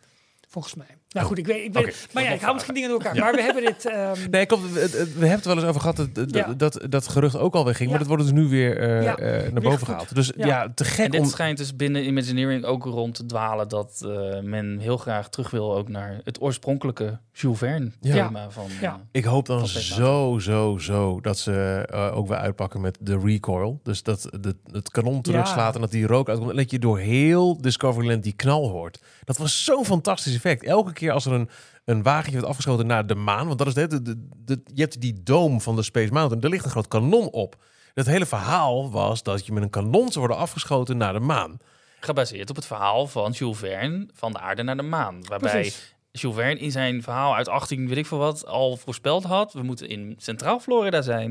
volgens 0.48 0.76
mij. 0.76 0.88
Nou 1.16 1.28
goed, 1.28 1.38
ik 1.38 1.48
weet, 1.48 1.66
ik 1.66 1.74
weet 1.74 2.08
maar 2.14 2.24
ja, 2.24 2.30
ik 2.30 2.42
hou 2.42 2.54
misschien 2.54 2.74
dingen 2.74 2.90
door 2.90 3.00
elkaar. 3.02 3.20
Maar 3.20 3.34
we 3.34 3.42
hebben 3.42 3.66
dit... 3.66 3.86
ehm, 3.86 4.30
Nee, 4.30 4.46
klopt. 4.46 4.74
We, 4.74 4.80
hebben 4.80 5.30
het 5.30 5.46
wel 5.46 5.56
eens 5.56 5.66
over 5.66 5.82
gehad 5.82 5.96
dat 5.96 6.16
dat, 6.16 6.34
Ja. 6.34 6.54
dat, 6.58 6.80
dat 6.90 7.08
gerucht 7.08 7.38
ook 7.38 7.56
alweer 7.56 7.76
ging. 7.76 7.90
Ja. 7.90 7.96
Maar 7.96 8.00
dat 8.00 8.08
wordt 8.18 8.24
dus 8.24 8.32
nu 8.44 8.48
weer 8.50 8.78
eh, 8.80 9.04
Ja, 9.04 9.16
eh, 9.18 9.52
naar 9.52 9.62
boven 9.62 9.86
gehaald. 9.88 10.16
Dus 10.16 10.32
ja, 10.38 10.46
Ja. 10.48 10.72
te 10.76 10.84
En 10.84 10.90
gek 10.90 11.12
dit 11.12 11.22
om... 11.22 11.28
schijnt 11.28 11.58
dus 11.58 11.76
binnen 11.76 12.06
Imagineering 12.08 12.64
ook 12.66 12.84
rond 12.84 13.16
te 13.16 13.26
dwalen 13.26 13.70
dat 13.70 14.02
eh, 14.06 14.40
men 14.42 14.78
heel 14.80 14.98
graag 14.98 15.30
terug 15.30 15.50
wil 15.50 15.76
ook 15.76 15.90
naar 15.90 16.20
het 16.24 16.42
oorspronkelijke 16.42 17.20
Jules 17.34 17.58
Verne 17.58 17.92
Ja. 18.02 18.26
thema 18.28 18.50
van. 18.50 18.66
Ja. 18.82 19.00
Ik 19.12 19.24
hoop 19.24 19.46
dan 19.46 19.68
zo, 19.68 20.38
zo, 20.40 20.78
zo 20.78 21.22
dat 21.22 21.38
ze 21.38 21.86
eh, 21.92 22.18
ook 22.18 22.28
weer 22.28 22.38
uitpakken 22.38 22.82
met 22.82 22.98
de 23.02 23.20
recoil. 23.24 23.80
Dus 23.84 24.04
dat 24.04 24.30
de, 24.40 24.56
het 24.72 24.90
kanon 24.92 25.22
terugslaat 25.22 25.68
Ja. 25.70 25.74
en 25.74 25.82
dat 25.82 25.92
die 25.92 26.08
rook 26.08 26.30
uitkomt. 26.30 26.50
En 26.52 26.56
dat 26.58 26.72
je 26.72 26.80
door 26.80 27.00
heel 27.00 27.62
Discoveryland 27.62 28.24
die 28.24 28.34
knal 28.34 28.70
hoort. 28.70 29.02
Dat 29.24 29.38
was 29.38 29.64
zo'n 29.64 29.86
fantastisch 29.86 30.36
effect. 30.36 30.64
Elke 30.64 30.94
keer 30.94 31.05
als 31.12 31.26
er 31.26 31.32
een, 31.32 31.50
een 31.86 32.04
wagentje 32.04 32.32
wordt 32.32 32.48
afgeschoten 32.48 32.88
naar 32.88 33.08
de 33.08 33.16
maan. 33.16 33.48
Want 33.48 33.58
dat 33.58 33.68
is 33.68 33.74
de, 33.74 33.88
de, 33.88 34.02
de, 34.02 34.28
de- 34.46 34.62
je 34.74 34.82
hebt 34.82 35.02
die 35.02 35.24
doom 35.24 35.62
van 35.62 35.76
de 35.76 35.84
Space 35.84 36.14
Mountain. 36.14 36.44
Er 36.44 36.50
ligt 36.50 36.66
een 36.66 36.72
groot 36.72 36.88
kanon 36.88 37.30
op. 37.32 37.64
Het 37.94 38.06
hele 38.06 38.26
verhaal 38.26 38.92
was 38.92 39.24
dat 39.24 39.46
je 39.46 39.52
met 39.54 39.64
een 39.64 39.70
kanon 39.70 40.08
zou 40.12 40.20
worden 40.20 40.38
afgeschoten 40.38 40.98
naar 40.98 41.14
de 41.14 41.20
maan. 41.20 41.58
gebaseerd 42.00 42.50
op 42.50 42.56
het 42.56 42.66
verhaal 42.66 43.08
van 43.08 43.32
Jules 43.32 43.58
Verne 43.58 44.08
van 44.14 44.32
de 44.32 44.40
aarde 44.40 44.64
naar 44.64 44.78
de 44.78 44.82
maan. 44.84 45.24
Waarbij 45.28 45.52
Precies. 45.52 45.96
Jules 46.12 46.36
Verne 46.36 46.60
in 46.60 46.72
zijn 46.72 47.04
verhaal 47.04 47.36
uit 47.36 47.48
18, 47.48 47.88
weet 47.88 47.98
ik 47.98 48.06
veel 48.06 48.18
wat, 48.18 48.46
al 48.46 48.78
voorspeld 48.78 49.24
had. 49.24 49.54
We 49.54 49.62
moeten 49.64 49.90
in 49.90 50.16
Centraal 50.18 50.60
Florida 50.60 51.02
zijn. 51.02 51.28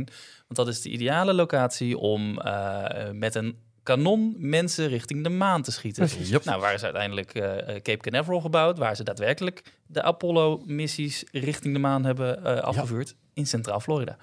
Want 0.47 0.55
dat 0.57 0.69
is 0.69 0.81
de 0.83 0.89
ideale 0.89 1.35
locatie 1.35 1.99
om 1.99 2.39
eh, 2.41 3.11
met 3.13 3.35
een 3.35 3.59
kanon 3.85 4.35
mensen 4.39 4.89
richting 4.89 5.23
de 5.23 5.29
maan 5.29 5.63
te 5.63 5.73
schieten. 5.73 6.07
Precies. 6.07 6.45
Nou, 6.45 6.61
waar 6.61 6.75
is 6.75 6.83
uiteindelijk 6.83 7.35
eh, 7.35 7.59
eh, 7.59 7.83
Cape 7.83 8.11
Canaveral 8.11 8.41
gebouwd, 8.41 8.79
waar 8.79 8.97
ze 8.97 9.05
daadwerkelijk 9.05 9.63
de 9.95 10.03
Apollo-missies 10.03 11.25
richting 11.33 11.75
de 11.75 11.81
maan 11.81 12.05
hebben 12.05 12.45
eh, 12.45 12.61
afgevuurd 12.63 13.15
in 13.35 13.47
Centraal 13.47 13.81
Florida. 13.81 14.17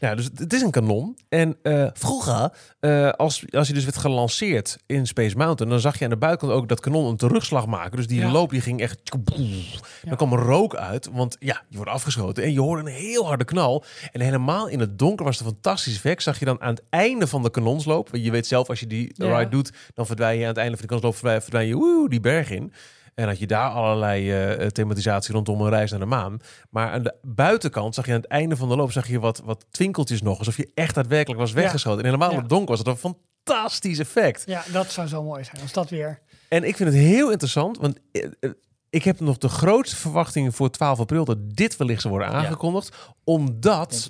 Ja, 0.00 0.14
dus 0.14 0.24
het- 0.36 0.52
is 0.52 0.62
een 0.62 0.70
kanon. 0.70 1.18
En 1.28 1.56
eh, 1.62 1.86
vroeger, 1.92 2.52
eh, 2.80 3.10
als, 3.10 3.44
als 3.52 3.68
je 3.68 3.74
dus 3.74 3.84
werd 3.84 3.96
gelanceerd 3.96 4.78
in 4.86 5.06
Space 5.06 5.36
Mountain, 5.36 5.72
dan 5.72 5.80
zag 5.80 5.98
je 5.98 6.04
aan 6.04 6.10
de 6.10 6.16
buitenkant 6.16 6.60
ook 6.60 6.68
dat 6.68 6.80
kanon 6.80 7.06
een 7.10 7.16
terugslag 7.16 7.66
maken. 7.66 7.96
Dus 7.96 8.06
die 8.06 8.20
Ja. 8.20 8.30
loop 8.30 8.50
die 8.50 8.60
ging 8.60 8.80
echt. 8.80 9.00
Dan 10.02 10.16
kwam 10.16 10.32
er 10.32 10.38
rook 10.38 10.74
uit, 10.76 11.08
want 11.12 11.36
ja, 11.40 11.62
je 11.68 11.76
wordt 11.76 11.90
afgeschoten 11.92 12.42
en 12.44 12.52
je 12.52 12.60
hoorde 12.60 12.82
een 12.82 12.96
heel 12.96 13.26
harde 13.26 13.44
knal. 13.44 13.84
En 14.12 14.20
helemaal 14.20 14.68
in 14.68 14.80
het 14.80 14.98
donker 14.98 15.24
was 15.24 15.38
het 15.38 15.46
een 15.46 15.52
fantastisch 15.52 15.94
effect. 15.94 16.22
Zag 16.22 16.38
je 16.38 16.44
dan 16.44 16.60
aan 16.60 16.74
het 16.74 16.82
einde 16.90 17.26
van 17.26 17.42
de 17.42 17.50
kanonsloop, 17.50 18.10
want 18.10 18.24
je 18.24 18.30
weet 18.30 18.46
zelf 18.46 18.68
als 18.68 18.80
je 18.80 18.86
die 18.86 19.10
Ja. 19.14 19.38
ride 19.38 19.50
doet, 19.50 19.72
dan 19.94 20.06
verdwijn 20.06 20.36
je 20.36 20.42
aan 20.42 20.48
het 20.48 20.56
einde 20.58 20.72
van 20.76 20.80
de 20.80 20.86
kanonsloop 20.86 21.14
verdwijn, 21.14 21.40
verdwijn 21.42 21.66
je 21.66 21.74
woe, 21.74 22.08
die 22.08 22.20
berg 22.20 22.50
in. 22.50 22.72
En 23.14 23.26
had 23.28 23.38
je 23.38 23.46
daar 23.46 23.70
allerlei 23.70 24.32
eh, 24.32 24.66
thematisatie 24.66 25.34
rondom 25.34 25.60
een 25.60 25.68
reis 25.68 25.90
naar 25.90 26.00
de 26.00 26.06
maan. 26.06 26.38
Maar 26.70 26.90
aan 26.90 27.02
de 27.02 27.14
buitenkant 27.22 27.94
zag 27.94 28.06
je 28.06 28.12
aan 28.12 28.20
het 28.20 28.30
einde 28.30 28.56
van 28.56 28.68
de 28.68 28.76
loop 28.76 28.92
zag 28.92 29.08
je 29.08 29.20
wat, 29.20 29.42
wat 29.44 29.66
twinkeltjes 29.70 30.22
nog. 30.22 30.38
Alsof 30.38 30.56
je 30.56 30.70
echt 30.74 30.94
daadwerkelijk 30.94 31.40
was 31.40 31.52
weggeschoten. 31.52 31.98
En 31.98 32.04
helemaal 32.04 32.28
in 32.28 32.34
Ja. 32.34 32.40
het 32.40 32.48
donker 32.50 32.68
was 32.68 32.78
het 32.78 32.86
een 32.88 32.96
fantastisch 33.44 33.98
effect. 33.98 34.42
Ja, 34.46 34.62
dat 34.72 34.90
zou 34.90 35.08
zo 35.08 35.22
mooi 35.22 35.44
zijn 35.44 35.62
als 35.62 35.72
dat 35.72 35.90
weer... 35.90 36.20
En 36.48 36.64
ik 36.64 36.76
vind 36.76 36.88
het 36.88 36.98
heel 36.98 37.30
interessant, 37.30 37.78
want 37.78 37.98
eh, 38.12 38.50
ik 38.90 39.04
heb 39.04 39.20
nog 39.20 39.38
de 39.38 39.48
grootste 39.48 39.96
verwachtingen 39.96 40.52
voor 40.52 40.70
12 40.70 41.00
april 41.00 41.24
dat 41.24 41.38
dit 41.56 41.76
wellicht 41.76 42.00
zou 42.00 42.14
worden 42.14 42.32
aangekondigd. 42.32 42.96
Omdat 43.24 44.08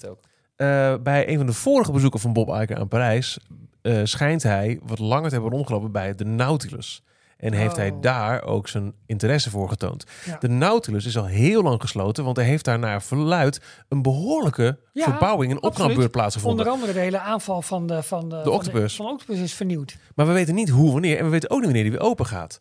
eh, 0.57 0.95
bij 1.03 1.29
een 1.29 1.37
van 1.37 1.47
de 1.47 1.53
vorige 1.53 1.93
bezoeken 1.93 2.21
van 2.21 2.33
Bob 2.33 2.49
Iger 2.49 2.77
aan 2.79 2.89
Parijs 2.89 3.39
eh, 3.83 4.01
schijnt 4.05 4.43
hij 4.43 4.81
wat 4.83 4.99
langer 4.99 5.29
te 5.29 5.35
hebben 5.35 5.53
rondgelopen 5.53 5.93
bij 5.93 6.15
de 6.15 6.25
Nautilus. 6.25 7.03
En 7.37 7.53
heeft 7.53 7.77
hij 7.77 7.91
Oh. 7.91 8.01
daar 8.01 8.43
ook 8.43 8.69
zijn 8.69 8.95
interesse 9.07 9.51
voor 9.51 9.69
getoond. 9.69 10.05
Ja. 10.25 10.37
De 10.41 10.49
Nautilus 10.49 11.07
is 11.07 11.19
al 11.19 11.27
heel 11.27 11.63
lang 11.63 11.81
gesloten, 11.81 12.25
want 12.25 12.39
er 12.39 12.45
heeft 12.45 12.65
daar 12.65 12.79
naar 12.79 13.03
verluid 13.03 13.61
een 13.89 14.03
behoorlijke 14.03 14.79
Ja, 14.93 15.05
verbouwing 15.05 15.53
en 15.53 15.63
opknapbeurt 15.63 16.11
plaatsgevonden. 16.11 16.59
Onder 16.67 16.73
andere 16.75 16.93
de 16.93 17.05
hele 17.05 17.19
aanval 17.19 17.63
van 17.63 17.87
de, 17.87 18.03
van 18.03 18.29
de, 18.29 18.41
van 18.43 18.53
octopus. 18.53 18.97
Van 18.97 19.07
de, 19.07 19.13
octopus 19.13 19.39
is 19.39 19.55
vernieuwd. 19.55 19.97
Maar 20.15 20.27
we 20.27 20.33
weten 20.33 20.55
niet 20.55 20.69
hoe, 20.69 20.93
wanneer. 20.93 21.19
En 21.19 21.25
we 21.25 21.31
weten 21.31 21.51
ook 21.51 21.57
niet 21.57 21.65
wanneer 21.67 21.83
die 21.83 21.93
weer 21.93 22.09
open 22.09 22.27
gaat. 22.27 22.61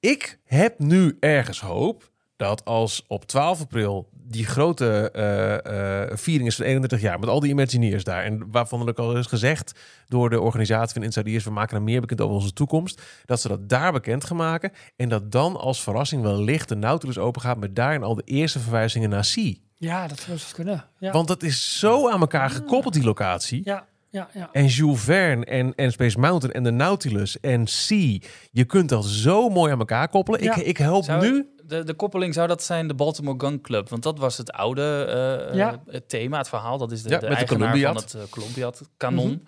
Ik 0.00 0.40
heb 0.44 0.78
nu 0.78 1.16
ergens 1.20 1.60
hoop 1.60 2.12
dat 2.36 2.64
als 2.64 3.04
op 3.06 3.24
12 3.24 3.60
april 3.60 4.08
die 4.12 4.46
grote 4.46 5.10
eh, 5.10 6.02
eh, 6.02 6.16
viering 6.16 6.48
is 6.48 6.56
van 6.56 6.64
31 6.64 7.00
jaar... 7.00 7.18
met 7.18 7.28
al 7.28 7.40
die 7.40 7.50
Imagineers 7.50 8.04
daar... 8.04 8.24
en 8.24 8.50
waarvan 8.50 8.80
er 8.80 8.88
ook 8.88 8.98
al 8.98 9.16
is 9.16 9.26
gezegd 9.26 9.80
door 10.08 10.30
de 10.30 10.40
organisatie 10.40 10.94
van 10.94 11.02
Inside 11.02 11.30
Ears... 11.30 11.44
we 11.44 11.50
maken 11.50 11.76
er 11.76 11.82
meer 11.82 12.00
bekend 12.00 12.20
over 12.20 12.34
onze 12.34 12.52
toekomst... 12.52 13.02
dat 13.24 13.40
ze 13.40 13.48
dat 13.48 13.68
daar 13.68 13.92
bekend 13.92 14.24
gaan 14.24 14.36
maken... 14.36 14.72
en 14.96 15.08
dat 15.08 15.32
dan 15.32 15.56
als 15.56 15.82
verrassing 15.82 16.22
wellicht 16.22 16.68
de 16.68 16.76
Nautilus 16.76 17.18
open 17.18 17.40
gaat... 17.40 17.58
met 17.58 17.76
daarin 17.76 18.02
al 18.02 18.14
de 18.14 18.22
eerste 18.24 18.58
verwijzingen 18.58 19.10
naar 19.10 19.24
Sea. 19.24 19.54
Ja, 19.76 20.06
dat 20.06 20.20
zou 20.20 20.38
zo 20.38 20.46
kunnen. 20.52 20.84
Ja, 20.98 21.12
Want 21.12 21.28
dat 21.28 21.42
is 21.42 21.78
zo 21.78 22.10
aan 22.10 22.20
elkaar 22.20 22.50
gekoppeld, 22.50 22.94
die 22.94 23.04
locatie... 23.04 23.60
ja, 23.64 23.86
ja, 24.14 24.28
ja. 24.34 24.48
En 24.52 24.66
Jules 24.66 25.00
Verne 25.00 25.44
en, 25.44 25.74
en 25.74 25.92
Space 25.92 26.18
Mountain 26.18 26.54
en 26.54 26.62
de 26.62 26.70
Nautilus 26.70 27.40
en 27.40 27.66
Sea. 27.66 28.18
Je 28.50 28.64
kunt 28.64 28.88
dat 28.88 29.04
zo 29.04 29.48
mooi 29.48 29.72
aan 29.72 29.78
elkaar 29.78 30.08
koppelen. 30.08 30.42
Ja. 30.42 30.54
Ik, 30.56 30.66
ik 30.66 30.76
help 30.76 31.04
Zou- 31.04 31.20
nu. 31.30 31.48
De, 31.66 31.84
de 31.84 31.94
koppeling 31.94 32.34
zou 32.34 32.48
dat 32.48 32.62
zijn 32.62 32.88
de 32.88 32.94
Baltimore 32.94 33.38
Gun 33.46 33.60
Club. 33.60 33.88
Want 33.88 34.02
dat 34.02 34.18
was 34.18 34.36
het 34.38 34.52
oude 34.52 35.04
eh, 35.50 35.56
Ja. 35.56 35.72
eh, 35.72 35.78
het 35.86 36.08
thema, 36.08 36.38
het 36.38 36.48
verhaal. 36.48 36.78
Dat 36.78 36.92
is 36.92 37.02
de, 37.02 37.08
Ja, 37.08 37.18
de 37.18 37.26
eigenaar 37.26 37.78
van 37.78 37.96
het 37.96 38.14
uh, 38.16 38.22
Columbiad 38.30 38.80
kanon. 38.96 39.46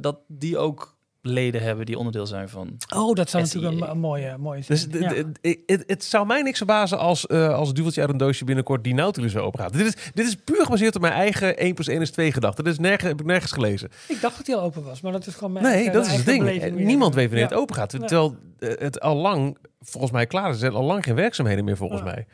Dat 0.00 0.18
die 0.28 0.58
ook 0.58 0.97
leden 1.20 1.62
hebben 1.62 1.86
die 1.86 1.96
onderdeel 1.98 2.26
zijn 2.26 2.48
van... 2.48 2.76
Oh, 2.96 3.14
dat 3.14 3.30
zou 3.30 3.46
SEA. 3.46 3.54
natuurlijk 3.60 3.84
een, 3.90 3.90
een 3.96 4.00
mooie, 4.00 4.36
mooie 4.38 4.62
Dus 4.66 4.86
zijn. 4.90 5.26
d- 5.32 5.38
Ja. 5.42 5.52
het, 5.66 5.84
het 5.86 6.04
zou 6.04 6.26
mij 6.26 6.42
niks 6.42 6.56
verbazen 6.56 6.98
als, 6.98 7.26
eh 7.26 7.54
als 7.54 7.74
duveltje 7.74 8.00
uit 8.00 8.10
een 8.10 8.16
doosje 8.16 8.44
binnenkort 8.44 8.84
die 8.84 8.94
Nautilus 8.94 9.32
weer 9.32 9.42
open 9.42 9.60
gaat. 9.60 9.72
Dit 9.72 9.86
is, 9.86 10.10
dit 10.14 10.26
is 10.26 10.34
puur 10.34 10.62
gebaseerd 10.64 10.94
op 10.96 11.00
mijn 11.00 11.12
eigen 11.12 11.56
1 11.56 11.74
plus 11.74 11.88
1 11.88 12.00
is 12.00 12.10
2 12.10 12.32
gedachte. 12.32 12.62
Dat 12.62 12.72
is 12.72 12.78
nergens, 12.78 13.08
heb 13.10 13.20
ik 13.20 13.26
nergens 13.26 13.52
gelezen. 13.52 13.88
Ik 14.08 14.20
dacht 14.20 14.36
dat 14.36 14.46
hij 14.46 14.56
al 14.56 14.62
open 14.62 14.84
was, 14.84 15.00
maar 15.00 15.12
dat 15.12 15.26
is 15.26 15.34
gewoon 15.34 15.52
mijn 15.52 15.64
Nee, 15.64 15.74
eigen- 15.74 15.92
dat 15.92 16.06
is 16.06 16.12
het 16.12 16.26
ding. 16.26 16.74
Niemand 16.74 17.14
weet 17.14 17.24
wanneer 17.28 17.44
Ja. 17.44 17.50
het 17.50 17.58
open 17.60 17.74
gaat. 17.74 17.90
Terwijl 17.90 18.36
eh, 18.58 18.70
het 18.78 19.00
al 19.00 19.16
lang, 19.16 19.56
volgens 19.80 20.12
mij, 20.12 20.26
klaar 20.26 20.46
is. 20.48 20.54
Er 20.54 20.60
zijn 20.60 20.72
al 20.72 20.84
lang 20.84 21.04
geen 21.04 21.14
werkzaamheden 21.14 21.64
meer, 21.64 21.76
volgens 21.76 22.00
Ja. 22.00 22.06
mij. 22.06 22.26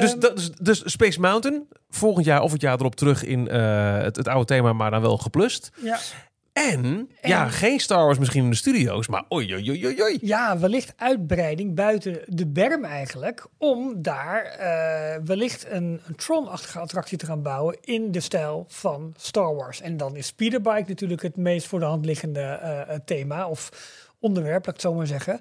Dus, 0.00 0.14
dat, 0.14 0.36
dus, 0.36 0.50
dus 0.50 0.82
Space 0.84 1.20
Mountain, 1.20 1.66
volgend 1.90 2.24
jaar 2.26 2.40
of 2.42 2.52
het 2.52 2.60
jaar 2.60 2.78
erop 2.78 2.94
terug 2.94 3.24
in 3.24 3.48
eh, 3.48 3.96
het, 3.98 4.16
het 4.16 4.28
oude 4.28 4.44
thema, 4.44 4.72
maar 4.72 4.90
dan 4.90 5.00
wel 5.00 5.18
geplust. 5.18 5.70
ja. 5.82 5.98
En, 6.52 7.10
ja, 7.22 7.48
geen 7.48 7.80
Star 7.80 8.04
Wars 8.04 8.18
misschien 8.18 8.44
in 8.44 8.50
de 8.50 8.56
studio's, 8.56 9.08
maar 9.08 9.24
oei, 9.32 9.54
oei, 9.54 9.70
oei, 9.70 9.86
oei, 9.86 10.02
oei. 10.02 10.18
ja, 10.20 10.58
wellicht 10.58 10.92
uitbreiding 10.96 11.74
buiten 11.74 12.20
de 12.26 12.46
berm 12.46 12.84
eigenlijk, 12.84 13.46
om 13.58 14.02
daar 14.02 14.44
eh, 14.44 15.20
wellicht 15.24 15.66
een, 15.70 16.00
een 16.06 16.14
Tron-achtige 16.16 16.78
attractie 16.78 17.18
te 17.18 17.26
gaan 17.26 17.42
bouwen 17.42 17.76
in 17.80 18.12
de 18.12 18.20
stijl 18.20 18.64
van 18.68 19.14
Star 19.16 19.54
Wars. 19.54 19.80
En 19.80 19.96
dan 19.96 20.16
is 20.16 20.26
Speederbike 20.26 20.88
natuurlijk 20.88 21.22
het 21.22 21.36
meest 21.36 21.66
voor 21.66 21.78
de 21.78 21.84
hand 21.84 22.04
liggende 22.04 22.40
eh, 22.40 22.80
eh, 22.80 23.00
thema 23.04 23.48
of 23.48 23.68
onderwerp, 24.20 24.66
laat 24.66 24.76
ik 24.76 24.82
het 24.82 24.92
zo 24.92 24.94
maar 24.94 25.06
zeggen. 25.06 25.40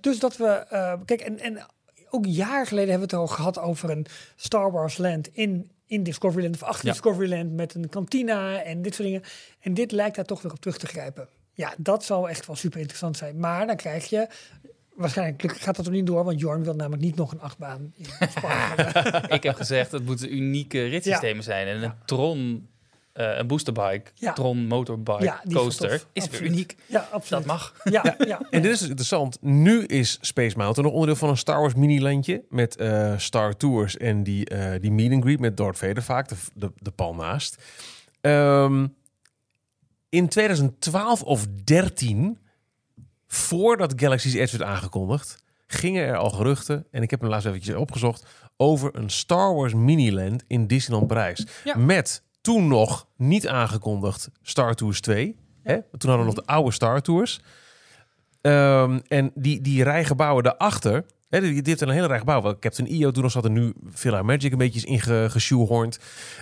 Dus 0.00 0.18
dat 0.18 0.36
we, 0.36 0.64
kijk, 1.04 1.20
en, 1.20 1.38
en 1.38 1.66
ook 2.10 2.26
jaren 2.26 2.66
geleden 2.66 2.90
hebben 2.90 3.08
we 3.08 3.16
het 3.16 3.28
al 3.28 3.34
gehad 3.36 3.58
over 3.58 3.90
een 3.90 4.06
Star 4.36 4.72
Wars 4.72 4.98
land 4.98 5.28
in, 5.32 5.70
in 5.88 6.02
Discoveryland 6.02 6.54
of 6.54 6.62
achter 6.62 6.86
Ja. 6.86 6.92
Discoveryland 6.92 7.52
met 7.52 7.74
een 7.74 7.88
kantina 7.88 8.62
en 8.62 8.82
dit 8.82 8.94
soort 8.94 9.08
dingen. 9.08 9.22
En 9.60 9.74
dit 9.74 9.92
lijkt 9.92 10.16
daar 10.16 10.24
toch 10.24 10.42
weer 10.42 10.52
op 10.52 10.60
terug 10.60 10.78
te 10.78 10.86
grijpen. 10.86 11.28
Ja, 11.52 11.74
dat 11.78 12.04
zou 12.04 12.28
echt 12.28 12.46
wel 12.46 12.56
super 12.56 12.78
interessant 12.78 13.16
zijn. 13.16 13.40
Maar 13.40 13.66
dan 13.66 13.76
krijg 13.76 14.08
je, 14.08 14.28
waarschijnlijk 14.94 15.52
gaat 15.52 15.76
dat 15.76 15.86
er 15.86 15.92
niet 15.92 16.06
door, 16.06 16.24
want 16.24 16.40
Jorn 16.40 16.64
wil 16.64 16.74
namelijk 16.74 17.02
niet 17.02 17.16
nog 17.16 17.32
een 17.32 17.40
achtbaan 17.40 17.92
in. 17.96 18.06
Ik 19.36 19.42
heb 19.42 19.54
gezegd, 19.56 19.92
het 19.92 20.04
moeten 20.04 20.34
unieke 20.34 20.86
ritssystemen 20.86 21.42
zijn. 21.44 21.66
En 21.66 21.82
een 21.82 21.92
Tron, 22.04 22.68
een 23.22 23.46
boosterbike, 23.46 24.10
Ja. 24.14 24.32
Tron 24.32 24.66
motorbike 24.66 25.24
Ja, 25.24 25.40
is 25.44 25.54
coaster 25.54 25.90
is 25.92 26.02
Absoluut. 26.22 26.30
weer 26.30 26.50
uniek. 26.50 26.76
Ja, 26.86 26.98
Dat 27.00 27.10
absoluut. 27.10 27.44
mag. 27.44 27.74
Ja, 27.90 28.14
ja. 28.26 28.40
En 28.50 28.62
dit 28.62 28.72
is 28.72 28.78
dus 28.78 28.88
interessant. 28.88 29.38
Nu 29.40 29.84
is 29.84 30.18
Space 30.20 30.56
Mountain 30.56 30.84
nog 30.84 30.92
onderdeel 30.92 31.16
van 31.16 31.28
een 31.28 31.36
Star 31.36 31.60
Wars 31.60 31.74
mini-landje 31.74 32.44
met 32.48 32.76
eh, 32.76 33.18
Star 33.18 33.56
Tours 33.56 33.96
en 33.96 34.22
die, 34.22 34.46
eh, 34.48 34.80
die 34.80 34.90
meet 34.92 35.12
and 35.12 35.22
greet 35.22 35.40
met 35.40 35.56
Darth 35.56 35.78
Vader 35.78 36.02
vaak, 36.02 36.28
de, 36.28 36.34
de, 36.54 36.72
de 36.76 36.90
pal 36.90 37.14
naast. 37.14 37.62
Ehm, 38.20 38.86
in 40.08 40.28
2012 40.28 41.22
of 41.22 41.46
13, 41.64 42.38
voordat 43.26 43.92
Galaxy's 43.96 44.34
Edge 44.34 44.58
werd 44.58 44.70
aangekondigd, 44.70 45.42
gingen 45.66 46.04
er 46.04 46.16
al 46.16 46.30
geruchten, 46.30 46.86
en 46.90 47.02
ik 47.02 47.10
heb 47.10 47.20
hem 47.20 47.28
laatst 47.30 47.46
eventjes 47.46 47.74
opgezocht, 47.74 48.26
over 48.56 48.90
een 48.96 49.10
Star 49.10 49.54
Wars 49.54 49.74
mini-land 49.74 50.44
in 50.46 50.66
Disneyland 50.66 51.06
Parijs. 51.08 51.46
Ja. 51.64 51.76
Met 51.76 52.22
toen 52.48 52.68
nog 52.68 53.06
niet 53.16 53.48
aangekondigd 53.48 54.30
Star 54.42 54.74
Tours 54.74 55.00
2. 55.00 55.36
Hè? 55.62 55.74
Toen 55.74 56.10
hadden 56.10 56.18
we 56.18 56.24
nog 56.24 56.44
de 56.44 56.52
oude 56.52 56.70
Star 56.70 57.00
Tours. 57.00 57.40
Ehm, 58.40 58.98
en 59.08 59.30
die, 59.34 59.60
die 59.60 59.82
rijgebouwen 59.82 60.42
daarachter, 60.44 61.04
Hè, 61.28 61.40
die, 61.40 61.52
die 61.52 61.62
heeft 61.64 61.80
een 61.80 61.88
hele 61.90 62.06
rij 62.06 62.18
gebouw. 62.18 62.58
Captain 62.58 62.88
EO 62.88 63.10
toen 63.10 63.22
nog 63.22 63.32
zat 63.32 63.44
en 63.44 63.52
nu 63.52 63.72
Villa 63.90 64.22
Magic 64.22 64.52
een 64.52 64.58
beetje 64.58 64.78
is 64.78 64.84
ingeshoehorned. 64.84 65.98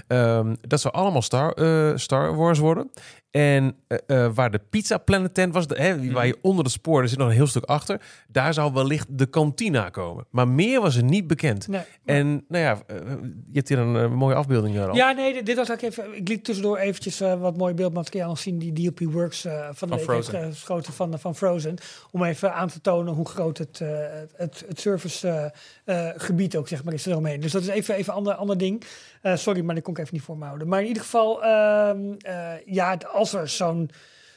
Ehm 0.06 0.54
dat 0.60 0.80
zou 0.80 0.94
allemaal 0.94 1.22
Star, 1.22 1.52
eh, 1.52 1.92
Star 1.96 2.34
Wars 2.36 2.58
worden. 2.58 2.90
En 3.30 3.76
eh, 3.88 4.24
eh, 4.24 4.34
waar 4.34 4.50
de 4.50 4.60
Pizza 4.70 4.98
Planet 4.98 5.34
tent 5.34 5.52
was, 5.54 5.66
de, 5.66 5.74
hè, 5.82 6.12
waar 6.12 6.26
je 6.26 6.38
onder 6.42 6.64
de 6.64 6.70
spoor, 6.70 7.02
er 7.02 7.08
zit 7.08 7.18
nog 7.18 7.28
een 7.28 7.34
heel 7.34 7.46
stuk 7.46 7.64
achter. 7.64 8.00
Daar 8.28 8.54
zou 8.54 8.72
wellicht 8.72 9.06
de 9.18 9.26
kantina 9.26 9.88
komen. 9.88 10.26
Maar 10.30 10.48
meer 10.48 10.80
was 10.80 10.96
er 10.96 11.02
niet 11.02 11.26
bekend. 11.26 11.68
Nee. 11.68 11.82
En 12.04 12.44
nou 12.48 12.64
ja, 12.64 12.78
je 12.86 13.52
hebt 13.52 13.68
hier 13.68 13.78
een 13.78 14.12
mooie 14.14 14.34
afbeelding. 14.34 14.74
Ja, 14.94 15.12
nee, 15.12 15.32
dit- 15.32 15.46
dit 15.46 15.56
was 15.56 15.70
ook 15.70 15.80
even. 15.80 16.16
Ik 16.16 16.28
liet 16.28 16.44
tussendoor 16.44 16.76
eventjes 16.78 17.18
wat 17.18 17.56
mooi 17.56 17.74
beeldmateriaal 17.74 18.36
zien 18.36 18.58
die 18.58 18.72
DLP 18.92 19.12
Works 19.12 19.40
van 19.40 19.50
de 19.50 19.74
Van 19.74 19.88
week 19.88 19.98
heeft 19.98 20.28
Frozen. 20.28 20.52
geschoten 20.52 20.92
van, 20.92 21.18
van 21.18 21.34
Frozen. 21.34 21.76
Om 22.10 22.24
even 22.24 22.54
aan 22.54 22.68
te 22.68 22.80
tonen 22.80 23.14
hoe 23.14 23.28
groot 23.28 23.58
het, 23.58 23.80
eh, 23.80 23.88
het, 24.36 24.64
het 24.76 24.80
servicegebied 24.80 26.56
ook 26.56 26.68
zeg 26.68 26.84
maar 26.84 26.94
is 26.94 27.06
eromheen. 27.06 27.40
Dus 27.40 27.52
dat 27.52 27.62
is 27.62 27.68
even 27.68 27.94
even 27.94 28.12
een 28.12 28.18
ander, 28.18 28.34
ander 28.34 28.58
ding. 28.58 28.82
Eh, 29.22 29.36
sorry, 29.36 29.60
maar 29.64 29.74
dat 29.74 29.84
kon 29.84 29.92
ik 29.94 30.00
even 30.00 30.14
niet 30.14 30.22
voor 30.22 30.38
me 30.38 30.44
houden. 30.44 30.68
Maar 30.68 30.80
in 30.80 30.86
ieder 30.86 31.02
geval, 31.02 31.44
ehm, 31.44 32.12
eh, 32.18 32.52
ja, 32.66 32.96
als 33.12 33.32
er 33.32 33.48
zo'n 33.48 33.90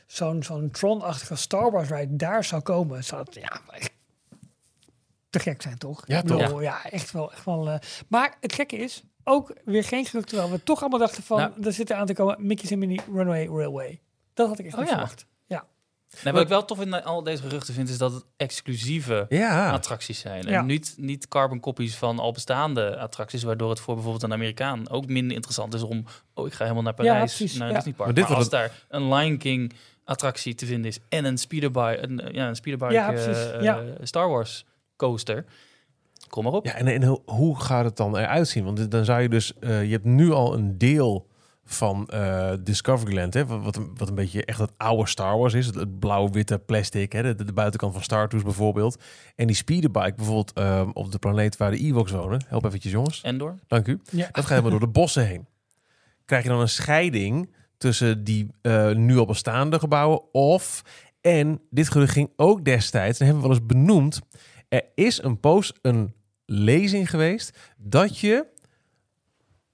zo'n 0.07 0.43
zo'n 0.43 0.71
Tron-achtige 0.71 1.35
Star 1.35 1.71
Wars 1.71 1.89
ride 1.89 2.15
daar 2.15 2.43
zou 2.43 2.61
komen, 2.61 3.03
zou 3.03 3.23
het 3.23 3.35
ja, 3.35 3.61
te 5.29 5.39
gek 5.39 5.61
zijn, 5.61 5.77
toch? 5.77 6.03
Ja, 6.07 6.17
Ik 6.17 6.23
bedoel, 6.23 6.47
toch? 6.47 6.61
Ja, 6.61 6.83
echt 6.89 7.11
wel. 7.11 7.31
Echt 7.31 7.45
wel 7.45 7.69
eh, 7.69 7.79
maar 8.07 8.37
het 8.41 8.53
gekke 8.53 8.75
is, 8.77 9.03
ook 9.23 9.53
weer 9.65 9.83
geen 9.83 10.05
gerucht, 10.05 10.27
terwijl 10.27 10.51
we 10.51 10.63
toch 10.63 10.79
allemaal 10.81 10.99
dachten 10.99 11.23
van, 11.23 11.37
Nou. 11.37 11.51
er 11.63 11.73
zit 11.73 11.89
er 11.89 11.95
aan 11.95 12.05
te 12.05 12.13
komen 12.13 12.45
Mickey's 12.47 12.69
Minnie 12.75 13.01
Runaway 13.13 13.45
Railway. 13.47 13.99
Dat 14.33 14.47
had 14.47 14.59
ik 14.59 14.65
echt 14.65 14.73
Oh, 14.73 14.79
niet 14.79 14.89
ja. 14.89 14.95
verwacht. 14.95 15.25
Nee, 16.23 16.33
wat 16.33 16.41
ik 16.41 16.47
wel 16.47 16.65
tof 16.65 16.81
in 16.81 17.03
al 17.03 17.23
deze 17.23 17.41
geruchten 17.43 17.73
vind, 17.73 17.89
is 17.89 17.97
dat 17.97 18.13
het 18.13 18.25
exclusieve 18.37 19.25
Ja. 19.29 19.71
attracties 19.71 20.19
zijn. 20.19 20.47
Ja. 20.47 20.59
En 20.59 20.65
niet, 20.65 20.93
niet 20.97 21.27
carbon 21.27 21.59
copies 21.59 21.95
van 21.95 22.19
al 22.19 22.31
bestaande 22.31 22.97
attracties, 22.97 23.43
waardoor 23.43 23.69
het 23.69 23.79
voor 23.79 23.93
bijvoorbeeld 23.93 24.23
een 24.23 24.33
Amerikaan 24.33 24.89
ook 24.89 25.07
minder 25.07 25.35
interessant 25.35 25.73
is 25.73 25.81
om, 25.81 26.05
oh, 26.33 26.47
ik 26.47 26.53
ga 26.53 26.63
helemaal 26.63 26.83
naar 26.83 26.93
Ja, 27.03 27.11
Parijs, 27.11 27.35
precies, 27.35 27.57
naar 27.57 27.67
ja. 27.67 27.73
Disney 27.75 27.93
Park. 27.93 28.15
Maar 28.15 28.35
als 28.35 28.49
daar 28.49 28.71
een 28.89 29.13
Lion 29.13 29.37
King 29.37 29.73
attractie 30.03 30.55
te 30.55 30.65
vinden 30.65 30.85
is 30.91 30.99
en 31.09 31.25
een 31.25 31.37
speederbike, 31.37 32.03
een, 32.03 32.21
ja, 32.31 32.47
een 32.47 32.55
speederbike 32.55 32.93
Ja, 32.93 33.11
precies, 33.11 33.51
eh, 33.51 33.61
ja. 33.61 33.79
eh, 33.79 33.85
Star 34.01 34.29
Wars 34.29 34.65
coaster, 34.95 35.45
kom 36.27 36.43
maar 36.43 36.53
op. 36.53 36.65
Ja, 36.65 36.73
en, 36.73 36.87
en 36.87 37.21
hoe- 37.25 37.59
gaat 37.59 37.85
het 37.85 37.97
dan 37.97 38.17
eruit 38.17 38.47
zien? 38.47 38.63
Want 38.63 38.91
dan 38.91 39.05
zou 39.05 39.21
je 39.21 39.29
dus, 39.29 39.53
eh, 39.59 39.83
je 39.83 39.91
hebt 39.91 40.03
nu 40.05 40.31
al 40.31 40.53
een 40.53 40.77
deel 40.77 41.27
van 41.71 42.07
eh, 42.07 42.51
Discoveryland, 42.59 43.33
hè, 43.33 43.45
wat, 43.45 43.63
wat, 43.63 43.75
een, 43.75 43.91
wat 43.95 44.09
een 44.09 44.15
beetje 44.15 44.45
echt 44.45 44.59
het 44.59 44.71
oude 44.77 45.07
Star 45.07 45.37
Wars 45.37 45.53
is, 45.53 45.65
het, 45.65 45.75
het 45.75 45.99
blauw-witte 45.99 46.59
plastic, 46.59 47.11
hè, 47.11 47.35
de, 47.35 47.43
de 47.43 47.53
buitenkant 47.53 47.93
van 47.93 48.03
Star 48.03 48.29
Tours 48.29 48.43
bijvoorbeeld. 48.43 49.01
En 49.35 49.47
die 49.47 49.55
speederbike 49.55 50.13
bijvoorbeeld 50.15 50.53
ehm, 50.53 50.89
op 50.93 51.11
de 51.11 51.19
planeet 51.19 51.57
waar 51.57 51.71
de 51.71 51.77
Ewoks 51.77 52.11
wonen. 52.11 52.45
Help 52.47 52.65
eventjes 52.65 52.91
jongens, 52.91 53.21
Endor. 53.21 53.55
dank 53.67 53.87
u. 53.87 53.99
Ja. 54.11 54.27
Dat 54.31 54.35
gaat 54.35 54.49
helemaal 54.49 54.71
door 54.71 54.79
de 54.79 54.87
bossen 54.87 55.25
heen. 55.25 55.47
Krijg 56.25 56.43
je 56.43 56.49
dan 56.49 56.59
een 56.59 56.69
scheiding 56.69 57.53
tussen 57.77 58.23
die 58.23 58.47
eh, 58.61 58.91
nu 58.91 59.17
al 59.17 59.25
bestaande 59.25 59.79
gebouwen 59.79 60.33
of... 60.33 60.81
En 61.21 61.61
dit 61.69 61.89
gerucht 61.89 62.11
ging 62.11 62.29
ook 62.35 62.65
destijds, 62.65 63.19
en 63.19 63.25
hebben 63.25 63.43
we 63.43 63.49
wel 63.49 63.57
eens 63.57 63.67
benoemd... 63.67 64.21
Er 64.69 64.83
is 64.95 65.23
een 65.23 65.39
post, 65.39 65.79
een 65.81 66.13
lezing 66.45 67.09
geweest... 67.09 67.57
dat 67.77 68.19
je 68.19 68.45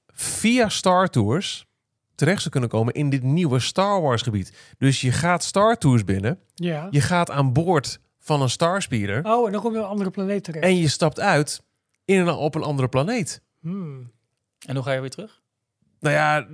via 0.07 0.69
Star 0.69 1.09
Tours 1.09 1.67
terecht 2.15 2.39
zou 2.39 2.49
kunnen 2.49 2.69
komen 2.69 2.93
in 2.93 3.09
dit 3.09 3.23
nieuwe 3.23 3.59
Star 3.59 4.01
Wars 4.01 4.21
gebied. 4.21 4.53
Dus 4.77 5.01
je 5.01 5.11
gaat 5.11 5.43
Star 5.43 5.77
Tours 5.77 6.03
binnen, 6.03 6.39
ja. 6.53 6.87
je 6.91 7.01
gaat 7.01 7.31
aan 7.31 7.53
boord 7.53 7.99
van 8.19 8.41
een 8.41 8.49
Starspeeder... 8.49 9.25
Oh, 9.25 9.45
en 9.45 9.51
dan 9.51 9.61
kom 9.61 9.71
je 9.71 9.77
op 9.77 9.83
een 9.83 9.89
andere 9.89 10.09
planeet 10.09 10.43
terecht. 10.43 10.65
en 10.65 10.77
je 10.77 10.87
stapt 10.87 11.19
uit 11.19 11.61
in 12.05 12.19
een, 12.19 12.29
op 12.29 12.55
een 12.55 12.63
andere 12.63 12.87
planeet. 12.87 13.41
Hmm. 13.61 14.11
En 14.65 14.75
hoe 14.75 14.83
ga 14.83 14.91
je 14.91 14.99
weer 14.99 15.09
terug? 15.09 15.43
Nou 15.99 16.15
ja, 16.15 16.47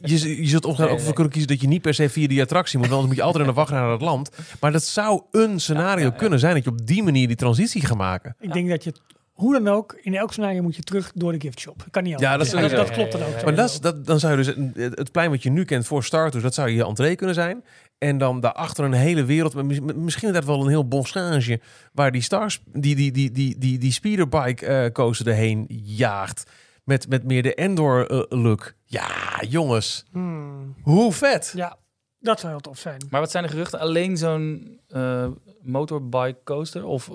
je, 0.00 0.42
je 0.42 0.46
zult 0.46 0.64
opgaan 0.64 0.86
Nee, 0.86 0.94
ook 0.94 1.00
voor 1.00 1.12
kunnen 1.12 1.32
kiezen 1.32 1.50
dat 1.50 1.60
je 1.60 1.66
niet 1.66 1.82
per 1.82 1.94
se 1.94 2.08
via 2.08 2.28
die 2.28 2.42
attractie 2.42 2.78
moet. 2.78 2.88
want 2.88 3.00
Anders 3.00 3.16
moet 3.16 3.24
je 3.24 3.26
altijd 3.32 3.44
in 3.44 3.50
de 3.54 3.60
wacht 3.60 3.70
naar 3.70 3.90
het 3.90 4.00
land. 4.00 4.30
Maar 4.60 4.72
dat 4.72 4.84
zou 4.84 5.22
een 5.30 5.60
scenario 5.60 6.04
ja, 6.04 6.10
ja. 6.12 6.16
kunnen 6.16 6.38
zijn 6.38 6.54
dat 6.54 6.64
je 6.64 6.70
op 6.70 6.86
die 6.86 7.02
manier 7.02 7.26
die 7.26 7.36
transitie 7.36 7.86
gaat 7.86 7.96
maken. 7.96 8.36
Ik 8.40 8.52
denk 8.52 8.68
dat 8.68 8.84
je, 8.84 8.94
hoe 9.38 9.52
dan 9.62 9.68
ook, 9.74 9.98
in 10.02 10.14
elk 10.14 10.32
scenario 10.32 10.62
moet 10.62 10.76
je 10.76 10.82
terug 10.82 11.12
door 11.14 11.32
de 11.32 11.40
gift 11.40 11.60
shop. 11.60 11.84
Kan 11.90 12.02
niet 12.02 12.14
anders. 12.14 12.30
Ja, 12.32 12.36
dat 12.38 12.46
dat, 12.46 12.56
sowieso. 12.56 12.76
dat 12.76 12.90
klopt 12.90 13.12
dan 13.12 13.22
ook. 13.22 13.36
Ja. 13.38 13.44
Maar 13.44 13.54
dat, 13.54 13.68
is- 13.70 13.80
dat, 13.80 14.06
dan 14.06 14.18
zou 14.20 14.38
je 14.38 14.44
dus 14.44 14.74
het 14.84 14.98
het 14.98 15.12
plein 15.12 15.30
wat 15.30 15.42
je 15.42 15.50
nu 15.50 15.64
kent 15.64 15.86
voor 15.86 16.04
Star 16.04 16.28
Tours, 16.30 16.44
dat 16.44 16.54
zou 16.54 16.68
je 16.70 16.84
entree 16.84 17.16
kunnen 17.16 17.34
zijn. 17.34 17.64
En 17.98 18.18
dan 18.18 18.40
daarachter 18.40 18.84
een 18.84 18.92
hele 18.92 19.24
wereld, 19.24 19.54
misschien 19.96 20.26
inderdaad 20.26 20.50
wel 20.50 20.62
een 20.62 20.68
heel 20.68 20.88
bosgage, 20.88 21.60
waar 21.92 22.12
die 22.12 22.22
stars, 22.22 22.62
die, 22.72 22.94
die, 22.96 23.12
die, 23.12 23.30
die, 23.30 23.58
die, 23.58 23.78
die 23.78 23.92
speederbike 23.92 24.66
eh 24.66 24.92
coaster 24.92 25.26
erheen 25.28 25.64
jaagt. 25.82 26.50
Met, 26.84 27.08
met 27.08 27.24
meer 27.24 27.42
de 27.42 27.54
Endor 27.54 28.10
eh, 28.10 28.22
look. 28.42 28.72
Ja, 28.84 29.08
jongens, 29.48 30.04
Hmm. 30.12 30.74
hoe 30.82 31.12
vet. 31.12 31.52
Ja, 31.56 31.76
dat 32.18 32.40
zou 32.40 32.52
heel 32.52 32.60
tof 32.60 32.78
zijn. 32.78 33.06
Maar 33.10 33.20
wat 33.20 33.30
zijn 33.30 33.42
de 33.44 33.48
geruchten? 33.50 33.80
Alleen 33.80 34.16
zo'n 34.16 34.78
eh, 34.88 35.26
motorbike 35.62 36.38
coaster? 36.44 36.84
Of 36.84 37.10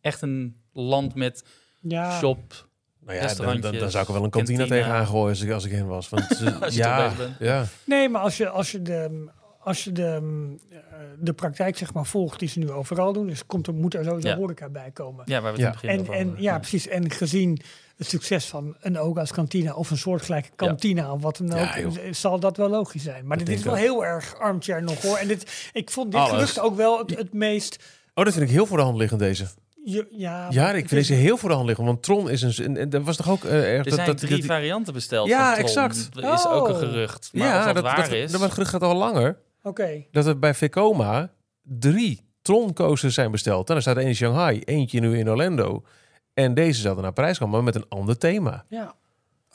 echt 0.00 0.22
een 0.22 0.56
land 0.74 1.14
met 1.14 1.44
Ja, 1.80 2.18
shop? 2.18 2.68
Nou 3.00 3.16
ja, 3.18 3.34
dan, 3.34 3.60
dan, 3.60 3.90
zou 3.90 4.02
ik 4.02 4.08
er 4.08 4.14
wel 4.14 4.24
een 4.24 4.30
kantine, 4.30 4.58
kantina. 4.58 4.80
tegenaan 4.80 5.06
gooien 5.06 5.28
als 5.28 5.40
ik, 5.40 5.50
als 5.50 5.64
ik 5.64 5.72
in 5.72 5.86
was. 5.86 6.08
Want, 6.08 6.26
Als 6.60 6.74
je 6.74 6.80
ja, 6.80 7.12
ja. 7.38 7.64
Nee, 7.84 8.08
maar 8.08 8.20
als 8.22 8.36
je, 8.36 8.48
als 8.48 8.70
je, 8.70 8.82
de, 8.82 9.28
als 9.60 9.84
je 9.84 9.92
de, 9.92 10.20
eh, 10.70 10.78
de 11.18 11.32
praktijk 11.32 11.76
zeg 11.76 11.92
maar, 11.92 12.06
volgt 12.06 12.38
die 12.38 12.48
ze 12.48 12.58
nu 12.58 12.70
overal 12.70 13.12
doen, 13.12 13.26
dus 13.26 13.46
komt 13.46 13.66
er, 13.66 13.74
moet 13.74 13.94
er 13.94 14.04
sowieso 14.04 14.28
Ja. 14.28 14.36
horeca 14.36 14.68
bij 14.68 14.90
komen. 14.90 15.24
Ja, 15.26 15.40
waar 15.40 15.54
we 15.54 15.62
het 15.62 15.66
Ja. 15.66 15.66
het 15.66 15.80
begin 15.80 15.90
En, 15.90 16.00
over 16.00 16.14
en 16.14 16.42
ja, 16.42 16.58
precies. 16.58 16.88
En 16.88 17.10
gezien 17.10 17.60
het 17.96 18.06
succes 18.08 18.46
van 18.46 18.76
een 18.80 18.98
Oga's 18.98 19.32
kantine 19.32 19.74
of 19.76 19.90
een 19.90 19.96
soortgelijke 19.98 20.50
kantine 20.56 21.10
of 21.12 21.22
wat 21.22 21.36
dan 21.36 21.52
ook, 21.52 21.74
Ja, 21.74 22.12
zal 22.12 22.40
dat 22.40 22.56
wel 22.56 22.68
logisch 22.68 23.02
zijn. 23.02 23.26
Maar 23.26 23.36
Dat 23.36 23.46
dit 23.46 23.58
is 23.58 23.64
wel 23.64 23.74
heel 23.74 24.04
erg 24.04 24.38
armchair 24.38 24.82
nog 24.82 25.02
hoor. 25.02 25.16
En 25.16 25.28
dit, 25.28 25.70
ik 25.72 25.90
vond 25.90 26.12
dit 26.12 26.20
gerucht 26.20 26.60
ook 26.60 26.76
wel 26.76 26.98
het, 26.98 27.16
het 27.16 27.32
meest. 27.32 27.84
Oh, 28.14 28.24
dat 28.24 28.32
vind 28.34 28.44
ik 28.46 28.52
heel 28.52 28.66
voor 28.66 28.76
de 28.76 28.82
hand 28.82 28.96
liggend 28.98 29.20
deze. 29.20 29.46
Ja, 30.10 30.46
Ja, 30.50 30.68
ik 30.68 30.80
het 30.80 30.88
vind 30.88 31.00
is- 31.00 31.06
deze 31.08 31.20
heel 31.20 31.36
voor 31.36 31.48
de 31.48 31.54
hand 31.54 31.66
liggen. 31.66 31.84
Want 31.84 32.02
Tron 32.02 32.30
is 32.30 32.42
een... 32.42 32.64
En, 32.64 32.76
en 32.76 32.88
dat 32.88 33.02
was 33.02 33.16
toch 33.16 33.30
ook 33.30 33.44
erg... 33.44 33.78
Er 33.78 33.84
dat, 33.84 33.94
zijn 33.94 34.06
dat, 34.06 34.18
drie 34.18 34.36
dat- 34.36 34.46
varianten 34.46 34.92
besteld. 34.92 35.28
Ja, 35.28 35.44
van 35.44 35.54
Tron. 35.54 35.64
exact. 35.66 36.14
Dat 36.14 36.38
is 36.38 36.46
ook 36.46 36.68
een 36.68 36.72
Oh. 36.74 36.78
gerucht. 36.78 37.30
Maar 37.32 37.46
ja, 37.46 37.58
of 37.58 37.64
dat, 37.64 37.74
dat, 37.74 37.84
waar 37.84 37.96
dat, 37.96 38.12
is... 38.12 38.30
dat, 38.32 38.40
dat 38.40 38.50
gerucht 38.52 38.70
gaat 38.70 38.82
al 38.82 38.94
langer. 38.96 39.38
Oké. 39.62 40.04
Dat 40.10 40.26
er 40.26 40.38
bij 40.38 40.54
Vekoma 40.54 41.30
drie 41.62 42.20
Tron-coasters 42.42 43.14
zijn 43.14 43.30
besteld. 43.30 43.70
En 43.70 43.76
er 43.76 43.82
staat 43.82 43.96
één 43.96 44.06
in 44.06 44.14
Shanghai, 44.14 44.60
eentje 44.60 45.00
nu 45.00 45.18
in 45.18 45.30
Orlando. 45.30 45.84
En 46.34 46.54
deze 46.54 46.80
zouden 46.80 47.02
naar 47.02 47.12
Parijs 47.12 47.38
komen, 47.38 47.54
maar 47.54 47.64
met 47.64 47.74
een 47.74 47.88
ander 47.88 48.18
thema. 48.18 48.64
Ja. 48.68 48.94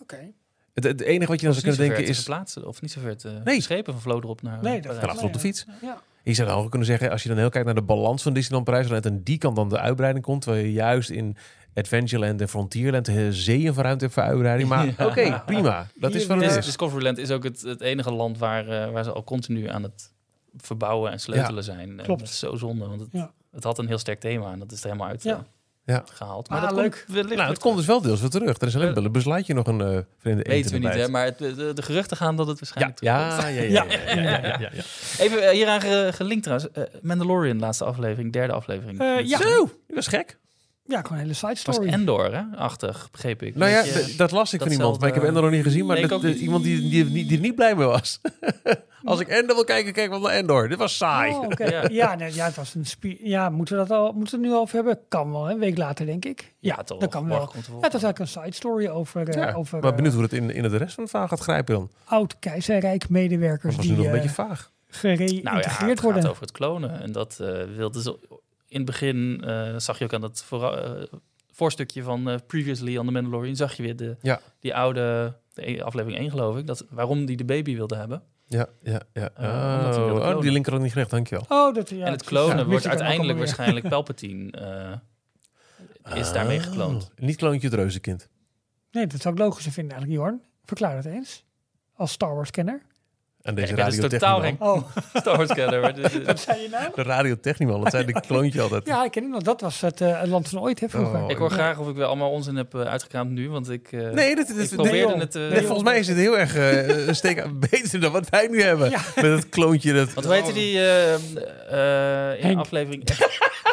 Oké. 0.02 0.32
Het, 0.74 0.84
het 0.84 1.02
enige 1.02 1.32
wat 1.32 1.40
je 1.40 1.46
dan 1.46 1.56
zou 1.56 1.66
niet 1.68 1.76
kunnen 1.76 1.76
zo 1.76 1.76
ver 1.76 1.88
denken 1.88 2.04
te 2.06 2.60
is... 2.60 2.64
of 2.66 2.82
niet 2.82 2.92
zo 2.92 3.00
ver 3.00 3.18
te 3.18 3.42
Nee. 3.44 3.62
schepen 3.62 3.94
van 3.94 4.02
Vlodrop 4.02 4.42
naar 4.42 4.62
Nee, 4.62 4.82
dat 4.82 5.22
op 5.24 5.34
de 5.34 5.40
fiets. 5.40 5.66
Ja. 5.82 6.02
Je 6.24 6.34
zou 6.34 6.48
dan 6.48 6.58
ook 6.58 6.70
kunnen 6.70 6.88
zeggen, 6.88 7.12
als 7.12 7.24
je 7.24 7.30
dan 7.30 7.38
heel 7.38 7.50
kijkt 7.50 7.66
naar 7.66 7.76
de 7.76 7.82
balans 7.82 8.24
van 8.24 8.34
Disneyland 8.34 8.66
Parijs, 8.66 8.88
dan 8.88 9.06
aan 9.06 9.22
die 9.24 9.38
kant 9.38 9.56
dan 9.56 9.70
de 9.70 9.80
uitbreiding 9.80 10.26
komt, 10.26 10.42
terwijl 10.42 10.64
je 10.66 10.72
juist 10.72 11.10
in 11.10 11.38
Adventureland 11.74 12.42
en 12.42 12.50
Frontierland 12.50 13.06
de 13.06 13.34
zeeën 13.34 13.74
van 13.74 13.84
ruimte 13.84 14.04
hebt 14.04 14.16
voor 14.16 14.24
uitbreiding. 14.24 14.70
Maar 14.70 14.86
Ja. 14.98 15.06
oké, 15.06 15.42
prima. 15.46 15.88
Dat 15.96 16.14
is 16.16 16.26
wat 16.28 16.42
het 16.42 16.56
is. 16.56 16.66
Discoveryland 16.66 17.18
is 17.18 17.32
ook 17.32 17.44
het, 17.44 17.62
het 17.62 17.82
enige 17.82 18.12
land 18.12 18.38
waar, 18.38 18.68
eh, 18.68 18.92
waar 18.92 19.04
ze 19.04 19.12
al 19.12 19.24
continu 19.24 19.68
aan 19.70 19.84
het 19.84 20.12
verbouwen 20.58 21.12
en 21.12 21.20
sleutelen 21.20 21.64
zijn. 21.64 22.00
En 22.00 22.06
Klopt. 22.06 22.20
dat 22.20 22.30
is 22.30 22.40
zo 22.40 22.56
zonde, 22.56 22.88
want 22.88 23.00
het, 23.00 23.10
Ja. 23.12 23.32
het 23.52 23.64
had 23.64 23.78
een 23.78 23.88
heel 23.88 23.98
sterk 23.98 24.20
thema 24.20 24.52
en 24.52 24.60
dat 24.60 24.72
is 24.72 24.80
er 24.80 24.86
helemaal 24.86 25.08
uit 25.08 25.24
Ja. 25.24 25.46
Eh, 25.90 25.96
Ja. 25.96 26.04
gehaald. 26.14 26.48
Ah, 26.50 26.62
dat 26.62 26.72
leuk. 26.72 26.92
Komt, 27.06 27.16
wellicht 27.18 27.36
Nou, 27.36 27.50
het 27.50 27.60
komt 27.60 27.78
dus 27.78 27.86
wel 27.86 28.02
deels 28.02 28.22
weer 28.22 28.30
terug. 28.30 28.58
Er 28.62 28.68
is 28.68 28.76
alleen 28.76 28.94
wel 28.94 29.06
een 29.06 29.12
besluitje 29.12 29.54
nog 29.54 29.68
een 29.68 29.80
uh, 29.94 30.00
vreemde 30.20 30.44
Weten 30.44 30.72
we 30.72 30.78
niet, 30.78 30.94
hè? 30.94 31.08
Maar 31.08 31.26
het, 31.26 31.38
de, 31.38 31.72
de 31.74 31.82
geruchten 31.82 32.18
gaan 32.18 32.36
dat 32.36 32.48
het 32.48 32.60
waarschijnlijk 32.60 33.00
ja, 33.02 33.28
terugkomt. 33.28 33.56
ja, 33.56 33.62
ja, 33.62 33.84
ja, 33.86 34.14
ja, 34.14 34.22
ja, 34.22 34.48
ja, 34.48 34.60
ja, 34.60 34.70
ja. 34.74 34.82
Even 35.18 35.44
eh, 35.44 35.50
hieraan 35.52 35.82
ge- 35.82 36.12
gelinkt 36.16 36.44
trouwens. 36.44 36.72
eh, 36.72 36.84
Mandalorian, 37.02 37.60
laatste 37.60 37.86
aflevering, 37.86 38.34
derde 38.34 38.54
aflevering. 38.54 39.00
Eh, 39.00 39.26
ja. 39.26 39.38
Zo, 39.38 39.60
dat 39.60 39.96
was 39.96 40.08
gek. 40.08 40.38
Ja, 40.90 41.02
gewoon 41.02 41.12
een 41.18 41.24
hele 41.24 41.34
side 41.34 41.48
was 41.66 41.76
story. 41.76 41.90
Endor, 41.90 42.34
hè? 42.36 42.58
Achtig, 42.58 43.08
begreep 43.12 43.42
ik. 43.42 43.56
Nou 43.56 43.72
ja, 43.72 43.84
dat 44.18 44.32
las 44.32 44.54
ik 44.54 44.62
van 44.62 44.72
iemand, 44.72 45.00
maar 45.00 45.08
ik 45.10 45.16
heb 45.16 45.24
Ender 45.24 45.42
nog 45.42 45.52
niet 45.52 45.64
gezien. 45.64 45.86
Maar 45.86 45.98
Nee, 45.98 46.08
dat- 46.08 46.22
niet. 46.22 46.40
iemand 46.40 46.64
die, 46.64 46.90
die, 46.90 47.12
die, 47.12 47.26
die 47.26 47.36
er 47.38 47.44
niet 47.44 47.56
blij 47.56 47.76
mee 47.76 47.86
was. 47.86 48.20
Als 49.04 49.20
ik 49.20 49.28
Ender 49.28 49.56
wil 49.56 49.64
kijken, 49.64 49.94
kijk 49.94 50.10
wat 50.10 50.22
naar 50.22 50.32
Endor. 50.32 50.70
Dit 50.70 50.78
was 50.78 50.98
saai. 50.98 51.32
Oh. 51.34 51.46
Ja. 51.58 51.84
ja, 51.92 52.16
nee, 52.16 52.34
ja, 52.34 52.46
het 52.46 52.56
was 52.56 52.76
een 52.76 52.86
spie- 52.86 53.20
Ja, 53.28 53.50
moeten 53.50 53.78
we 53.78 53.86
dat 53.88 53.98
al 53.98 54.12
moeten 54.14 54.34
we 54.36 54.40
het 54.42 54.50
nu 54.50 54.54
al 54.56 54.62
over 54.62 54.76
hebben? 54.76 55.00
Kan 55.08 55.32
wel, 55.32 55.46
hè? 55.46 55.54
een 55.54 55.60
week 55.60 55.78
later 55.78 56.06
denk 56.06 56.26
ik. 56.26 56.54
Ja, 56.60 56.76
Ja, 56.78 56.84
toch. 56.84 57.00
dat 57.00 57.10
kan 57.10 57.28
wel. 57.28 57.40
Ja, 57.40 57.46
wel. 57.72 57.82
het 57.82 57.94
was 57.94 58.04
eigenlijk 58.04 58.20
een 58.20 58.28
side 58.44 58.56
story 58.56 58.88
over, 58.88 59.30
eh, 59.30 59.42
Ja, 59.44 59.54
over 59.54 59.80
maar 59.80 59.90
eh, 59.90 59.96
benieuwd 59.96 60.14
hoe 60.14 60.24
het 60.24 60.34
in, 60.34 60.50
in 60.54 60.64
het 60.64 60.74
rest 60.74 60.94
van 60.94 61.04
het 61.04 61.12
verhaal 61.12 61.28
gaat 61.30 61.40
grijpen 61.40 61.76
dan. 61.76 61.90
oud 62.06 62.40
keizerrijk 62.40 63.10
medewerkers 63.10 63.76
Dat 63.76 63.86
was 63.86 63.86
nu 63.86 63.92
die 63.96 63.98
nog 63.98 64.06
een 64.06 64.12
eh, 64.20 64.22
beetje 64.22 64.36
vaag. 64.36 64.72
gereïntegreerd 64.90 65.44
Nou 65.44 65.58
ja, 65.58 65.86
het 65.88 66.02
worden. 66.02 66.22
gaat 66.22 66.32
over 66.32 66.44
het 66.44 66.52
klonen. 66.52 67.02
En 67.02 67.12
dat 67.12 67.38
eh 67.42 67.48
wilden 67.76 68.02
ze... 68.02 68.18
In 68.70 68.78
het 68.78 68.86
begin 68.86 69.42
eh, 69.46 69.74
zag 69.78 69.98
je 70.00 70.04
ook 70.06 70.14
aan 70.14 70.24
het 70.24 70.44
voorra- 70.44 70.76
eh, 70.76 71.04
voorstukje 71.52 72.04
van 72.04 72.30
eh, 72.30 72.36
Previously 72.48 72.98
on 72.98 73.06
The 73.06 73.12
Mandalorian... 73.12 73.56
zag 73.56 73.74
je 73.74 73.84
weer 73.84 73.96
de, 73.96 74.18
Ja. 74.22 74.40
die 74.60 74.76
oude... 74.76 75.34
De 75.54 75.70
e- 75.72 75.82
aflevering 75.82 76.20
1 76.22 76.30
geloof 76.30 76.58
ik. 76.58 76.68
Dat, 76.68 76.86
waarom 76.90 77.26
die 77.26 77.38
de 77.38 77.46
baby 77.46 77.76
wilde 77.76 77.96
hebben. 77.96 78.24
Ja, 78.48 78.68
ja, 78.84 79.02
ja. 79.14 79.30
Oh, 79.38 80.16
oh, 80.36 80.42
die 80.42 80.52
link 80.52 80.66
had 80.66 80.76
ik 80.76 80.82
niet 80.82 80.92
gelegd, 80.92 81.10
dankjewel. 81.10 81.46
Oh, 81.50 81.74
dat, 81.74 81.90
ja, 81.90 82.06
en 82.06 82.12
het 82.12 82.24
klonen 82.24 82.58
Ja, 82.58 82.66
wordt 82.66 82.86
ook 82.86 82.92
uiteindelijk 82.92 83.38
waarschijnlijk 83.38 83.90
Palpatine. 83.94 84.52
eh, 84.52 86.18
is 86.18 86.32
daarmee 86.32 86.60
gekloond. 86.60 87.04
Oh, 87.04 87.26
Niet 87.26 87.36
kloontje 87.36 87.68
het 87.68 87.76
reuzenkind. 87.78 88.30
Nee, 88.92 89.08
dat 89.08 89.22
zou 89.22 89.34
ik 89.34 89.40
logischer 89.40 89.72
vinden 89.72 89.94
eigenlijk, 89.98 90.22
Jorn. 90.24 90.44
Verklaar 90.66 90.96
het 90.96 91.06
eens. 91.06 91.46
Als 91.94 92.12
Star 92.12 92.36
Wars-kenner. 92.36 92.82
En 93.42 93.56
Ja, 93.56 93.62
deze 93.62 93.74
ben 93.76 93.86
dus 93.86 93.96
radio 93.96 94.10
totaal 94.10 94.40
geen 94.42 94.56
Oh, 94.60 94.82
Star 95.14 95.38
Wars 95.38 95.54
kenner. 95.54 95.82
wat 96.26 96.40
zei 96.40 96.62
je 96.62 96.68
nou? 96.70 96.92
De 96.96 97.04
radiotechniman, 97.04 97.82
dat 97.84 97.92
zijn 97.92 98.06
de 98.06 98.22
kloontje 98.22 98.62
altijd. 98.62 98.86
Ja, 98.88 99.04
ik 99.04 99.12
ken 99.12 99.22
hem 99.24 99.32
nog. 99.32 99.42
Dat 99.42 99.62
was 99.62 99.82
het, 99.82 100.02
eh, 100.02 100.20
het 100.20 100.30
land 100.30 100.50
van 100.50 100.60
ooit, 100.60 100.80
hè, 100.80 100.90
vroeger. 100.90 101.24
Oh, 101.24 101.30
Ik 101.30 101.38
hoor 101.38 101.50
graag 101.52 101.78
of 101.78 101.90
ik 101.90 101.96
wel 101.96 102.08
allemaal 102.08 102.32
onzin 102.32 102.56
heb 102.56 102.76
eh, 102.76 102.82
uitgekraamd 102.82 103.32
nu, 103.32 103.50
want 103.50 103.70
ik, 103.70 103.92
eh, 103.92 104.10
Nee, 104.10 104.30
ik 104.30 104.48
dit- 104.48 104.70
probeerde 104.76 104.98
joh. 104.98 105.20
het... 105.20 105.36
eh, 105.36 105.42
nee, 105.50 105.60
volgens 105.62 105.84
mij 105.84 106.00
is 106.00 106.08
het 106.08 106.18
heel 106.18 106.38
erg 106.38 106.56
eh, 106.56 107.08
een 107.08 107.16
steek 107.16 107.42
aan- 107.42 107.60
beter 107.70 108.00
dan 108.00 108.12
wat 108.12 108.30
wij 108.30 108.48
nu 108.48 108.62
hebben. 108.62 108.90
Ja. 108.90 109.00
Met 109.16 109.26
het 109.26 109.50
kloontje. 109.50 109.94
Dat, 109.94 110.14
Want 110.14 110.26
hoe 110.26 110.36
heette 110.36 110.54
die 110.54 110.78
eh, 110.80 111.14
eh, 111.14 112.40
in 112.40 112.46
Henk. 112.46 112.60
aflevering... 112.60 113.04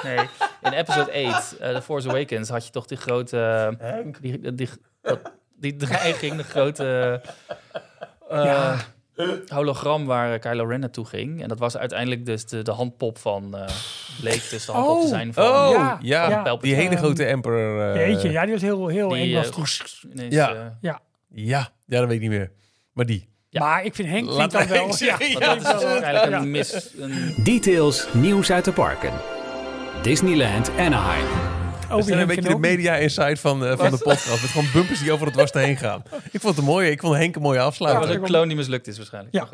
nee, 0.03 0.19
in 0.63 0.73
episode 0.73 1.13
8, 1.27 1.57
eh 1.57 1.75
The 1.75 1.83
Force 1.83 2.09
Awakens, 2.09 2.49
had 2.49 2.65
je 2.65 2.71
toch 2.71 2.87
die 2.87 2.99
grote... 2.99 3.77
die, 4.21 4.41
die, 4.41 4.55
die, 4.55 4.69
dat- 5.03 5.33
die 5.59 5.77
dreiging, 5.77 6.37
de 6.37 6.43
grote 6.45 7.21
eh, 8.31 8.45
Ja. 8.45 8.77
Hologram 9.49 10.05
waar 10.07 10.39
Kylo 10.39 10.65
Ren 10.65 10.81
naartoe 10.81 11.07
ging. 11.07 11.43
En 11.43 11.49
dat 11.49 11.59
was 11.59 11.77
uiteindelijk 11.77 12.27
dus 12.27 12.47
de, 12.47 12.63
de 12.63 12.71
handpop 12.71 13.19
van... 13.19 13.57
eh 13.57 13.69
bleek 14.21 14.51
dus 14.51 14.65
de 14.67 14.73
handpop 14.73 14.99
te 14.99 15.05
Oh. 15.05 15.09
zijn 15.09 15.33
van... 15.35 15.45
Oh, 15.45 15.71
Ja, 15.73 15.99
ja. 16.03 16.29
ja. 16.45 16.57
Die 16.57 16.75
hele 16.75 16.97
grote 16.97 17.25
emperor. 17.25 17.93
eh, 17.95 18.09
Jeetje, 18.09 18.31
ja, 18.31 18.43
die 18.43 18.53
was 18.53 18.63
heel, 18.63 18.87
heel 18.87 19.15
eng. 19.17 19.23
die, 19.23 19.35
Was 19.35 19.49
eh, 19.49 19.53
die. 19.55 20.11
ineens, 20.13 20.35
Ja. 20.35 20.55
eh, 20.55 20.61
ja. 20.81 21.01
Ja, 21.29 21.69
ja, 21.87 21.99
dat 21.99 22.07
weet 22.07 22.17
ik 22.17 22.21
niet 22.21 22.31
meer. 22.31 22.51
Maar 22.93 23.07
die. 23.07 23.29
Ja. 23.49 23.61
Maar 23.61 23.85
ik 23.85 23.95
vind 23.95 24.09
Henk 24.09 24.29
Laat 24.31 24.53
vind 24.57 24.69
dan 24.69 24.79
wel... 24.79 24.97
ja, 24.99 25.55
dat 25.55 25.77
is 25.83 25.83
eigenlijk 25.85 26.29
Ja. 26.29 26.39
een 26.39 26.51
mis... 26.51 26.91
Een, 26.99 27.35
Details 27.45 28.07
nieuws 28.13 28.51
uit 28.51 28.65
de 28.65 28.73
parken. 28.73 29.13
Disneyland 30.03 30.71
Anaheim. 30.79 31.46
We 31.89 32.03
zijn 32.03 32.19
een 32.19 32.27
beetje 32.27 32.43
de 32.43 32.59
media 32.59 32.97
inside 32.97 33.37
van, 33.37 33.65
eh, 33.65 33.79
van 33.79 33.91
de 33.91 33.99
podcast. 33.99 34.43
Met 34.43 34.51
gewoon 34.51 34.69
bumpers 34.73 35.01
die 35.01 35.13
over 35.13 35.27
het 35.27 35.35
was 35.37 35.53
heen 35.53 35.77
gaan. 35.77 36.03
Ik 36.33 36.41
vond 36.41 36.43
het 36.43 36.59
een 36.59 36.71
mooie. 36.71 36.91
Ik 36.91 37.01
vond 37.01 37.17
Henk 37.17 37.37
een 37.37 37.43
mooie 37.43 37.59
dat 37.59 37.67
afsluiter. 37.67 38.07
was 38.07 38.17
een 38.17 38.23
kloon 38.23 38.49
die 38.49 38.57
mislukt 38.57 38.87
is 38.87 38.97
waarschijnlijk. 38.97 39.35
Ja. 39.35 39.49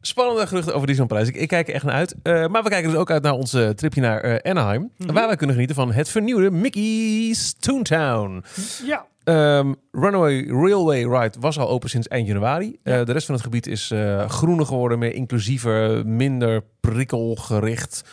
Spannende 0.00 0.46
geruchten 0.46 0.74
over 0.74 0.86
Disneyland 0.86 1.20
Prijs. 1.20 1.28
Ik, 1.28 1.42
ik 1.42 1.48
kijk 1.48 1.68
er 1.68 1.74
echt 1.74 1.84
naar 1.84 1.94
uit. 1.94 2.14
Eh, 2.22 2.46
maar 2.46 2.62
we 2.62 2.68
kijken 2.68 2.90
dus 2.90 2.98
ook 2.98 3.10
uit 3.10 3.22
naar 3.22 3.32
ons 3.32 3.52
eh, 3.52 3.68
tripje 3.68 4.00
naar 4.00 4.20
eh, 4.20 4.50
Anaheim. 4.50 4.90
Waar 4.96 5.26
wij 5.26 5.36
kunnen 5.36 5.54
genieten 5.54 5.76
van 5.76 5.92
het 5.92 6.08
vernieuwde 6.08 6.50
Mickey's 6.50 7.54
Toontown. 7.58 8.44
Ja, 8.84 9.06
Ehm, 9.28 9.72
Runaway 9.92 10.46
Railway 10.46 11.04
Ride 11.04 11.40
was 11.40 11.58
al 11.58 11.68
open 11.68 11.88
sinds 11.90 12.08
eind 12.08 12.26
januari. 12.26 12.78
Eh, 12.82 13.04
de 13.04 13.12
rest 13.12 13.26
van 13.26 13.34
het 13.34 13.44
gebied 13.44 13.66
is 13.66 13.90
eh, 13.90 14.28
groener 14.28 14.66
geworden, 14.66 14.98
meer 14.98 15.14
inclusiever, 15.14 16.06
minder 16.06 16.64
prikkelgericht. 16.80 18.04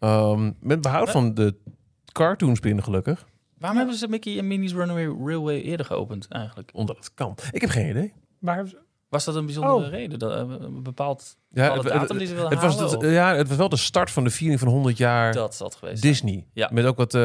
Ehm, 0.00 0.52
met 0.60 0.80
behoud 0.80 1.10
van 1.10 1.34
de 1.34 1.56
cartoonspinnen 2.12 2.84
gelukkig. 2.84 3.26
Waarom 3.58 3.78
hebben 3.78 3.96
ze 3.96 4.08
Mickey 4.08 4.38
en 4.38 4.46
Minnie's 4.46 4.72
Runaway 4.72 5.04
Railway 5.24 5.60
eerder 5.62 5.86
geopend 5.86 6.28
eigenlijk? 6.28 6.70
Omdat 6.74 6.96
het 6.96 7.14
kan. 7.14 7.36
Ik 7.52 7.60
heb 7.60 7.70
geen 7.70 7.88
idee. 7.90 8.12
maar 8.38 8.72
Was 9.08 9.24
dat 9.24 9.34
een 9.34 9.44
bijzondere 9.46 9.84
Oh. 9.86 9.88
reden? 9.90 10.18
Dat, 10.18 10.32
eh, 10.32 10.54
een 10.60 10.82
bepaald 10.82 11.36
Ja, 11.52 11.74
het- 11.74 11.82
datum 11.82 12.18
die 12.18 12.26
ze 12.26 12.34
wilden 12.34 12.58
het 12.58 12.76
was, 12.76 12.92
het, 12.92 13.00
ja, 13.02 13.34
het 13.36 13.48
was 13.48 13.56
wel 13.56 13.68
de 13.68 13.76
start 13.76 14.10
van 14.10 14.24
de 14.24 14.30
viering 14.30 14.60
van 14.60 14.68
100 14.68 14.96
jaar 14.96 15.32
dat 15.32 15.54
zal 15.54 15.66
het 15.66 15.76
geweest 15.76 16.00
zijn. 16.00 16.12
Disney. 16.12 16.46
Ja. 16.52 16.68
Met 16.72 16.84
ook 16.84 16.96
wat 16.96 17.14
eh, 17.14 17.22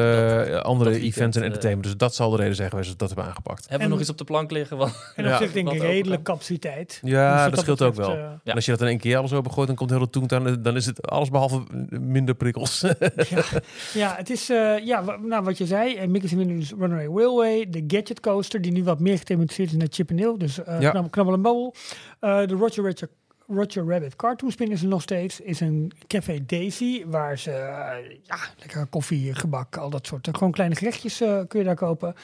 Dat- 0.48 0.62
andere 0.62 0.90
dat 0.90 0.98
events 1.00 1.36
en 1.36 1.42
eh, 1.42 1.46
entertainment. 1.46 1.82
Dus 1.88 1.96
dat 1.96 2.14
zal 2.14 2.30
de 2.30 2.36
reden 2.36 2.54
zijn 2.54 2.70
geweest 2.70 2.88
dat 2.88 2.96
we 2.98 3.06
dat 3.06 3.08
hebben 3.16 3.26
aangepakt. 3.32 3.60
Hebben 3.60 3.78
we 3.78 3.84
En- 3.84 3.90
nog 3.90 4.00
iets 4.00 4.10
op 4.10 4.18
de 4.18 4.24
plank 4.24 4.50
liggen? 4.50 4.76
Want 4.76 5.12
en 5.16 5.24
op 5.24 5.30
Ja. 5.30 5.38
zich 5.38 5.52
denk 5.52 5.70
ik 5.70 5.78
Wat 5.78 5.86
redelijk 5.86 6.22
capaciteit. 6.22 7.00
Ja, 7.02 7.42
dat, 7.44 7.50
wat 7.50 7.60
scheelt 7.60 7.82
ook 7.82 7.94
wel. 7.94 8.10
eh, 8.10 8.24
En 8.44 8.54
als 8.54 8.64
je 8.64 8.70
dat 8.70 8.80
in 8.80 8.86
één 8.86 8.98
keer 8.98 9.16
alles 9.16 9.30
zo 9.30 9.40
begooit, 9.40 9.66
dan 9.66 9.76
komt 9.76 9.90
heel 9.90 9.98
de 9.98 10.10
toentuin. 10.10 10.62
Dan 10.62 10.76
is 10.76 10.86
het 10.86 11.10
alles 11.10 11.28
behalve 11.30 11.62
minder 12.00 12.34
prikkels. 12.34 12.84
Ja, 13.94 14.14
het 14.16 14.30
is, 14.30 14.50
eh, 14.50 14.78
ja, 14.86 15.04
nou, 15.22 15.44
wat 15.44 15.58
je 15.58 15.66
zei, 15.66 15.94
eh, 15.94 16.08
Mickey's 16.08 16.32
Minnie's 16.34 16.72
Runaway 16.78 17.06
Railway, 17.06 17.66
de 17.70 17.84
Gadget 17.86 18.20
Coaster, 18.20 18.60
die 18.60 18.72
nu 18.72 18.84
wat 18.84 19.00
meer 19.00 19.18
gethematiseerd 19.18 19.70
is 19.70 19.76
naar 19.76 19.86
Chip 19.90 20.10
and 20.10 20.18
Dale, 20.20 20.38
dus 20.38 20.62
eh 20.62 20.80
Ja. 20.80 20.90
knabbel, 20.90 21.34
en 21.34 21.42
babbel. 21.42 21.74
Eh, 22.20 22.38
de 22.46 22.54
Roger, 22.54 22.84
Roger, 22.84 23.08
Roger 23.48 23.84
Rabbit 23.84 24.16
Cartoon 24.16 24.50
Spin 24.50 24.70
is 24.70 24.82
er 24.82 24.88
nog 24.88 25.02
steeds, 25.02 25.40
is 25.40 25.60
een 25.60 25.92
Café 26.06 26.44
Daisy, 26.46 27.04
waar 27.06 27.38
ze, 27.38 27.50
eh, 27.50 28.18
ja, 28.22 28.36
lekker 28.58 28.86
koffie, 28.86 29.34
gebak, 29.34 29.76
al 29.76 29.90
dat 29.90 30.06
soort, 30.06 30.28
eh, 30.28 30.34
gewoon 30.34 30.52
kleine 30.52 30.74
gerechtjes 30.74 31.20
eh, 31.20 31.40
kun 31.48 31.58
je 31.58 31.64
daar 31.64 31.74
kopen. 31.76 32.14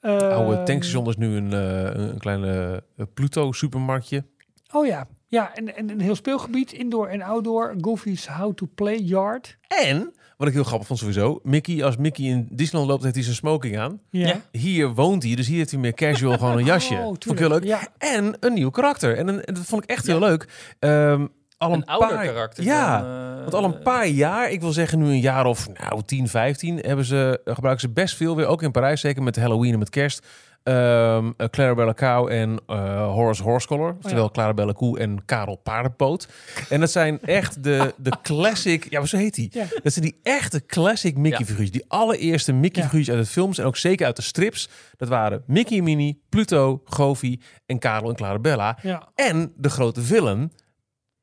Oude 0.00 0.62
tankstation 0.62 1.08
is 1.08 1.16
nu 1.16 1.36
een, 1.36 1.52
eh, 1.52 2.02
een 2.02 2.18
kleine 2.18 2.82
eh, 2.96 3.06
Pluto-supermarktje. 3.14 4.24
Oh 4.72 4.86
ja, 4.86 5.06
ja, 5.28 5.54
en, 5.54 5.76
en 5.76 5.90
een 5.90 6.00
heel 6.00 6.14
speelgebied, 6.14 6.72
indoor 6.72 7.06
en 7.08 7.22
outdoor, 7.22 7.74
Goofy's 7.80 8.26
How 8.26 8.54
to 8.54 8.68
Play 8.74 8.96
Yard. 8.98 9.56
En, 9.68 10.14
wat 10.36 10.48
ik 10.48 10.54
heel 10.54 10.64
grappig 10.64 10.86
vond 10.86 10.98
sowieso, 10.98 11.40
Mickey, 11.42 11.84
als 11.84 11.96
Mickey 11.96 12.24
in 12.24 12.48
Disneyland 12.50 12.90
loopt, 12.90 13.02
heeft 13.02 13.14
hij 13.14 13.24
zijn 13.24 13.36
smoking 13.36 13.78
aan. 13.78 14.00
Ja. 14.10 14.40
Hier 14.52 14.94
woont 14.94 15.22
hij, 15.22 15.34
dus 15.34 15.46
hier 15.46 15.56
heeft 15.56 15.70
hij 15.70 15.80
meer 15.80 15.94
casual 15.94 16.38
gewoon 16.38 16.58
een 16.58 16.64
jasje. 16.64 16.94
Oh, 16.94 17.04
vond 17.04 17.30
ik 17.30 17.38
heel 17.38 17.48
leuk. 17.48 17.64
Ja, 17.64 17.88
En 17.98 18.36
een 18.40 18.54
nieuw 18.54 18.70
karakter. 18.70 19.16
En, 19.16 19.28
een, 19.28 19.44
en 19.44 19.54
dat 19.54 19.64
vond 19.64 19.82
ik 19.82 19.90
echt 19.90 20.06
heel 20.06 20.18
leuk. 20.18 20.48
Ehm, 20.78 21.26
al 21.58 21.72
een, 21.72 21.78
een 21.78 21.86
ouder 21.86 22.08
paar, 22.08 22.26
karakter. 22.26 22.64
Ja, 22.64 23.00
dan, 23.00 23.36
eh, 23.36 23.40
want 23.40 23.54
al 23.54 23.64
een 23.64 23.82
paar 23.82 24.06
jaar, 24.06 24.50
ik 24.50 24.60
wil 24.60 24.72
zeggen 24.72 24.98
nu 24.98 25.04
een 25.04 25.20
jaar 25.20 25.46
of 25.46 25.68
nou 25.74 26.02
10, 26.06 26.28
15, 26.28 26.78
hebben 26.78 27.04
ze, 27.04 27.40
eh, 27.44 27.54
gebruiken 27.54 27.88
ze 27.88 27.94
best 27.94 28.16
veel 28.16 28.36
weer, 28.36 28.46
ook 28.46 28.62
in 28.62 28.70
Parijs, 28.70 29.00
zeker 29.00 29.22
met 29.22 29.36
Halloween 29.36 29.72
en 29.72 29.78
met 29.78 29.90
kerst. 29.90 30.26
Ehm 30.64 31.30
eh, 31.36 31.48
Clarabella 31.48 31.94
Cow 31.94 32.30
en 32.30 32.60
eh, 32.66 33.06
Horace 33.12 33.42
Horsecollar. 33.42 33.96
Oftewel 34.02 34.30
Clarabella 34.30 34.72
Koe 34.72 34.98
en 34.98 35.24
Karel 35.24 35.56
Paardenpoot. 35.56 36.28
En 36.68 36.80
dat 36.80 36.90
zijn 36.90 37.20
echt 37.20 37.62
de, 37.62 37.94
de 37.96 38.12
classic... 38.22 38.90
Ja, 38.90 38.98
maar 38.98 39.08
zo 39.08 39.16
heet 39.16 39.34
die. 39.34 39.48
Ja. 39.52 39.66
Dat 39.82 39.92
zijn 39.92 40.04
die 40.04 40.18
echte 40.22 40.66
classic 40.66 41.16
Mickey-figuurtjes. 41.16 41.70
Die 41.70 41.84
allereerste 41.88 42.52
Mickey-figuurtjes 42.52 43.14
uit 43.14 43.24
de 43.24 43.30
films 43.30 43.58
en 43.58 43.64
ook 43.64 43.76
zeker 43.76 44.06
uit 44.06 44.16
de 44.16 44.22
strips. 44.22 44.68
Dat 44.96 45.08
waren 45.08 45.42
Mickey 45.46 45.78
en 45.78 45.84
Minnie, 45.84 46.22
Pluto, 46.28 46.80
Goofy 46.84 47.40
en 47.66 47.78
Karel 47.78 48.08
en 48.08 48.14
Clarabella. 48.16 48.78
ja. 48.82 49.08
En 49.14 49.52
de 49.56 49.70
grote 49.70 50.02
villain, 50.02 50.52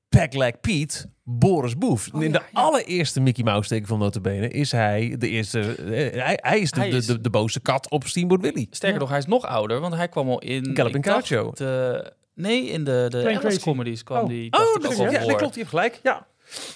Pegleg 0.10 0.60
Pete, 0.60 1.11
Boris 1.24 1.78
Boef. 1.78 2.10
Oh, 2.14 2.24
in 2.24 2.32
ja, 2.32 2.38
de 2.38 2.44
ja. 2.54 2.62
allereerste 2.62 3.20
Mickey 3.22 3.44
Mouse 3.44 3.70
teken 3.70 3.88
van 3.88 4.00
Notabene 4.00 4.48
is 4.48 4.72
hij 4.72 5.16
de 5.20 5.30
eerste... 5.30 5.60
eh, 5.76 6.24
hij, 6.24 6.40
hij 6.42 6.60
is 6.60 6.72
de, 6.72 6.80
Hij 6.80 6.90
de, 6.90 6.96
is- 6.96 7.06
de, 7.06 7.22
de 7.22 7.30
boze 7.30 7.60
kat 7.60 7.90
op 7.90 8.04
Steamboat 8.08 8.42
Willie. 8.42 8.68
Sterker 8.70 8.94
Ja. 8.98 9.02
nog, 9.02 9.10
hij 9.10 9.18
is 9.18 9.26
nog 9.26 9.46
ouder, 9.46 9.80
want 9.80 9.96
hij 9.96 10.08
kwam 10.08 10.30
al 10.30 10.40
in... 10.40 10.70
Gaucho. 11.02 11.52
de- 11.54 12.14
nee, 12.36 12.66
in 12.70 12.84
de, 12.84 13.06
de 13.10 13.40
Alice 13.40 13.60
comedies 13.60 14.04
kwam 14.04 14.24
Oh. 14.24 14.30
die. 14.30 14.54
Oh, 14.54 14.82
dat, 14.82 15.00
al 15.00 15.12
ja, 15.12 15.26
dat 15.26 15.36
klopt. 15.36 15.54
Je 15.54 15.60
hebt 15.60 15.70
gelijk. 15.72 16.00
Ja. 16.04 16.28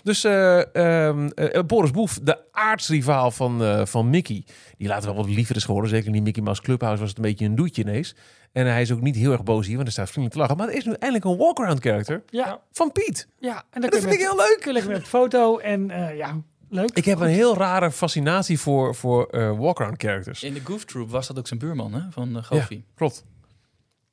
Dus 0.03 0.23
eh, 0.23 0.75
ehm, 0.75 1.27
eh, 1.27 1.63
Boris 1.63 1.91
Boef, 1.91 2.19
de 2.23 2.37
aardsrivaal 2.51 3.31
van, 3.31 3.63
eh, 3.63 3.85
van 3.85 4.09
Mickey. 4.09 4.43
Die 4.77 4.87
later 4.87 5.05
wel 5.13 5.15
wat 5.25 5.29
liever 5.35 5.55
is 5.55 5.63
geworden. 5.63 5.89
Zeker 5.89 6.05
in 6.07 6.11
die 6.13 6.21
Mickey 6.21 6.43
Mouse 6.43 6.61
Clubhouse 6.61 6.99
was 6.99 7.09
het 7.09 7.17
een 7.17 7.23
beetje 7.23 7.45
een 7.45 7.55
doetje 7.55 7.81
ineens. 7.81 8.15
En 8.51 8.65
hij 8.67 8.81
is 8.81 8.91
ook 8.91 9.01
niet 9.01 9.15
heel 9.15 9.31
erg 9.31 9.43
boos 9.43 9.65
hier, 9.65 9.75
want 9.75 9.87
hij 9.87 9.91
staat 9.93 10.09
vriendelijk 10.09 10.33
te 10.33 10.39
lachen. 10.39 10.57
Maar 10.57 10.67
er 10.67 10.75
is 10.79 10.85
nu 10.85 10.91
eindelijk 10.99 11.25
een 11.25 11.37
walk-around 11.37 11.79
character 11.79 12.23
Ja, 12.29 12.59
van 12.71 12.91
Piet. 12.91 13.27
ja. 13.39 13.63
En 13.71 13.81
Dat 13.81 13.95
vind 13.95 14.13
ik 14.13 14.19
heel 14.19 14.35
leuk. 14.35 14.57
kun 14.61 14.73
je 14.75 14.83
met 14.87 14.95
de 15.01 15.05
foto 15.05 15.57
en 15.57 15.91
eh, 15.91 16.17
ja, 16.17 16.41
leuk. 16.69 16.89
Ik 16.93 17.05
heb 17.05 17.19
een 17.19 17.27
heel 17.27 17.57
rare 17.57 17.91
fascinatie 17.91 18.59
voor, 18.59 18.95
voor 18.95 19.25
eh 19.25 19.57
walk-around 19.57 20.01
characters. 20.01 20.43
In 20.43 20.53
de 20.53 20.61
Goof 20.63 20.85
Troop 20.85 21.09
was 21.09 21.27
dat 21.27 21.37
ook 21.37 21.47
zijn 21.47 21.59
buurman, 21.59 21.93
hè? 21.93 22.01
Van 22.09 22.29
uh, 22.37 22.43
Goofy. 22.43 22.83
Klopt. 22.95 23.25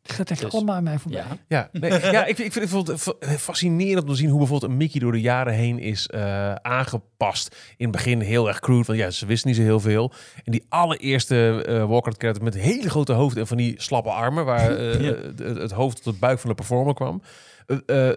Het 0.02 0.12
gaat 0.12 0.30
echt 0.30 0.40
Dus- 0.40 0.52
allemaal 0.52 0.74
aan 0.74 0.82
mij 0.82 0.98
voorbij. 0.98 1.20
Ja. 1.48 1.68
Ja, 1.72 1.80
nee, 1.80 1.90
ja 2.12 2.24
ik, 2.24 2.36
vind- 2.36 2.46
ik 2.46 2.52
vind 2.52 2.54
het 2.54 2.58
bijvoorbeeld 2.62 3.00
fa- 3.00 3.36
fascinerend 3.38 4.02
om 4.02 4.08
te 4.08 4.14
zien 4.14 4.28
hoe 4.28 4.38
bijvoorbeeld 4.38 4.70
een 4.72 4.76
Mickey 4.76 5.00
door 5.00 5.12
de 5.12 5.20
jaren 5.20 5.52
heen 5.52 5.78
is 5.78 6.06
eh, 6.06 6.54
aangepast. 6.54 7.56
In 7.76 7.86
het 7.86 7.96
begin 7.96 8.20
heel 8.20 8.48
erg 8.48 8.60
crude, 8.60 8.84
want 8.86 8.98
ja, 8.98 9.10
ze 9.10 9.26
wisten 9.26 9.48
niet 9.48 9.58
zo 9.58 9.64
heel 9.64 9.80
veel. 9.80 10.12
En 10.44 10.52
die 10.52 10.64
allereerste 10.68 11.64
eh 11.66 11.84
walker 11.84 12.12
character 12.18 12.44
met 12.44 12.54
hele 12.54 12.90
grote 12.90 13.12
hoofd 13.12 13.36
en 13.36 13.46
van 13.46 13.56
die 13.56 13.74
slappe 13.82 14.10
armen, 14.10 14.44
waar 14.44 14.70
eh, 14.76 15.00
Ja. 15.00 15.14
het, 15.14 15.38
het 15.38 15.70
hoofd 15.72 15.96
tot 15.96 16.04
het 16.12 16.18
buik 16.20 16.38
van 16.38 16.48
de 16.50 16.56
performer 16.56 16.94
kwam. 16.94 17.22
Eh, 17.66 17.76
eh, 17.86 18.08
eh, 18.08 18.16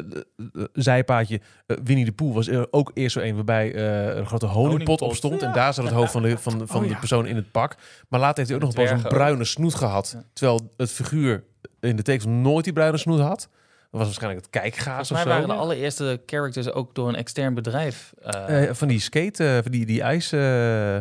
zijpaadje, 0.73 1.41
eh, 1.65 1.77
Winnie 1.83 2.05
de 2.05 2.11
Pooh 2.11 2.33
was 2.33 2.47
er 2.47 2.67
ook 2.71 2.91
eerst 2.93 3.13
zo 3.13 3.19
een 3.19 3.36
waarbij 3.36 3.73
eh, 3.73 4.15
een 4.17 4.25
grote 4.25 4.45
honingpot 4.45 5.01
op 5.01 5.15
stond. 5.15 5.41
En 5.41 5.53
daar 5.53 5.73
zat 5.73 5.86
het 5.86 5.93
hoofd 5.93 6.11
van 6.11 6.21
de, 6.21 6.38
van, 6.38 6.67
van 6.67 6.77
Oh, 6.81 6.83
de 6.88 6.89
ja. 6.93 6.99
persoon 6.99 7.25
in 7.27 7.36
het 7.36 7.51
pak. 7.51 7.75
Maar 8.09 8.19
later 8.19 8.38
heeft 8.38 8.49
hij 8.49 8.57
ook 8.57 8.63
nog 8.65 8.75
wel 8.75 8.86
eens 8.86 9.03
een 9.03 9.09
bruine 9.09 9.43
snoet 9.45 9.75
gehad. 9.75 10.11
Ja. 10.15 10.23
Terwijl 10.33 10.71
het 10.77 10.91
figuur 10.91 11.43
in 11.80 11.95
de 11.95 12.01
tekens 12.01 12.26
nooit 12.26 12.63
die 12.63 12.74
bruine 12.74 12.97
snoet 12.97 13.20
had. 13.20 13.39
Dat 13.39 14.03
was 14.03 14.03
waarschijnlijk 14.03 14.45
het 14.45 14.61
kijkgaas 14.61 15.07
Volgens 15.07 15.09
of 15.11 15.16
mij 15.16 15.24
zo. 15.24 15.30
waren 15.30 15.47
de 15.47 15.61
allereerste 15.61 16.22
characters 16.26 16.72
ook 16.72 16.95
door 16.95 17.07
een 17.07 17.16
extern 17.16 17.53
bedrijf. 17.53 18.13
eh, 18.22 18.63
Eh, 18.70 18.74
van 18.76 18.88
die 18.88 18.99
skate, 18.99 19.47
eh, 19.47 19.53
van 19.61 19.72
die, 19.72 19.86
die 19.86 20.01
ijs... 20.01 20.32
eh 20.32 20.97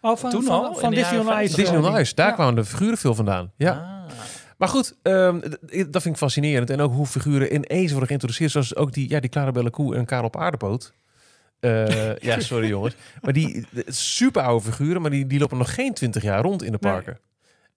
Oh, 0.00 0.16
van, 0.16 0.30
Toen 0.30 0.42
van, 0.42 0.64
al? 0.64 0.90
Disney 0.90 1.18
on 1.18 1.26
Ice. 1.26 1.32
50? 1.34 1.56
Disney 1.56 1.78
on 1.78 2.00
Ice, 2.00 2.14
daar 2.14 2.28
ja. 2.28 2.32
kwamen 2.34 2.54
de 2.54 2.64
figuren 2.64 2.98
veel 2.98 3.14
vandaan. 3.14 3.52
Ja. 3.56 3.70
ah. 3.72 4.12
Maar 4.58 4.68
goed, 4.68 4.96
ehm, 5.02 5.38
d- 5.40 5.48
dat 5.92 6.02
vind 6.02 6.04
ik 6.04 6.16
fascinerend. 6.16 6.70
En 6.70 6.80
ook 6.80 6.92
hoe 6.92 7.06
figuren 7.06 7.54
ineens 7.54 7.90
worden 7.90 8.06
geïntroduceerd. 8.06 8.50
Zoals 8.50 8.76
ook 8.76 8.92
die, 8.92 9.08
ja, 9.10 9.20
die 9.20 9.30
Clarabelle 9.30 9.70
Koe 9.70 9.96
en 9.96 10.04
Karel 10.04 10.24
op 10.26 10.36
aardepoot. 10.36 10.92
Eh, 11.60 12.16
ja, 12.16 12.40
sorry 12.40 12.68
jongens. 12.76 12.94
Maar 13.20 13.32
die 13.32 13.66
de- 13.70 13.84
super 13.86 14.42
oude 14.42 14.64
figuren, 14.64 15.02
maar 15.02 15.10
die, 15.10 15.26
die 15.26 15.38
lopen 15.38 15.58
nog 15.58 15.74
geen 15.74 15.94
twintig 15.94 16.22
jaar 16.22 16.42
rond 16.42 16.62
in 16.62 16.72
de 16.72 16.78
Nee. 16.80 16.92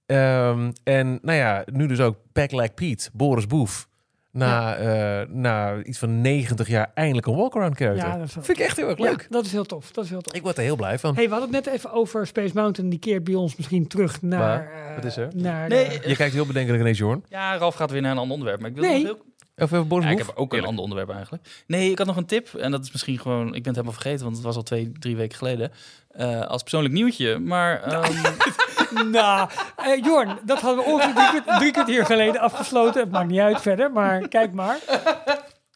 Ehm, 0.09 0.71
en 0.83 1.19
nou 1.21 1.37
ja, 1.37 1.63
nu 1.71 1.87
dus 1.87 1.99
ook 1.99 2.15
Back 2.33 2.51
Like 2.51 2.73
Pete, 2.73 3.09
Boris 3.13 3.47
Boef. 3.47 3.87
na, 4.31 4.75
eh, 4.75 5.27
na 5.29 5.83
iets 5.83 5.97
van 5.99 6.21
90 6.21 6.67
jaar 6.67 6.91
eindelijk 6.93 7.27
een 7.27 7.35
walkaround 7.35 7.75
character. 7.77 8.07
Ja, 8.07 8.17
dat 8.17 8.31
Vind 8.31 8.49
ik 8.49 8.57
echt 8.59 8.77
heel 8.77 8.89
erg 8.89 8.99
leuk. 8.99 9.21
Ja, 9.21 9.27
dat 9.29 9.45
is 9.45 9.51
heel 9.51 9.65
tof. 9.65 9.91
Dat 9.91 10.03
is 10.03 10.09
heel 10.09 10.21
tof. 10.21 10.33
Ik 10.33 10.41
word 10.41 10.57
er 10.57 10.63
heel 10.63 10.75
blij 10.75 10.99
van. 10.99 11.15
Hey, 11.15 11.23
we 11.25 11.31
hadden 11.35 11.53
het 11.55 11.65
net 11.65 11.73
even 11.75 11.91
over 11.91 12.27
Space 12.27 12.51
Mountain. 12.53 12.89
Die 12.89 12.99
keert 12.99 13.23
bij 13.23 13.33
ons 13.35 13.55
misschien 13.55 13.87
terug 13.87 14.21
naar... 14.21 14.39
Waar? 14.39 14.71
eh, 14.89 14.95
Wat 14.95 15.05
is 15.05 15.17
er? 15.17 15.27
Naar 15.35 15.67
Nee, 15.69 15.99
de- 15.99 16.09
Je 16.09 16.15
kijkt 16.15 16.33
heel 16.33 16.45
bedenkelijk 16.45 16.81
ineens, 16.81 16.97
Jorn. 16.97 17.23
Ja, 17.29 17.57
Ralf 17.57 17.75
gaat 17.75 17.91
weer 17.91 18.01
naar 18.01 18.11
een 18.11 18.17
ander 18.17 18.33
onderwerp. 18.33 18.59
Maar 18.61 18.69
ik 18.69 18.75
wil 18.75 18.83
Nee. 18.85 19.03
nog 19.03 19.11
heel... 19.11 19.27
Of 19.65 19.71
even 19.71 20.01
Ja, 20.01 20.09
ik 20.09 20.17
heb 20.17 20.31
ook 20.35 20.53
een 20.53 20.65
ander 20.65 20.83
onderwerp 20.83 21.09
eigenlijk. 21.09 21.63
Nee, 21.67 21.91
ik 21.91 21.97
had 21.97 22.07
nog 22.07 22.17
een 22.17 22.25
tip. 22.25 22.53
En 22.53 22.71
dat 22.71 22.83
is 22.83 22.91
misschien 22.91 23.19
gewoon... 23.19 23.45
Ik 23.47 23.51
ben 23.51 23.73
het 23.73 23.75
helemaal 23.75 23.93
vergeten, 23.93 24.23
want 24.23 24.35
het 24.35 24.45
was 24.45 24.55
al 24.55 24.63
twee, 24.63 24.91
drie 24.99 25.15
weken 25.15 25.37
geleden. 25.37 25.71
Eh, 26.09 26.41
als 26.41 26.61
persoonlijk 26.61 26.93
nieuwtje. 26.93 27.39
Maar 27.39 27.81
ehm, 27.83 28.13
nou, 29.05 29.49
eh, 29.75 30.03
Jorn, 30.03 30.39
dat 30.45 30.59
hadden 30.61 30.83
we 30.85 30.91
ongeveer 30.91 31.13
drie, 31.13 31.41
kwart- 31.41 31.59
drie 31.59 31.71
kwartier 31.71 32.05
geleden 32.05 32.41
afgesloten. 32.41 33.01
Het 33.01 33.11
maakt 33.11 33.27
niet 33.29 33.39
uit 33.39 33.61
verder, 33.61 33.91
maar 33.91 34.27
kijk 34.27 34.53
maar. 34.53 34.77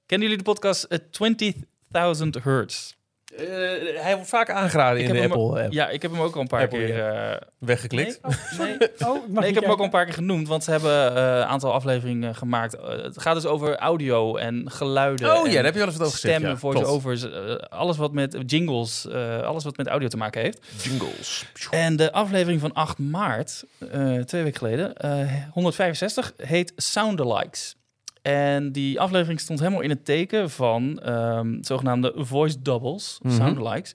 kennen 0.05 0.27
jullie 0.27 0.37
de 0.43 0.51
podcast 0.51 0.83
eh, 0.83 0.99
20.000 2.17 2.43
Hertz? 2.43 2.93
Eh, 3.37 3.45
hij 4.03 4.13
wordt 4.15 4.29
vaak 4.29 4.49
aangeraden 4.49 4.99
Ik 5.01 5.07
in 5.07 5.13
de 5.13 5.19
hem 5.19 5.31
Apple 5.31 5.63
app. 5.63 5.73
Ja, 5.73 5.89
ik 5.89 6.01
heb 6.01 6.11
hem 6.11 6.21
ook 6.21 6.35
al 6.35 6.41
een 6.41 6.47
paar 6.47 6.61
Apple, 6.61 6.77
keer... 6.85 7.07
eh, 7.07 7.37
Weggeklikt. 7.57 8.19
Nee, 8.57 8.67
nee. 8.67 8.89
Oh, 9.07 9.15
ik, 9.15 9.39
Nee, 9.39 9.53
heb 9.53 9.63
hem 9.63 9.71
ook 9.71 9.77
al 9.77 9.83
een 9.83 9.89
paar 9.89 10.05
keer 10.05 10.13
genoemd, 10.13 10.47
want 10.47 10.63
ze 10.63 10.71
hebben 10.71 11.15
eh, 11.15 11.23
een 11.23 11.43
aantal 11.45 11.73
afleveringen 11.73 12.35
gemaakt. 12.35 12.77
Het 12.81 13.21
gaat 13.21 13.35
dus 13.35 13.45
over 13.45 13.75
audio 13.77 14.35
en 14.35 14.71
geluiden. 14.71 15.35
Oh 15.37 15.47
ja, 15.47 15.53
daar 15.53 15.63
heb 15.63 15.73
je 15.73 15.79
wel 15.79 15.87
eens 15.87 15.97
wat 15.97 16.07
over 16.07 16.19
gezegd. 16.19 16.35
stemmen, 16.39 16.51
ja. 16.51 16.57
Klopt. 16.69 16.77
voice-overs, 16.87 17.27
alles 17.69 17.97
wat 17.97 18.11
met 18.13 18.37
jingles, 18.45 19.07
eh, 19.07 19.41
alles 19.41 19.63
wat 19.63 19.77
met 19.77 19.87
audio 19.87 20.07
te 20.07 20.17
maken 20.17 20.41
heeft. 20.41 20.59
Jingles. 20.83 21.45
En 21.71 21.95
de 21.95 22.11
aflevering 22.11 22.59
van 22.61 22.73
8 22.73 22.97
maart, 22.97 23.63
eh, 23.91 24.15
twee 24.17 24.43
weken 24.43 24.57
geleden, 24.57 24.95
eh 24.97 25.27
165, 25.51 26.33
heet 26.37 26.73
Soundalikes. 26.75 27.75
En 28.23 28.71
die 28.71 28.99
aflevering 28.99 29.39
stond 29.39 29.59
helemaal 29.59 29.81
in 29.81 29.89
het 29.89 30.05
teken 30.05 30.49
van 30.49 30.99
ehm, 31.01 31.57
zogenaamde 31.61 32.13
voice 32.15 32.61
doubles, 32.61 33.19
Mhm. 33.21 33.35
soundalikes. 33.35 33.91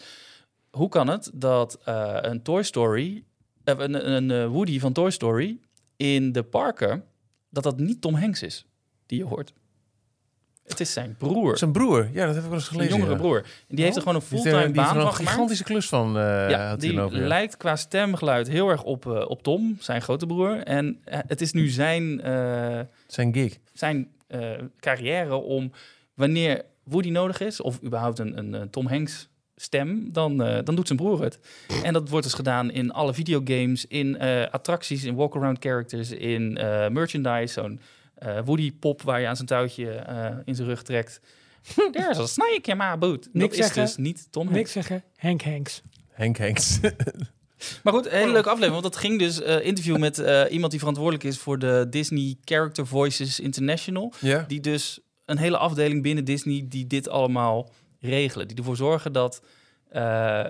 Hoe 0.70 0.88
kan 0.88 1.08
het 1.08 1.30
dat 1.34 1.78
eh, 1.84 2.16
een 2.20 2.42
Toy 2.42 2.62
Story, 2.62 3.24
eh, 3.64 3.74
een, 3.78 4.12
een 4.14 4.30
eh, 4.30 4.46
Woody 4.46 4.78
van 4.80 4.92
Toy 4.92 5.10
Story 5.10 5.58
in 5.96 6.32
de 6.32 6.42
parken, 6.42 7.04
dat 7.50 7.62
dat 7.62 7.78
niet 7.78 8.00
Tom 8.00 8.14
Hanks 8.14 8.42
is 8.42 8.66
die 9.06 9.18
je 9.18 9.24
hoort? 9.24 9.52
Het 10.64 10.80
is 10.80 10.92
zijn 10.92 11.16
broer, 11.18 11.58
Zijn 11.58 11.72
broer. 11.72 12.08
Ja, 12.12 12.26
dat 12.26 12.34
heb 12.34 12.42
ik 12.44 12.50
wel 12.50 12.58
eens 12.58 12.68
een 12.68 12.72
gelezen. 12.74 12.92
jongere 12.96 13.12
ja. 13.12 13.18
broer. 13.18 13.36
En 13.68 13.76
die 13.76 13.84
heeft 13.84 13.96
er 13.96 14.02
gewoon 14.02 14.16
een 14.16 14.22
fulltime 14.26 14.52
die 14.54 14.62
heeft 14.62 14.72
baan 14.74 14.86
van 14.86 14.96
een 14.96 15.12
gemaakt. 15.12 15.30
gigantische 15.32 15.64
klus 15.64 15.88
van. 15.88 16.18
eh 16.18 16.50
Ja, 16.50 16.76
die 16.76 16.92
erover, 16.92 17.20
ja. 17.20 17.26
lijkt 17.26 17.56
qua 17.56 17.76
stemgeluid 17.76 18.48
heel 18.48 18.68
erg 18.68 18.82
op, 18.82 19.06
op 19.06 19.42
Tom, 19.42 19.76
zijn 19.80 20.02
grote 20.02 20.26
broer. 20.26 20.56
En 20.62 21.00
het 21.04 21.40
is 21.40 21.52
nu 21.52 21.68
zijn, 21.68 22.20
Zijn 23.06 23.32
gig. 23.34 23.58
zijn 23.72 24.08
eh, 24.28 24.50
carrière 24.80 25.34
om 25.34 25.72
wanneer 26.14 26.64
Woody 26.84 27.10
nodig 27.10 27.40
is, 27.40 27.60
of 27.60 27.82
überhaupt 27.84 28.18
een, 28.18 28.38
een, 28.38 28.54
eh, 28.54 28.62
Tom 28.70 28.86
Hanks 28.86 29.28
stem, 29.56 30.12
dan, 30.12 30.42
eh, 30.42 30.58
dan 30.64 30.74
doet 30.74 30.86
zijn 30.86 30.98
broer 30.98 31.22
het. 31.22 31.38
En 31.82 31.92
dat 31.92 32.08
wordt 32.08 32.24
dus 32.24 32.34
gedaan 32.34 32.70
in 32.70 32.92
alle 32.92 33.14
videogames, 33.14 33.86
in 33.86 34.18
eh, 34.18 34.46
attracties, 34.50 35.04
in 35.04 35.14
walk-around 35.14 35.56
characters, 35.60 36.10
in 36.10 36.56
eh, 36.56 36.88
merchandise. 36.88 37.52
Zo'n 37.52 37.80
eh, 38.14 38.38
Woody-pop 38.44 39.02
waar 39.02 39.20
je 39.20 39.26
aan 39.26 39.36
zijn 39.36 39.48
touwtje 39.48 39.90
eh, 39.90 40.36
in 40.44 40.54
zijn 40.54 40.68
rug 40.68 40.82
trekt. 40.82 41.20
There's 41.92 42.18
a 42.18 42.26
snake 42.26 42.60
in 42.70 42.76
my 42.76 42.98
boot. 42.98 43.24
Dat 43.24 43.32
Niks 43.32 43.56
is 43.56 43.64
zeggen. 43.64 43.82
dus 43.84 43.96
niet 43.96 44.26
Tom 44.32 44.42
Hanks. 44.42 44.58
Niks 44.58 44.72
zeggen, 44.72 45.04
Henk 45.16 45.42
Hanks. 45.42 45.82
Henk 46.12 46.38
Hanks. 46.38 46.80
Maar 47.82 47.92
goed, 47.92 48.06
een 48.06 48.12
hele 48.12 48.32
leuke 48.32 48.48
aflevering. 48.48 48.80
Want 48.80 48.92
dat 48.92 49.02
ging 49.02 49.18
dus 49.18 49.42
eh, 49.42 49.66
interview 49.66 49.96
met 49.96 50.18
eh, 50.18 50.42
iemand 50.50 50.70
die 50.70 50.80
verantwoordelijk 50.80 51.24
is 51.24 51.38
voor 51.38 51.58
de 51.58 51.86
Disney 51.90 52.36
Character 52.44 52.86
Voices 52.86 53.40
International. 53.40 54.12
ja. 54.20 54.44
Die 54.48 54.60
dus 54.60 55.00
een 55.24 55.38
hele 55.38 55.58
afdeling 55.58 56.02
binnen 56.02 56.24
Disney 56.24 56.64
die 56.68 56.86
dit 56.86 57.08
allemaal 57.08 57.70
regelen. 58.00 58.48
Die 58.48 58.56
ervoor 58.56 58.76
zorgen 58.76 59.12
dat 59.12 59.42
eh, 59.88 60.44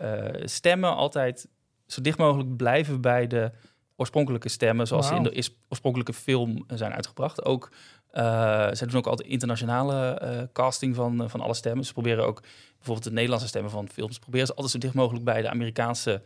stemmen 0.45 0.97
altijd 0.97 1.49
zo 1.87 2.01
dicht 2.01 2.19
mogelijk 2.19 2.57
blijven 2.57 3.01
bij 3.01 3.27
de 3.27 3.51
oorspronkelijke 3.97 4.49
stemmen. 4.49 4.87
Zoals 4.87 5.07
ze 5.07 5.15
in 5.15 5.23
de 5.23 5.51
oorspronkelijke 5.69 6.13
film 6.13 6.65
zijn 6.67 6.93
uitgebracht. 6.93 7.45
Ook, 7.45 7.73
eh 8.11 8.73
ze 8.73 8.87
doen 8.87 8.97
ook 8.97 9.07
altijd 9.07 9.29
internationale 9.29 10.49
casting 10.53 10.95
van, 10.95 11.31
van 11.31 11.41
alle 11.41 11.55
stemmen. 11.55 11.85
Ze 11.85 11.93
proberen 11.93 12.27
ook 12.27 12.43
bijvoorbeeld 12.77 13.05
de 13.07 13.13
Nederlandse 13.13 13.49
stemmen 13.49 13.71
van 13.71 13.89
films. 13.89 14.19
Proberen 14.19 14.47
ze 14.47 14.53
altijd 14.53 14.73
zo 14.73 14.79
dicht 14.79 14.95
mogelijk 14.95 15.25
bij 15.25 15.43
de 15.43 15.51
Amerikaanse 15.51 16.23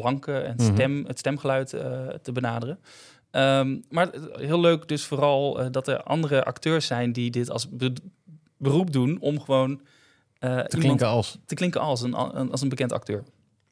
klanken 0.00 0.46
en 0.46 0.54
Mhm. 0.56 0.72
stem, 0.74 1.04
het 1.06 1.18
stemgeluid 1.18 1.72
eh, 1.72 2.06
te 2.22 2.32
benaderen. 2.32 2.78
Ehm, 3.30 3.76
maar 3.90 4.08
heel 4.32 4.60
leuk 4.60 4.88
dus 4.88 5.04
vooral 5.04 5.60
eh, 5.60 5.66
dat 5.70 5.88
er 5.88 6.02
andere 6.02 6.44
acteurs 6.44 6.86
zijn 6.86 7.12
die 7.12 7.30
dit 7.30 7.50
als 7.50 7.68
be- 7.70 7.92
beroep 8.56 8.92
doen 8.92 9.16
om 9.20 9.40
gewoon 9.40 9.80
eh, 10.38 10.58
Te 10.60 10.76
klinken 10.78 11.06
als. 11.06 11.38
te 11.46 11.54
klinken 11.54 11.80
als 11.80 12.02
een, 12.02 12.18
een- 12.38 12.50
als 12.50 12.60
een 12.60 12.68
bekend 12.68 12.92
acteur. 12.92 13.22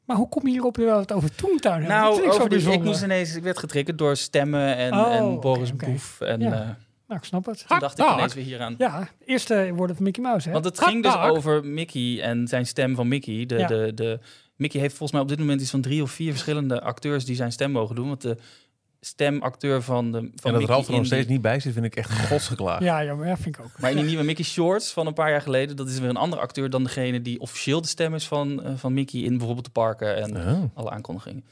Maar 0.05 0.17
hoe 0.17 0.29
kom 0.29 0.47
je 0.47 0.51
hierop 0.53 0.75
dat 0.77 0.85
we 0.85 0.91
het 1.01 1.13
over 1.13 1.35
Toontown 1.35 1.83
Nou, 1.87 2.17
ik 2.17 2.33
zo 2.33 2.39
over 2.39 2.49
die, 2.59 2.71
ik 2.71 2.83
moest 2.85 3.03
ineens, 3.03 3.35
ik 3.37 3.43
werd 3.43 3.59
getriggerd 3.59 3.99
door 3.99 4.17
stemmen 4.17 4.77
en, 4.77 4.93
Oh, 4.93 5.15
en 5.15 5.41
Boris. 5.41 5.77
Boef. 5.77 6.21
En 6.21 6.41
Ja. 6.41 6.53
eh, 6.53 6.69
Nou, 7.07 7.21
ik 7.21 7.25
snap 7.25 7.47
het. 7.47 7.65
toen 7.69 7.79
dacht 7.79 7.99
ik 7.99 8.11
ineens 8.13 8.35
weer 8.35 8.45
hier 8.45 8.61
aan. 8.61 8.75
Ja, 8.79 9.09
eerste 9.25 9.73
woorden 9.75 9.97
van 9.97 10.05
Mickey 10.05 10.23
Mouse, 10.23 10.47
hè? 10.47 10.53
Want 10.53 10.65
het 10.65 10.81
ging 10.81 11.03
dus 11.03 11.17
over 11.17 11.65
Mickey 11.65 12.21
en 12.23 12.49
zijn 12.49 12.67
stem 12.67 12.95
van 12.95 13.09
Mickey. 13.09 13.47
De, 13.47 13.59
Ja. 13.59 13.67
de, 13.67 13.93
de, 13.95 14.19
Mickey 14.57 14.81
heeft 14.81 14.91
volgens 14.97 15.13
mij 15.13 15.21
op 15.21 15.29
dit 15.29 15.39
moment 15.39 15.61
iets 15.61 15.71
van 15.71 15.81
drie 15.81 16.03
of 16.03 16.11
vier 16.11 16.31
verschillende 16.31 16.81
acteurs 16.81 17.25
die 17.25 17.37
zijn 17.37 17.53
stem 17.53 17.71
mogen 17.71 17.95
doen. 17.95 18.09
Want 18.09 18.21
de 18.21 18.37
stemacteur 19.01 19.83
van, 19.83 20.13
de, 20.13 20.19
van 20.19 20.21
en 20.23 20.31
dat 20.43 20.53
Mickey 20.53 20.67
Ralf 20.67 20.87
er 20.89 20.93
nog 20.95 21.07
steeds 21.07 21.23
die- 21.27 21.33
niet 21.33 21.43
bij 21.43 21.61
zit, 21.61 21.73
vind 21.73 21.85
ik 21.85 21.97
echt 21.97 22.27
godsgeklaagd. 22.29 22.83
Ja, 22.83 23.01
ja, 23.01 23.15
maar 23.15 23.27
ja, 23.27 23.37
vind 23.37 23.57
ik 23.59 23.65
ook. 23.65 23.71
Maar 23.81 23.91
in 23.91 23.97
die 23.97 24.07
nieuwe 24.13 24.23
Mickey 24.23 24.45
Shorts 24.45 24.93
van 24.93 25.07
een 25.07 25.15
paar 25.15 25.31
jaar 25.31 25.41
geleden, 25.43 25.77
dat 25.77 25.89
is 25.89 25.99
weer 25.99 26.09
een 26.09 26.17
andere 26.17 26.43
acteur 26.43 26.71
dan 26.71 26.83
degene 26.85 27.23
die 27.23 27.41
officieel 27.41 27.81
de 27.81 27.89
stem 27.89 28.15
is 28.15 28.27
van, 28.29 28.63
eh, 28.63 28.73
van 28.77 28.93
Mickey 28.95 29.21
in 29.21 29.37
bijvoorbeeld 29.37 29.65
de 29.65 29.71
parken 29.73 30.17
en 30.17 30.37
Oh. 30.37 30.63
alle 30.75 30.91
aankondigingen. 30.91 31.45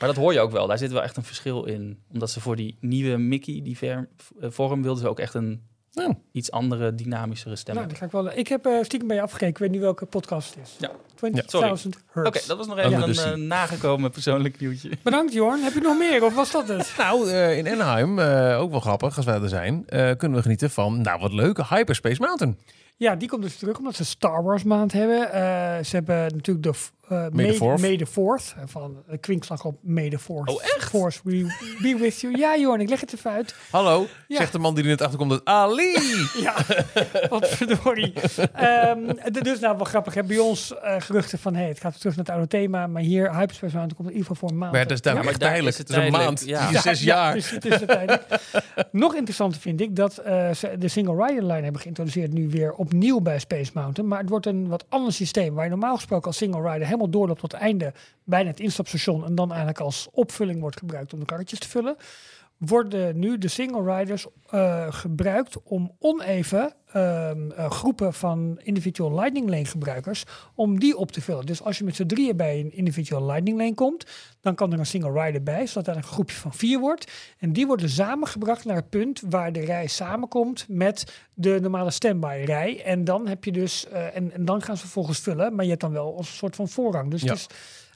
Maar 0.00 0.08
dat 0.08 0.16
hoor 0.16 0.32
je 0.32 0.40
ook 0.40 0.50
wel. 0.50 0.66
Daar 0.66 0.78
zit 0.78 0.92
wel 0.92 1.02
echt 1.02 1.16
een 1.16 1.22
verschil 1.24 1.64
in. 1.64 1.98
Omdat 2.12 2.30
ze 2.30 2.40
voor 2.40 2.56
die 2.56 2.76
nieuwe 2.80 3.16
Mickey, 3.16 3.60
die 3.62 3.76
ver, 3.76 4.08
eh, 4.40 4.50
vorm, 4.50 4.82
wilden 4.82 5.02
ze 5.02 5.08
ook 5.08 5.20
echt 5.20 5.34
een 5.34 5.62
Ja. 5.90 6.18
iets 6.32 6.50
andere, 6.50 6.94
dynamischere 6.94 7.56
stem. 7.56 7.74
Nou, 7.74 7.86
hebben. 7.86 8.08
die 8.08 8.18
ga 8.18 8.18
ik 8.18 8.24
wel. 8.32 8.38
Ik 8.38 8.48
heb 8.48 8.66
eh, 8.66 8.82
stiekem 8.84 9.08
bij 9.08 9.16
je 9.16 9.22
afgekeken. 9.22 9.48
Ik 9.52 9.58
weet 9.58 9.70
niet 9.70 9.80
welke 9.80 10.06
podcast 10.06 10.54
het 10.54 10.64
is. 10.64 10.74
Ja. 10.78 10.90
20.000 11.16 11.30
Hertz. 11.32 11.86
Oké, 12.14 12.40
dat 12.46 12.56
was 12.56 12.66
nog 12.66 12.78
even 12.78 13.02
een 13.02 13.16
eh, 13.16 13.32
nagekomen 13.32 14.10
persoonlijk 14.10 14.60
nieuwtje. 14.60 14.90
Bedankt, 15.02 15.32
Jorn. 15.32 15.62
Heb 15.62 15.72
je 15.72 15.80
nog 15.80 15.98
meer 15.98 16.24
of 16.24 16.34
was 16.34 16.50
dat 16.50 16.68
het? 16.68 16.92
Nou, 16.98 17.30
eh, 17.30 17.58
in 17.58 17.68
Anaheim, 17.68 18.18
eh, 18.18 18.60
ook 18.60 18.70
wel 18.70 18.80
grappig 18.80 19.16
als 19.16 19.24
wij 19.24 19.40
er 19.40 19.48
zijn, 19.48 19.84
eh, 19.88 20.10
kunnen 20.16 20.36
we 20.36 20.42
genieten 20.42 20.70
van, 20.70 21.00
nou 21.00 21.20
wat 21.20 21.32
leuk, 21.32 21.58
Hyperspace 21.68 22.20
Mountain. 22.20 22.58
Ja, 22.98 23.16
die 23.16 23.28
komt 23.28 23.42
dus 23.42 23.56
terug 23.56 23.78
omdat 23.78 23.94
ze 23.94 24.04
Star 24.04 24.42
Wars 24.42 24.62
maand 24.62 24.92
hebben. 24.92 25.32
Eh, 25.32 25.42
ze 25.84 25.96
hebben 25.96 26.16
natuurlijk 26.16 26.62
de 26.62 26.72
eh 27.08 27.26
May, 27.32 27.54
Fourth. 27.54 27.80
May 27.80 27.96
the 27.96 28.06
Fourth. 28.06 28.54
eh, 28.56 28.62
Van 28.66 28.96
de 29.08 29.18
kwinkslag 29.18 29.64
op 29.64 29.78
May 29.82 30.10
the 30.10 30.18
Fourth. 30.18 30.48
Oh, 30.50 30.62
echt? 30.62 30.88
Force 30.88 31.20
be, 31.24 31.54
be 31.82 31.96
with 32.00 32.20
you. 32.20 32.38
Ja, 32.38 32.56
Jorn, 32.58 32.80
ik 32.80 32.88
leg 32.88 33.00
het 33.00 33.14
even 33.14 33.30
uit. 33.30 33.54
Hallo, 33.70 34.06
Ja. 34.28 34.36
zegt 34.36 34.52
de 34.52 34.58
man 34.58 34.74
die 34.74 34.82
er 34.84 34.90
net 34.90 35.00
achter 35.02 35.18
komt 35.18 35.30
dat 35.30 35.44
Ali. 35.44 35.96
Ja, 36.46 36.54
wat 37.28 37.48
verdorie. 37.48 38.12
Ehm, 38.52 38.98
d- 39.32 39.44
dus 39.44 39.58
nou, 39.60 39.76
wel 39.76 39.84
grappig. 39.84 40.14
Hè? 40.14 40.22
Bij 40.22 40.38
ons 40.38 40.74
eh, 40.78 40.94
geruchten 40.98 41.38
van, 41.38 41.54
hey, 41.54 41.68
het 41.68 41.80
gaat 41.80 41.90
weer 41.90 42.00
terug 42.00 42.16
naar 42.16 42.24
het 42.24 42.34
oude 42.34 42.48
thema. 42.48 42.86
Maar 42.86 43.02
hier, 43.02 43.24
Hyperspace 43.36 43.76
Mountain 43.76 43.94
komt 43.96 44.08
in 44.08 44.14
ieder 44.16 44.26
geval 44.26 44.36
voor 44.36 44.48
een 44.50 44.58
maand. 44.58 44.72
Maar 44.72 44.80
ja, 44.80 44.86
dat 44.86 44.98
is 44.98 45.04
Ja, 45.04 45.10
duidelijk 45.12 45.38
daar 45.40 45.48
tijdelijk. 45.48 45.76
is 45.78 45.82
Het 45.82 45.90
is 45.90 45.96
een 45.96 46.12
maand, 46.12 46.42
ja. 46.46 46.80
zes 46.80 47.00
Ja, 47.02 47.14
jaar. 47.14 47.34
dus 47.34 47.50
het 47.50 47.64
is. 47.64 47.78
Nog 48.92 49.14
interessanter 49.14 49.60
vind 49.60 49.80
ik 49.80 49.96
dat 49.96 50.18
eh, 50.18 50.50
ze 50.52 50.74
de 50.78 50.88
single 50.88 51.26
rider 51.26 51.42
line 51.44 51.62
hebben 51.62 51.80
geïntroduceerd 51.80 52.32
nu 52.32 52.48
weer 52.50 52.72
opnieuw 52.86 53.20
bij 53.20 53.38
Space 53.38 53.70
Mountain. 53.74 54.10
Maar 54.10 54.20
het 54.20 54.28
wordt 54.28 54.46
een 54.46 54.68
wat 54.68 54.84
ander 54.88 55.12
systeem 55.12 55.54
waar 55.54 55.64
je 55.64 55.70
normaal 55.70 55.94
gesproken 55.94 56.26
als 56.26 56.36
single 56.36 56.70
rider 56.70 56.86
helemaal 56.86 57.10
doorloopt 57.10 57.40
tot 57.40 57.52
het 57.52 57.60
einde 57.60 57.92
bijna 58.24 58.50
het 58.50 58.60
instapstation 58.60 59.24
en 59.24 59.34
dan 59.34 59.48
eigenlijk 59.48 59.80
als 59.80 60.08
opvulling 60.12 60.60
wordt 60.60 60.78
gebruikt 60.78 61.12
om 61.12 61.18
de 61.18 61.24
karretjes 61.24 61.58
te 61.58 61.68
vullen. 61.68 61.96
Worden 62.58 63.18
nu 63.18 63.38
de 63.38 63.48
single 63.48 63.96
riders 63.96 64.26
eh, 64.50 64.86
gebruikt 64.92 65.62
om 65.62 65.92
oneven 65.98 66.72
ehm, 66.92 67.50
eh, 67.50 67.70
groepen 67.70 68.14
van 68.14 68.60
individual 68.62 69.14
lightning 69.14 69.48
lane 69.48 69.64
gebruikers 69.64 70.24
om 70.54 70.78
die 70.80 70.96
op 70.96 71.12
te 71.12 71.20
vullen. 71.20 71.46
Dus 71.46 71.62
als 71.62 71.78
je 71.78 71.84
met 71.84 71.96
z'n 71.96 72.06
drieën 72.06 72.36
bij 72.36 72.60
een 72.60 72.72
individual 72.72 73.26
lightning 73.26 73.58
lane 73.58 73.74
komt, 73.74 74.06
dan 74.40 74.54
kan 74.54 74.72
er 74.72 74.78
een 74.78 74.86
single 74.86 75.22
rider 75.24 75.42
bij, 75.42 75.66
zodat 75.66 75.86
er 75.86 75.96
een 75.96 76.02
groepje 76.08 76.36
van 76.36 76.54
vier 76.54 76.78
wordt. 76.78 77.12
En 77.38 77.52
die 77.52 77.66
worden 77.66 77.88
samengebracht 77.90 78.64
naar 78.64 78.76
het 78.76 78.90
punt 78.90 79.22
waar 79.28 79.52
de 79.52 79.60
rij 79.64 79.86
samenkomt 79.86 80.64
met 80.68 81.24
de 81.34 81.58
normale 81.60 81.90
standby 81.90 82.42
rij. 82.44 82.82
En 82.84 83.04
dan 83.04 83.26
heb 83.26 83.44
je 83.44 83.52
dus, 83.52 83.88
eh, 83.88 84.16
en, 84.16 84.32
en 84.32 84.44
dan 84.44 84.62
gaan 84.62 84.76
ze 84.76 84.82
vervolgens 84.82 85.18
vullen, 85.18 85.54
maar 85.54 85.64
je 85.64 85.70
hebt 85.70 85.82
dan 85.82 85.92
wel 85.92 86.16
als 86.16 86.28
een 86.28 86.34
soort 86.36 86.56
van 86.56 86.68
voorrang. 86.68 87.10
Dus 87.10 87.22
Ja. 87.22 87.28
het 87.28 87.38
is 87.38 87.46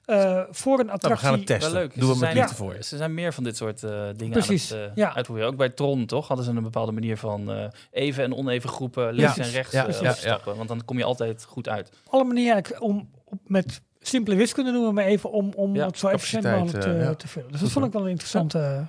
eh, 0.05 0.43
voor 0.51 0.79
een 0.79 0.87
Nou, 0.87 0.87
we 0.87 0.93
attractie. 0.93 1.27
gaan 1.29 1.37
het 1.39 1.47
testen. 1.47 1.73
Wel 1.73 1.81
leuk. 1.81 1.99
Doen 2.01 2.09
we 2.09 2.15
zijn- 2.17 2.49
voor 2.49 2.75
je. 2.75 2.83
Ze 2.85 2.97
zijn 2.97 3.15
meer 3.15 3.33
van 3.33 3.45
dit 3.45 3.57
soort 3.57 3.83
eh, 3.83 3.91
dingen 4.17 4.31
Precies, 4.33 4.73
aan 4.73 4.79
het 4.79 4.89
eh, 4.91 4.95
ja. 4.97 5.15
uitproberen. 5.15 5.49
Ook 5.49 5.57
bij 5.57 5.69
Tron, 5.69 6.07
toch? 6.07 6.27
Hadden 6.29 6.47
ze 6.47 6.53
een 6.53 6.63
bepaalde 6.63 6.93
manier 6.93 7.17
van 7.17 7.51
eh, 7.53 7.65
even 7.91 8.25
en 8.25 8.35
oneven 8.37 8.69
groepen 8.69 9.13
links 9.13 9.37
Ja. 9.37 9.43
en 9.43 9.51
rechts 9.51 9.73
Ja, 10.01 10.13
stappen. 10.13 10.57
Want 10.57 10.69
dan 10.69 10.85
kom 10.85 10.99
je 10.99 11.05
altijd 11.05 11.45
goed 11.45 11.69
uit. 11.69 11.91
alle 12.09 12.25
manieren 12.25 12.81
om 12.81 13.09
op, 13.25 13.39
met 13.47 13.81
simpele 14.01 14.37
wiskunde 14.37 14.71
noemen 14.71 14.89
we 14.89 14.95
maar 14.95 15.05
even 15.05 15.31
om, 15.33 15.53
om 15.57 15.75
Ja, 15.75 15.87
het 15.87 15.99
zo 15.99 16.07
efficiënt 16.09 16.45
mogelijk 16.45 16.81
te, 16.81 16.91
ja. 16.91 17.15
te 17.15 17.29
vullen. 17.29 17.53
Dus 17.53 17.61
dat 17.61 17.71
vond 17.71 17.87
ik 17.87 17.93
wel 17.93 18.03
een 18.03 18.09
interessante 18.11 18.87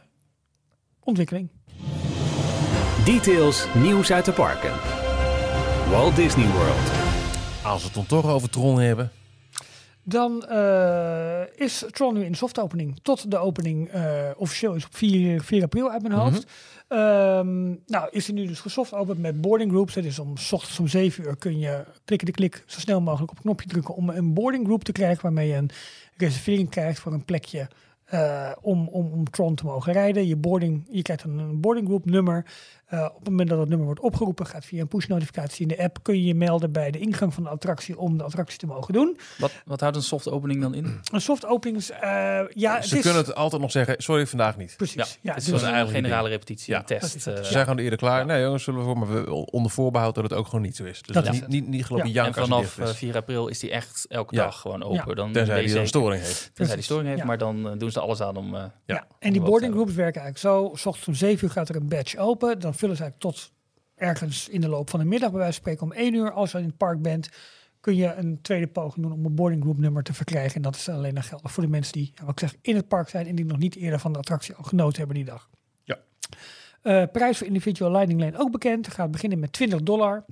ontwikkeling. 1.04 1.50
Details 3.06 3.66
nieuws 3.76 4.12
uit 4.12 4.26
de 4.26 4.32
parken. 4.32 4.72
Walt 5.90 6.16
Disney 6.16 6.48
World. 6.48 6.92
Als 7.64 7.80
we 7.80 7.86
het 7.86 7.94
dan 7.96 8.06
toch 8.06 8.26
over 8.32 8.50
Tron 8.50 8.80
hebben. 8.80 9.12
Dan 10.04 10.46
eh, 10.46 11.42
is 11.56 11.86
Tron 11.92 12.14
nu 12.14 12.24
in 12.24 12.32
de 12.32 12.38
soft 12.38 12.60
opening. 12.60 13.00
Tot 13.02 13.32
de 13.32 13.38
opening 13.38 13.90
eh, 13.90 14.30
officieel 14.38 14.76
is 14.76 14.86
op 14.86 14.96
4, 14.96 15.42
4 15.42 15.64
april 15.64 15.92
uit 15.92 16.02
mijn 16.02 16.14
hoofd. 16.14 16.52
Ehm, 16.88 17.70
nou, 17.86 18.08
is 18.10 18.26
hij 18.28 18.36
nu 18.36 18.48
dus 18.48 18.60
gesoft 18.60 18.94
open 18.94 19.22
met 19.22 19.42
boarding 19.42 19.72
groups. 19.72 19.96
Het 19.96 20.06
is 20.06 20.20
om 20.20 20.38
s 20.38 20.52
ochtends 20.52 20.80
om 20.80 20.88
7 20.88 21.24
uur 21.24 21.38
kun 21.38 21.60
je 21.60 21.84
klikken 22.06 22.28
de 22.28 22.34
klik 22.34 22.64
zo 22.66 22.80
snel 22.80 23.02
mogelijk 23.02 23.32
op 23.32 23.38
het 23.38 23.46
knopje 23.46 23.68
drukken 23.68 23.96
om 23.96 24.10
een 24.10 24.34
boarding 24.34 24.66
group 24.66 24.84
te 24.84 24.92
krijgen 24.92 25.22
waarmee 25.22 25.48
je 25.48 25.56
een 25.56 25.70
reservering 26.18 26.70
krijgt 26.70 27.00
voor 27.00 27.14
een 27.14 27.26
plekje 27.26 27.68
eh, 28.12 28.52
om, 28.62 28.88
om, 28.88 29.12
om 29.12 29.30
Tron 29.30 29.56
te 29.56 29.66
mogen 29.66 29.94
rijden. 29.94 30.28
Je, 30.28 30.36
boarding, 30.36 30.88
je 30.90 31.02
krijgt 31.02 31.24
een 31.24 31.62
boarding 31.62 31.88
group 31.88 32.06
nummer. 32.06 32.46
Eh, 32.92 33.06
op 33.06 33.20
het 33.20 33.30
moment 33.30 33.50
dat 33.50 33.60
het 33.60 33.68
nummer 33.68 33.86
wordt 33.86 34.02
opgeroepen, 34.02 34.46
gaat 34.46 34.66
via 34.66 34.82
een 34.82 34.88
push 34.88 35.06
notificatie 35.08 35.62
in 35.62 35.68
de 35.68 35.84
app, 35.84 35.98
kun 36.04 36.16
je 36.16 36.24
je 36.24 36.36
melden 36.36 36.72
bij 36.72 36.92
de 36.92 37.00
ingang 37.00 37.34
van 37.34 37.44
de 37.44 37.50
attractie 37.50 37.98
om 38.00 38.18
de 38.18 38.24
attractie 38.24 38.58
te 38.60 38.66
mogen 38.66 38.94
doen. 38.94 39.18
Wat, 39.38 39.52
wat 39.66 39.80
houdt 39.80 39.96
een 39.96 40.02
soft 40.04 40.30
opening 40.30 40.62
dan 40.62 40.74
in? 40.74 41.00
Een 41.14 41.22
soft 41.22 41.46
openings, 41.46 41.90
eh, 41.92 42.00
ja, 42.50 42.76
het 42.76 42.86
Ze 42.86 42.96
is, 42.96 43.02
kunnen 43.02 43.22
het 43.22 43.36
altijd 43.36 43.62
nog 43.62 43.72
zeggen, 43.72 43.96
sorry, 43.98 44.28
vandaag 44.28 44.58
niet. 44.58 44.74
precies. 44.78 44.96
Ja, 44.96 45.06
Ja, 45.22 45.34
dus- 45.34 45.44
het 45.44 45.52
was 45.54 45.62
een 45.62 45.68
eigenlijk 45.68 45.96
generale 45.98 46.24
niet. 46.30 46.32
repetitie, 46.32 46.74
Ja. 46.74 46.80
een 46.80 46.86
test. 46.86 47.02
Dat 47.02 47.16
is 47.16 47.26
eh, 47.26 47.36
Ze 47.36 47.52
zijn 47.52 47.64
gewoon 47.64 47.80
eerder 47.80 48.00
klaar. 48.00 48.26
Nee 48.26 48.42
jongens, 48.44 48.64
zullen 48.64 48.80
we 48.80 48.86
voor, 48.86 48.98
maar 48.98 49.24
we, 49.24 49.32
onder 49.52 49.72
voorbehoud 49.72 50.16
dat 50.16 50.24
het 50.24 50.34
ook 50.34 50.46
gewoon 50.46 50.62
niet 50.62 50.76
zo 50.76 50.84
is. 50.84 51.02
Dus 51.02 51.16
Dat 51.16 51.24
niet, 51.24 51.34
is 51.34 51.40
het. 51.40 51.50
niet, 51.50 51.68
niet 51.68 51.86
geloof 51.86 52.06
Ja. 52.08 52.26
en 52.26 52.34
vanaf 52.34 52.62
dicht 52.62 52.78
eh, 52.78 52.86
is. 52.88 52.98
4 52.98 53.16
april 53.16 53.48
is 53.48 53.60
die 53.60 53.72
echt 53.72 54.06
elke 54.10 54.36
Ja. 54.36 54.44
dag 54.44 54.60
gewoon 54.60 54.84
open. 54.84 55.04
Ja. 55.10 55.14
Dan 55.14 55.32
Tenzij 55.32 55.62
die 55.66 55.80
een 55.80 55.88
storing 55.88 56.22
heeft. 56.24 56.52
Tenzij 56.54 56.76
die 56.76 56.84
storing 56.84 57.08
heeft, 57.08 57.20
Ja. 57.20 57.26
maar 57.26 57.38
dan 57.38 57.78
doen 57.78 57.92
ze 57.92 58.00
alles 58.00 58.22
aan 58.22 58.36
om... 58.36 58.56
eh, 58.56 58.64
Ja. 58.86 59.06
En 59.20 59.32
die 59.32 59.42
boarding 59.42 59.74
groups 59.74 59.94
werken 59.94 60.22
eigenlijk 60.22 60.56
zo. 60.56 60.72
S 60.76 60.86
ochtends 60.86 61.08
om 61.08 61.14
7 61.14 61.46
uur 61.48 61.52
gaat 61.54 61.70
er 61.70 61.76
een 61.76 61.88
badge 61.88 62.20
open. 62.20 62.60
Dan 62.60 62.74
vullen 62.82 62.96
ze 62.96 63.04
eigenlijk 63.04 63.36
tot 63.36 63.52
ergens 63.96 64.50
in 64.50 64.62
de 64.62 64.68
loop 64.68 64.90
van 64.90 65.00
de 65.00 65.06
middag, 65.06 65.30
bij 65.30 65.40
wijze 65.40 65.54
van 65.54 65.62
spreken 65.62 65.84
om 65.84 65.92
1 65.92 66.14
uur. 66.14 66.32
Als 66.32 66.52
je 66.52 66.58
in 66.58 66.66
het 66.66 66.78
park 66.78 67.02
bent, 67.02 67.30
kun 67.80 67.96
je 67.96 68.14
een 68.14 68.42
tweede 68.42 68.68
poging 68.68 69.06
doen 69.06 69.14
om 69.14 69.26
een 69.26 69.36
boarding 69.36 69.62
group 69.62 69.78
nummer 69.78 70.04
te 70.04 70.14
verkrijgen. 70.14 70.56
En 70.56 70.62
dat 70.62 70.76
is 70.76 70.90
alleen 70.90 71.14
nog 71.14 71.28
geldig 71.28 71.52
voor 71.52 71.64
de 71.64 71.70
mensen 71.70 71.94
die, 71.94 72.12
ja, 72.16 72.26
wat 72.26 72.42
ik 72.42 72.50
zeg, 72.50 72.60
in 72.62 72.76
het 72.76 72.88
park 72.88 73.10
zijn 73.10 73.28
en 73.28 73.36
die 73.36 73.46
nog 73.46 73.58
niet 73.58 73.76
eerder 73.76 74.00
van 74.00 74.14
de 74.14 74.20
attractie 74.20 74.56
al 74.56 74.64
genoten 74.64 74.98
hebben 74.98 75.16
die 75.16 75.26
dag. 75.26 75.50
Ja. 75.84 76.00
Eh, 76.82 77.04
prijs 77.12 77.38
voor 77.38 77.48
individual 77.48 77.92
lightning 77.92 78.20
lane 78.20 78.38
ook 78.38 78.52
bekend. 78.52 78.88
Gaat 78.88 79.12
beginnen 79.12 79.40
met 79.40 79.54
20 79.54 79.82
dollar. 79.82 80.26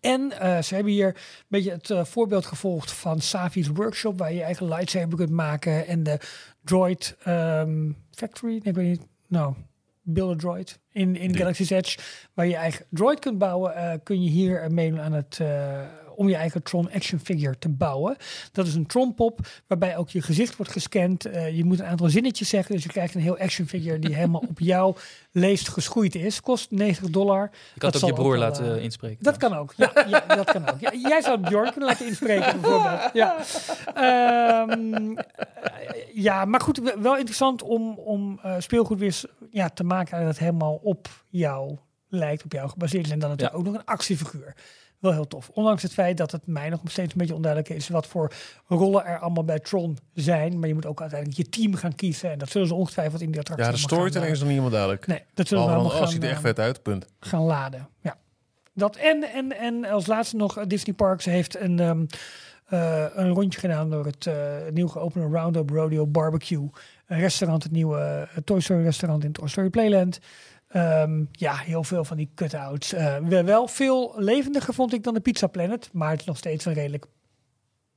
En 0.00 0.32
eh, 0.38 0.62
ze 0.62 0.74
hebben 0.74 0.92
hier 0.92 1.06
een 1.06 1.46
beetje 1.48 1.70
het 1.70 1.90
eh, 1.90 2.04
voorbeeld 2.04 2.46
gevolgd 2.46 2.92
van 2.92 3.20
Savi's 3.20 3.68
workshop, 3.68 4.18
waar 4.18 4.30
je 4.30 4.36
je 4.36 4.42
eigen 4.42 4.68
lightsaber 4.68 5.16
kunt 5.16 5.30
maken. 5.30 5.86
En 5.86 6.02
de 6.02 6.18
Droid 6.64 7.16
ehm, 7.22 7.92
Factory, 8.10 8.52
nee, 8.52 8.62
ik 8.62 8.74
weet 8.74 8.88
niet, 8.88 9.06
nou, 9.26 9.54
Build 10.02 10.30
a 10.30 10.34
Droid 10.34 10.78
in, 10.92 11.16
in. 11.16 11.36
Galaxy's 11.36 11.70
Edge, 11.70 11.98
waar 12.34 12.44
je 12.44 12.50
je 12.50 12.56
eigen 12.56 12.86
droid 12.90 13.18
kunt 13.18 13.38
bouwen, 13.38 13.74
eh, 13.74 13.98
kun 14.02 14.22
je 14.22 14.30
hier 14.30 14.62
eh, 14.62 14.68
meedoen 14.68 15.00
aan 15.00 15.12
het, 15.12 15.38
eh, 15.40 15.80
om 16.16 16.28
je 16.28 16.36
eigen 16.36 16.62
Tron 16.62 16.92
action 16.92 17.20
figure 17.20 17.58
te 17.58 17.68
bouwen. 17.68 18.16
Dat 18.52 18.66
is 18.66 18.74
een 18.74 18.86
Tron 18.86 19.14
pop, 19.14 19.40
waarbij 19.66 19.96
ook 19.96 20.08
je 20.10 20.22
gezicht 20.22 20.56
wordt 20.56 20.72
gescand. 20.72 21.24
Eh, 21.24 21.56
je 21.56 21.64
moet 21.64 21.78
een 21.78 21.86
aantal 21.86 22.08
zinnetjes 22.08 22.48
zeggen, 22.48 22.74
dus 22.74 22.82
je 22.84 22.88
krijgt 22.88 23.14
een 23.14 23.20
heel 23.20 23.38
action 23.38 23.66
figure 23.66 23.98
die 23.98 24.14
helemaal 24.20 24.44
op 24.48 24.58
jouw 24.58 24.94
leest 25.30 25.68
geschoeid 25.68 26.14
is. 26.14 26.40
Kost 26.40 26.70
90 26.70 27.10
dollar. 27.10 27.50
Je 27.52 27.80
kan 27.80 27.90
Dat 27.90 27.94
het 27.94 28.02
ook 28.02 28.08
je 28.08 28.14
broer 28.14 28.30
wel, 28.32 28.40
laten 28.40 28.76
eh, 28.76 28.82
inspreken. 28.82 29.24
Dat 29.24 29.36
kan 29.36 29.54
ook. 29.54 29.74
Ja, 29.76 29.92
ja, 30.08 30.34
dat 30.36 30.52
kan 30.52 30.68
ook. 30.70 30.80
Ja, 30.80 30.92
jij 31.08 31.22
zou 31.22 31.38
Bjorn 31.40 31.70
kunnen 31.70 31.88
laten 31.88 32.06
inspreken, 32.06 32.60
bijvoorbeeld. 32.60 33.10
Ja, 33.12 33.36
Ehm, 33.94 35.16
eh, 35.16 36.14
ja 36.14 36.44
maar 36.44 36.60
goed, 36.60 36.94
wel- 37.00 37.16
interessant 37.16 37.62
om, 37.62 37.98
om 37.98 38.38
eh, 38.42 38.54
speelgoed 38.58 38.98
weer 38.98 39.20
ja, 39.50 39.68
te 39.68 39.84
maken 39.84 40.24
dat 40.24 40.38
helemaal 40.38 40.80
op 40.82 41.08
jou 41.28 41.76
lijkt, 42.08 42.44
op 42.44 42.52
jou 42.52 42.68
gebaseerd 42.68 43.04
is. 43.04 43.10
En 43.10 43.18
dan 43.18 43.28
natuurlijk 43.30 43.58
ook 43.58 43.64
nog 43.64 43.74
een 43.74 43.84
actiefiguur. 43.84 44.54
Wel 45.02 45.12
heel 45.12 45.26
tof. 45.26 45.50
Ondanks 45.52 45.82
het 45.82 45.92
feit 45.92 46.16
dat 46.16 46.32
het 46.32 46.46
mij 46.46 46.68
nog 46.68 46.80
steeds 46.84 47.12
een 47.12 47.18
beetje 47.18 47.34
onduidelijk 47.34 47.74
is 47.74 47.88
wat 47.88 48.06
voor 48.06 48.32
rollen 48.68 49.04
er 49.04 49.18
allemaal 49.18 49.44
bij 49.44 49.58
Tron 49.58 49.98
zijn. 50.14 50.58
Maar 50.58 50.68
je 50.68 50.74
moet 50.74 50.86
ook 50.86 51.00
uiteindelijk 51.00 51.38
je 51.38 51.48
team 51.48 51.74
gaan 51.74 51.94
kiezen. 51.94 52.30
En 52.30 52.38
dat 52.38 52.50
zullen 52.50 52.68
ze 52.68 52.74
ongetwijfeld 52.74 53.20
in 53.20 53.30
die 53.30 53.40
attractie 53.40 53.66
Ja, 53.66 53.72
de 53.72 53.78
storytelling 53.78 54.32
is 54.32 54.38
nog 54.38 54.48
niet 54.48 54.58
helemaal 54.58 54.78
duidelijk. 54.78 55.06
Nee, 55.06 55.22
dat 55.34 55.48
zullen 55.48 55.64
we 55.64 55.70
allemaal 55.70 55.90
dan, 55.90 55.98
gaan, 55.98 56.08
ziet 56.08 56.22
er 56.22 56.28
echt 56.28 56.38
eh, 56.38 56.44
vet 56.44 56.58
uit, 56.58 56.82
punt. 56.82 57.06
gaan 57.20 57.42
laden. 57.42 57.88
Ja. 58.00 58.16
Dat 58.74 58.96
en, 58.96 59.22
en, 59.22 59.58
en 59.58 59.84
als 59.84 60.06
laatste 60.06 60.36
nog, 60.36 60.58
eh, 60.58 60.64
Disney 60.66 60.94
Parks 60.94 61.24
heeft 61.24 61.60
een, 61.60 61.80
ehm, 61.80 62.04
eh, 62.66 63.04
een 63.14 63.30
rondje 63.30 63.60
gedaan 63.60 63.90
door 63.90 64.06
het 64.06 64.28
nieuw 64.74 64.88
geopende 64.88 65.38
Roundup 65.38 65.70
Rodeo 65.70 66.06
Barbecue. 66.06 66.70
Een 67.06 67.18
restaurant, 67.18 67.62
het 67.62 67.72
nieuwe 67.72 68.28
Toy 68.44 68.60
Story 68.60 68.82
restaurant 68.82 69.24
in 69.24 69.32
Toy 69.32 69.48
Story 69.48 69.70
Playland. 69.70 70.18
Ehm, 70.72 71.24
ja, 71.32 71.54
heel 71.56 71.84
veel 71.84 72.04
van 72.04 72.16
die 72.16 72.30
cutouts. 72.34 72.92
Eh, 72.92 73.16
wel- 73.16 73.44
wel 73.44 73.68
veel 73.68 74.14
levendiger 74.16 74.74
vond 74.74 74.92
ik 74.92 75.02
dan 75.02 75.14
de 75.14 75.20
Pizza 75.20 75.46
Planet, 75.46 75.90
maar 75.92 76.10
het 76.10 76.20
is 76.20 76.26
nog 76.26 76.36
steeds 76.36 76.64
een 76.64 76.72
redelijk 76.72 77.04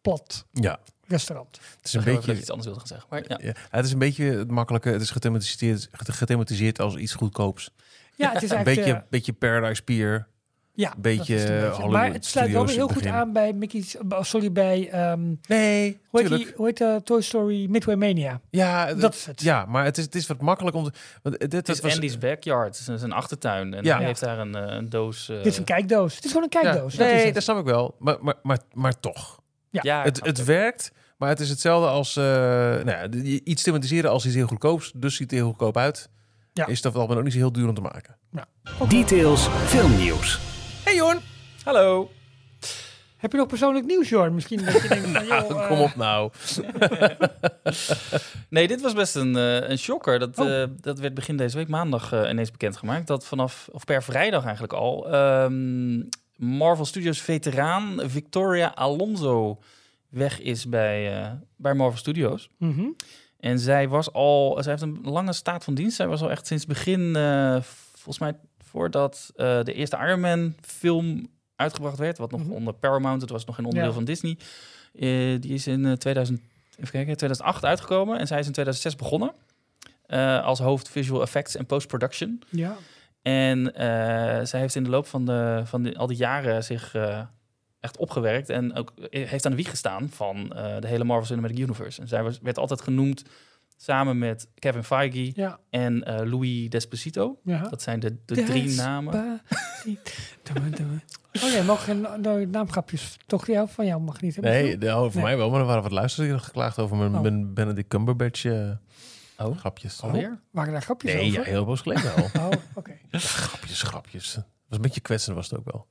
plat 0.02 0.46
Ja, 0.52 0.80
restaurant. 1.08 1.60
het 1.78 1.86
is 1.86 1.94
een 1.94 2.04
beetje... 2.04 2.36
iets 2.38 2.50
anders 2.50 2.66
wilde 2.68 2.80
gaan 2.80 2.88
zeggen. 2.88 3.08
Maar 3.10 3.24
ja. 3.28 3.40
Ja, 3.42 3.54
het 3.70 3.86
is 3.86 3.92
een 3.92 4.00
beetje 4.00 4.24
het 4.26 4.52
makkelijke. 4.52 4.90
Het 4.90 5.02
is 5.02 5.10
gethematiseerd, 5.12 5.90
gethematiseerd 5.92 6.80
als 6.80 6.96
iets 6.96 7.14
goedkoops. 7.14 7.70
Ja, 8.16 8.32
het 8.32 8.44
is 8.44 8.50
Een 8.50 8.56
eigenlijk... 8.56 8.86
beetje, 8.88 9.00
eh, 9.02 9.10
beetje 9.10 9.34
Paradise 9.34 9.82
Pier. 9.84 10.28
Ja, 10.76 10.94
beetje, 10.98 11.36
een 11.54 11.62
eh, 11.64 11.70
beetje. 11.70 11.88
Maar 11.90 12.14
het 12.14 12.26
sluit 12.26 12.52
wel 12.52 12.66
weer 12.66 12.76
heel 12.76 12.88
goed 12.88 13.06
aan 13.06 13.34
bij 13.34 13.54
Mickey's... 13.54 13.96
Sorry, 14.22 14.52
bij... 14.52 14.90
ehm, 14.90 15.34
Nee, 15.48 16.00
Hoe 16.08 16.22
heet, 16.22 16.30
die, 16.30 16.48
hoe 16.56 16.66
heet 16.66 16.78
de 16.78 17.02
Toy 17.04 17.22
Story 17.22 17.70
Midway 17.70 17.96
Mania? 17.96 18.40
Ja, 18.50 18.94
Dat 18.94 19.14
is 19.14 19.26
het. 19.26 19.42
Ja, 19.42 19.66
maar 19.66 19.84
het 19.86 19.98
is, 19.98 20.04
het 20.04 20.16
is 20.16 20.28
wat 20.28 20.42
makkelijk 20.42 20.76
om 20.76 20.84
te... 20.84 20.92
Want 21.22 21.40
dit, 21.40 21.52
Het 21.52 21.70
is 21.70 21.80
was, 21.80 21.94
Andy's 21.94 22.18
backyard, 22.18 22.78
het 22.80 22.88
is 22.96 23.02
een 23.02 23.12
achtertuin. 23.12 23.74
En 23.74 23.84
Ja. 23.84 23.98
hij 23.98 24.06
heeft 24.06 24.20
daar 24.20 24.40
een, 24.40 24.56
eh, 24.56 24.76
een 24.76 24.90
doos... 24.90 25.30
eh, 25.30 25.36
Dit 25.38 25.46
is 25.46 25.58
een 25.58 25.64
kijkdoos. 25.64 26.16
Het 26.16 26.26
is 26.26 26.32
gewoon 26.32 26.48
een 26.52 26.60
ja, 26.62 26.70
kijkdoos. 26.72 26.96
dat 26.96 27.08
is 27.08 27.14
nee, 27.14 27.26
het. 27.26 27.34
dat 27.34 27.44
snap 27.44 27.58
ik 27.60 27.66
wel. 27.66 27.96
Maar, 28.00 28.18
maar, 28.22 28.36
maar, 28.44 28.60
maar 28.74 29.00
toch. 29.00 29.40
ja, 29.70 30.04
Het, 30.04 30.26
het 30.26 30.44
werkt, 30.44 30.92
maar 31.18 31.30
het 31.30 31.40
is 31.40 31.50
hetzelfde 31.50 31.88
als... 31.90 32.16
eh 32.16 32.24
nou 32.24 32.90
ja, 32.90 33.08
iets 33.44 33.64
thematiseren 33.64 34.10
als 34.12 34.26
iets 34.26 34.36
heel 34.36 34.48
goedkoops. 34.48 34.92
Dus 34.96 35.16
ziet 35.16 35.32
er 35.32 35.38
heel 35.38 35.48
goedkoop 35.48 35.78
uit. 35.78 36.10
Ja. 36.54 36.66
Is 36.68 36.82
dat 36.82 36.94
wel 36.94 37.10
ook 37.10 37.24
niet 37.24 37.32
zo 37.34 37.38
heel 37.40 37.52
duur 37.52 37.68
om 37.68 37.76
te 37.76 37.82
maken. 37.82 38.18
Details 38.90 39.48
filmnieuws. 39.48 40.55
Hey 40.86 40.96
Jorn! 40.96 41.20
Hallo! 41.64 42.12
Heb 43.18 43.32
je 43.32 43.38
nog 43.38 43.48
persoonlijk 43.48 43.86
nieuws, 43.86 44.10
Jorn? 44.10 44.34
Misschien 44.34 44.66
dat 44.66 44.82
je 44.82 44.88
denkt 44.88 45.08
van, 45.08 45.26
joh, 45.38 45.62
eh, 45.62 45.68
Kom 45.68 45.80
op 45.80 45.96
nou. 45.96 46.32
Nee, 48.50 48.68
dit 48.68 48.82
was 48.82 48.94
best 48.94 49.16
een, 49.16 49.36
eh, 49.36 49.70
een 49.70 49.78
shocker. 49.78 50.20
Dat, 50.20 50.40
Oh. 50.40 50.62
eh, 50.62 50.70
dat 50.82 51.00
werd 51.00 51.14
begin 51.14 51.38
deze 51.38 51.58
week 51.58 51.68
maandag 51.68 52.12
eh, 52.12 52.30
ineens 52.30 52.52
bekendgemaakt. 52.52 53.08
Dat 53.08 53.26
vanaf, 53.26 53.68
of 53.72 53.86
per 53.86 54.04
vrijdag 54.04 54.44
eigenlijk 54.44 54.74
al, 54.74 55.12
ehm, 55.12 56.02
Marvel 56.36 56.86
Studios 56.86 57.22
veteraan 57.22 58.00
Victoria 58.06 58.72
Alonso 58.76 59.60
weg 60.10 60.40
is 60.42 60.70
bij, 60.70 61.22
eh, 61.24 61.32
bij 61.56 61.74
Marvel 61.74 61.98
Studios. 62.00 62.50
mhm. 62.58 62.86
En 63.40 63.60
zij 63.60 63.88
was 63.88 64.14
al, 64.14 64.58
zij 64.62 64.72
heeft 64.72 64.84
een 64.84 65.00
lange 65.04 65.34
staat 65.34 65.64
van 65.64 65.74
dienst. 65.74 65.96
Zij 65.96 66.08
was 66.08 66.22
al 66.22 66.32
echt 66.32 66.48
sinds 66.48 66.66
begin, 66.66 67.16
eh, 67.16 67.58
volgens 67.94 68.20
mij 68.20 68.36
voordat 68.76 69.32
eh, 69.36 69.64
de 69.64 69.74
eerste 69.74 69.98
Iron 69.98 70.20
Man 70.20 70.56
film 70.62 71.28
uitgebracht 71.56 71.98
werd, 71.98 72.18
wat 72.18 72.32
nog 72.32 72.42
Mhm. 72.44 72.52
onder 72.52 72.74
Paramount, 72.74 73.22
het 73.22 73.30
was 73.30 73.46
nog 73.46 73.56
geen 73.56 73.66
onderdeel 73.66 73.90
Ja. 73.90 73.96
van 73.96 74.06
Disney. 74.06 74.38
Eh, 74.94 75.42
die 75.42 75.54
is 75.54 75.68
in 75.68 75.86
eh, 75.86 75.92
2000, 75.92 76.40
even 76.72 76.92
kijken, 76.92 77.18
2008 77.18 77.64
uitgekomen 77.66 78.20
en 78.20 78.28
zij 78.28 78.40
is 78.40 78.46
in 78.46 78.52
2006 78.52 78.96
begonnen 78.96 79.32
eh, 80.06 80.44
als 80.44 80.60
hoofd 80.60 80.90
visual 80.90 81.22
effects 81.22 81.56
en 81.56 81.66
post-production. 81.66 82.42
Ja. 82.50 82.76
En 83.22 83.74
eh, 83.76 84.46
zij 84.46 84.60
heeft 84.60 84.76
in 84.76 84.84
de 84.84 84.90
loop 84.90 85.08
van, 85.08 85.26
de, 85.26 85.62
van 85.66 85.84
de, 85.84 85.96
al 85.98 86.08
die 86.08 86.18
jaren 86.18 86.64
zich 86.64 86.96
eh, 86.96 87.22
echt 87.80 87.98
opgewerkt. 87.98 88.50
En 88.50 88.74
ook 88.76 88.94
heeft 89.10 89.46
aan 89.46 89.52
de 89.52 89.58
wieg 89.58 89.70
gestaan 89.70 90.10
van 90.10 90.54
eh, 90.54 90.80
de 90.80 90.88
hele 90.88 91.04
Marvel 91.04 91.26
Cinematic 91.26 91.58
Universe. 91.58 92.02
En 92.02 92.08
zij 92.08 92.24
was, 92.24 92.40
werd 92.42 92.58
altijd 92.58 92.82
genoemd 92.82 93.24
samen 93.76 94.18
met 94.18 94.48
Kevin 94.56 94.84
Feige 94.84 95.32
Ja. 95.36 95.60
en 95.70 96.04
eh, 96.04 96.26
Louis 96.32 96.70
Desposito. 96.70 97.40
ja. 97.44 97.62
Dat 97.70 97.82
zijn 97.82 98.00
de, 98.00 98.18
de 98.26 98.44
drie 98.44 98.76
namen. 98.76 99.42
Oh 101.44 101.52
nee, 101.52 101.64
mag 101.64 101.84
geen 101.84 102.02
nou, 102.02 102.46
naamgrapjes. 102.46 103.18
Toch 103.26 103.48
jou, 103.48 103.70
van 103.70 103.86
jou 103.86 104.02
mag 104.02 104.22
niet. 104.22 104.36
hè, 104.36 104.42
Nee, 104.42 104.78
de, 104.78 104.88
oh, 104.88 105.02
voor 105.02 105.12
Nee. 105.14 105.24
mij 105.24 105.38
wel. 105.38 105.50
Maar 105.50 105.60
er 105.60 105.66
waren 105.66 105.84
wat 105.84 105.92
luisteraars 105.92 106.32
die 106.32 106.40
geklaagd 106.40 106.80
over 106.80 106.98
mijn, 106.98 107.16
Oh. 107.16 107.22
mijn 107.22 107.54
Benedict 107.54 107.88
Cumberbatch 107.88 108.46
eh, 108.46 108.70
Oh, 109.38 109.58
grapjes. 109.58 110.02
alweer? 110.02 110.40
Waren 110.52 110.72
daar 110.74 110.82
grapjes 110.82 111.14
Nee, 111.14 111.32
ja, 111.32 111.40
over? 111.40 111.52
heel 111.52 111.66
boos 111.66 111.82
geleden 111.82 112.16
al. 112.16 112.24
Oh, 112.42 112.52
oké. 112.74 112.92
Ja, 113.10 113.20
grapjes, 113.48 113.82
grapjes. 113.82 114.34
Dat 114.34 114.44
was 114.68 114.78
een 114.78 114.82
beetje 114.82 115.02
kwetsend 115.02 115.36
was 115.36 115.50
het 115.50 115.60
ook 115.60 115.72
wel. 115.72 115.88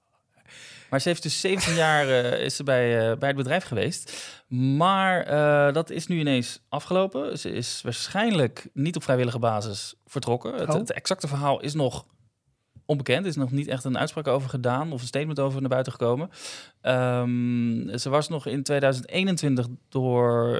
Maar 0.94 1.02
ze 1.02 1.08
heeft 1.08 1.22
dus 1.22 1.40
17 1.40 1.74
jaar 1.74 2.08
eh, 2.08 2.44
is 2.44 2.56
ze 2.56 2.62
bij, 2.62 3.10
eh, 3.10 3.18
bij 3.18 3.28
het 3.28 3.36
bedrijf 3.36 3.64
geweest. 3.64 4.30
Maar 4.48 5.22
eh, 5.22 5.74
dat 5.74 5.90
is 5.90 6.06
nu 6.06 6.18
ineens 6.18 6.62
afgelopen. 6.68 7.38
Ze 7.38 7.50
is 7.50 7.80
waarschijnlijk 7.82 8.68
niet 8.72 8.96
op 8.96 9.02
vrijwillige 9.02 9.38
basis 9.38 9.94
vertrokken. 10.06 10.54
Het, 10.54 10.68
Oh. 10.68 10.74
het 10.74 10.92
exacte 10.92 11.28
verhaal 11.28 11.60
is 11.60 11.74
nog 11.74 12.06
onbekend. 12.86 13.22
Er 13.22 13.30
is 13.30 13.36
nog 13.36 13.50
niet 13.50 13.68
echt 13.68 13.84
een 13.84 13.98
uitspraak 13.98 14.26
over 14.26 14.48
gedaan 14.48 14.92
of 14.92 15.00
een 15.00 15.06
statement 15.06 15.40
over 15.40 15.60
naar 15.60 15.70
buiten 15.70 15.92
gekomen. 15.92 16.30
Ehm, 16.80 17.96
ze 17.98 18.08
was 18.08 18.28
nog 18.28 18.46
in 18.46 18.62
2021 18.62 19.66
door, 19.88 20.56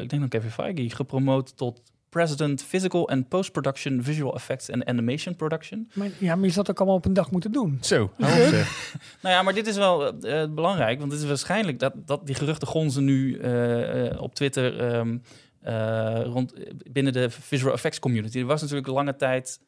ik 0.00 0.08
denk 0.08 0.20
dan 0.20 0.28
Kevin 0.28 0.50
Feige, 0.50 0.96
gepromoot 0.96 1.56
tot 1.56 1.82
President 2.14 2.62
Physical 2.62 3.08
and 3.08 3.28
Post-Production 3.28 4.02
Visual 4.02 4.34
Effects 4.34 4.70
and 4.70 4.84
Animation 4.84 5.36
Production. 5.36 5.90
Maar, 5.92 6.08
ja, 6.18 6.36
maar 6.36 6.46
je 6.46 6.52
zat 6.52 6.70
ook 6.70 6.78
allemaal 6.78 6.96
op 6.96 7.04
een 7.04 7.12
dag 7.12 7.30
moeten 7.30 7.52
doen. 7.52 7.78
Zo. 7.80 8.10
Nou 9.22 9.34
ja, 9.34 9.42
maar 9.42 9.54
dit 9.54 9.66
is 9.66 9.76
wel 9.76 10.18
eh, 10.20 10.44
belangrijk, 10.50 10.98
want 10.98 11.12
het 11.12 11.20
is 11.20 11.26
waarschijnlijk 11.26 11.78
dat, 11.78 11.92
dat 12.06 12.26
die 12.26 12.34
geruchten 12.34 12.68
gonzen 12.68 13.04
nu 13.04 13.38
eh, 13.38 14.06
eh, 14.06 14.20
op 14.20 14.34
Twitter 14.34 14.80
ehm, 14.80 15.18
eh, 15.60 16.22
rond, 16.24 16.54
binnen 16.92 17.12
de 17.12 17.30
visual 17.30 17.72
effects 17.72 17.98
community. 17.98 18.38
Er 18.38 18.44
was 18.44 18.60
natuurlijk 18.60 18.88
lange 18.88 19.16
tijd 19.16 19.60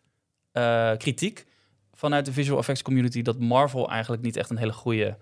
eh, 0.52 0.92
kritiek 0.96 1.46
vanuit 1.92 2.24
de 2.24 2.32
visual 2.32 2.58
effects 2.58 2.82
community 2.82 3.22
dat 3.22 3.38
Marvel 3.38 3.90
eigenlijk 3.90 4.22
niet 4.22 4.36
echt 4.36 4.50
een 4.50 4.58
hele 4.58 4.72
goede 4.72 5.16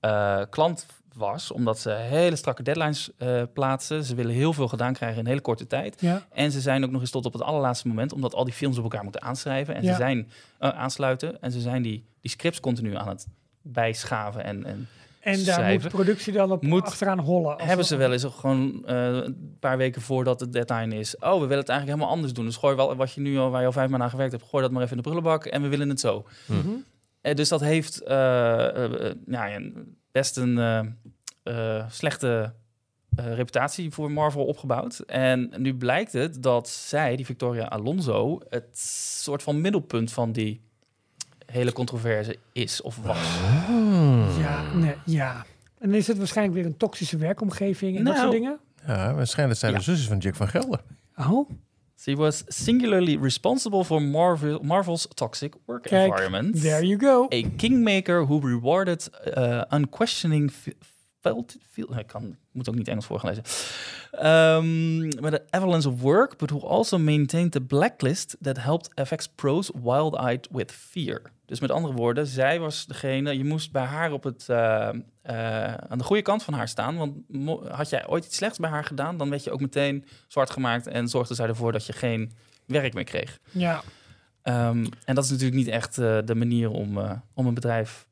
eh, 0.00 0.42
klant 0.50 0.86
was, 1.16 1.52
omdat 1.52 1.78
ze 1.78 1.90
hele 1.90 2.36
strakke 2.36 2.62
deadlines 2.62 3.10
eh, 3.18 3.42
plaatsen. 3.52 4.04
Ze 4.04 4.14
willen 4.14 4.34
heel 4.34 4.52
veel 4.52 4.68
gedaan 4.68 4.92
krijgen 4.92 5.18
in 5.18 5.22
een 5.24 5.30
hele 5.30 5.40
korte 5.42 5.66
tijd. 5.66 6.00
Ja. 6.00 6.26
En 6.32 6.50
ze 6.52 6.60
zijn 6.60 6.84
ook 6.84 6.90
nog 6.90 7.00
eens 7.00 7.10
tot 7.10 7.26
op 7.26 7.32
het 7.32 7.42
allerlaatste 7.42 7.88
moment, 7.88 8.12
omdat 8.12 8.34
al 8.34 8.44
die 8.44 8.52
films 8.54 8.76
op 8.76 8.82
elkaar 8.82 9.02
moeten 9.02 9.22
aanschrijven 9.22 9.74
en 9.74 9.82
Ja. 9.82 9.90
ze 9.90 9.96
zijn 9.96 10.28
eh, 10.58 10.68
aansluiten 10.70 11.42
en 11.42 11.52
ze 11.52 11.60
zijn 11.60 11.82
die, 11.82 12.04
die 12.20 12.30
scripts 12.30 12.60
continu 12.60 12.94
aan 12.96 13.08
het 13.08 13.26
bijschaven 13.62 14.44
en, 14.44 14.64
en 14.64 14.88
En 15.20 15.32
daar 15.32 15.36
moet 15.36 15.44
schrijven. 15.54 15.90
de 15.90 15.96
productie 15.96 16.32
dan 16.32 16.50
op 16.52 16.62
Moet- 16.62 16.84
achteraan 16.84 17.18
hollen. 17.18 17.56
Hebben 17.58 17.76
dat- 17.76 17.86
ze 17.86 17.96
wel 17.96 18.12
eens 18.12 18.24
ook 18.24 18.34
gewoon 18.34 18.84
eh, 18.86 19.06
een 19.06 19.56
paar 19.60 19.76
weken 19.76 20.02
voordat 20.02 20.38
de 20.38 20.48
deadline 20.48 20.98
is. 20.98 21.16
Oh, 21.16 21.32
we 21.32 21.38
willen 21.46 21.58
het 21.58 21.68
eigenlijk 21.68 21.84
helemaal 21.98 22.08
anders 22.08 22.32
doen. 22.32 22.44
Dus 22.44 22.56
gooi 22.56 22.76
wel 22.76 22.96
wat 22.96 23.12
je 23.12 23.20
nu 23.20 23.38
al 23.38 23.50
waar 23.50 23.60
je 23.60 23.66
al 23.66 23.72
vijf 23.72 23.84
maanden 23.88 24.04
aan 24.06 24.10
gewerkt 24.12 24.32
hebt, 24.32 24.44
gooi 24.44 24.62
dat 24.62 24.72
maar 24.72 24.82
even 24.82 24.96
in 24.96 25.02
de 25.02 25.08
prullenbak 25.08 25.44
en 25.44 25.62
we 25.62 25.68
willen 25.68 25.88
het 25.88 26.00
zo. 26.00 26.26
Eh, 27.20 27.34
dus 27.34 27.48
dat 27.48 27.60
heeft 27.60 28.00
ja, 28.04 29.54
een- 29.54 29.96
best 30.16 30.36
een 30.36 30.58
eh, 30.58 30.78
eh, 31.78 31.84
slechte 31.90 32.54
eh, 33.16 33.34
reputatie 33.34 33.90
voor 33.90 34.10
Marvel 34.12 34.44
opgebouwd. 34.44 34.98
En 34.98 35.52
nu 35.56 35.74
blijkt 35.74 36.12
het 36.12 36.42
dat 36.42 36.68
zij, 36.68 37.16
die 37.16 37.24
Victoria 37.26 37.64
Alonso, 37.64 38.40
het 38.48 38.78
soort 39.22 39.42
van 39.42 39.60
middelpunt 39.60 40.12
van 40.12 40.32
die 40.32 40.60
hele 41.46 41.72
controverse 41.72 42.36
is 42.52 42.82
of 42.82 42.96
was. 43.02 43.38
Ja, 44.38 44.72
nee, 44.74 44.94
ja. 45.04 45.44
En 45.78 45.88
dan 45.88 45.98
is 45.98 46.06
het 46.06 46.18
waarschijnlijk 46.18 46.56
weer 46.56 46.66
een 46.66 46.76
toxische 46.76 47.16
werkomgeving 47.16 47.98
en 47.98 48.04
dat 48.04 48.14
Nou. 48.14 48.26
soort 48.26 48.40
dingen. 48.40 48.58
Ja, 48.86 49.14
waarschijnlijk 49.14 49.58
zijn 49.58 49.72
de 49.72 49.78
Ja. 49.78 49.84
zusjes 49.84 50.06
van 50.06 50.18
Jack 50.18 50.34
van 50.34 50.48
Gelder. 50.48 50.80
Oh, 51.16 51.50
She 51.98 52.14
was 52.14 52.44
singularly 52.48 53.18
responsible 53.18 53.84
for 53.84 54.02
Marvel, 54.02 54.58
Marvel's 54.62 55.08
toxic 55.14 55.54
work 55.66 55.82
Kijk, 55.82 56.10
environment. 56.10 56.60
there 56.62 56.84
you 56.84 56.98
go. 56.98 57.26
A 57.32 57.42
kingmaker 57.56 58.26
who 58.26 58.40
rewarded 58.40 59.08
uh, 59.36 59.62
unquestioning 59.70 60.52
ik 61.98 62.06
kan, 62.06 62.36
moet 62.52 62.68
ook 62.68 62.74
niet 62.74 62.88
Engels 62.88 63.06
voor 63.06 63.20
gaan 63.20 63.34
lezen. 63.34 63.44
Um, 64.26 65.00
with 65.22 65.32
an 65.32 65.40
avalanche 65.50 65.88
of 65.88 66.00
work, 66.00 66.38
but 66.38 66.50
who 66.50 66.60
also 66.60 66.98
maintained 66.98 67.52
the 67.52 67.60
blacklist 67.60 68.36
that 68.40 68.56
helped 68.58 69.08
FX 69.08 69.28
pros 69.34 69.70
wild-eyed 69.82 70.48
with 70.50 70.72
fear. 70.72 71.22
Dus 71.46 71.60
met 71.60 71.70
andere 71.70 71.94
woorden, 71.94 72.26
zij 72.26 72.60
was 72.60 72.86
degene, 72.86 73.36
je 73.36 73.44
moest 73.44 73.72
bij 73.72 73.84
haar 73.84 74.12
op 74.12 74.22
het, 74.24 74.48
eh, 74.48 74.88
eh, 75.26 75.74
aan 75.74 75.98
de 75.98 76.04
goede 76.04 76.22
kant 76.22 76.42
van 76.42 76.54
haar 76.54 76.68
staan. 76.68 76.96
Want 76.96 77.16
had 77.68 77.88
jij 77.90 78.08
ooit 78.08 78.24
iets 78.24 78.36
slechts 78.36 78.58
bij 78.58 78.70
haar 78.70 78.84
gedaan, 78.84 79.16
dan 79.16 79.30
werd 79.30 79.44
je 79.44 79.50
ook 79.50 79.60
meteen 79.60 80.04
zwart 80.28 80.50
gemaakt 80.50 80.86
en 80.86 81.08
zorgde 81.08 81.34
zij 81.34 81.46
ervoor 81.48 81.72
dat 81.72 81.86
je 81.86 81.92
geen 81.92 82.32
werk 82.66 82.94
meer 82.94 83.04
kreeg. 83.04 83.38
Ja, 83.50 83.82
Ehm, 84.42 84.86
en 85.04 85.14
dat 85.14 85.24
is 85.24 85.30
natuurlijk 85.30 85.56
niet 85.56 85.68
echt 85.68 85.98
eh, 85.98 86.18
de 86.24 86.34
manier 86.34 86.70
om, 86.70 86.98
eh, 86.98 87.10
om 87.34 87.46
een 87.46 87.54
bedrijf 87.54 88.06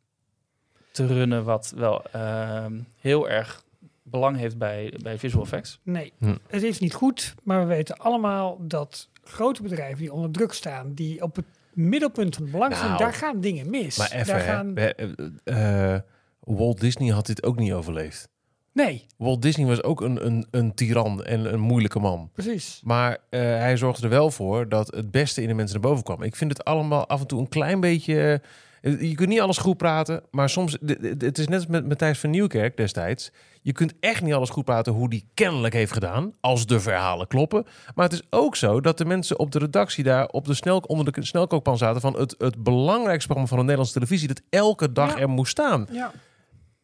te 0.90 1.06
runnen 1.06 1.44
wat 1.44 1.72
wel 1.76 2.02
ehm, 2.12 2.72
heel 3.00 3.28
erg 3.28 3.62
belang 4.02 4.36
heeft 4.36 4.58
bij, 4.58 4.94
bij 5.02 5.18
visual 5.18 5.42
effects. 5.44 5.80
nee. 5.82 6.12
Hm. 6.18 6.34
Het 6.48 6.62
is 6.62 6.78
niet 6.78 6.94
goed, 6.94 7.34
maar 7.42 7.60
we 7.60 7.66
weten 7.66 7.96
allemaal 7.96 8.56
dat 8.60 9.08
grote 9.24 9.62
bedrijven 9.62 9.98
die 9.98 10.12
onder 10.12 10.30
druk 10.30 10.52
staan, 10.52 10.94
die 10.94 11.22
op 11.22 11.36
het 11.36 11.44
middelpunt 11.72 12.34
van 12.34 12.42
het 12.42 12.52
belang 12.52 12.74
zijn, 12.76 12.86
Nou. 12.86 12.98
daar 12.98 13.12
gaan 13.14 13.40
dingen 13.40 13.70
mis. 13.70 13.96
Maar 13.98 14.10
even, 14.12 14.26
daar 14.26 14.38
hè, 14.38 14.44
gaan... 14.52 14.74
we- 14.74 16.02
Walt 16.44 16.80
Disney 16.80 17.08
had 17.12 17.26
dit 17.26 17.42
ook 17.42 17.56
niet 17.58 17.72
overleefd. 17.72 18.28
Nee, 18.72 19.06
Walt 19.16 19.42
Disney 19.42 19.66
was 19.66 19.82
ook 19.82 20.00
een, 20.00 20.26
een, 20.26 20.46
een 20.50 20.74
tiran 20.74 21.24
en 21.24 21.52
een 21.52 21.60
moeilijke 21.60 21.98
man. 21.98 22.30
precies. 22.32 22.80
Maar 22.84 23.18
eh, 23.30 23.40
hij 23.40 23.76
zorgde 23.76 24.02
er 24.02 24.08
wel 24.08 24.30
voor 24.30 24.68
dat 24.68 24.94
het 24.94 25.10
beste 25.10 25.42
in 25.42 25.48
de 25.48 25.54
mensen 25.54 25.80
naar 25.80 25.88
boven 25.90 26.04
kwam. 26.04 26.22
Ik 26.22 26.36
vind 26.36 26.50
het 26.50 26.64
allemaal 26.64 27.06
af 27.08 27.20
en 27.20 27.26
toe 27.26 27.40
een 27.40 27.48
klein 27.48 27.80
beetje... 27.80 28.40
eh, 28.80 29.00
Je 29.00 29.14
kunt 29.14 29.28
niet 29.28 29.40
alles 29.40 29.58
goed 29.58 29.76
praten, 29.76 30.22
maar 30.30 30.48
soms... 30.50 30.76
Het 31.18 31.38
is 31.38 31.46
net 31.48 31.58
als 31.58 31.66
met 31.66 31.88
Matthijs 31.88 32.18
van 32.18 32.30
Nieuwkerk 32.30 32.76
destijds. 32.76 33.30
Je 33.62 33.72
kunt 33.72 33.94
echt 34.00 34.22
niet 34.22 34.34
alles 34.34 34.50
goed 34.50 34.64
praten 34.64 34.92
hoe 34.92 35.08
die 35.10 35.28
kennelijk 35.34 35.74
heeft 35.74 35.92
gedaan, 35.92 36.32
als 36.40 36.66
de 36.66 36.80
verhalen 36.80 37.26
kloppen. 37.26 37.64
Maar 37.94 38.04
het 38.04 38.12
is 38.14 38.22
ook 38.30 38.56
zo 38.56 38.80
dat 38.80 38.98
de 38.98 39.04
mensen 39.04 39.38
op 39.38 39.50
de 39.50 39.58
redactie 39.58 40.04
daar 40.04 40.26
op 40.28 40.44
de 40.46 40.54
snel, 40.54 40.78
onder 40.78 41.12
de 41.12 41.24
snelkookpan 41.24 41.78
zaten 41.78 42.00
van 42.00 42.18
het, 42.18 42.34
het 42.38 42.62
belangrijkste 42.62 43.26
programma 43.26 43.46
van 43.48 43.56
de 43.58 43.62
Nederlandse 43.62 43.94
televisie 43.94 44.28
dat 44.28 44.40
elke 44.50 44.92
dag 44.92 45.14
Ja. 45.14 45.20
er 45.20 45.28
moest 45.28 45.50
staan. 45.50 45.86
Ja. 45.90 46.12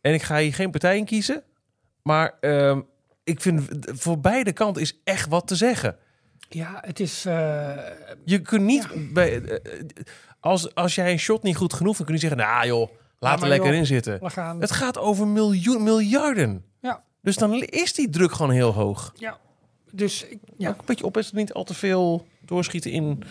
En 0.00 0.14
ik 0.14 0.22
ga 0.22 0.38
hier 0.38 0.54
geen 0.54 0.70
partij 0.70 0.96
in 0.96 1.04
kiezen, 1.04 1.42
maar 2.02 2.34
ehm, 2.40 2.80
ik 3.24 3.40
vind 3.40 3.68
voor 3.82 4.18
beide 4.20 4.52
kanten 4.52 4.82
is 4.82 5.00
echt 5.04 5.28
wat 5.28 5.46
te 5.46 5.56
zeggen. 5.56 5.96
Ja, 6.48 6.78
het 6.86 7.00
is... 7.00 7.24
eh, 7.24 7.76
Je 8.24 8.38
kunt 8.38 8.62
niet 8.64 8.86
bij, 9.12 9.42
eh, 9.42 9.54
eh, 9.54 9.80
als, 10.40 10.74
als 10.74 10.94
jij 10.94 11.12
een 11.12 11.18
shot 11.18 11.42
niet 11.42 11.56
goed 11.56 11.72
genoeg 11.74 11.96
vindt, 11.96 12.10
kun 12.12 12.20
je 12.20 12.26
zeggen, 12.28 12.46
nou 12.46 12.66
joh, 12.66 12.90
laat 13.18 13.42
er 13.42 13.48
lekker 13.48 13.68
joh. 13.68 13.78
in 13.78 13.86
zitten. 13.86 14.18
gaan... 14.30 14.60
Het 14.60 14.70
gaat 14.70 14.98
over 14.98 15.26
miljoen, 15.28 15.82
miljarden. 15.82 16.64
Ja. 16.80 17.02
Dus 17.22 17.36
dan 17.36 17.62
is 17.62 17.92
die 17.94 18.08
druk 18.10 18.32
gewoon 18.32 18.50
heel 18.50 18.72
hoog. 18.72 19.12
Ja, 19.16 19.38
dus 19.92 20.24
ik- 20.24 20.38
ja. 20.56 20.68
Ook 20.68 20.78
een 20.78 20.84
beetje 20.86 21.04
opletten, 21.04 21.36
niet 21.36 21.52
al 21.52 21.64
te 21.64 21.74
veel 21.74 22.26
doorschieten 22.44 22.90
in. 22.90 23.22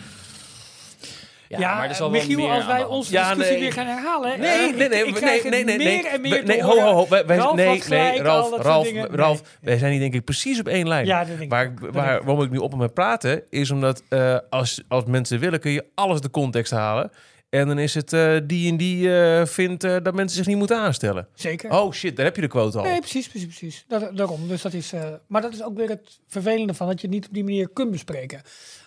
Ja, 1.58 1.76
maar 1.76 1.88
er 1.88 1.94
zal 1.94 2.10
wel 2.10 2.20
Michiel, 2.20 2.38
meer 2.38 2.50
als 2.50 2.66
wij 2.66 2.84
onze 2.84 3.12
Ja, 3.12 3.28
discussie 3.28 3.52
nee. 3.54 3.62
weer 3.62 3.72
gaan 3.72 3.86
herhalen... 3.86 4.40
Nee, 4.40 4.58
nee, 4.58 4.68
ik- 4.68 4.76
nee, 4.76 4.86
ik 4.86 5.04
nee, 5.04 5.12
krijg 5.12 5.42
nee, 5.42 5.54
het 5.58 5.66
nee, 5.66 5.76
meer 5.78 5.86
nee. 5.86 6.08
en 6.08 6.20
meer 6.20 6.44
nee, 6.44 6.62
ho, 6.62 6.80
ho, 6.80 6.92
ho. 6.92 7.06
Wij, 7.08 7.26
wij, 7.26 7.36
Ralf 7.36 7.54
nee, 7.54 7.82
nee, 7.88 8.22
Ralf, 8.22 8.62
Ralf, 8.62 8.84
dingen. 8.86 9.06
Ralf, 9.08 9.40
Nee. 9.42 9.50
wij 9.60 9.78
zijn 9.78 9.90
hier 9.90 10.00
denk 10.00 10.14
ik 10.14 10.24
precies 10.24 10.60
op 10.60 10.68
één 10.68 10.88
lijn. 10.88 11.06
Ja, 11.06 11.18
dat 11.18 11.28
denk 11.28 11.40
ik 11.40 11.50
Waar, 11.50 11.64
ik- 11.64 11.78
waar, 11.78 12.24
waarom 12.24 12.42
ik 12.44 12.50
nu 12.50 12.58
op 12.58 12.74
met 12.76 12.94
praten, 12.94 13.42
is 13.48 13.70
omdat 13.70 14.02
eh, 14.08 14.36
als, 14.50 14.82
als 14.88 15.04
mensen 15.04 15.38
willen, 15.38 15.60
kun 15.60 15.70
je 15.70 15.84
alles 15.94 16.20
de 16.20 16.30
context 16.30 16.72
halen. 16.72 17.10
En 17.48 17.66
dan 17.68 17.78
is 17.78 17.94
het 17.94 18.12
eh, 18.12 18.36
die 18.44 18.70
en 18.70 18.76
die 18.76 19.20
eh, 19.20 19.46
vindt 19.46 19.84
eh, 19.84 19.96
dat 20.02 20.14
mensen 20.14 20.36
zich 20.36 20.46
niet 20.46 20.56
moeten 20.56 20.76
aanstellen. 20.78 21.28
Zeker. 21.34 21.70
Oh 21.70 21.92
shit, 21.92 22.16
daar 22.16 22.24
heb 22.24 22.34
je 22.36 22.40
de 22.42 22.48
quote 22.48 22.78
al. 22.78 22.84
Nee, 22.84 22.98
precies, 22.98 23.28
precies, 23.28 23.46
precies. 23.58 23.84
Dat, 23.88 24.16
daarom. 24.16 24.48
Dus 24.48 24.62
dat 24.62 24.72
is, 24.72 24.92
eh, 24.92 25.02
maar 25.26 25.42
dat 25.42 25.52
is 25.52 25.62
ook 25.62 25.76
weer 25.76 25.88
het 25.88 26.18
vervelende 26.28 26.74
van 26.74 26.86
dat 26.86 27.00
je 27.00 27.06
het 27.06 27.16
niet 27.16 27.26
op 27.26 27.34
die 27.34 27.44
manier 27.44 27.68
kunt 27.72 27.90
bespreken. 27.90 28.40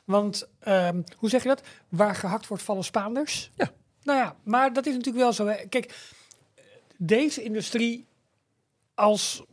Want 0.04 0.48
ehm, 0.60 1.02
hoe 1.18 1.30
zeg 1.30 1.44
je 1.44 1.50
dat? 1.50 1.62
Waar 1.90 2.16
gehakt 2.16 2.48
wordt, 2.48 2.64
vallen 2.64 2.84
Spaanders. 2.84 3.52
Ja. 3.56 3.72
Nou 4.04 4.20
ja, 4.20 4.36
maar 4.44 4.74
dat 4.74 4.86
is 4.86 4.94
natuurlijk 4.94 5.24
wel 5.24 5.34
zo. 5.34 5.46
Hè. 5.48 5.68
Kijk, 5.68 5.96
deze 6.98 7.44
industrie 7.44 8.06
als, 8.94 9.44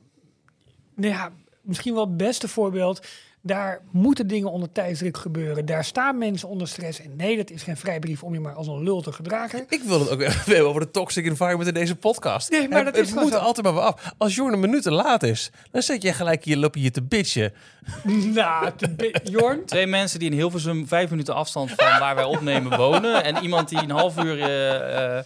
nou 0.95 1.15
ja, 1.15 1.33
misschien 1.61 1.95
wel 1.95 2.07
het 2.07 2.17
beste 2.17 2.49
voorbeeld. 2.49 3.07
Daar 3.43 3.81
moeten 3.93 4.27
dingen 4.27 4.51
onder 4.51 4.73
tijdsdruk 4.73 5.17
gebeuren. 5.17 5.67
Daar 5.67 5.85
staan 5.85 6.19
mensen 6.19 6.49
onder 6.49 6.69
stress. 6.69 7.01
En 7.01 7.17
nee, 7.17 7.37
dat 7.37 7.51
is 7.51 7.63
geen 7.63 7.77
vrijbrief 7.77 8.23
om 8.23 8.33
je 8.35 8.41
maar 8.41 8.55
als 8.55 8.67
een 8.67 8.83
lul 8.83 9.01
te 9.03 9.13
gedragen. 9.13 9.65
Ik 9.69 9.83
wil 9.83 10.01
het 10.01 10.11
ook 10.11 10.21
even 10.27 10.41
hebben 10.45 10.69
over 10.69 10.81
de 10.81 10.91
toxic 10.91 11.27
environment 11.27 11.69
in 11.69 11.75
deze 11.75 11.97
podcast. 11.97 12.51
Nee, 12.51 12.69
maar 12.69 12.85
dat 12.85 12.95
is 12.95 13.01
het 13.01 13.09
gewoon 13.09 13.25
moet 13.25 13.33
zo. 13.33 13.39
altijd 13.39 13.67
maar 13.67 13.75
weer 13.75 13.83
af. 13.85 14.13
Als 14.19 14.35
Jorn 14.35 14.53
een 14.53 14.61
minuut 14.61 14.83
te 14.83 14.91
laat 14.93 15.23
is, 15.23 15.51
dan 15.71 15.83
zet 15.83 16.03
je 16.03 16.13
gelijk 16.13 16.45
hier, 16.45 16.57
loop 16.57 16.75
je 16.75 16.81
hier 16.81 16.93
te 16.93 17.03
bitchen. 17.03 17.53
nou, 18.35 18.71
te 18.77 18.89
bi- 18.91 19.13
Jorn. 19.25 19.65
Twee 19.65 19.87
mensen 19.87 20.19
die 20.19 20.31
in 20.31 20.37
Hilversum 20.37 20.87
vijf 20.89 21.11
minuten 21.11 21.35
afstand 21.35 21.71
van 21.71 21.99
waar 21.99 22.15
wij 22.15 22.25
opnemen 22.25 22.77
wonen. 22.77 23.25
En 23.25 23.37
iemand 23.43 23.69
die 23.69 23.79
een 23.79 23.91
half 23.91 24.23
uur... 24.25 24.41
eh, 24.43 25.19
eh, 25.19 25.25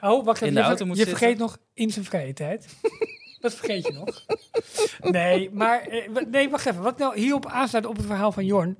Oh, 0.00 0.24
wacht 0.24 0.40
in 0.40 0.46
even. 0.46 0.54
de 0.56 0.62
je 0.62 0.66
auto 0.68 0.84
moet 0.86 0.96
je 0.96 1.02
zitten. 1.02 1.18
vergeet 1.18 1.38
nog 1.38 1.56
in 1.74 1.90
zijn 1.90 2.04
vrije 2.04 2.32
tijd. 2.32 2.66
Dat 3.42 3.54
vergeet 3.54 3.86
je 3.86 3.92
nog. 3.92 4.24
Nee, 5.10 5.50
maar 5.50 5.80
eh, 5.82 6.08
nee, 6.30 6.48
wacht 6.50 6.66
even. 6.66 6.82
Wat 6.82 6.98
nou 6.98 7.18
hierop 7.18 7.46
aansluit 7.46 7.86
op 7.86 7.96
het 7.96 8.06
verhaal 8.06 8.32
van 8.32 8.44
Jorn. 8.46 8.76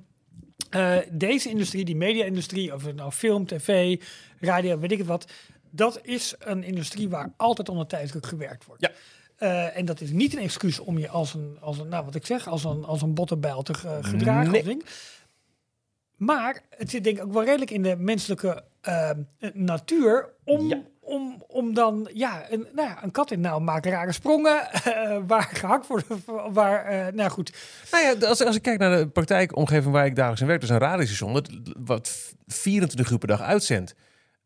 Eh, 0.69 0.97
deze 1.11 1.49
industrie, 1.49 1.85
die 1.85 1.95
media-industrie, 1.95 2.73
of 2.73 2.83
het 2.85 2.95
nou 2.95 3.11
film, 3.11 3.45
tv, 3.45 4.01
radio, 4.39 4.79
weet 4.79 4.91
ik 4.91 4.97
het 4.97 5.07
wat. 5.07 5.31
Dat 5.69 5.99
is 6.03 6.35
een 6.39 6.63
industrie 6.63 7.09
waar 7.09 7.33
altijd 7.37 7.69
onder 7.69 7.87
tijdsdruk 7.87 8.25
gewerkt 8.25 8.65
wordt. 8.65 8.81
Ja. 8.81 8.91
Eh, 9.37 9.77
en 9.77 9.85
dat 9.85 10.01
is 10.01 10.11
niet 10.11 10.33
een 10.33 10.39
excuus 10.41 10.79
om 10.79 10.97
je 10.97 11.09
als 11.09 11.33
een, 11.33 11.57
als 11.61 11.77
een 11.79 11.87
nou 11.87 12.05
wat 12.05 12.15
ik 12.15 12.25
zeg, 12.25 12.47
als 12.47 12.63
een, 12.63 12.83
als 12.85 13.01
een 13.01 13.13
bottenbijl 13.13 13.61
te 13.61 13.73
ge- 13.73 13.99
gedragen. 14.01 14.51
Nee. 14.51 14.59
of 14.61 14.67
ding. 14.67 14.85
Maar 16.15 16.61
het 16.69 16.89
zit 16.89 17.03
denk 17.03 17.17
ik 17.17 17.23
ook 17.23 17.33
wel 17.33 17.43
redelijk 17.43 17.71
in 17.71 17.83
de 17.83 17.95
menselijke 17.95 18.63
ehm, 18.81 19.21
eh, 19.39 19.49
natuur 19.53 20.29
om, 20.43 20.67
Ja. 20.67 20.81
Om, 21.03 21.43
om 21.47 21.73
dan 21.73 22.09
ja, 22.13 22.45
een, 22.49 22.67
nou 22.73 22.87
ja, 22.87 23.03
een 23.03 23.11
kat 23.11 23.31
in 23.31 23.41
nou 23.41 23.61
maken 23.61 23.91
rare 23.91 24.11
sprongen 24.11 24.71
eh, 24.71 25.17
waar 25.27 25.49
gehakt 25.53 25.87
wordt. 25.87 26.05
Waar, 26.51 26.85
eh, 26.85 27.13
nou 27.13 27.29
goed, 27.29 27.53
Nou 27.91 28.03
ja, 28.03 28.27
als, 28.27 28.43
als 28.43 28.55
ik 28.55 28.61
kijk 28.61 28.79
naar 28.79 28.97
de 28.97 29.07
praktijkomgeving 29.07 29.93
waar 29.93 30.05
ik 30.05 30.15
dagelijks 30.15 30.41
in 30.41 30.47
werk, 30.47 30.61
dus 30.61 30.69
een 30.69 30.77
radiostation, 30.77 31.45
wat 31.77 32.33
24 32.47 33.11
uur 33.11 33.17
per 33.17 33.27
dag 33.27 33.41
uitzendt. 33.41 33.95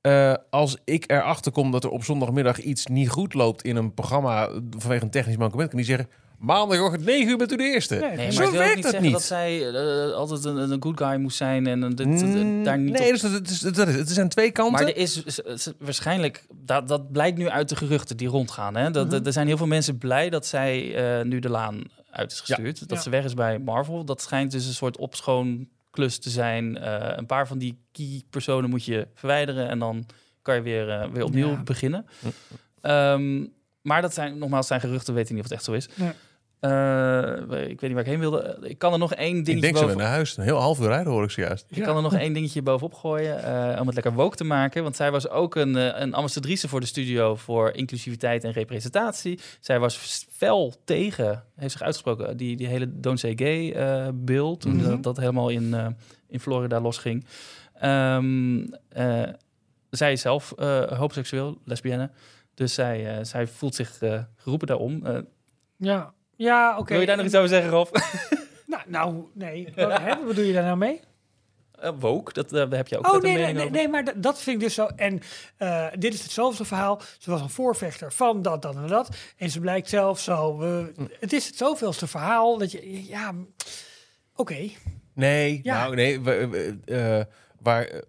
Eh, 0.01 0.33
als 0.49 0.77
ik 0.83 1.11
erachter 1.11 1.51
kom 1.51 1.71
dat 1.71 1.83
er 1.83 1.89
op 1.89 2.03
zondagmiddag 2.03 2.59
iets 2.59 2.85
niet 2.85 3.09
goed 3.09 3.33
loopt 3.33 3.61
in 3.61 3.75
een 3.75 3.93
programma 3.93 4.49
vanwege 4.77 5.03
een 5.03 5.09
technisch 5.09 5.37
mankement, 5.37 5.69
kan 5.69 5.77
die 5.77 5.87
zeggen: 5.87 6.09
maandagochtend 6.37 7.05
9 7.05 7.29
uur 7.29 7.37
bent 7.37 7.51
u 7.51 7.55
de 7.55 7.63
eerste. 7.63 7.95
Nee, 7.95 8.15
Nee, 8.15 8.31
Zo 8.31 8.37
maar 8.39 8.45
ik 8.47 8.51
wil 8.51 8.59
ook 8.61 8.65
werkt 8.65 8.73
niet 8.75 8.83
dat 8.83 8.91
zeggen 8.91 9.01
niet. 9.01 9.11
dat 9.11 9.23
zij 9.23 9.69
eh, 10.07 10.13
altijd 10.13 10.45
een, 10.45 10.71
een 10.71 10.81
good 10.83 10.97
guy 11.01 11.15
moest 11.19 11.37
zijn 11.37 11.67
en 11.67 11.95
dit, 11.95 12.05
Mm, 12.07 12.63
daar 12.63 12.77
niet 12.77 12.93
nee, 12.99 13.05
op- 13.05 13.11
dus 13.11 13.21
dat, 13.21 13.31
het, 13.31 13.49
is, 13.49 13.59
dat 13.59 13.87
is, 13.87 13.95
het 13.95 14.09
zijn 14.09 14.29
twee 14.29 14.51
kanten. 14.51 14.73
Maar 14.73 14.91
er 14.91 14.97
is 14.97 15.23
waarschijnlijk, 15.79 16.45
dat, 16.65 16.87
dat 16.87 17.11
blijkt 17.11 17.37
nu 17.37 17.49
uit 17.49 17.69
de 17.69 17.75
geruchten 17.75 18.17
die 18.17 18.27
rondgaan. 18.27 18.75
Hè? 18.75 18.91
Dat, 18.91 19.07
Mhm. 19.11 19.25
Er 19.25 19.33
zijn 19.33 19.47
heel 19.47 19.57
veel 19.57 19.67
mensen 19.67 19.97
blij 19.97 20.29
dat 20.29 20.45
zij 20.45 20.95
eh, 21.19 21.25
nu 21.25 21.39
de 21.39 21.49
laan 21.49 21.81
uit 22.11 22.31
is 22.31 22.39
gestuurd. 22.39 22.79
Dat 22.79 22.97
Ja. 22.97 23.03
ze 23.03 23.09
weg 23.09 23.23
is 23.25 23.33
bij 23.33 23.59
Marvel. 23.59 24.05
Dat 24.05 24.21
schijnt 24.21 24.51
dus 24.51 24.65
een 24.65 24.73
soort 24.73 24.97
opschoonklus 24.97 26.17
te 26.19 26.29
zijn. 26.29 26.77
Eh, 26.77 27.13
een 27.17 27.25
paar 27.25 27.47
van 27.47 27.57
die 27.57 27.77
key 27.91 28.23
personen 28.29 28.69
moet 28.69 28.85
je 28.85 29.07
verwijderen 29.13 29.69
en 29.69 29.79
dan 29.79 30.05
kan 30.41 30.55
je 30.55 30.61
weer, 30.61 30.89
eh, 30.89 31.09
weer 31.13 31.23
opnieuw 31.23 31.49
Ja. 31.49 31.61
beginnen. 31.63 32.05
Hm. 32.19 32.27
Ehm, 32.81 33.45
maar 33.81 34.01
dat 34.01 34.13
zijn 34.13 34.37
nogmaals 34.37 34.67
zijn 34.67 34.79
geruchten, 34.79 35.13
we 35.13 35.19
weten 35.19 35.35
niet 35.35 35.43
of 35.43 35.49
het 35.49 35.57
echt 35.57 35.67
zo 35.67 35.73
is. 35.73 35.87
Nee. 35.95 36.11
Eh, 36.59 37.69
ik 37.69 37.79
weet 37.79 37.81
niet 37.81 37.91
waar 37.91 37.99
ik 37.99 38.05
heen 38.05 38.19
wilde. 38.19 38.57
Ik 38.61 38.77
kan 38.77 38.93
er 38.93 38.99
nog 38.99 39.13
één 39.13 39.37
ik 39.37 39.45
dingetje 39.45 39.61
denk 39.61 39.75
zo 39.75 39.81
boven... 39.81 39.97
weer 39.97 40.05
naar 40.05 40.15
huis. 40.15 40.37
Een 40.37 40.43
heel 40.43 40.59
half 40.59 40.79
uur 40.79 40.87
rijden 40.87 41.11
hoor 41.11 41.23
ik 41.23 41.29
zojuist. 41.29 41.65
Ik 41.69 41.83
kan 41.83 41.95
er 41.95 42.01
nog 42.01 42.13
één 42.13 42.33
dingetje 42.33 42.61
bovenop 42.61 42.93
gooien 42.93 43.43
eh, 43.43 43.79
om 43.79 43.85
het 43.85 43.95
lekker 43.95 44.13
woke 44.13 44.35
te 44.35 44.43
maken. 44.43 44.83
Want 44.83 44.95
zij 44.95 45.11
was 45.11 45.29
ook 45.29 45.55
een, 45.55 45.75
eh, 45.75 46.01
een 46.01 46.13
ambassadrice 46.13 46.67
voor 46.67 46.79
de 46.79 46.85
studio 46.85 47.35
voor 47.35 47.71
inclusiviteit 47.71 48.43
en 48.43 48.51
representatie. 48.51 49.39
Zij 49.59 49.79
was 49.79 50.25
fel 50.31 50.73
tegen, 50.83 51.43
heeft 51.55 51.71
zich 51.71 51.81
uitgesproken, 51.81 52.37
die, 52.37 52.57
die 52.57 52.67
hele 52.67 52.99
Don't 52.99 53.19
Say 53.19 53.33
Gay 53.35 53.71
eh 53.71 54.07
bill. 54.13 54.55
Toen 54.57 54.75
Mhm. 54.75 54.89
dat, 54.89 55.03
dat 55.03 55.17
helemaal 55.17 55.49
in, 55.49 55.73
eh, 55.73 55.87
in 56.27 56.39
Florida 56.39 56.81
losging. 56.81 57.25
Ehm, 57.73 58.65
eh, 58.89 59.23
zij 59.89 60.11
is 60.11 60.21
zelf 60.21 60.51
eh, 60.51 60.81
homoseksueel, 60.81 61.57
lesbienne. 61.65 62.09
Dus 62.53 62.73
zij, 62.73 63.23
zij 63.23 63.47
voelt 63.47 63.75
zich 63.75 63.99
geroepen 64.35 64.67
daarom. 64.67 65.03
Ja, 65.77 66.13
ja 66.37 66.77
oké. 66.77 66.91
Wil 66.91 66.99
je 66.99 67.05
daar 67.05 67.17
nog 67.17 67.25
iets 67.25 67.35
over 67.35 67.49
zeggen, 67.49 67.71
Rolf? 67.71 67.91
Nou, 68.67 68.81
nou 68.87 69.23
nee. 69.33 69.67
Wat, 69.75 69.97
hè, 69.99 70.07
wat 70.07 70.27
bedoel 70.27 70.43
je 70.45 70.53
daar 70.53 70.63
nou 70.63 70.77
mee? 70.77 70.99
Eh, 71.71 71.91
woke, 71.99 72.33
dat, 72.33 72.53
eh, 72.53 72.69
heb 72.69 72.87
je 72.87 72.97
ook 72.97 73.07
Oh 73.13 73.21
nee, 73.21 73.37
nee, 73.37 73.53
nee, 73.53 73.69
nee, 73.69 73.87
maar 73.87 74.21
dat 74.21 74.41
vind 74.41 74.55
ik 74.57 74.63
dus 74.63 74.73
zo. 74.73 74.85
En 74.95 75.19
eh, 75.57 75.87
dit 75.99 76.13
is 76.13 76.23
hetzelfde 76.23 76.65
verhaal. 76.65 77.01
Ze 77.17 77.31
was 77.31 77.41
een 77.41 77.49
voorvechter 77.49 78.11
van 78.13 78.41
dat, 78.41 78.61
dat 78.61 78.75
en 78.75 78.87
dat. 78.87 79.09
En 79.37 79.49
ze 79.49 79.59
blijkt 79.59 79.89
zelf 79.89 80.19
zo. 80.19 80.61
het 81.19 81.33
is 81.33 81.47
het 81.47 81.55
zoveelste 81.57 82.07
verhaal 82.07 82.57
dat 82.57 82.71
je. 82.71 83.05
Ja, 83.07 83.33
oké. 84.35 84.69
Nee, 85.13 85.59
Ja. 85.63 85.79
nou 85.83 85.95
nee. 85.95 86.21
eh, 86.85 87.21
waar, 87.61 88.01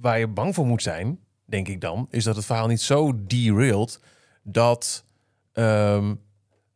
waar 0.00 0.18
je 0.18 0.28
bang 0.28 0.54
voor 0.54 0.66
moet 0.66 0.82
zijn, 0.82 1.20
denk 1.44 1.68
ik 1.68 1.80
dan, 1.80 2.06
is 2.10 2.24
dat 2.24 2.36
het 2.36 2.44
verhaal 2.44 2.66
niet 2.66 2.80
zo 2.80 3.12
derailed 3.26 4.00
dat. 4.42 5.04
ehm, 5.52 6.14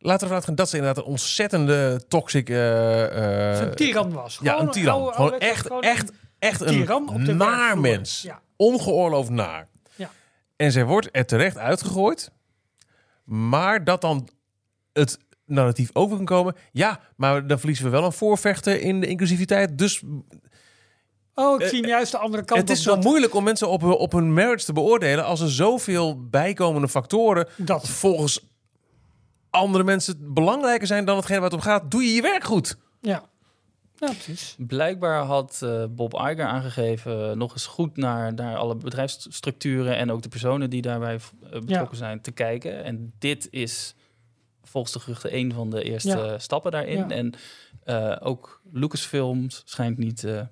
laten 0.05 0.17
we 0.27 0.33
ervan 0.33 0.35
uitgaan 0.35 0.55
dat 0.55 0.69
ze 0.69 0.77
inderdaad 0.77 1.03
een 1.03 1.09
ontzettende 1.11 2.01
toxic. 2.07 2.49
eh, 2.49 3.53
eh, 3.53 3.67
een 3.67 3.75
tiran 3.75 4.11
was. 4.13 4.39
ja, 4.41 4.59
een 4.59 4.71
tiran. 4.71 4.93
oude- 5.01 5.13
Gewoon 5.15 5.31
oude- 5.31 5.45
echt, 5.45 5.65
gewoon 5.67 5.81
echt, 5.81 6.11
echt 6.39 6.67
tiran 6.67 7.09
op 7.09 7.25
de 7.25 7.31
een 7.31 7.37
naar 7.37 7.77
mens. 7.79 8.21
Ja. 8.21 8.41
Ongeoorloofd 8.55 9.29
naar. 9.29 9.67
Ja. 9.95 10.09
En 10.55 10.71
zij 10.71 10.85
wordt 10.85 11.09
er 11.11 11.25
terecht 11.25 11.57
uitgegooid. 11.57 12.31
Maar 13.23 13.83
dat 13.83 14.01
dan 14.01 14.27
het 14.93 15.17
narratief 15.45 15.89
over 15.93 16.15
kan 16.17 16.25
komen. 16.25 16.55
Ja, 16.71 16.99
maar 17.15 17.47
dan 17.47 17.57
verliezen 17.59 17.85
we 17.85 17.91
wel 17.91 18.03
een 18.05 18.11
voorvechter 18.11 18.81
in 18.81 19.01
de 19.01 19.07
inclusiviteit. 19.07 19.77
Dus 19.77 20.01
Oh, 21.37 21.61
ik 21.61 21.67
zie 21.67 21.79
hem 21.79 21.89
juist 21.89 22.11
de 22.11 22.17
andere 22.17 22.43
kant 22.45 22.59
het 22.61 22.69
is 22.69 22.83
zo 22.83 22.95
dat- 22.95 23.03
moeilijk 23.03 23.33
om 23.35 23.43
mensen 23.43 23.69
op, 23.69 23.81
hun- 23.81 23.91
op 23.91 24.11
hun 24.11 24.33
merits 24.33 24.65
te 24.65 24.73
beoordelen... 24.73 25.25
als 25.25 25.41
er 25.41 25.51
zoveel 25.51 26.27
bijkomende 26.29 26.87
factoren 26.89 27.47
Dat. 27.57 27.87
volgens 27.89 28.47
andere 29.55 29.83
mensen 29.83 30.33
belangrijker 30.33 30.87
zijn 30.87 31.05
dan 31.05 31.15
hetgeen 31.15 31.41
wat 31.41 31.53
om 31.53 31.61
gaat. 31.61 31.91
Doe 31.91 32.03
je 32.03 32.13
je 32.13 32.21
werk 32.21 32.43
goed. 32.43 32.77
Ja. 33.01 33.23
Ja, 33.97 34.07
precies. 34.07 34.55
Blijkbaar 34.57 35.23
had 35.23 35.59
eh, 35.63 35.85
Bob 35.89 36.13
Iger 36.13 36.45
aangegeven 36.45 37.29
eh, 37.29 37.35
nog 37.35 37.51
eens 37.51 37.65
goed 37.65 37.97
naar, 37.97 38.33
naar 38.33 38.55
alle 38.55 38.75
bedrijfsstructuren 38.75 39.97
en 39.97 40.11
ook 40.11 40.21
de 40.21 40.29
personen 40.29 40.69
die 40.69 40.81
daarbij 40.81 41.15
eh, 41.15 41.59
betrokken 41.59 41.97
zijn 41.97 42.21
te 42.21 42.31
kijken. 42.31 42.83
En 42.83 43.13
dit 43.19 43.47
is 43.51 43.95
volgens 44.63 44.93
de 44.93 44.99
geruchten 44.99 45.35
een 45.35 45.53
van 45.53 45.69
de 45.69 45.83
eerste 45.83 46.17
Ja. 46.17 46.39
stappen 46.39 46.71
daarin. 46.71 46.97
Ja. 46.97 47.09
En 47.09 47.33
eh, 47.83 48.15
ook 48.19 48.61
Lucasfilms 48.71 49.61
schijnt 49.65 49.97
niet 49.97 50.23
eh, 50.23 50.39
eh, 50.39 50.47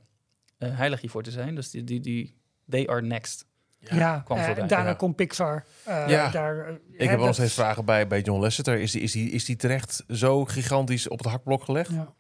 heilig 0.58 1.02
hiervoor 1.02 1.24
te 1.24 1.32
zijn. 1.32 1.56
Dus 1.56 1.70
die, 1.70 1.84
die, 1.84 2.00
die 2.00 2.36
they 2.70 2.88
are 2.88 3.02
next. 3.02 3.46
Ja, 3.92 4.22
kwam 4.26 4.38
eh, 4.38 4.46
voorbij, 4.46 4.68
daarna 4.68 4.94
komt 4.94 5.16
Pixar. 5.16 5.64
eh, 5.84 6.04
Ja. 6.08 6.30
daar, 6.30 6.68
eh, 6.68 6.74
Ik 6.98 7.10
heb 7.10 7.20
nog 7.20 7.34
steeds 7.34 7.54
vragen 7.54 7.86
bij, 7.86 8.08
bij 8.08 8.22
John 8.22 8.42
Lasseter. 8.42 8.80
Is 8.80 8.92
die, 8.92 9.02
is, 9.02 9.12
die, 9.12 9.30
is 9.32 9.46
die 9.46 9.56
terecht 9.56 10.04
zo 10.10 10.46
gigantisch 10.46 11.08
op 11.08 11.18
het 11.18 11.28
hakblok 11.28 11.64
gelegd? 11.64 11.90
Ja. 11.92 12.14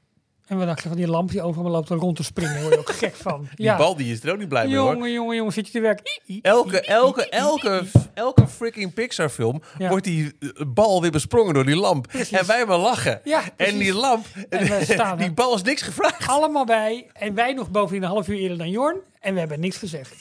En 0.48 0.57
wat 0.57 0.68
dacht 0.68 0.81
je 0.84 0.88
van 0.88 0.98
die 0.98 1.07
lamp 1.07 1.30
die 1.31 1.41
overal 1.41 1.72
loopt 1.72 1.90
er 1.90 1.98
rond 1.98 2.15
te 2.15 2.23
springen? 2.23 2.53
Daar 2.53 2.61
word 2.61 2.73
je 2.73 2.80
ook 2.80 2.90
gek 2.95 3.15
van. 3.15 3.48
Die 3.56 3.65
ja. 3.65 3.77
bal 3.77 3.95
die 3.95 4.11
is 4.14 4.23
er 4.23 4.31
ook 4.31 4.38
niet 4.38 4.48
blij 4.49 4.68
mee 4.68 4.76
hoor. 4.77 4.94
Jongen, 4.94 5.11
jongen, 5.11 5.35
jongen, 5.35 5.53
zit 5.53 5.65
je 5.65 5.72
te 5.72 5.80
werken? 5.80 6.06
Elke, 6.41 6.81
elke, 6.81 7.30
elke, 7.30 7.84
elke 8.14 8.48
freaking 8.48 8.94
Pixar 8.94 9.30
film 9.30 9.61
Ja. 9.77 9.90
wordt 9.90 10.03
die 10.06 10.31
bal 10.68 11.02
weer 11.02 11.11
besprongen 11.11 11.53
door 11.53 11.65
die 11.65 11.76
lamp. 11.76 12.07
Precies. 12.07 12.31
En 12.40 12.48
wij 12.48 12.65
maar 12.65 12.77
lachen. 12.77 13.22
Ja, 13.23 13.41
en 13.57 13.77
die 13.77 13.94
lamp, 13.94 14.26
En 14.49 14.85
staan 14.85 15.18
die 15.18 15.34
bal 15.34 15.56
is 15.56 15.61
niks 15.61 15.81
gevraagd. 15.81 16.27
Allemaal 16.27 16.65
bij. 16.65 17.10
En 17.14 17.34
wij 17.34 17.53
nog 17.53 17.72
bovendien 17.72 18.03
een 18.03 18.10
half 18.10 18.27
uur 18.27 18.38
eerder 18.38 18.57
dan 18.57 18.69
Jorn. 18.69 18.98
En 19.19 19.34
we 19.34 19.40
hebben 19.40 19.60
niks 19.60 19.77
gezegd. 19.77 20.14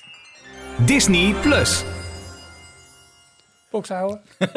Disney 0.79 1.35
Plus. 1.43 1.85
Box 3.71 3.89
houden. 3.89 4.21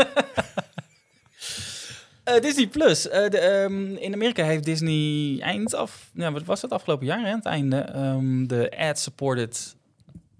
Eh, 2.23 2.41
Disney 2.41 2.67
Plus. 2.67 3.07
Eh, 3.07 3.29
de, 3.29 3.37
ehm, 3.39 3.95
in 3.95 4.13
Amerika 4.13 4.43
heeft 4.43 4.63
Disney 4.63 5.39
eind 5.41 5.73
af, 5.75 6.09
ja, 6.13 6.31
wat 6.31 6.43
was 6.43 6.61
het 6.61 6.71
afgelopen 6.71 7.05
jaar, 7.05 7.19
hè, 7.19 7.29
aan 7.29 7.35
het 7.35 7.45
einde, 7.45 7.77
ehm, 7.77 8.45
de 8.47 8.71
ad-supported 8.77 9.75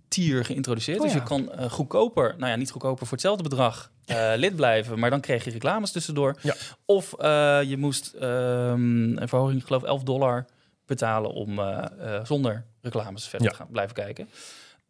tier 0.08 0.46
geïntroduceerd. 0.46 0.98
Oh, 0.98 1.04
dus 1.04 1.14
ja. 1.14 1.20
je 1.20 1.26
kan 1.26 1.52
eh, 1.52 1.70
goedkoper, 1.72 2.36
nou 2.38 2.52
ja, 2.52 2.56
niet 2.58 2.72
goedkoper 2.72 3.06
voor 3.06 3.18
hetzelfde 3.18 3.44
bedrag 3.44 3.92
eh, 4.06 4.32
lid 4.44 4.56
blijven, 4.56 5.00
maar 5.00 5.10
dan 5.10 5.22
kreeg 5.22 5.44
je 5.44 5.52
reclames 5.52 5.92
tussendoor. 5.92 6.36
Ja. 6.42 6.54
Of 6.86 7.14
eh, 7.14 7.60
je 7.64 7.78
moest 7.78 8.14
ehm, 8.14 9.18
een 9.18 9.28
verhoging, 9.28 9.60
ik 9.60 9.66
geloof 9.68 9.84
11 9.84 10.04
dollar 10.04 10.46
betalen 10.86 11.32
om 11.32 11.60
eh, 11.60 11.86
eh, 12.00 12.26
zonder 12.26 12.66
reclames 12.82 13.28
verder 13.28 13.48
Ja. 13.48 13.54
te 13.54 13.60
gaan 13.60 13.72
blijven 13.72 13.96
kijken. 13.96 14.30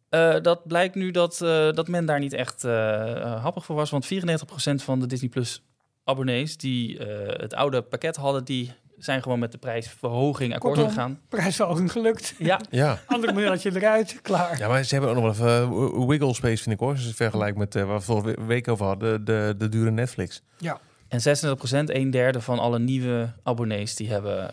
Eh, 0.08 0.40
dat 0.42 0.66
blijkt 0.66 0.94
nu 0.94 1.10
dat, 1.10 1.40
eh, 1.40 1.72
dat 1.72 1.88
men 1.88 2.06
daar 2.06 2.18
niet 2.18 2.32
echt 2.32 2.64
eh, 2.64 3.42
happig 3.42 3.64
voor 3.64 3.76
was. 3.76 3.90
Want 3.90 4.06
94% 4.06 4.82
van 4.82 5.00
de 5.00 5.06
Disney 5.06 5.30
Plus 5.30 5.62
abonnees 6.04 6.56
die 6.56 6.98
eh, 6.98 7.40
het 7.40 7.54
oude 7.54 7.82
pakket 7.82 8.16
hadden, 8.16 8.44
die 8.44 8.72
zijn 8.98 9.22
gewoon 9.22 9.38
met 9.38 9.52
de 9.52 9.58
prijsverhoging 9.58 10.54
akkoord 10.54 10.74
Kortom. 10.74 10.92
gegaan. 10.94 11.20
Prijsverhoging 11.28 11.92
gelukt. 11.92 12.34
Ja, 12.38 12.60
Ja. 12.70 12.98
Andere 13.06 13.32
modelletje 13.32 13.70
eruit. 13.74 14.18
Klaar. 14.22 14.58
ja, 14.58 14.68
maar 14.68 14.84
ze 14.84 14.94
hebben 14.94 15.10
ook 15.16 15.22
nog 15.22 15.38
wel 15.38 15.62
even 15.62 16.06
wiggle 16.06 16.34
space, 16.34 16.62
vind 16.62 16.74
ik 16.74 16.80
hoor. 16.80 16.90
Als 16.90 17.00
je 17.00 17.06
het 17.06 17.16
vergelijkt 17.16 17.58
met 17.58 17.74
eh, 17.74 17.84
waar 17.84 17.96
we 17.98 18.04
vorige 18.04 18.44
week 18.46 18.68
over 18.68 18.86
hadden, 18.86 19.24
de, 19.24 19.54
de 19.58 19.68
dure 19.68 19.90
Netflix. 19.90 20.42
Ja. 20.58 20.80
en 21.08 21.20
36%, 21.20 21.84
een 21.84 22.10
derde 22.10 22.40
van 22.40 22.58
alle 22.58 22.78
nieuwe 22.78 23.32
abonnees, 23.42 23.94
die 23.96 24.08
hebben 24.10 24.50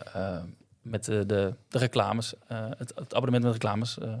met 0.82 1.04
de, 1.04 1.26
de, 1.26 1.54
de 1.68 1.78
reclames, 1.78 2.34
eh, 2.48 2.58
het, 2.78 2.92
het 2.94 3.14
abonnement 3.14 3.44
met 3.44 3.52
reclames 3.52 3.98
eh, 3.98 4.12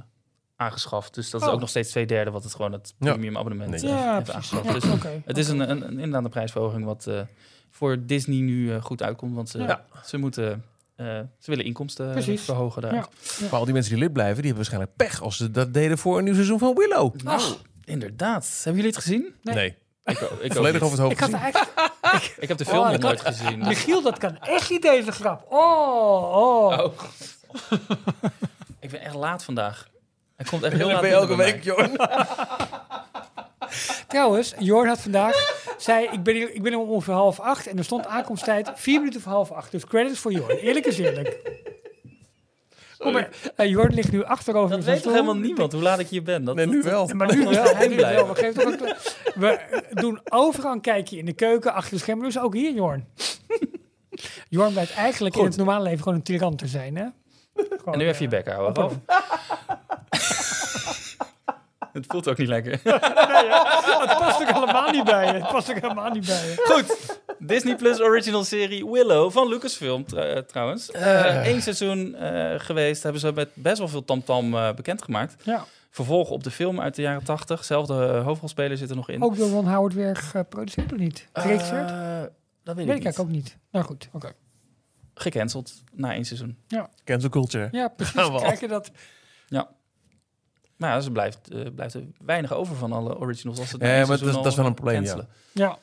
aangeschaft. 0.56 1.14
Dus 1.14 1.30
dat 1.30 1.40
is 1.40 1.46
Oh. 1.46 1.52
ook 1.52 1.60
nog 1.60 1.68
steeds 1.68 1.90
twee 1.90 2.06
derde 2.06 2.30
wat 2.30 2.44
het 2.44 2.54
gewoon 2.54 2.72
het 2.72 2.94
Ja. 2.98 3.12
premium 3.12 3.36
abonnement 3.38 3.70
Nee. 3.70 3.90
Ja, 3.90 4.14
heeft 4.14 4.24
precies. 4.32 4.52
aangeschaft. 4.52 4.82
Ja, 4.84 4.90
Dus 4.98 5.22
het 5.24 5.38
is 5.38 5.48
een, 5.48 5.70
een, 5.70 5.82
een 5.82 5.90
inderdaad 5.98 6.24
een 6.24 6.30
prijsverhoging 6.30 6.84
wat 6.84 7.06
eh, 7.06 7.20
voor 7.70 7.96
Disney 8.06 8.38
nu 8.40 8.72
eh, 8.74 8.82
goed 8.82 9.02
uitkomt. 9.02 9.34
Want 9.34 9.48
ze, 9.48 9.58
Ja. 9.58 9.84
ze 10.04 10.16
moeten... 10.18 10.64
eh, 10.96 11.06
ze 11.38 11.50
willen 11.50 11.64
inkomsten 11.64 12.10
Precies. 12.10 12.42
verhogen 12.44 12.82
daaruit. 12.82 13.08
Ja. 13.38 13.44
Maar 13.50 13.58
al 13.58 13.64
die 13.64 13.74
mensen 13.74 13.92
die 13.92 14.02
lid 14.02 14.12
blijven, 14.12 14.42
die 14.42 14.52
hebben 14.52 14.70
waarschijnlijk 14.70 14.96
pech 14.96 15.22
als 15.22 15.36
ze 15.36 15.50
dat 15.50 15.74
deden 15.74 15.98
voor 15.98 16.18
een 16.18 16.24
nieuw 16.24 16.34
seizoen 16.34 16.58
van 16.58 16.74
Willow. 16.74 17.14
Nou, 17.22 17.42
inderdaad. 17.84 18.60
Hebben 18.64 18.82
jullie 18.82 18.96
het 18.96 19.04
gezien? 19.04 19.34
Nee. 19.42 19.76
Ik, 20.04 20.20
ik 20.40 20.52
Volledig 20.52 20.82
over 20.82 20.98
het 20.98 21.06
hoofd 21.06 21.12
Ik 21.12 21.18
had 21.20 21.32
eigenlijk... 21.32 21.72
Ik 22.38 22.48
heb 22.48 22.58
de 22.58 22.64
film 22.64 22.78
Oh, 22.84 22.90
nog 22.90 22.98
nooit 23.00 23.22
had- 23.22 23.34
gezien. 23.34 23.58
Michiel, 23.58 24.02
dat 24.02 24.18
kan 24.18 24.38
echt 24.38 24.70
niet 24.70 24.82
deze 24.82 25.12
grap. 25.12 25.46
Oh, 25.48 26.22
oh. 26.36 26.78
Oh. 26.78 26.92
ik 28.80 28.90
ben 28.90 29.00
echt 29.00 29.14
laat 29.14 29.44
vandaag. 29.44 29.88
Hij 30.44 30.50
komt 30.50 30.62
echt 30.62 30.76
heel 30.76 30.86
laat 30.86 31.04
elke 31.04 31.26
binnen 31.26 31.36
bij 31.36 31.52
week. 31.52 31.64
Jorn. 31.64 31.96
Trouwens, 34.08 34.54
Jorn 34.58 34.88
had 34.88 35.00
vandaag... 35.00 35.64
zei, 35.78 36.08
ik 36.12 36.22
ben, 36.22 36.34
hier, 36.34 36.54
ik 36.54 36.62
ben 36.62 36.72
hier 36.72 36.80
om 36.80 36.88
ongeveer 36.88 37.14
half 37.14 37.40
acht. 37.40 37.66
En 37.66 37.78
er 37.78 37.84
stond 37.84 38.06
aankomsttijd 38.06 38.70
vier 38.74 38.98
minuten 38.98 39.20
voor 39.20 39.32
half 39.32 39.50
acht. 39.52 39.70
Dus 39.70 39.84
credits 39.86 40.18
voor 40.18 40.32
Jorn. 40.32 40.56
Eerlijk 40.56 40.86
is 40.86 40.98
eerlijk. 40.98 41.62
Kom 42.98 43.12
maar. 43.12 43.28
eh, 43.56 43.68
Jorn 43.68 43.94
ligt 43.94 44.12
nu 44.12 44.24
achterover 44.24 44.76
Dat 44.76 44.84
weet 44.84 45.02
toch 45.02 45.12
helemaal 45.12 45.36
niemand 45.36 45.72
hoe 45.72 45.82
laat 45.82 45.98
ik 45.98 46.08
hier 46.08 46.22
ben? 46.22 46.44
Dat, 46.44 46.54
Nee, 46.56 46.66
nu 46.66 46.82
wel. 46.82 47.06
Maar 47.14 47.36
nu 47.36 47.44
wel. 47.48 47.76
Hij 47.76 47.88
nu 47.88 47.96
wel. 47.96 48.28
We, 48.28 48.34
geven 48.34 48.54
toch 48.54 48.72
een 48.72 48.76
kle- 48.76 48.96
we 49.34 49.82
doen 49.90 50.20
overal 50.28 50.72
een 50.72 50.80
kijkje 50.80 51.16
in 51.18 51.24
de 51.24 51.32
keuken, 51.32 51.72
achter 51.72 51.92
de 51.92 51.98
schermen. 51.98 52.24
Dus 52.24 52.38
ook 52.38 52.54
hier, 52.54 52.72
Jorn. 52.74 53.08
Jorn 54.48 54.72
blijkt 54.72 54.94
eigenlijk 54.94 55.36
in 55.36 55.44
het 55.44 55.56
normale 55.56 55.82
leven 55.84 55.98
gewoon 55.98 56.14
een 56.14 56.22
tiran 56.22 56.56
te 56.56 56.66
zijn, 56.66 56.96
hè? 56.96 57.06
Gewoon, 57.54 57.94
En 57.94 57.98
nu 57.98 58.06
even 58.08 58.30
je 58.30 58.36
eh, 58.36 58.44
bek 58.44 58.54
houden. 58.54 59.04
Het 61.94 62.04
voelt 62.08 62.28
ook 62.28 62.38
niet 62.38 62.48
lekker. 62.48 62.72
Het 62.82 64.18
past 64.18 64.40
ook 64.40 64.52
helemaal 64.52 64.90
niet 64.90 65.04
bij 65.04 65.26
je. 65.26 65.32
Het 65.32 65.48
past 65.48 65.70
ook 65.70 65.80
helemaal 65.80 66.10
niet 66.10 66.26
bij 66.26 66.46
je. 66.46 66.54
Goed. 66.64 67.18
Disney 67.38 67.76
Plus 67.76 68.00
original 68.00 68.44
serie 68.44 68.86
Willow 68.90 69.30
van 69.30 69.48
Lucasfilm 69.48 70.04
tr- 70.04 70.18
eh, 70.18 70.42
trouwens. 70.42 70.90
Eén 70.92 71.62
seizoen 71.62 72.14
eh, 72.14 72.54
geweest, 72.60 73.02
hebben 73.02 73.20
ze 73.20 73.32
met 73.32 73.48
best 73.54 73.78
wel 73.78 73.88
veel 73.88 74.04
tamtam 74.04 74.54
eh 74.54 74.72
bekendgemaakt. 74.74 75.44
Ja. 75.44 75.64
Vervolg 75.90 76.30
op 76.30 76.42
de 76.44 76.50
film 76.50 76.80
uit 76.80 76.94
de 76.94 77.02
jaren 77.02 77.24
80. 77.24 77.64
Zelfde 77.64 78.06
eh, 78.06 78.24
hoofdrolspeler 78.24 78.76
zit 78.76 78.90
er 78.90 78.96
nog 78.96 79.08
in. 79.08 79.22
Ook 79.22 79.36
door 79.36 79.48
Ron 79.48 79.68
Howard 79.68 79.94
weer 79.94 80.16
geproduceerd 80.16 80.92
of 80.92 80.98
niet? 80.98 81.28
Geregisseerd? 81.32 81.90
Eh, 81.90 82.22
dat 82.64 82.76
weet, 82.76 82.86
Weet 82.86 83.04
ik 83.04 83.18
ook 83.18 83.28
niet. 83.28 83.56
Nou 83.70 83.84
goed, 83.84 84.08
oké. 84.12 84.32
Gecanceld 85.14 85.72
na 85.92 86.12
één 86.12 86.24
seizoen. 86.24 86.58
Cancel 87.04 87.28
culture. 87.30 87.68
Ja, 87.72 87.88
precies. 87.88 88.14
Dat... 88.68 88.90
Maar 90.76 90.90
ja, 90.90 90.96
dus 90.96 91.04
er 91.06 91.12
blijft, 91.12 91.50
eh, 91.50 91.60
blijft 91.74 91.94
er 91.94 92.02
weinig 92.24 92.52
over 92.52 92.76
van 92.76 92.92
alle 92.92 93.18
originals. 93.18 93.58
Als 93.58 93.68
ze 93.68 93.76
het 93.76 93.84
Ja, 93.86 93.96
maar 93.96 94.06
dat 94.06 94.20
is- 94.28 94.34
dat 94.34 94.46
is 94.46 94.50
al 94.52 94.56
wel 94.56 94.66
een 94.66 94.74
probleem, 94.74 94.96
cancelen. 95.02 95.28
Ja, 95.52 95.78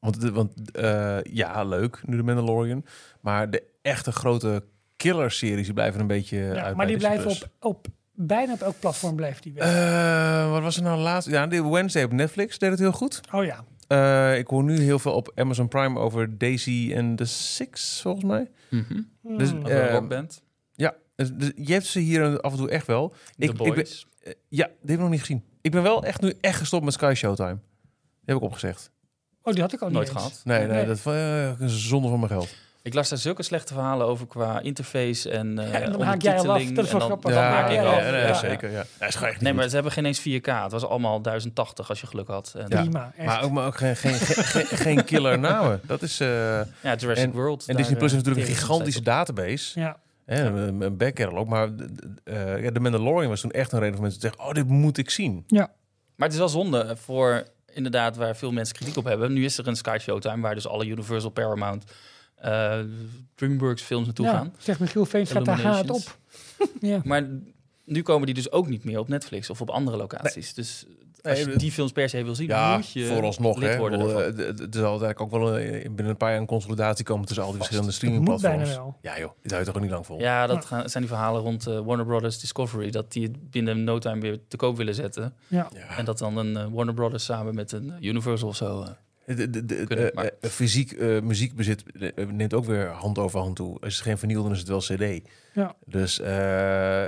Want, 0.00 0.16
want 0.16 0.70
eh, 0.72 1.18
ja, 1.22 1.64
leuk, 1.64 2.00
nu 2.06 2.16
de 2.16 2.22
Mandalorian. 2.22 2.84
Maar 3.20 3.50
de 3.50 3.62
echte 3.82 4.12
grote 4.12 4.62
killer-series 4.96 5.64
die 5.64 5.74
blijven 5.74 6.00
een 6.00 6.06
beetje 6.06 6.36
ja, 6.38 6.62
uit 6.62 6.76
maar 6.76 6.86
die 6.86 6.96
blijven 6.96 7.22
Plus. 7.24 7.42
op, 7.42 7.50
op 7.60 7.86
bijna 8.14 8.52
op 8.52 8.60
elk 8.60 8.74
platform 8.80 9.16
blijft 9.16 9.42
die 9.42 9.52
weg. 9.52 9.64
Eh, 9.74 10.50
wat 10.50 10.62
was 10.62 10.76
er 10.76 10.82
nou 10.82 11.00
laatst? 11.00 11.28
Ja, 11.28 11.46
de 11.46 11.68
Wednesday 11.68 12.02
op 12.04 12.12
Netflix 12.12 12.58
deed 12.58 12.70
het 12.70 12.78
heel 12.78 12.92
goed. 12.92 13.20
oh 13.32 13.44
ja. 13.44 13.64
Eh, 13.86 14.38
ik 14.38 14.46
hoor 14.46 14.64
nu 14.64 14.78
heel 14.80 14.98
veel 14.98 15.12
op 15.12 15.32
Amazon 15.34 15.68
Prime 15.68 15.98
over 15.98 16.38
Daisy 16.38 16.92
en 16.94 17.16
the 17.16 17.24
Six, 17.24 18.00
volgens 18.02 18.24
mij. 18.24 18.50
Mhm. 18.68 19.00
Dus, 19.38 19.50
Hmm. 19.50 19.64
Of 19.64 19.70
een 19.70 19.88
rockband. 19.90 20.42
Ja, 20.74 20.90
dus, 20.90 20.98
dus 20.98 21.09
je 21.56 21.72
hebt 21.72 21.86
ze 21.86 21.98
hier 21.98 22.40
af 22.40 22.52
en 22.52 22.58
toe 22.58 22.70
echt 22.70 22.86
wel. 22.86 23.08
The 23.08 23.16
ik- 23.38 23.50
ik 23.50 23.56
ben- 23.56 23.74
Boys. 23.74 24.06
Eh, 24.22 24.32
ja, 24.48 24.64
die 24.66 24.74
heb 24.80 24.90
ik 24.90 24.98
nog 24.98 25.10
niet 25.10 25.20
gezien. 25.20 25.44
Ik 25.60 25.70
ben 25.70 25.82
wel 25.82 26.04
echt 26.04 26.20
nu 26.20 26.34
echt 26.40 26.58
gestopt 26.58 26.84
met 26.84 26.92
Sky 26.94 27.12
Showtime. 27.16 27.58
Die 27.58 28.24
heb 28.24 28.36
ik 28.36 28.42
opgezegd. 28.42 28.90
Oh, 29.42 29.52
die 29.52 29.62
had 29.62 29.72
ik 29.72 29.80
al 29.80 29.90
Nooit 29.90 30.06
niet 30.08 30.16
eens. 30.16 30.26
gehad. 30.26 30.40
Nee, 30.44 30.58
nee, 30.66 30.76
Nee. 30.76 30.86
dat 30.86 31.02
uh, 31.06 31.60
is 31.60 31.88
zonde 31.88 32.08
van 32.08 32.18
mijn 32.18 32.30
geld. 32.30 32.48
Ik 32.82 32.94
las 32.94 33.08
daar 33.08 33.18
zulke 33.18 33.42
slechte 33.42 33.72
verhalen 33.74 34.06
over 34.06 34.26
qua 34.26 34.60
interface 34.60 35.30
en 35.30 35.58
eh 35.58 35.74
en 35.82 35.92
dan 35.92 36.00
haak 36.02 36.22
jij 36.22 36.32
al 36.32 36.38
af. 36.38 36.44
ondertiteling. 36.46 36.76
Dat 36.76 36.84
is 36.84 36.92
wel 36.92 37.00
grappig. 37.00 37.30
Ja, 37.32 37.50
haak 37.50 37.68
ik 37.68 37.74
ja, 37.74 37.84
af. 37.84 37.96
ja, 38.04 38.10
nee, 38.10 38.20
ja. 38.20 38.34
zeker. 38.34 38.70
Ja. 38.70 38.84
Hij 38.98 39.08
is 39.08 39.14
gewoon 39.14 39.30
echt 39.30 39.40
Nee, 39.40 39.52
maar 39.52 39.60
goed. 39.60 39.68
ze 39.70 39.74
hebben 39.74 39.92
geen 39.94 40.04
eens 40.04 40.20
4K. 40.20 40.46
Het 40.62 40.72
was 40.72 40.84
allemaal 40.84 41.20
1080 41.22 41.88
als 41.88 42.00
je 42.00 42.06
geluk 42.06 42.28
had. 42.28 42.54
En, 42.56 42.66
Ja. 42.68 42.80
Prima, 42.80 43.12
echt. 43.16 43.26
Maar 43.26 43.42
ook, 43.42 43.50
maar 43.50 43.66
ook 43.66 43.76
geen, 43.76 43.96
geen, 43.96 44.14
geen, 44.66 45.04
killer 45.04 45.38
namen. 45.38 45.80
Dat 45.86 46.02
is... 46.02 46.20
eh, 46.20 46.28
ja, 46.80 46.94
Jurassic 46.96 47.16
En- 47.24 47.32
World. 47.32 47.64
en 47.68 47.76
Disney 47.76 47.96
Plus 47.98 48.10
eh, 48.10 48.16
heeft 48.16 48.26
natuurlijk 48.26 48.48
een 48.48 48.60
gigantische 48.66 49.02
database. 49.02 49.80
ja. 49.80 49.96
Hè, 50.34 50.44
een, 50.44 50.96
back 50.96 51.14
catalog. 51.14 51.46
Maar 51.46 51.68
eh, 52.24 52.62
ja, 52.62 52.70
de 52.70 52.80
Mandalorian 52.80 53.28
was 53.28 53.40
toen 53.40 53.50
echt 53.50 53.72
een 53.72 53.78
reden 53.78 53.94
voor 53.94 54.02
mensen 54.02 54.20
te 54.20 54.26
zeggen... 54.26 54.48
Oh, 54.48 54.54
dit 54.54 54.68
moet 54.68 54.98
ik 54.98 55.10
zien. 55.10 55.44
ja. 55.46 55.72
Maar 56.16 56.28
het 56.28 56.32
is 56.32 56.38
wel 56.38 56.62
zonde 56.62 56.96
voor 56.96 57.44
inderdaad 57.72 58.16
waar 58.16 58.36
veel 58.36 58.52
mensen 58.52 58.74
kritiek 58.74 58.96
op 58.96 59.04
hebben. 59.04 59.32
Nu 59.32 59.44
is 59.44 59.58
er 59.58 59.66
een 59.66 59.76
Sky 59.76 59.96
Showtime 60.00 60.40
waar 60.40 60.54
dus 60.54 60.66
alle 60.66 60.86
Universal 60.86 61.30
Paramount 61.30 61.84
eh, 62.34 62.78
DreamWorks 63.34 63.82
films 63.82 64.04
naartoe 64.04 64.26
ja. 64.26 64.32
gaan. 64.32 64.54
Zegt 64.58 64.80
Michiel 64.80 65.06
Veenstra, 65.06 65.40
daar 65.40 65.60
haat 65.60 65.90
op. 65.90 66.18
ja. 66.80 67.00
Maar 67.04 67.28
nu 67.84 68.02
komen 68.02 68.26
die 68.26 68.34
dus 68.34 68.52
ook 68.52 68.68
niet 68.68 68.84
meer 68.84 68.98
op 68.98 69.08
Netflix 69.08 69.50
of 69.50 69.60
op 69.60 69.70
andere 69.70 69.96
locaties. 69.96 70.54
Dus 70.54 70.86
als 71.22 71.38
je 71.38 71.56
die 71.56 71.72
films 71.72 71.92
per 71.92 72.08
se 72.08 72.24
wil 72.24 72.34
zien, 72.34 72.46
Ja, 72.48 72.76
moet 72.76 72.90
je 72.92 73.04
vooralsnog. 73.06 73.58
lid 73.58 73.68
Hè, 73.70 73.78
worden 73.78 74.00
ervan. 74.00 74.20
eh, 74.22 74.48
Er 74.48 74.56
zal 74.70 74.90
uiteindelijk 75.00 75.20
ook 75.20 75.30
wel 75.30 75.58
eh, 75.58 75.80
binnen 75.82 76.06
een 76.06 76.16
paar 76.16 76.30
jaar 76.30 76.40
een 76.40 76.46
consolidatie 76.46 77.04
komen 77.04 77.26
tussen 77.26 77.44
al 77.44 77.50
die 77.50 77.58
verschillende 77.58 77.90
Dat 77.90 77.98
streamingplatforms. 78.00 78.78
Ja 79.02 79.18
joh, 79.18 79.30
dit 79.42 79.50
houdt 79.50 79.66
toch 79.66 79.74
ook 79.76 79.82
niet 79.82 79.90
lang 79.90 80.06
vol. 80.06 80.18
Ja, 80.20 80.46
dat 80.46 80.64
gaan, 80.64 80.88
zijn 80.88 81.02
die 81.02 81.12
verhalen 81.12 81.40
rond 81.42 81.66
eh, 81.66 81.78
Warner 81.80 82.06
Brothers 82.06 82.38
Discovery. 82.40 82.90
Dat 82.90 83.12
die 83.12 83.22
het 83.22 83.50
binnen 83.50 83.84
no 83.84 83.98
time 83.98 84.20
weer 84.20 84.38
te 84.48 84.56
koop 84.56 84.76
willen 84.76 84.94
zetten. 84.94 85.34
Ja. 85.46 85.68
Ja. 85.74 85.96
En 85.96 86.04
dat 86.04 86.18
dan 86.18 86.36
een 86.36 86.72
Warner 86.72 86.94
Brothers 86.94 87.24
samen 87.24 87.54
met 87.54 87.72
een 87.72 87.92
Universal 88.00 88.48
of 88.48 88.56
zo. 88.56 88.82
eh. 88.82 88.88
De, 89.36 89.50
de, 89.50 89.64
de, 89.64 89.84
Kunnen, 89.84 90.10
maar- 90.14 90.30
fysiek 90.40 90.92
eh, 90.92 91.20
muziekbezit 91.20 91.82
neemt 92.32 92.54
ook 92.54 92.64
weer 92.64 92.86
hand 92.88 93.18
over 93.18 93.38
hand 93.40 93.56
toe. 93.56 93.80
Als 93.80 93.94
het 93.94 94.02
geen 94.02 94.18
vinyl, 94.18 94.42
dan 94.42 94.52
is 94.52 94.58
het 94.58 94.68
wel 94.68 94.78
CD. 94.80 95.28
Ja. 95.54 95.74
Dus 95.86 96.20
eh, 96.20 97.02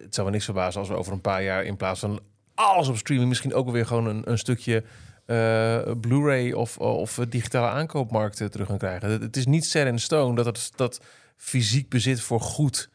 het 0.00 0.14
zou 0.14 0.26
me 0.26 0.32
niks 0.32 0.44
verbazen 0.44 0.80
als 0.80 0.88
we 0.88 0.94
over 0.96 1.12
een 1.12 1.20
paar 1.20 1.42
jaar 1.42 1.64
in 1.64 1.76
plaats 1.76 2.00
van 2.00 2.20
alles 2.66 2.88
op 2.88 2.96
streaming 2.96 3.28
misschien 3.28 3.54
ook 3.54 3.70
weer 3.70 3.86
gewoon 3.86 4.06
een, 4.06 4.30
een 4.30 4.38
stukje 4.38 4.84
eh, 5.26 5.90
Blu-ray 6.00 6.52
of, 6.52 6.78
of 6.78 7.14
digitale 7.28 7.68
aankoopmarkt 7.68 8.40
eh, 8.40 8.46
terug 8.46 8.66
gaan 8.66 8.78
krijgen. 8.78 9.10
Het, 9.10 9.22
het 9.22 9.36
is 9.36 9.46
niet 9.46 9.64
set 9.64 9.86
in 9.86 9.98
stone 9.98 10.34
dat 10.34 10.44
het 10.46 10.72
dat 10.76 11.00
fysiek 11.36 11.88
bezit 11.88 12.20
voor 12.20 12.40
goed 12.40 12.88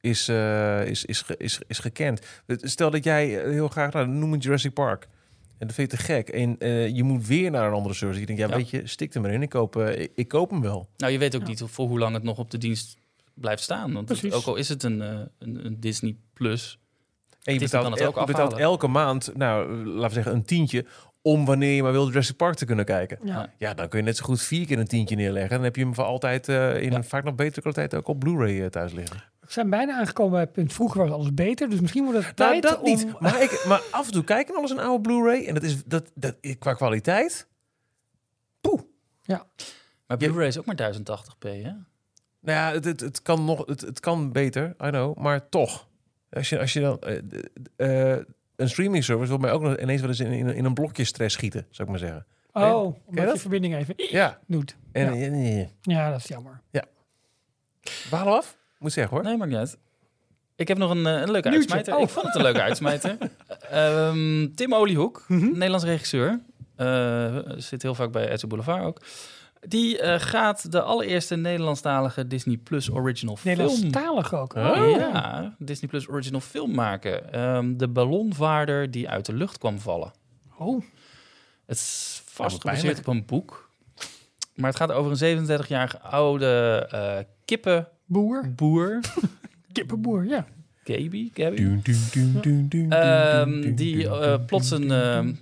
is, 0.00 0.28
eh, 0.28 0.86
is, 0.86 1.04
is, 1.04 1.24
is, 1.36 1.60
is 1.66 1.78
gekend. 1.78 2.20
Stel 2.46 2.90
dat 2.90 3.04
jij 3.04 3.42
eh, 3.44 3.50
heel 3.50 3.68
graag, 3.68 3.92
nou, 3.92 4.06
noem 4.08 4.32
het 4.32 4.42
Jurassic 4.42 4.72
Park. 4.72 5.08
En 5.58 5.66
dat 5.66 5.74
vind 5.76 5.90
je 5.90 5.96
te 5.96 6.02
gek. 6.02 6.28
En 6.28 6.58
eh, 6.58 6.88
je 6.88 7.02
moet 7.02 7.26
weer 7.26 7.50
naar 7.50 7.66
een 7.66 7.72
andere 7.72 7.94
service. 7.94 8.20
Je 8.20 8.26
denkt, 8.26 8.40
ja, 8.42 8.48
Ja. 8.48 8.56
weet 8.56 8.70
je, 8.70 8.86
stik 8.86 9.14
er 9.14 9.20
maar 9.20 9.30
in. 9.30 9.42
Ik 9.42 9.48
koop, 9.48 9.76
ik, 9.76 10.12
ik 10.14 10.28
koop 10.28 10.50
hem 10.50 10.60
wel. 10.60 10.88
Nou, 10.96 11.12
je 11.12 11.18
weet 11.18 11.34
ook 11.34 11.42
Ja. 11.42 11.48
niet 11.48 11.62
voor 11.66 11.88
hoe 11.88 11.98
lang 11.98 12.14
het 12.14 12.22
nog 12.22 12.38
op 12.38 12.50
de 12.50 12.58
dienst 12.58 12.96
blijft 13.34 13.62
staan. 13.62 13.92
Want 13.92 14.08
het- 14.08 14.32
ook 14.32 14.44
al 14.44 14.56
is 14.56 14.68
het 14.68 14.82
een, 14.82 15.00
een, 15.00 15.28
een 15.66 15.80
Disney 15.80 16.16
Plus. 16.34 16.78
En 17.42 17.52
je 17.54 17.58
betaalt, 17.60 17.82
kan 17.82 17.92
het 17.92 18.02
ook 18.06 18.18
je 18.18 18.24
betaalt 18.24 18.52
elke 18.56 18.86
maand, 18.86 19.30
nou, 19.36 19.74
laten 19.86 20.08
we 20.08 20.14
zeggen, 20.14 20.32
een 20.32 20.44
tientje... 20.44 20.84
om 21.22 21.44
wanneer 21.44 21.74
je 21.74 21.82
maar 21.82 21.92
wil 21.92 22.06
Jurassic 22.06 22.36
Park 22.36 22.54
te 22.54 22.64
kunnen 22.64 22.84
kijken. 22.84 23.18
Ja. 23.22 23.52
Ja, 23.58 23.74
dan 23.74 23.88
kun 23.88 23.98
je 23.98 24.04
net 24.04 24.16
zo 24.16 24.24
goed 24.24 24.42
vier 24.42 24.66
keer 24.66 24.78
een 24.78 24.86
tientje 24.86 25.16
neerleggen. 25.16 25.50
Dan 25.50 25.62
heb 25.62 25.76
je 25.76 25.82
hem 25.82 25.94
voor 25.94 26.04
altijd 26.04 26.48
eh, 26.48 26.82
in 26.82 26.90
Ja. 26.90 26.96
een 26.96 27.04
vaak 27.04 27.24
nog 27.24 27.34
betere 27.34 27.60
kwaliteit 27.60 27.94
ook 27.94 28.08
op 28.08 28.18
Blu-ray 28.20 28.60
eh, 28.62 28.66
thuis 28.66 28.92
liggen. 28.92 29.22
We 29.40 29.52
zijn 29.56 29.70
bijna 29.70 29.98
aangekomen 29.98 30.32
bij 30.32 30.40
het 30.40 30.52
punt. 30.52 30.72
Vroeger 30.72 31.00
was 31.00 31.10
alles 31.10 31.34
beter, 31.34 31.68
dus 31.70 31.80
misschien 31.80 32.04
wordt 32.04 32.26
het 32.26 32.36
Nou, 32.36 32.50
tijd 32.50 32.62
dat 32.62 32.78
om... 32.78 32.84
niet. 32.84 33.20
Maar, 33.20 33.42
ik, 33.42 33.64
maar 33.68 33.82
af 33.90 34.06
en 34.06 34.12
toe 34.12 34.24
kijken 34.24 34.54
alles 34.56 34.70
een 34.70 34.78
oude 34.78 35.00
Blu-ray. 35.08 35.46
En 35.46 35.54
dat 35.54 35.62
is 35.62 35.84
dat, 35.84 36.10
dat, 36.14 36.34
qua 36.58 36.74
kwaliteit... 36.74 37.48
Poeh. 38.60 38.80
Maar 39.26 39.44
Je- 40.06 40.16
Blu-ray 40.16 40.46
is 40.46 40.58
ook 40.58 40.64
maar 40.66 40.92
1080p, 40.94 41.48
hè? 41.48 41.72
Nou 42.42 42.58
ja, 42.58 42.72
het, 42.72 42.84
het, 42.84 43.00
het 43.00 43.22
kan 43.22 43.44
nog, 43.44 43.66
het, 43.66 43.80
het 43.80 44.00
kan 44.00 44.32
beter, 44.32 44.68
I 44.84 44.88
know, 44.88 45.16
maar 45.16 45.48
toch. 45.48 45.88
Als 46.30 46.48
je, 46.48 46.58
als 46.58 46.72
je 46.72 46.80
dan 46.80 46.98
eh, 47.00 48.12
eh, 48.16 48.22
een 48.56 48.68
streaming 48.68 49.04
service 49.04 49.28
wil 49.28 49.38
mij 49.38 49.52
ook 49.52 49.62
nog 49.62 49.76
ineens 49.78 50.00
wel 50.00 50.10
eens 50.10 50.20
in, 50.20 50.32
in, 50.32 50.54
in 50.54 50.64
een 50.64 50.74
blokje 50.74 51.04
stress 51.04 51.34
schieten, 51.34 51.66
zou 51.70 51.88
ik 51.88 51.88
maar 51.88 52.08
zeggen. 52.08 52.26
Oh, 52.52 52.62
Ken 52.62 52.72
omdat 52.72 53.02
je 53.14 53.20
je 53.20 53.26
dat? 53.26 53.40
verbinding 53.40 53.74
even 53.76 53.94
Ja. 53.96 54.38
doet. 54.46 54.76
En, 54.92 55.04
Ja. 55.18 55.24
en, 55.26 55.32
en- 55.32 55.70
Ja, 55.82 56.10
dat 56.10 56.18
is 56.18 56.26
jammer. 56.26 56.60
we 58.10 58.16
halen 58.16 58.32
af. 58.36 58.56
Moet 58.78 58.92
zeggen 58.92 59.16
hoor. 59.16 59.24
Nee, 59.24 59.36
maakt 59.36 59.50
niet 59.50 59.58
uit. 59.58 59.78
Ik 60.56 60.68
heb 60.68 60.78
nog 60.78 60.90
een, 60.90 61.06
eh, 61.06 61.12
een 61.20 61.30
leuke 61.30 61.48
Nieuwtje. 61.48 61.74
uitsmijter. 61.74 61.94
Oh. 61.96 62.00
Ik 62.02 62.08
vond 62.08 62.26
het 62.26 62.34
een 62.34 62.42
leuke 62.42 62.62
uitsmijter. 62.68 63.16
Ehm, 63.70 64.48
Tim 64.54 64.74
Oliehoek, 64.74 65.24
Mhm. 65.28 65.44
Nederlands 65.52 65.84
regisseur. 65.84 66.40
eh, 66.76 67.38
zit 67.56 67.82
heel 67.82 67.94
vaak 67.94 68.12
bij 68.12 68.28
Edge 68.30 68.46
Boulevard 68.46 68.84
ook. 68.84 69.00
Die 69.68 69.98
eh, 69.98 70.20
gaat 70.20 70.72
de 70.72 70.82
allereerste 70.82 71.36
Nederlandstalige 71.36 72.26
Disney 72.26 72.56
Plus 72.56 72.90
original 72.90 73.36
film... 73.36 73.56
Nederlandstalig 73.56 74.34
ook. 74.34 74.54
Oh. 74.54 74.90
Ja, 74.96 75.54
Disney 75.58 75.90
Plus 75.90 76.08
original 76.08 76.40
film 76.40 76.74
maken. 76.74 77.32
Ehm, 77.32 77.76
de 77.76 77.88
ballonvaarder 77.88 78.90
die 78.90 79.08
uit 79.08 79.26
de 79.26 79.32
lucht 79.32 79.58
kwam 79.58 79.78
vallen. 79.78 80.12
Oh, 80.58 80.82
Het 81.66 81.76
is 81.76 82.22
vast 82.24 82.60
gebaseerd 82.60 82.98
op 82.98 83.06
een 83.06 83.24
boek. 83.26 83.70
Maar 84.54 84.68
het 84.68 84.78
gaat 84.78 84.92
over 84.92 85.22
een 85.22 85.46
37-jarige 85.48 86.00
oude 86.00 86.86
eh, 86.90 87.18
kippenboer. 87.44 88.54
boer. 88.54 89.00
Kippenboer, 89.72 90.24
ja. 90.24 90.46
Gaby, 90.94 91.30
Gaby. 91.34 91.80
Ehm, 92.88 93.74
die, 93.74 94.08
eh, 94.08 94.38
plots 94.46 94.70
een, 94.70 94.90
ehm, 94.90 95.32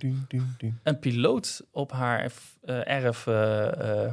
piloot 0.99 1.61
op 1.71 1.91
haar 1.91 2.19
erf, 2.19 2.57
eh, 2.61 2.87
erf 2.87 3.27
eh, 3.27 4.05
eh, 4.05 4.11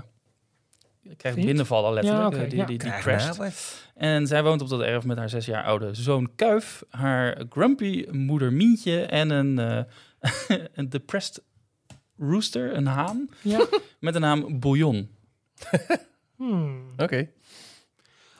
krijgt 1.16 1.40
binnenvallen 1.44 1.92
letterlijk. 1.92 2.34
Ja, 2.34 2.42
eh, 2.42 2.50
die, 2.50 2.58
ja. 2.58 2.64
die, 2.64 2.78
die 2.78 2.90
crasht. 2.90 3.38
nou, 3.38 3.50
En 3.94 4.26
zij 4.26 4.42
woont 4.42 4.62
op 4.62 4.68
dat 4.68 4.80
erf 4.82 5.04
met 5.04 5.18
haar 5.18 5.28
zes 5.28 5.46
jaar 5.46 5.64
oude 5.64 5.94
zoon 5.94 6.30
Kuif, 6.34 6.82
haar 6.90 7.44
grumpy 7.50 8.06
moeder 8.10 8.52
Mientje 8.52 9.02
en 9.02 9.30
een, 9.30 9.58
eh, 9.58 10.58
een 10.74 10.88
depressed 10.88 11.42
rooster, 12.18 12.76
een 12.76 12.86
haan, 12.86 13.28
ja. 13.42 13.66
met 14.00 14.12
de 14.12 14.18
naam 14.18 14.60
Bouillon. 14.60 15.10
Hmm. 16.36 16.82
Oké. 16.96 17.28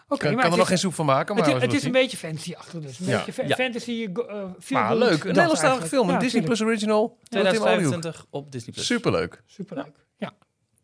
Oké, 0.08 0.20
Kan, 0.24 0.30
maar 0.34 0.42
kan 0.42 0.44
er 0.44 0.50
het 0.50 0.58
nog 0.58 0.68
geen 0.68 0.78
soep 0.78 0.94
van 0.94 1.06
maken, 1.06 1.34
maar 1.36 1.44
Het, 1.46 1.56
is- 1.72 1.72
het 1.72 1.84
een 1.84 1.92
beetje 1.92 2.16
fancy 2.16 2.54
achter 2.54 2.80
dus. 2.82 2.98
Een 2.98 3.06
Ja. 3.06 3.16
beetje 3.16 3.32
fa- 3.32 3.42
Ja. 3.46 3.54
fantasy. 3.54 4.08
feel 4.12 4.78
Maar 4.80 4.96
leuk, 4.96 5.10
een 5.10 5.26
Nederlandstalige 5.26 5.62
eigenlijk. 5.62 5.88
film, 5.88 6.06
een 6.08 6.14
Ja, 6.14 6.18
Disney. 6.20 6.42
Plus 6.42 6.62
original. 6.62 7.06
van 7.08 7.16
Tim 7.28 7.38
Oliehoek. 7.40 7.58
2025 7.66 8.26
op 8.30 8.52
Disney 8.52 8.72
Plus. 8.74 8.86
Superleuk. 8.86 9.42
Superleuk. 9.46 9.92
Ja. 10.16 10.32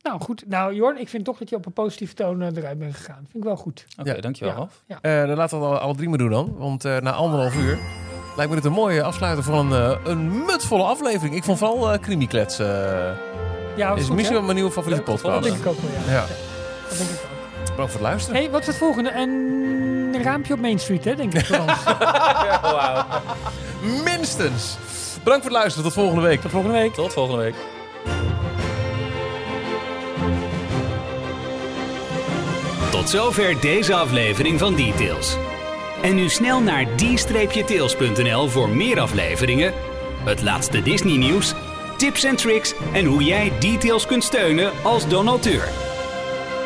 Nou 0.03 0.21
goed, 0.21 0.45
nou 0.49 0.75
Jorn, 0.75 1.01
ik 1.01 1.09
vind 1.09 1.25
toch 1.25 1.39
dat 1.39 1.49
je 1.49 1.57
op 1.57 1.67
een 1.67 1.73
positieve 1.73 2.15
toon 2.15 2.43
eh, 2.43 2.57
eruit 2.57 2.79
bent 2.79 2.95
gegaan. 2.95 3.17
Vind 3.31 3.35
ik 3.35 3.45
wel 3.45 3.57
goed. 3.57 3.87
Oké, 4.01 4.15
Ja. 4.15 4.21
dankjewel 4.21 4.53
Ja. 4.53 4.59
Ralf. 4.59 4.85
Eh, 5.03 5.27
dan 5.27 5.37
laten 5.37 5.59
we 5.61 5.65
alle, 5.67 5.79
alle 5.79 5.95
drie 5.95 6.09
maar 6.09 6.19
doen 6.19 6.31
dan. 6.31 6.57
Want 6.57 6.85
eh, 6.85 6.97
na 6.99 7.13
anderhalf 7.13 7.55
uur 7.57 7.79
lijkt 8.37 8.51
me 8.51 8.57
dit 8.57 8.65
een 8.65 8.73
mooie 8.73 9.03
afsluiter 9.03 9.45
van 9.45 9.73
een, 9.73 9.93
eh, 9.97 9.99
een 10.05 10.45
mutvolle 10.45 10.83
aflevering. 10.85 11.35
Ik 11.35 11.45
vond 11.45 11.59
vooral 11.59 11.93
eh 11.93 11.99
Creamy 11.99 12.27
Klets. 12.27 12.59
eh, 12.59 12.67
Ja, 13.77 13.95
is 13.95 14.05
goed, 14.05 14.15
misschien 14.15 14.35
wel 14.37 14.43
mijn 14.45 14.55
nieuwe 14.57 14.71
favoriete 14.73 15.03
podcast. 15.03 15.35
Dat 15.35 15.43
denk 15.43 15.57
ik 15.57 15.67
ook 15.67 15.79
wel, 15.81 15.91
ja. 16.07 16.13
Ja, 16.13 16.27
Dat 16.89 16.99
denk 16.99 17.11
ik 17.11 17.17
ook 17.25 17.31
bedankt 17.73 17.93
voor 17.93 18.01
het 18.01 18.11
luisteren. 18.11 18.41
hey, 18.41 18.51
wat 18.51 18.61
is 18.61 18.67
het 18.67 18.77
volgende? 18.77 19.13
Een 19.13 20.23
raampje 20.23 20.55
op 20.55 20.61
Main 20.61 20.79
Street, 20.79 21.05
hè, 21.05 21.15
denk 21.15 21.35
ik 21.35 21.47
voor 21.47 21.57
wauw. 22.77 23.05
Minstens. 24.05 24.77
Bedankt 25.25 25.45
voor 25.45 25.53
het 25.53 25.61
luisteren. 25.61 25.85
Tot 25.85 25.93
volgende 25.93 26.23
week. 26.23 26.41
Tot 26.41 26.51
volgende 26.51 26.79
week. 26.79 26.95
Tot 26.95 27.13
volgende 27.13 27.43
week. 27.43 27.55
Tot 32.91 33.09
zover 33.09 33.61
deze 33.61 33.95
aflevering 33.95 34.59
van 34.59 34.75
Details. 34.75 35.37
En 36.03 36.15
nu 36.15 36.29
snel 36.29 36.61
naar 36.61 36.87
d-tails.nl 36.97 38.49
voor 38.49 38.69
meer 38.69 39.01
afleveringen, 39.01 39.73
het 40.25 40.43
laatste 40.43 40.83
Disney 40.83 41.17
nieuws, 41.17 41.55
tips 41.97 42.25
en 42.25 42.37
tricks 42.37 42.75
en 42.93 43.05
hoe 43.05 43.25
jij 43.25 43.53
Details 43.59 44.07
kunt 44.07 44.25
steunen 44.25 44.71
als 44.83 45.09
donateur. 45.09 45.69